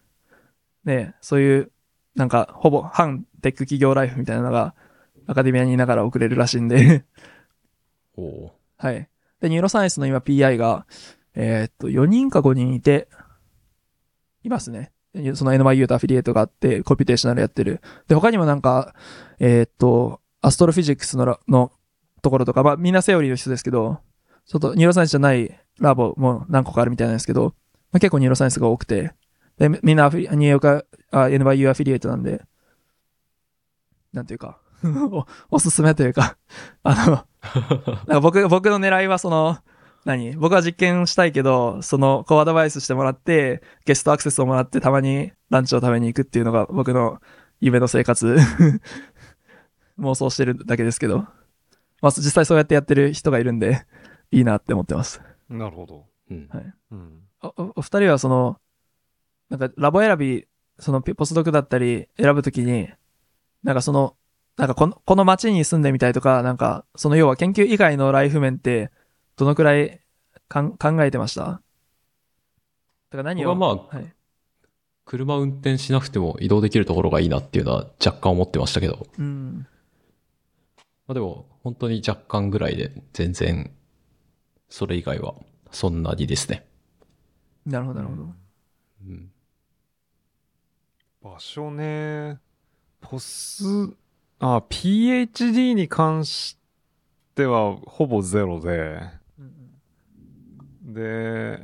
[0.84, 1.70] で、そういう、
[2.14, 4.74] なんか、ほぼ、半テック企業ライフみたいなのが、
[5.26, 7.04] アカデミアにいながら送れるらしいんで、
[8.16, 9.08] おーはい。
[9.40, 10.86] で、ニューロサイエンスの今 PI が、
[11.34, 13.08] えーっと、4人か5人いて、
[14.42, 14.92] いますね。
[15.34, 17.80] その NYU と affiliate があって、 computational やってる。
[18.08, 18.94] で、他にもなんか、
[19.38, 21.72] えーっと、 astrophysics のの
[22.22, 24.00] ところとか、まあみんなセオリーの人ですけど、
[24.46, 27.54] ちょっとニューロサイエンスじゃないラボも何個かあるみたいなんですけど、
[27.92, 29.12] まあ、結構ニューロサイエンスが多くて、
[29.58, 32.42] で、みんなアフィニューヨークあ NYU アフィリエイトなんで、
[34.12, 34.58] なんていうか、
[35.50, 36.36] おすすめというか、
[36.82, 37.26] あ
[38.08, 39.58] の、僕、僕の狙いはその、
[40.04, 40.36] 何？
[40.36, 47.20] 僕は実験したいけど、その、こうアドバイスしてもらって、 guest access をもらって、たまにランチを食べに行くっていうのが僕の
[47.60, 48.36] 夢の生活。
[49.98, 51.26] 妄想してるだけですけど。
[52.00, 53.86] まあ、実際そうやってやってる人がいるんで、
[54.32, 55.22] いいなって思ってます。
[55.48, 56.06] なるほど。
[56.30, 57.20] うんはいうん。
[57.42, 58.58] お、おお二人はその、
[59.50, 60.46] なんかラボ選び、
[60.78, 62.88] そのポスドクだったり選ぶときに、
[63.62, 64.16] なんかその、
[64.56, 68.90] なんかこの、この街に住んでみたいとか、なんか、その要は研究以外のライフ面って、
[69.36, 70.00] どのくらい
[70.48, 71.44] かん考えてました？
[71.44, 71.60] だ
[73.10, 74.14] から何を、僕はまあはい。
[75.04, 79.06] 車運転しなくても移動できるところがいいなっていうのは若干思ってましたけど。
[79.18, 79.66] うん。
[81.06, 83.72] まあでも、本当に若干ぐらいで全然、
[84.68, 85.34] それ以外は
[85.70, 86.66] そんなにですね。
[87.66, 88.34] なるほど、なるほど。
[89.06, 89.32] うん。
[91.22, 92.38] 場所ね。
[93.00, 93.64] ポス、
[94.38, 96.56] あ、PhD に関し
[97.34, 99.00] てはほぼゼロで、
[100.82, 101.60] で、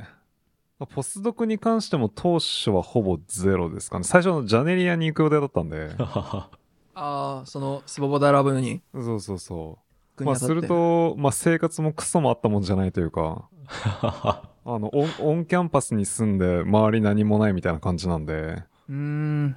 [0.79, 4.03] まあポスドクに関しても当初はほぼゼロですかね。
[4.05, 5.91] 最初のジャネリアに行く予定だったんで。
[5.99, 6.49] あ
[6.95, 8.81] あ、その、 Svoboda Lab に？
[8.93, 9.77] そうそうそ
[10.17, 10.23] う。
[10.23, 13.47] まあする、と、まあ生活もクソもあったもんじゃないというか、
[14.01, 19.55] あの、オン on campus に住んで周り何もないみたいな感じなんで、うーん。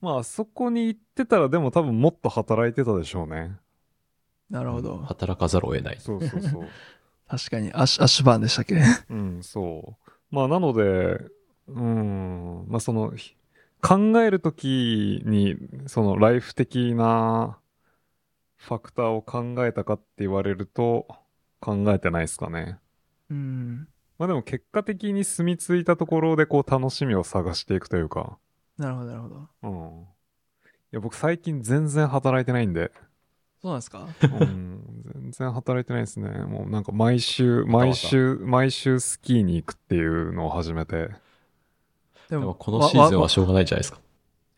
[0.00, 3.56] まああそこに行ってたらでも多分もっと働いてたでしょうね。
[4.50, 4.98] なるほど。
[4.98, 5.96] 働かざるを得ない。
[5.98, 6.64] そうそうそう。
[7.28, 8.76] 確かに、アッシュ、アッシュバーンでしたっけ？
[9.10, 10.10] うん、そう。
[10.30, 11.20] まあなので、
[11.68, 13.36] うん、まあその、ひ
[13.80, 17.58] 考えるときに、そのライフ的な
[18.56, 21.06] ファクターを考えたかって言われると、
[21.60, 22.78] 考えてないですかね。
[23.30, 23.88] うん。
[24.18, 28.38] まあでも結果的に住み着いたところでこう楽しみを探していくというか。
[28.76, 29.48] なるほど、なるほど。
[29.62, 30.02] うん。
[30.02, 30.04] い
[30.92, 32.92] や僕最近全然働いてないんで。
[33.64, 34.06] そうなんですか？
[34.22, 34.82] うん。
[35.14, 36.28] 全然働いてないですね。
[36.44, 41.08] もうなんか毎週、毎週、毎週スキーに行くっていうのを始めて。
[41.08, 41.16] で
[42.28, 44.00] でもこのシーズンはしょうがないじゃないですか。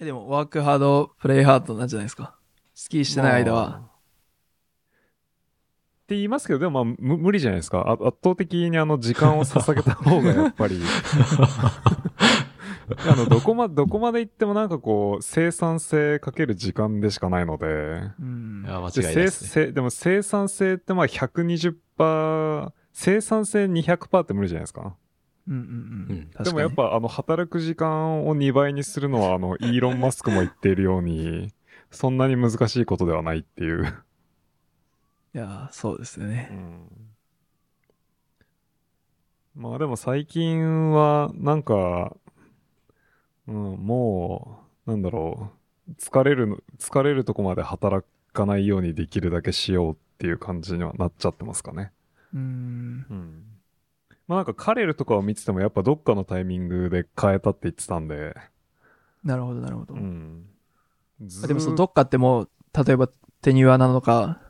[0.01, 2.35] えでも、ワークハード、プレイハードなんじゃないですか？
[2.75, 3.68] スキーしてない間まあは。
[3.78, 3.83] っ
[6.09, 7.85] て言いますけど、でもまあむ無理じゃないですか？
[7.86, 10.81] あ圧倒的にあの時間を捧げた方がやっぱり。
[13.08, 17.66] あの、どこま、どこまで行ってもなんかこう、生産性かける時間でしかないので。
[17.66, 18.68] うんい。
[18.68, 19.73] や、間違でいないですね。
[19.73, 24.97] でも生産性ってまあ120%、生産性200%って無理じゃないですか。
[25.48, 25.62] うんうんう
[26.39, 31.52] うんでもやっ、ぱあの働く時間を2倍にするのはあの イーロン・マスクも言っているように、
[31.90, 33.84] そんなに難しいことではないっていう。
[35.34, 36.50] いやー、そうですよね。
[39.55, 42.16] まあでも最近はなんか、
[43.49, 45.50] うん、もう、なんだろ
[45.89, 51.92] う、疲れるの、疲れるとこまで働かないようにできるだけしようっていう感じにはなっちゃってますかね。
[52.34, 53.07] うん。
[53.08, 53.42] うん。
[54.28, 58.34] まあなんかカレルとかを見ててもやっぱどっかのタイミングで変えたって言ってたんで、
[59.25, 59.94] なるほど、なるほど。
[59.94, 60.47] うん。
[61.25, 62.49] ずでも、そのどっかってもう、
[62.84, 63.08] 例えば、
[63.42, 64.41] テニュアなのか、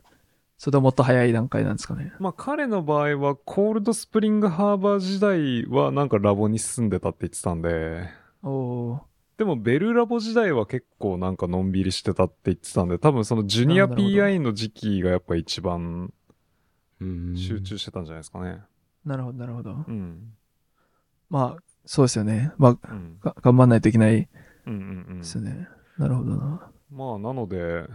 [0.58, 2.12] それとももっと早い段階なんですかね。
[2.18, 8.08] まあ彼の場合はコールドスプリングハーバー時代はなんかラボに住んでたって言ってたんで、
[8.46, 9.00] おー。
[9.38, 16.12] でもベルラボ時代は結構なんかのんびりしてたって言ってたんで、多分そのジュニア PI の時期がやっぱ一番
[17.00, 18.62] うん集中してたんじゃないですかね。
[19.04, 19.84] なるほど、なるほど。
[19.86, 20.32] うん。
[21.28, 22.52] まあ、そうですよね。
[22.56, 23.18] まあ、うん。
[23.20, 24.28] が頑張んないといけない
[24.66, 25.68] うんうんうんですよね。
[25.98, 26.70] なるほどな。
[26.90, 27.86] まあなので、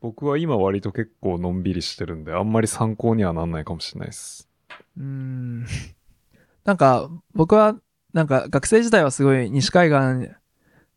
[0.00, 4.48] 僕は今割と結構のんびりしてるんで、あんまり参考にはなんないかもしれないです。
[4.96, 5.66] うーん。
[6.64, 7.80] なんか、僕は、
[8.12, 10.30] なんか、学生時代はすごい西海岸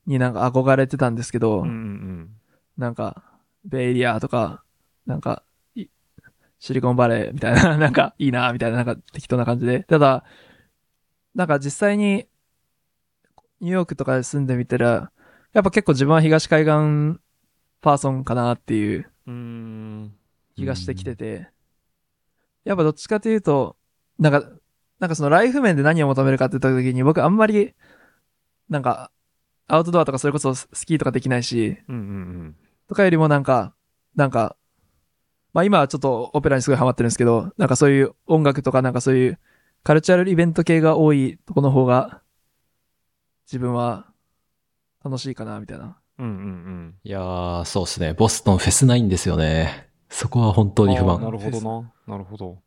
[0.05, 2.29] になんか憧れてたんですけど、うんうん
[2.77, 3.23] なんか、
[3.65, 4.63] ベイエリアとか、
[5.05, 5.43] なんか、
[5.75, 5.87] い
[6.57, 9.83] シリコンバレーみたいな、 なんか、いいな、みたいな、なんか適当な感じで。
[9.83, 10.23] ただ、
[11.35, 12.27] なんか実際に、
[13.59, 15.11] ニューヨークとかで住んでみたら、
[15.53, 17.21] やっぱ結構自分は東海岸
[17.81, 19.11] パーソンかなっていう。
[20.55, 21.49] 気がしてきてて、
[22.63, 23.77] やっぱどっちかというと、
[24.19, 24.49] なんか、
[25.01, 27.73] なんかそのライフ面で何を求めるかって言った時に僕あんまり、
[28.69, 29.11] なんか、
[29.67, 32.55] アウトドアとかそれこそスキーとかできないし、うんうん
[32.87, 33.73] とかよりもなんか、
[34.15, 34.55] なんか、
[35.53, 39.39] まあ今はちょっとオペラにすごいハマってるんですけど、なんかそういう音楽とかなんかそういう
[39.83, 42.21] カルチャルイベント系が多いとこの方が、
[43.47, 44.05] 自分は
[45.03, 45.97] 楽しいかな、みたいな。
[46.19, 46.25] うん。
[46.25, 46.47] うんうんう
[46.89, 46.95] ん。
[47.03, 48.13] いやー、そうですね。
[48.13, 49.89] ボストンフェスないんですよね。
[50.09, 51.31] そこは本当に不あーな満。
[51.31, 51.91] るほどな。
[52.07, 52.61] なるほど。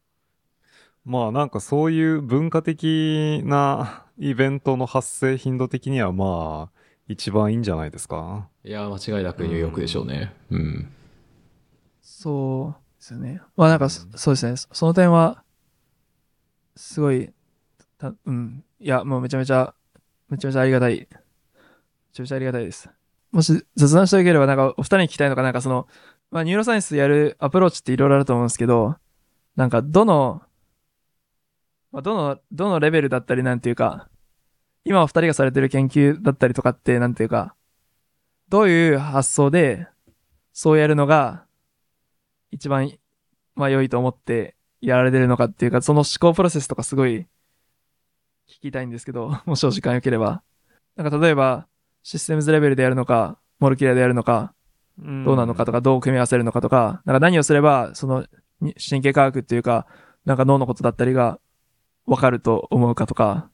[1.05, 8.49] まあなんかそういう文化的な イベントの発生頻度的にはまあ一番いいんじゃないですか？
[8.65, 10.33] いやー、間違いなくニューヨークでしょうね。
[10.50, 10.89] うん。
[12.00, 13.41] そうですよね。
[13.57, 14.57] まあなんかそ、そうですね。
[14.57, 15.42] そその点は、
[16.76, 17.31] すごい、
[17.99, 18.65] たうん。
[18.81, 19.74] いや、もうめちゃめちゃ、
[20.31, 20.97] めちゃめちゃありがたい。
[21.00, 21.07] め
[22.12, 22.89] ちゃめちゃありがたいです。
[23.33, 25.86] もし雑談しておければ、なんかお二人に聞きたいのが、なんかその、
[26.31, 28.97] まあニューロサイエンスやるアプローチっていろいろあると思うんですけど、
[29.57, 30.42] なんかどの、
[31.94, 34.08] まあ、どの、どのレベルだったりなんていうか、
[34.84, 37.55] 今お二人がされてる研究だったりとかって、なんていうか、
[38.48, 39.86] どういう発想で、
[40.52, 41.44] そうやるのが、
[42.50, 42.90] 一番、
[43.55, 47.28] まあ良いと思ってやられてるのかっていうか、その思考プロセスとかすごい
[48.48, 50.42] 聞きたいんですけど、 もしお時間良ければ。
[50.97, 51.68] なんか例えば、
[52.02, 54.52] システムズレベルでやるのか、モルキュラーでやるのか、
[54.98, 58.26] どうなのかとか、どう組み合わせるのかとか、なんか何をすれば、その、
[58.60, 59.86] に神経科学っていうか、
[60.24, 61.39] なんか脳のことだったりが
[62.07, 63.50] わかると思うかとか、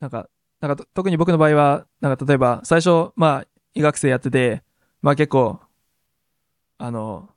[0.00, 0.28] なんか、
[0.60, 4.62] なんかと特に僕の場合は、なんか例えば最初、まあ、医学生やってて、
[5.02, 5.60] まあ結構、
[6.78, 7.30] あの、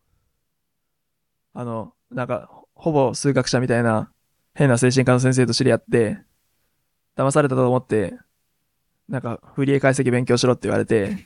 [1.54, 4.12] あの、なんか、ほぼ数学者みたいな
[4.54, 6.20] 変な精神科の先生と知り合って、
[7.16, 8.18] 騙されたと思って、
[9.08, 11.18] なんか、フリエ解析勉強しろって言われて、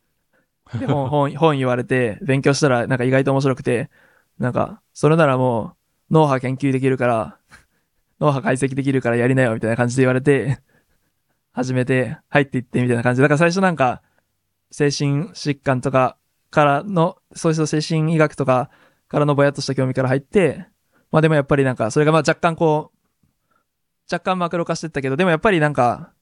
[0.78, 3.90] で、本、本、本言われて、勉強したら、なんか意外と面白くて、
[4.38, 5.76] なんか、それならも
[6.10, 7.38] う、脳波研究できるから、
[8.20, 10.60] 脳波解析できるからやりなよ、みたいな感じで言われて、
[11.52, 13.22] 始めて、入っていって、みたいな感じ。
[13.22, 14.02] だから最初なんか、
[14.70, 16.16] 精神疾患とか
[16.50, 18.70] からの、そういう精神医学とか
[19.08, 20.66] からのぼやっとした興味から入って、
[21.10, 22.98] まあでもやっぱりなんか、それがまあ若干こう、
[24.12, 26.12] 若干マクロ化してったけど、でもやっぱりなんか、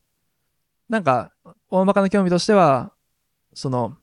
[0.88, 1.32] なんか、
[1.68, 2.92] 大まかな興味としては、
[3.54, 3.96] その、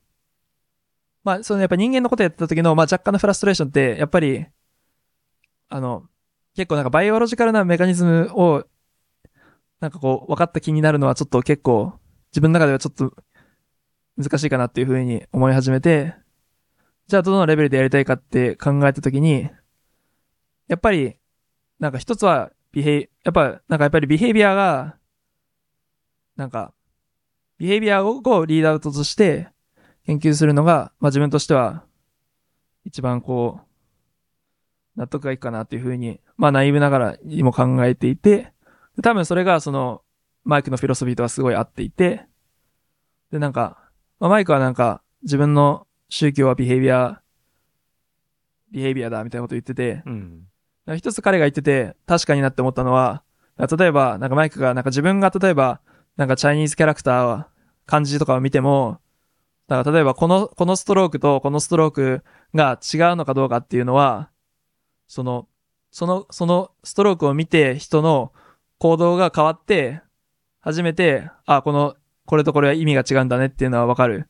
[1.24, 4.46] まあ、そのやっぱ人間のことやってた時の、まあ若干のフラストレーションって、やっぱり、
[5.68, 6.08] あの、
[6.54, 8.64] 結構なんかバイオロジカルなメカニズムを、
[9.80, 11.94] なんかこう、分かった気になるのはちょっと結構、
[12.30, 13.14] 自分の中ではちょっと
[14.16, 16.14] 難しいかなっていうふうに思い始めて、
[17.08, 19.50] じゃあどのレベルでやりたいかって考えた時に、
[20.68, 21.16] やっぱり、
[21.78, 24.96] なんか一つは、ビヘイ、やっぱ、なんかやっぱりビヘイビアが、
[26.36, 26.72] なんか、
[27.58, 29.48] ビヘイビアをリードアウトとして
[30.06, 31.84] 研究するのが、まあ自分としては、
[32.84, 33.60] 一番こ
[34.96, 38.52] う、納得がいくかなっていうふうに、まあナイーブながらにも考えていて、
[38.96, 40.02] で多分それがその、
[40.44, 42.26] マイクのフィロソフィーとはすごい合っていて、
[43.30, 43.78] でなんか、
[44.18, 47.22] まあ、マイクはなんか、自分の宗教はビヘイビア、
[48.70, 50.46] ビヘイビアだみたいなこと言ってて、うん。
[50.96, 53.22] 一つ彼が言ってて、確かになって思ったのは、
[53.56, 55.80] 例えば、なんかマイクが、なんか自分が例えば、
[56.16, 57.48] なんかチャイニーズキャラクターは、
[57.86, 59.00] 漢字とかを見ても、
[59.68, 64.30] なんか例えばこの、このストロークとこのストロークが違うのかどうかっていうのは、
[65.06, 65.48] その、
[65.92, 68.32] その、そのストロークを見て人の
[68.78, 70.00] 行動が変わって、
[70.60, 71.94] 初めて、あ、この、
[72.26, 74.26] これとこれは意味が違うんだねっていうのはわかる。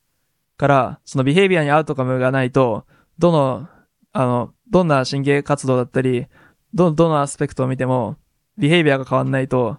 [0.58, 2.84] から、そのビヘイビアにアウトカムがないと、
[3.18, 3.68] どの、
[4.12, 6.26] あの、どんな神経活動だったり、
[6.74, 8.16] ど、どのアスペクトを見ても、
[8.58, 9.78] ビヘイビアが変わんないと、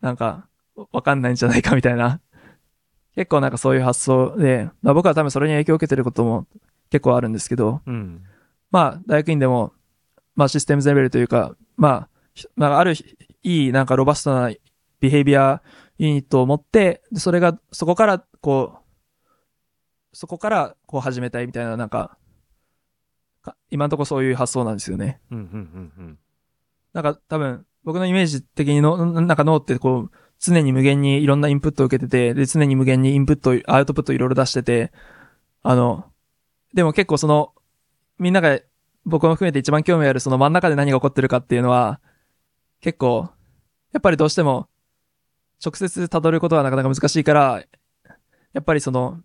[0.00, 0.46] なんか、
[0.92, 2.20] わかんないんじゃないかみたいな。
[3.14, 6.46] 結構なんかそういう発想で、まあ僕は多分それに影響を受けてることも
[6.90, 8.24] 結構あるんですけど、うん。
[8.70, 9.72] まあ大学院でも、
[10.34, 12.94] まあシステムズレベルというか、まあ、ひまあある
[13.42, 14.50] いいなんかロバストな
[15.00, 15.62] ビヘイビア
[15.98, 18.78] ユニットを持って、でそれが、そこからこ
[20.12, 22.16] う、そこからこう始めたいみたいななんか、
[23.42, 25.20] か今のところそういう発想なんですよね。
[25.30, 26.18] うん、うん、うん、うん。
[26.92, 34.92] なんか多分、僕のイメージ的にの、なんか脳ってこう、常に無限にいろんなインプットを受けてて、で、常に無限にインプット、アウトプットいろいろ出してて、
[35.62, 36.06] あの、
[36.72, 37.52] でも結構その、
[38.18, 38.58] みんなが
[39.04, 42.00] 僕も含めて一番興味あるその真ん中で何が起こってるかっていうのは、
[42.80, 43.28] 結構、
[43.92, 44.68] やっぱりどうしても、
[45.64, 47.62] 直接辿ることはなかなか難しいから、
[48.52, 49.20] やっぱりその、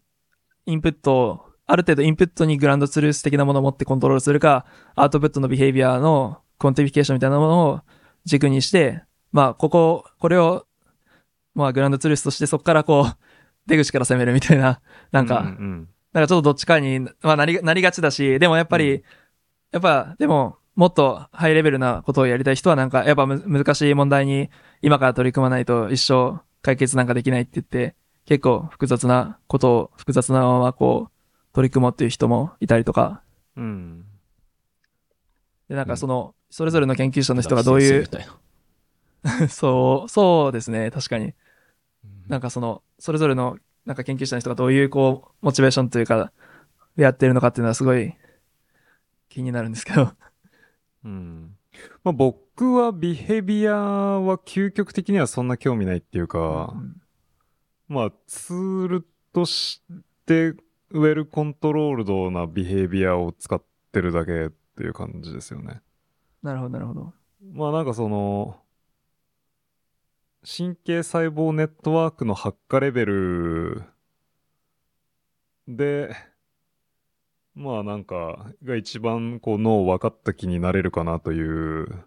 [0.66, 7.82] インプットを、ある程度インプットに ground truth 的なものを持ってコントロールするか、アウトプットの behavior の quantification みたいなものを
[8.26, 10.66] 軸にして、まあ、ここ、これを、
[11.54, 13.18] まあ、 ground truth としてそこからこう、
[13.68, 19.04] 出口から攻めるみたいな、なんか、うんうんなんかちょっとどっちかに、まあなり、なりがちだし、でもやっぱり、う
[19.72, 24.50] やっぱ、でも、もっとハイレベルなことをやりたい人はなんか、やっぱむ難しい問題に
[24.82, 33.22] 今から取り組まないと一生解決なんかできないって言って、結構複雑なことを、複雑なままこう、取り組もうっていう人もいたりとか、
[33.58, 34.06] うん。
[35.68, 38.08] で、なんかその、それぞれの研究者の人がどういう。
[39.50, 41.34] そう、そうですね、確かに。
[42.28, 46.32] なんかその、それぞれの、なんか研究者の人がどういう、こう、モチベーションというか、
[46.96, 48.14] でやってるのかっていうのはすごい
[49.30, 50.12] 気になるんですけど。
[51.06, 51.56] うん。
[52.04, 56.74] まあ僕はビヘビアは究極的にはそんな興味ないっていうか、
[57.88, 59.82] まあツールとし
[60.26, 60.50] て
[60.92, 65.82] ウェルコントロールドなビヘビアを使ってるだけっていう感じですよね。
[66.42, 67.14] なるほど、なるほど。
[67.54, 68.60] まあなんかその、
[70.46, 73.84] 神経細胞ネットワークの発火レベル
[75.68, 76.16] で、
[77.60, 82.06] まあなんか、が一番こう脳を分かった気になれるかなという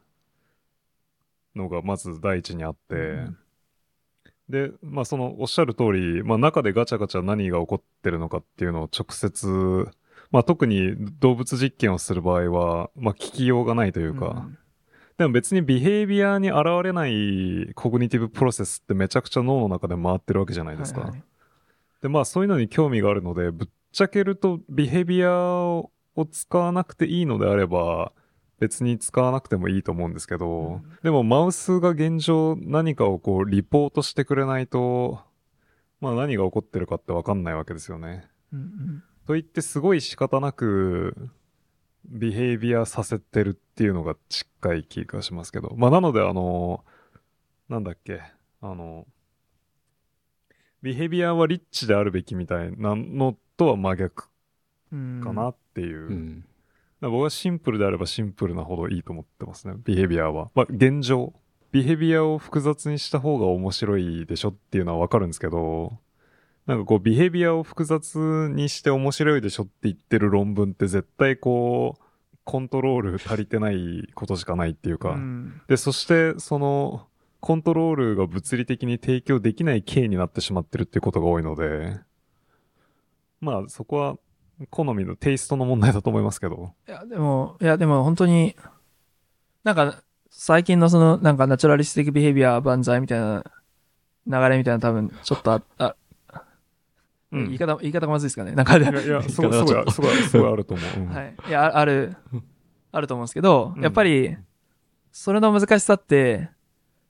[1.54, 3.26] のがまず第一にあって、
[4.48, 9.90] で、まあそのおっしゃる通り、まあ中でガチャガチャ何が起こってるのかっていうのを直接、
[10.30, 14.58] まあ特に動物実験をする場合は、まあ聞きようがないというか、ん。
[15.18, 21.02] でも別にビヘイビアに現れないコグニティブプロセスってめちゃくちゃ脳の中で回ってるわけじゃないですか。
[21.02, 21.22] はいはい。
[22.00, 25.90] で、まあそういうのに興味があるので、ぶっちゃけるとビヘビアを
[26.30, 28.12] 使わなくていいのであれば、
[28.58, 35.20] 別に使わなくてもいいと思うんですけど、でもマウスが現状何かをこうリポートしてくれないと、
[36.00, 38.28] まあ何が起こってるかってわかんないわけですよね。
[38.52, 41.30] うんうんと言ってすごい仕方なく、
[42.04, 45.74] ビヘイビアさせてるっていうのが近い気がしますけど。
[45.76, 46.84] まあなのであの、
[47.68, 48.20] なんだっけ、
[48.60, 49.06] あの、
[50.82, 54.28] ビヘイビアはリッチであるべきみたいなのとは真逆
[54.92, 56.08] うんかなっていう。
[56.08, 56.44] うん。
[57.00, 59.74] 僕はシンプルであればシンプルなほどいいと思ってますね。
[59.84, 60.50] ビヘビアは。
[60.54, 61.32] まあ現状。
[61.72, 65.98] ビヘビアを複雑にした方が面白いでしょっていうのはわかるんですけど、
[66.66, 72.02] なんかこうビヘビアを複雑にして面白いでしょって言ってる論文って絶対こう、
[72.44, 75.10] コントロール足りてないことしかないっていうか。
[75.10, 77.06] うんで、そしてその、
[77.40, 81.98] コントロールが物理的に提供できない形になってしまってるっていうことが多いので、
[83.42, 84.16] まあそこは
[84.70, 86.72] 好みのテイストの問題だと思いますけど。
[86.88, 88.56] いや、でも、いや、でも本当に、
[89.64, 93.44] なんか、最近のその、なんかナチュラリスティックビヘビア万歳みたいな
[94.26, 95.96] 流れみたいな多分、ちょっとあ、あ
[97.32, 98.52] うん言い方、言い方がまずいですかね。
[98.52, 101.00] なんか、いや、いや、すごい、すごい、すごい、すごいあると思う。
[101.00, 101.34] うんはい。
[101.48, 102.16] いや、あある、
[102.92, 104.36] あると思うんですけど、うんやっぱり、
[105.10, 106.50] それの難しさって、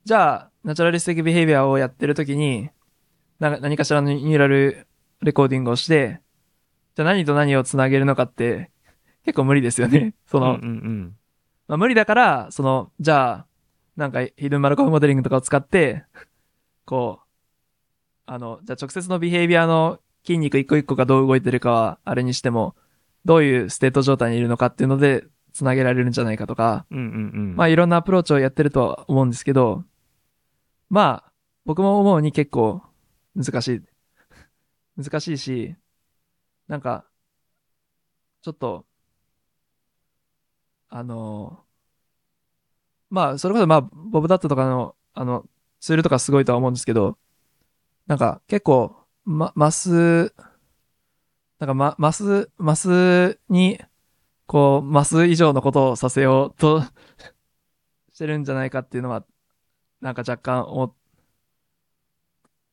[0.05, 2.71] じゃあ、ナチュラリスティックビヘイビアをやってるときに、
[3.39, 4.87] なんか何かしらのニューラル
[5.23, 6.21] レコーディングをして、
[6.95, 8.71] じゃあ何と何をつなげるのかって、
[9.25, 10.15] 結構無理ですよね。
[10.27, 11.17] その、うんうん
[11.69, 13.47] まあ、無理だから、その、じゃあ、
[13.97, 16.05] なんか、ヒドゥンマルコフモデリングとかを使って、
[16.85, 17.27] こう、
[18.27, 22.75] あの、じゃあ直接のビヘイビアの筋肉一個一個がどう動いてるかは、あれにしても、
[23.25, 26.99] どういう state 状態にいるのかっていうので、つなげられるんじゃないかとか、うん。
[26.99, 27.57] うんうんうん。
[27.57, 29.85] まあいろんなアプローチをやってるとは思うんですけど、
[30.91, 31.33] まあ、
[31.65, 32.83] 僕も思うに結構
[33.35, 33.83] 難しい。
[34.97, 35.77] 難しいし、
[36.69, 37.09] なんか、
[38.43, 38.87] ちょっと、
[40.89, 41.67] あの、
[43.11, 45.45] まあ、それこそまあ、 Bob Datta とかの、あの、
[45.81, 47.19] ツールとかすごいとは思うんですけど、
[48.07, 50.35] なんか結構、ま、マス、
[51.59, 53.79] なんかま、マス、マスに、
[54.47, 56.83] こう、マス以上のことをさせようと
[58.13, 59.25] してるんじゃないかっていうのは、
[60.01, 60.97] なんか若干思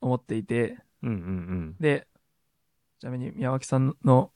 [0.02, 1.20] 思っていて、うんうんう
[1.72, 1.76] ん。
[1.80, 2.08] で、
[3.00, 4.32] ちなみに宮脇さんの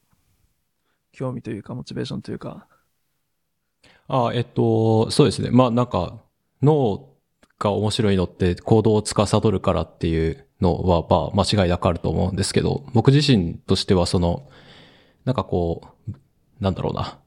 [1.11, 2.67] 興味というか、モチベーションというか、
[4.07, 5.49] ああ、えっと、そうですね。
[5.51, 6.21] まあなんか、
[6.61, 7.09] 脳
[7.59, 14.49] が面白いのって行動を司るからっていうのは、まあ間違いなくあると思うんですけど、僕自身としてはその、
[15.25, 16.11] なんかこう、
[16.61, 17.19] なんだろうな。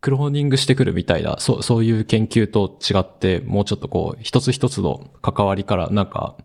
[0.00, 6.36] クローニングしてくるみたいな、そう、そういう研究と違って、もうちょっとこう、一つ一つの関わりから、なんか、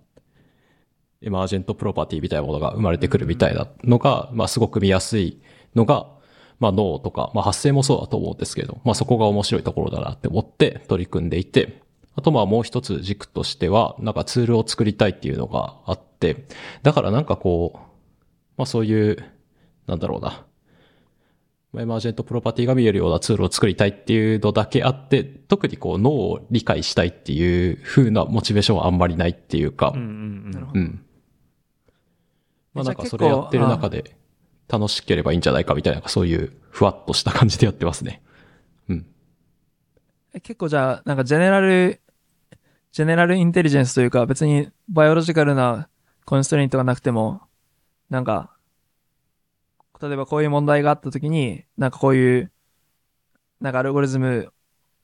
[1.22, 5.42] エマージェントプロパティみたいなものが生まれてくるみたいなのが、まあすごく見やすい
[5.76, 6.08] のが、
[6.60, 11.82] まあ脳とか、まあ発生もそうだと思うんですけど、まあそこが面白いところだなって思って取り組んでいて、
[12.16, 16.46] あとまあもう一つ軸としては、なんかツールを作りたいっていうのがあって、
[16.84, 17.78] だからなんかこう、
[18.58, 19.18] まあそういう、
[19.88, 20.46] なんだろうな、
[21.74, 31.05] まあエマージェントプロパティが見えるようなツールを作りたいっていうのだけあって、特にこう脳を理解したいっていう風なモチベーションはあんまりないっていうか、うんうんうん。
[32.76, 34.16] まあなんかそれやってる中で
[34.68, 38.22] 楽しければいいんじゃないかみたいな、そういうふわっとした感じでやってますね。
[38.90, 39.06] うん。
[40.34, 42.02] え結構じゃあ、なんかジェネラル、
[42.92, 45.88] ジェネラルインテリジェンスというか、別にバイオロジカルな
[46.26, 47.42] コンストレイントがなくても、
[48.10, 48.52] なんか、
[50.02, 52.52] 例えばこういう問題があったときに、なんかこういう、
[53.62, 54.52] なんかアルゴリズム、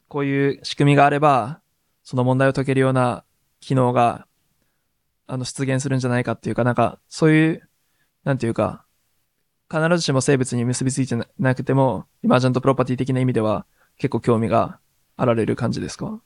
[0.09, 1.61] こういう仕組みがあれば、
[2.03, 3.23] その問題を解けるような
[3.61, 4.27] 機能が、
[5.31, 7.69] あの、出現するんじゃないかっていうか、なんか、そういう、
[8.25, 8.85] なんていうか、
[9.71, 13.65] 必ずしも生物に結びついてななくても、イマージェントプロパティ的な意味では、
[13.97, 14.79] 結構興味が
[15.15, 16.19] あられる感じですか？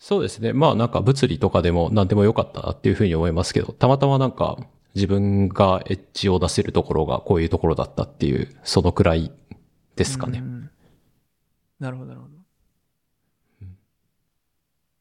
[0.00, 0.52] そうですね。
[0.52, 4.58] まあなんか物理とかでも何でもよかったなっていうふうに思いますけど、たまたまなんか
[4.96, 9.30] 自分がエッジを出せるところがこういうところだったっていう、そのくらい
[9.94, 10.40] ですかね。
[10.40, 10.70] うん
[11.78, 12.33] なるほど、なるほど。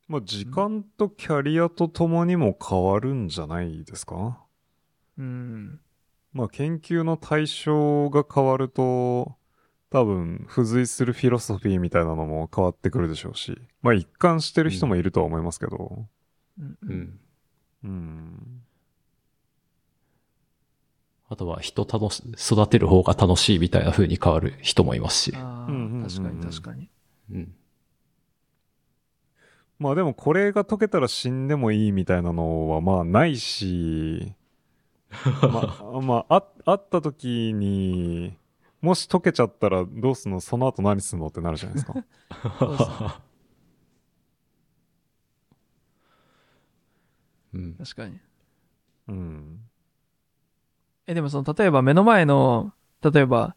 [0.08, 4.44] まあ時間とキャリアとともにも変わるんじゃないですか？
[5.18, 5.80] うん。
[6.34, 9.36] まあ研究の対象が変わると、
[9.90, 16.06] 多分付随するフィロソフィーみたいなのも変わってくるでしょうし、まあ一貫してる人もいるとは思いますけど、
[16.60, 17.20] うんうん。
[17.84, 18.62] うん。
[21.30, 25.32] あとは人楽し、育てる方が楽しいみたいな風に変わる人もいますし。
[25.32, 26.90] 確かに確かに。
[27.32, 27.56] うん。
[29.84, 34.34] まあでもこれが解けたら死んでもいいみたいなのはまあないし、
[35.52, 38.38] まあ、まあ、あ、あった時に、
[38.82, 40.40] もし溶けちゃったらどうすんの？
[40.40, 41.28] その後何すんの？
[41.28, 41.94] ってなるじゃないですか。
[42.60, 42.96] そうですね
[47.56, 47.74] うん。
[47.76, 48.20] 確かに。
[49.10, 49.60] うん。
[51.08, 52.72] え、でもその、例えば目の前の、
[53.02, 53.54] 例えば、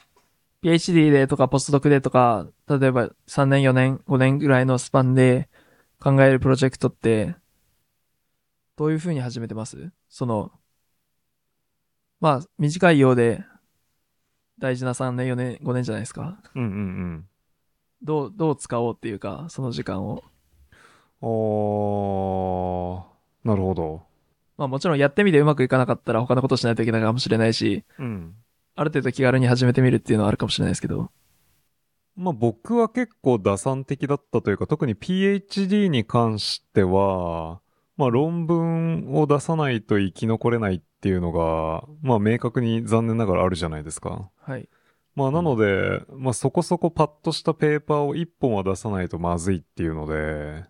[0.63, 5.49] PhD でとかポストドクでとか、例えば3年、4年、5年ぐらいのスパンで
[6.07, 7.35] 考えるプロジェクトって、
[8.77, 9.91] どういう風に始めてます？
[10.09, 10.53] その、
[12.21, 13.45] まあ、短いようで、
[14.61, 16.39] 大事な3年、4年、5年じゃないですか。
[16.55, 17.25] うんうん
[18.05, 20.23] どう、どう使おうっていうか、その時間を。
[21.23, 21.29] うん。
[21.29, 24.03] おー、なるほど。
[24.59, 28.37] まあもちろんやってみてうまくいかなかったら他のことしないといけないかもしれないし、うん。
[28.77, 31.11] ある程度気軽に始めてみるっていうのはあるかもしれないですけど。
[32.17, 37.61] まあ僕は結構打算的だったというか、特に PhD に関しては、
[37.97, 44.31] まあ論文を出さないと生き残れないっていうのが、まあ明確に残念ながらあるじゃないですか。
[44.41, 44.69] はい。
[45.15, 50.65] まあなので、まあそこそこパッとしたペーパーを一本は出さないとまずいっていうので、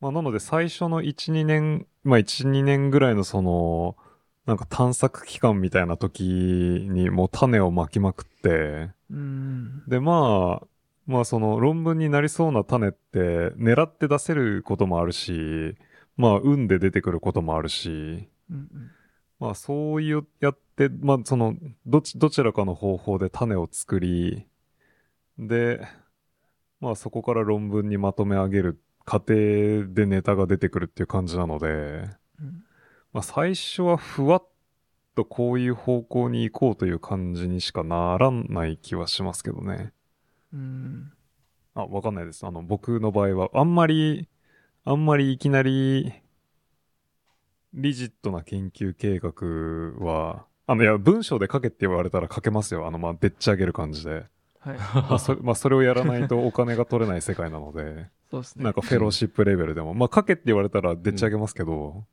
[0.00, 3.96] まあなので最初の1、2年、まあ1、2年ぐらいのその、
[4.46, 9.82] なんか探索期間みたいな時にもう種をまきまくって、うーん。
[9.88, 10.66] でまあ、
[11.06, 13.18] まあその論文になりそうな種って
[13.56, 15.76] 狙って出せることもあるし、
[16.16, 17.88] まあ運で出てくることもあるし、
[18.50, 18.68] うんうん。
[19.40, 21.54] まあそういうやって、まあその、
[21.86, 24.46] どち、どちらかの方法で種を作り、
[25.38, 25.86] で、
[26.80, 32.63] まあそこから論文にまとめ上げる過程でネタが出てくるっていう感じなので、うん
[33.14, 34.46] まあ最初はふわっ
[35.14, 39.92] とこういう方向に行こうという感じにしかならない気はしますけどね。
[40.52, 41.12] うーん。
[41.74, 42.44] あ、わかんないです。
[42.44, 44.28] あの、僕の場合は、あんまり、
[44.84, 46.12] あんまりいきなり、
[47.72, 52.86] リジットな研究計画は、あの、いや、文章で書けって言われたら書けますよ。
[52.86, 54.24] あの、まあ、でっち上げる感じで。
[54.58, 54.76] はい。
[54.94, 58.64] まあ、そまあ、それをやらないとお金が取れない世界なので、そうですね。
[58.64, 62.04] なんかフェローシップレベルでも、まあ、書けって言われたらでっち上げますけど、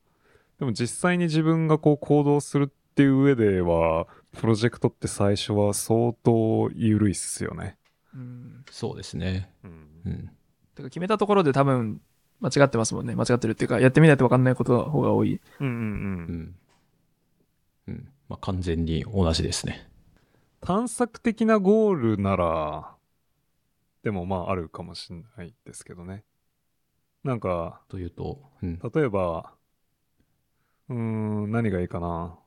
[0.62, 7.80] でも実際に自分がこう行動するっていう上では、プロジェクトって最初は相当緩いっすよね。
[8.14, 8.64] うん。
[8.70, 9.52] そうですね。
[9.64, 9.72] うん
[10.06, 10.32] うん。
[10.76, 12.00] てか決めたところで多分
[12.42, 13.16] 間違ってますもんね。
[13.16, 15.42] 間違ってるっていうか、やってみないと分かんないことの方が多い。
[15.60, 15.78] うんうんう。
[15.78, 15.88] うん
[16.44, 16.56] ん。
[17.88, 18.10] うん。
[18.30, 19.90] まあ、完全に同じですね。
[20.60, 22.96] 探索的なゴールなら、
[24.04, 26.24] でもまああるかもしれないですけどね。
[27.24, 28.80] なんか、というと、うん。
[28.94, 29.56] 例えば、
[30.92, 30.98] うー
[31.48, 32.38] ん、何がいいかな。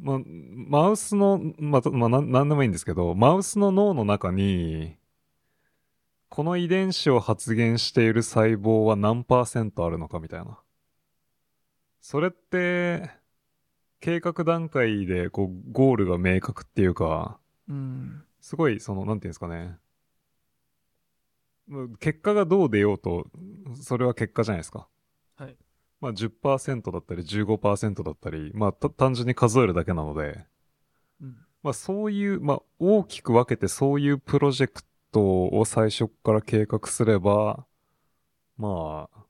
[0.00, 4.96] ま、マウスの、まあ、まあ、なんなんでもいいんですけど、マウスの脳の中に、
[6.30, 10.58] この遺伝子を発現している細胞は何パーセントあるのかみたいな。
[12.00, 13.10] それって、
[14.00, 18.24] 計画段階で、こう、ゴールが明確っていうか、うん。
[18.40, 19.78] すごい、その、なんていうんですかね。
[21.68, 23.26] もう結果がどう出ようと、
[23.80, 24.88] それは結果じゃないですか。
[25.36, 25.56] はい。
[26.00, 30.46] まあ10%だったり15%だったり、まあた単純に数えるだけなので、
[31.20, 31.36] うん。
[31.62, 34.82] まあそういう、まあ大きく分けてそういうプロジェク
[35.12, 37.66] トを最初から計画すれば、
[38.56, 39.24] まあ、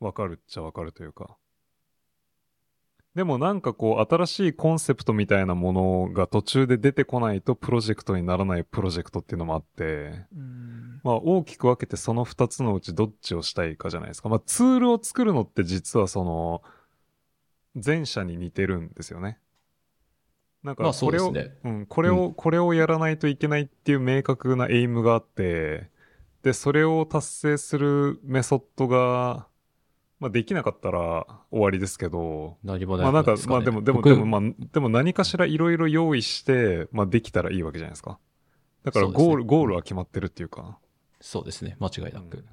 [0.00, 1.36] わかるっちゃわかるというか。
[3.14, 11.00] でもなんかこう新しいコンセプトみたいなものが途中で出てこないとプロジェクトにならないプロジェクトっていうのもあって、うん。
[11.04, 14.28] まあ大きく分けてその二つのうちどっちをしたいかじゃないですか。
[14.28, 16.62] まあツールを作るのって実はその
[17.84, 19.38] 前者に似てるんですよね。
[20.64, 21.56] なんかこれを、うですね。
[21.64, 25.90] うん、これを、これをやらないといけないっていう明確なエイムがあって、
[26.42, 29.46] で、それを達成するメソッドが、
[30.24, 34.40] まあできなかったら終わりですけど、何もないまあなんか、ですねまあでも、でも、僕でも、まあ、
[34.72, 38.18] でも何かしらいろいろ用意して、まあできたらいいわけじゃないですか。
[38.84, 40.78] だからゴール、ゴールは決まってるっていうか。
[41.20, 41.76] そうですね。
[41.78, 42.38] 間違いなく。
[42.38, 42.44] うん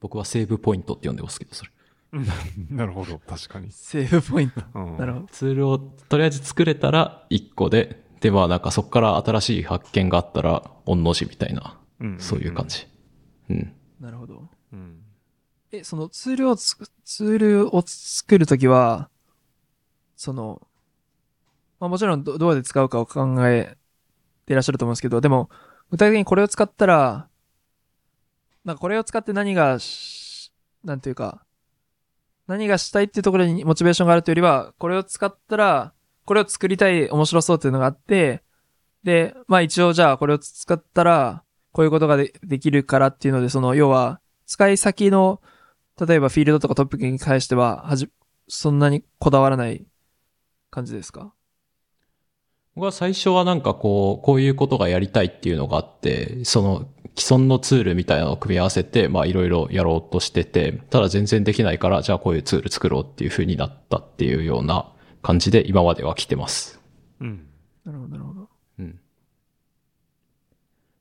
[0.00, 1.72] 僕はセーブポイントって呼んでますけど、それ。
[2.70, 3.72] なるほど、確かに。
[3.72, 4.62] セーブポイント。
[4.74, 5.26] うん、なるほど。
[5.26, 12.68] ツールをとりあえず作れたら1個で、で、まあなんかそこから新しい発見があったら、御の字みたいな、うんんそういう感。
[12.68, 12.86] じ。
[13.50, 13.72] うん。
[14.00, 14.48] なるほど。
[15.72, 19.10] え、そのツールをつく、ツールを作るときは、
[20.16, 20.66] その、
[21.78, 23.76] まあもちろんどどうやって使うかを考え
[24.46, 25.50] ていらっしゃると思うんですけど、でも、
[25.90, 27.28] 具体的にこれを使ったら、
[28.64, 30.52] なんかこれを使って何がし、
[30.84, 31.44] なんていうか、
[32.46, 35.92] 何がしたいっていうところにモチベーションがあるというよりは、これを使ったら、
[36.24, 38.42] これを作りたい面白そうっていうのがあって、
[39.04, 45.40] で、まあ一応じゃあこれを使ったら、こういうことがでできるからっていうので、その、要は、使い先の、
[46.00, 48.08] 例えばフィールドとかトピックに関しては、はじ、
[48.46, 49.84] そんなにこだわらない
[50.70, 51.32] 感じですか？
[52.74, 66.80] 僕は最初はなんかこう、こういうことがやりたいっていうのがあって、その既存のツールみたいなのを組み合わせて、まあいろいろやろうとしてて、ただ全然できないから、じゃあこういうツール作ろうっていう風になったっていうような感じで今までは来てます。
[67.20, 67.48] うん。
[67.84, 68.48] なるほど、なるほど。
[68.78, 69.00] うん。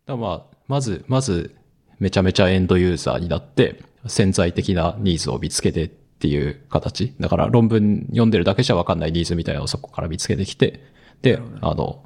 [0.07, 1.55] だまあ、まず、まず、
[1.99, 7.15] めちゃめちゃエンドユーザーになって、潜在的なニーズを見つけてっていう形。
[7.19, 10.81] だから論文読んでるだけじゃわかんないニーズみたいなのをそこから見つけてきて、
[11.21, 12.03] で、あの、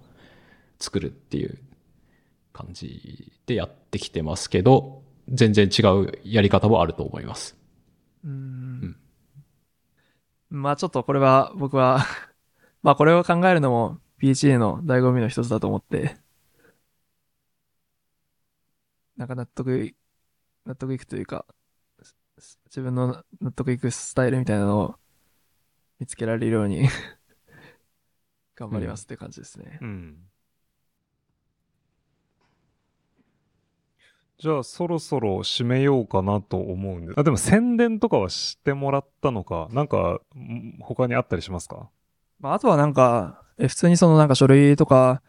[0.79, 1.59] 作るっていう
[2.53, 7.55] 感じでやってきてますけど、全然違うやり方もあると思います。
[8.23, 8.97] うーん。
[10.49, 12.05] まあちょっとこれは僕は、
[12.83, 16.17] まあこれを考えるのも PHA の醍醐味の一つだと思って、
[19.17, 19.95] なんか納得い、
[20.65, 21.60] 納得いくというか、す
[22.71, 24.95] 自分の納得いくスタイルみたいなのを
[25.99, 26.87] 見つけられるように
[28.55, 29.77] 頑張りますって感じですね。
[29.81, 30.17] うん。
[34.39, 37.13] じゃあそろそろ締めようかなと思うんで。
[37.17, 41.89] あ、でも宣伝とかはしてもらったのか、なんかん他にあったりしますか？
[42.39, 45.21] まああとはなんか、え普通にそのなんか書類とか、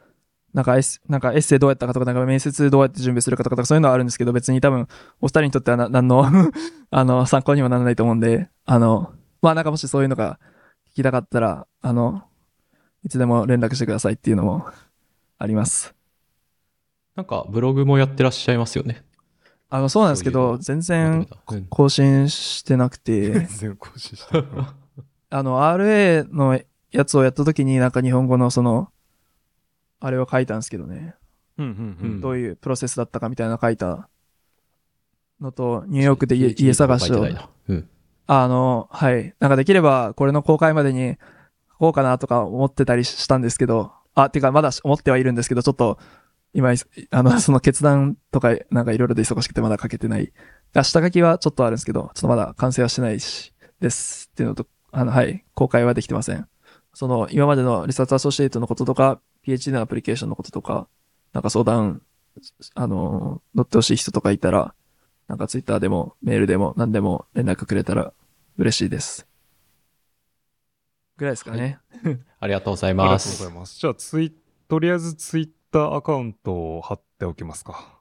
[0.54, 4.86] なんかエッセなんかエッセイどうやったかとか、なんか面接どうやって準備するかとか、そういうのはあるんですけど、別に多分、
[5.20, 6.24] お二人にとってはな、何の、
[6.90, 10.38] あの、参考にもならないと思うんで、あの、まあなんかもしそういうのが
[10.90, 12.22] 聞きたかったら、あの、
[13.04, 14.66] いつでも連絡してくださいっていうのも
[15.38, 15.94] あります。
[17.16, 19.04] なんかブログもやってらっしゃいますよね。
[19.68, 24.46] あの、そうなんですけど、全然うん更新してなくて、全然更新してない。
[25.30, 28.90] あの、RA のやつをやった時になんか日本語のその、
[30.02, 31.14] あれを書いたんですけどね。
[31.58, 32.20] うんうんうん。
[32.20, 34.08] どういうプロセスだったかみたいなの書いた
[35.40, 37.26] のと、ニューヨークで家家探しを
[37.68, 37.88] うん。
[38.26, 39.34] あの、はい。
[39.38, 41.16] なんかできれば、これの公開までに
[41.70, 45.98] 書こうかなとか思ってたりしたんですけど、あ、てかまだ思ってはいるんですけど、ちょっと、
[46.52, 46.74] 今、
[47.10, 50.32] あの、 その決断とか、なんかいろいろで忙しくてまだ書けてない。
[50.74, 54.30] あ下書きはちょっとあるんですけど、ちょっとまだ完成はしてないし、です。
[54.32, 55.44] っていうのと、あの、はい。
[55.54, 56.46] 公開はできてません。
[56.94, 60.88] その、今までのリサーチアソシエイトのこととか、PhD のアプリケーションのこととか、
[61.32, 62.02] なんか相談、
[62.74, 64.74] あの、乗ってほしい人とかいたら、
[65.28, 68.12] なんかツイッターでもメールでも何でも連絡くれたら
[68.58, 69.26] 嬉しいです。
[71.16, 71.78] ぐらいですかね。
[72.40, 73.42] ありがとうございありがとうごます。
[73.44, 73.78] ざいます。
[73.78, 74.34] じゃあツイ、
[74.68, 78.00] とりあえずツイッターアカウントを貼っておきますか。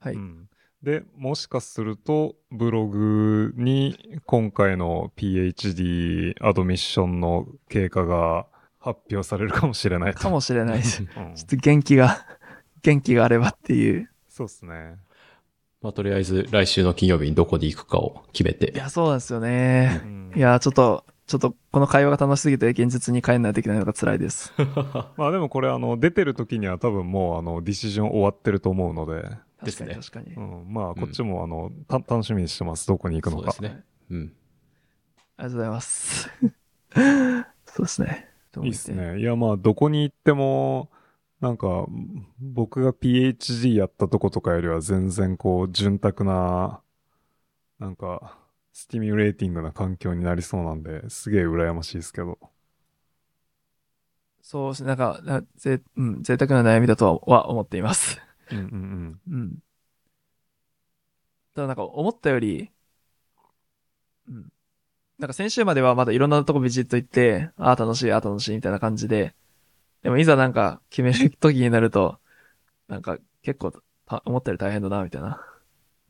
[0.00, 0.14] はい。
[0.14, 0.48] うん
[0.82, 8.46] で、もしかすると、ブログに今回の PhD アドミッションの経過が
[8.86, 10.20] 発表されるかもしれないと。
[10.20, 11.04] かもしれないです。
[11.04, 12.24] ちうんょっと元気が、
[12.82, 14.08] 元気があればっていう。
[14.28, 14.98] そうですね。
[15.82, 18.70] まあ、とりあえず来週の金曜日にどこに行くかを決めて。
[18.72, 20.06] いや、そうなんですよねう。
[20.06, 24.52] んいや、ちょっと、ちょっとこの会話が楽しすぎて現実に帰んないといけないのが辛いです。
[25.18, 29.28] まあでもこれあの出てる時には多分もうあのディシジョン終わってると思うので、
[29.64, 30.46] ですね確かに確かに。
[30.62, 32.86] うん、まあこっちもあの、た楽しみにしてます。
[32.86, 33.50] どこに行くのか。
[33.50, 33.84] そうですね。
[34.10, 34.32] うん。
[35.38, 36.30] ありがとうございます。
[37.66, 38.28] そうですね。
[38.62, 38.92] いいっす。
[38.92, 39.18] ね。
[39.20, 40.90] いやまあどこに行っても、
[41.40, 41.86] なんか
[42.40, 46.82] 僕が PhD やったとことかよりは全然こう潤沢な、
[47.78, 48.38] なんか
[48.72, 52.38] スティミュレーティングな環境になりそうなんで、すげえ羨ましいですけど。
[54.42, 54.88] そうですね。
[54.88, 58.20] なんか、なぜ、うん、贅沢な悩みだとはは思っています。
[58.50, 59.58] うんうん うん。
[61.54, 62.70] ただなんか思ったより、
[64.28, 64.52] うん。
[65.18, 69.34] なんか先週まではまだいろんなとこビジッと行って、ああ楽しい、ああ楽しいみたいな感じで、
[70.02, 72.18] でもいざなんか決める時になると、
[72.88, 73.72] なんか結構
[74.06, 75.44] た思ったより大変だな、みたいな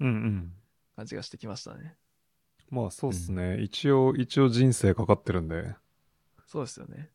[0.01, 0.09] うん。
[0.09, 0.53] うんうん。
[0.97, 1.95] 感じがしてきましたね。
[2.71, 3.61] まあそうっすね。
[3.61, 5.75] 一応、一応人生かかってるんで。
[6.47, 7.11] そうですよね。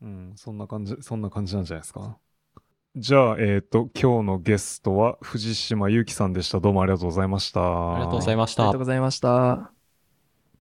[0.00, 2.18] うん、そんな感じ、そんな感じなんじゃないですか。
[2.96, 6.60] じゃあ、えっ、と、今日のゲストは藤島ゆうきさんでした。
[6.60, 7.60] どうもありがとうございました。
[7.60, 8.80] ありがとうございましたありがとう。
[8.80, 9.73] ございました。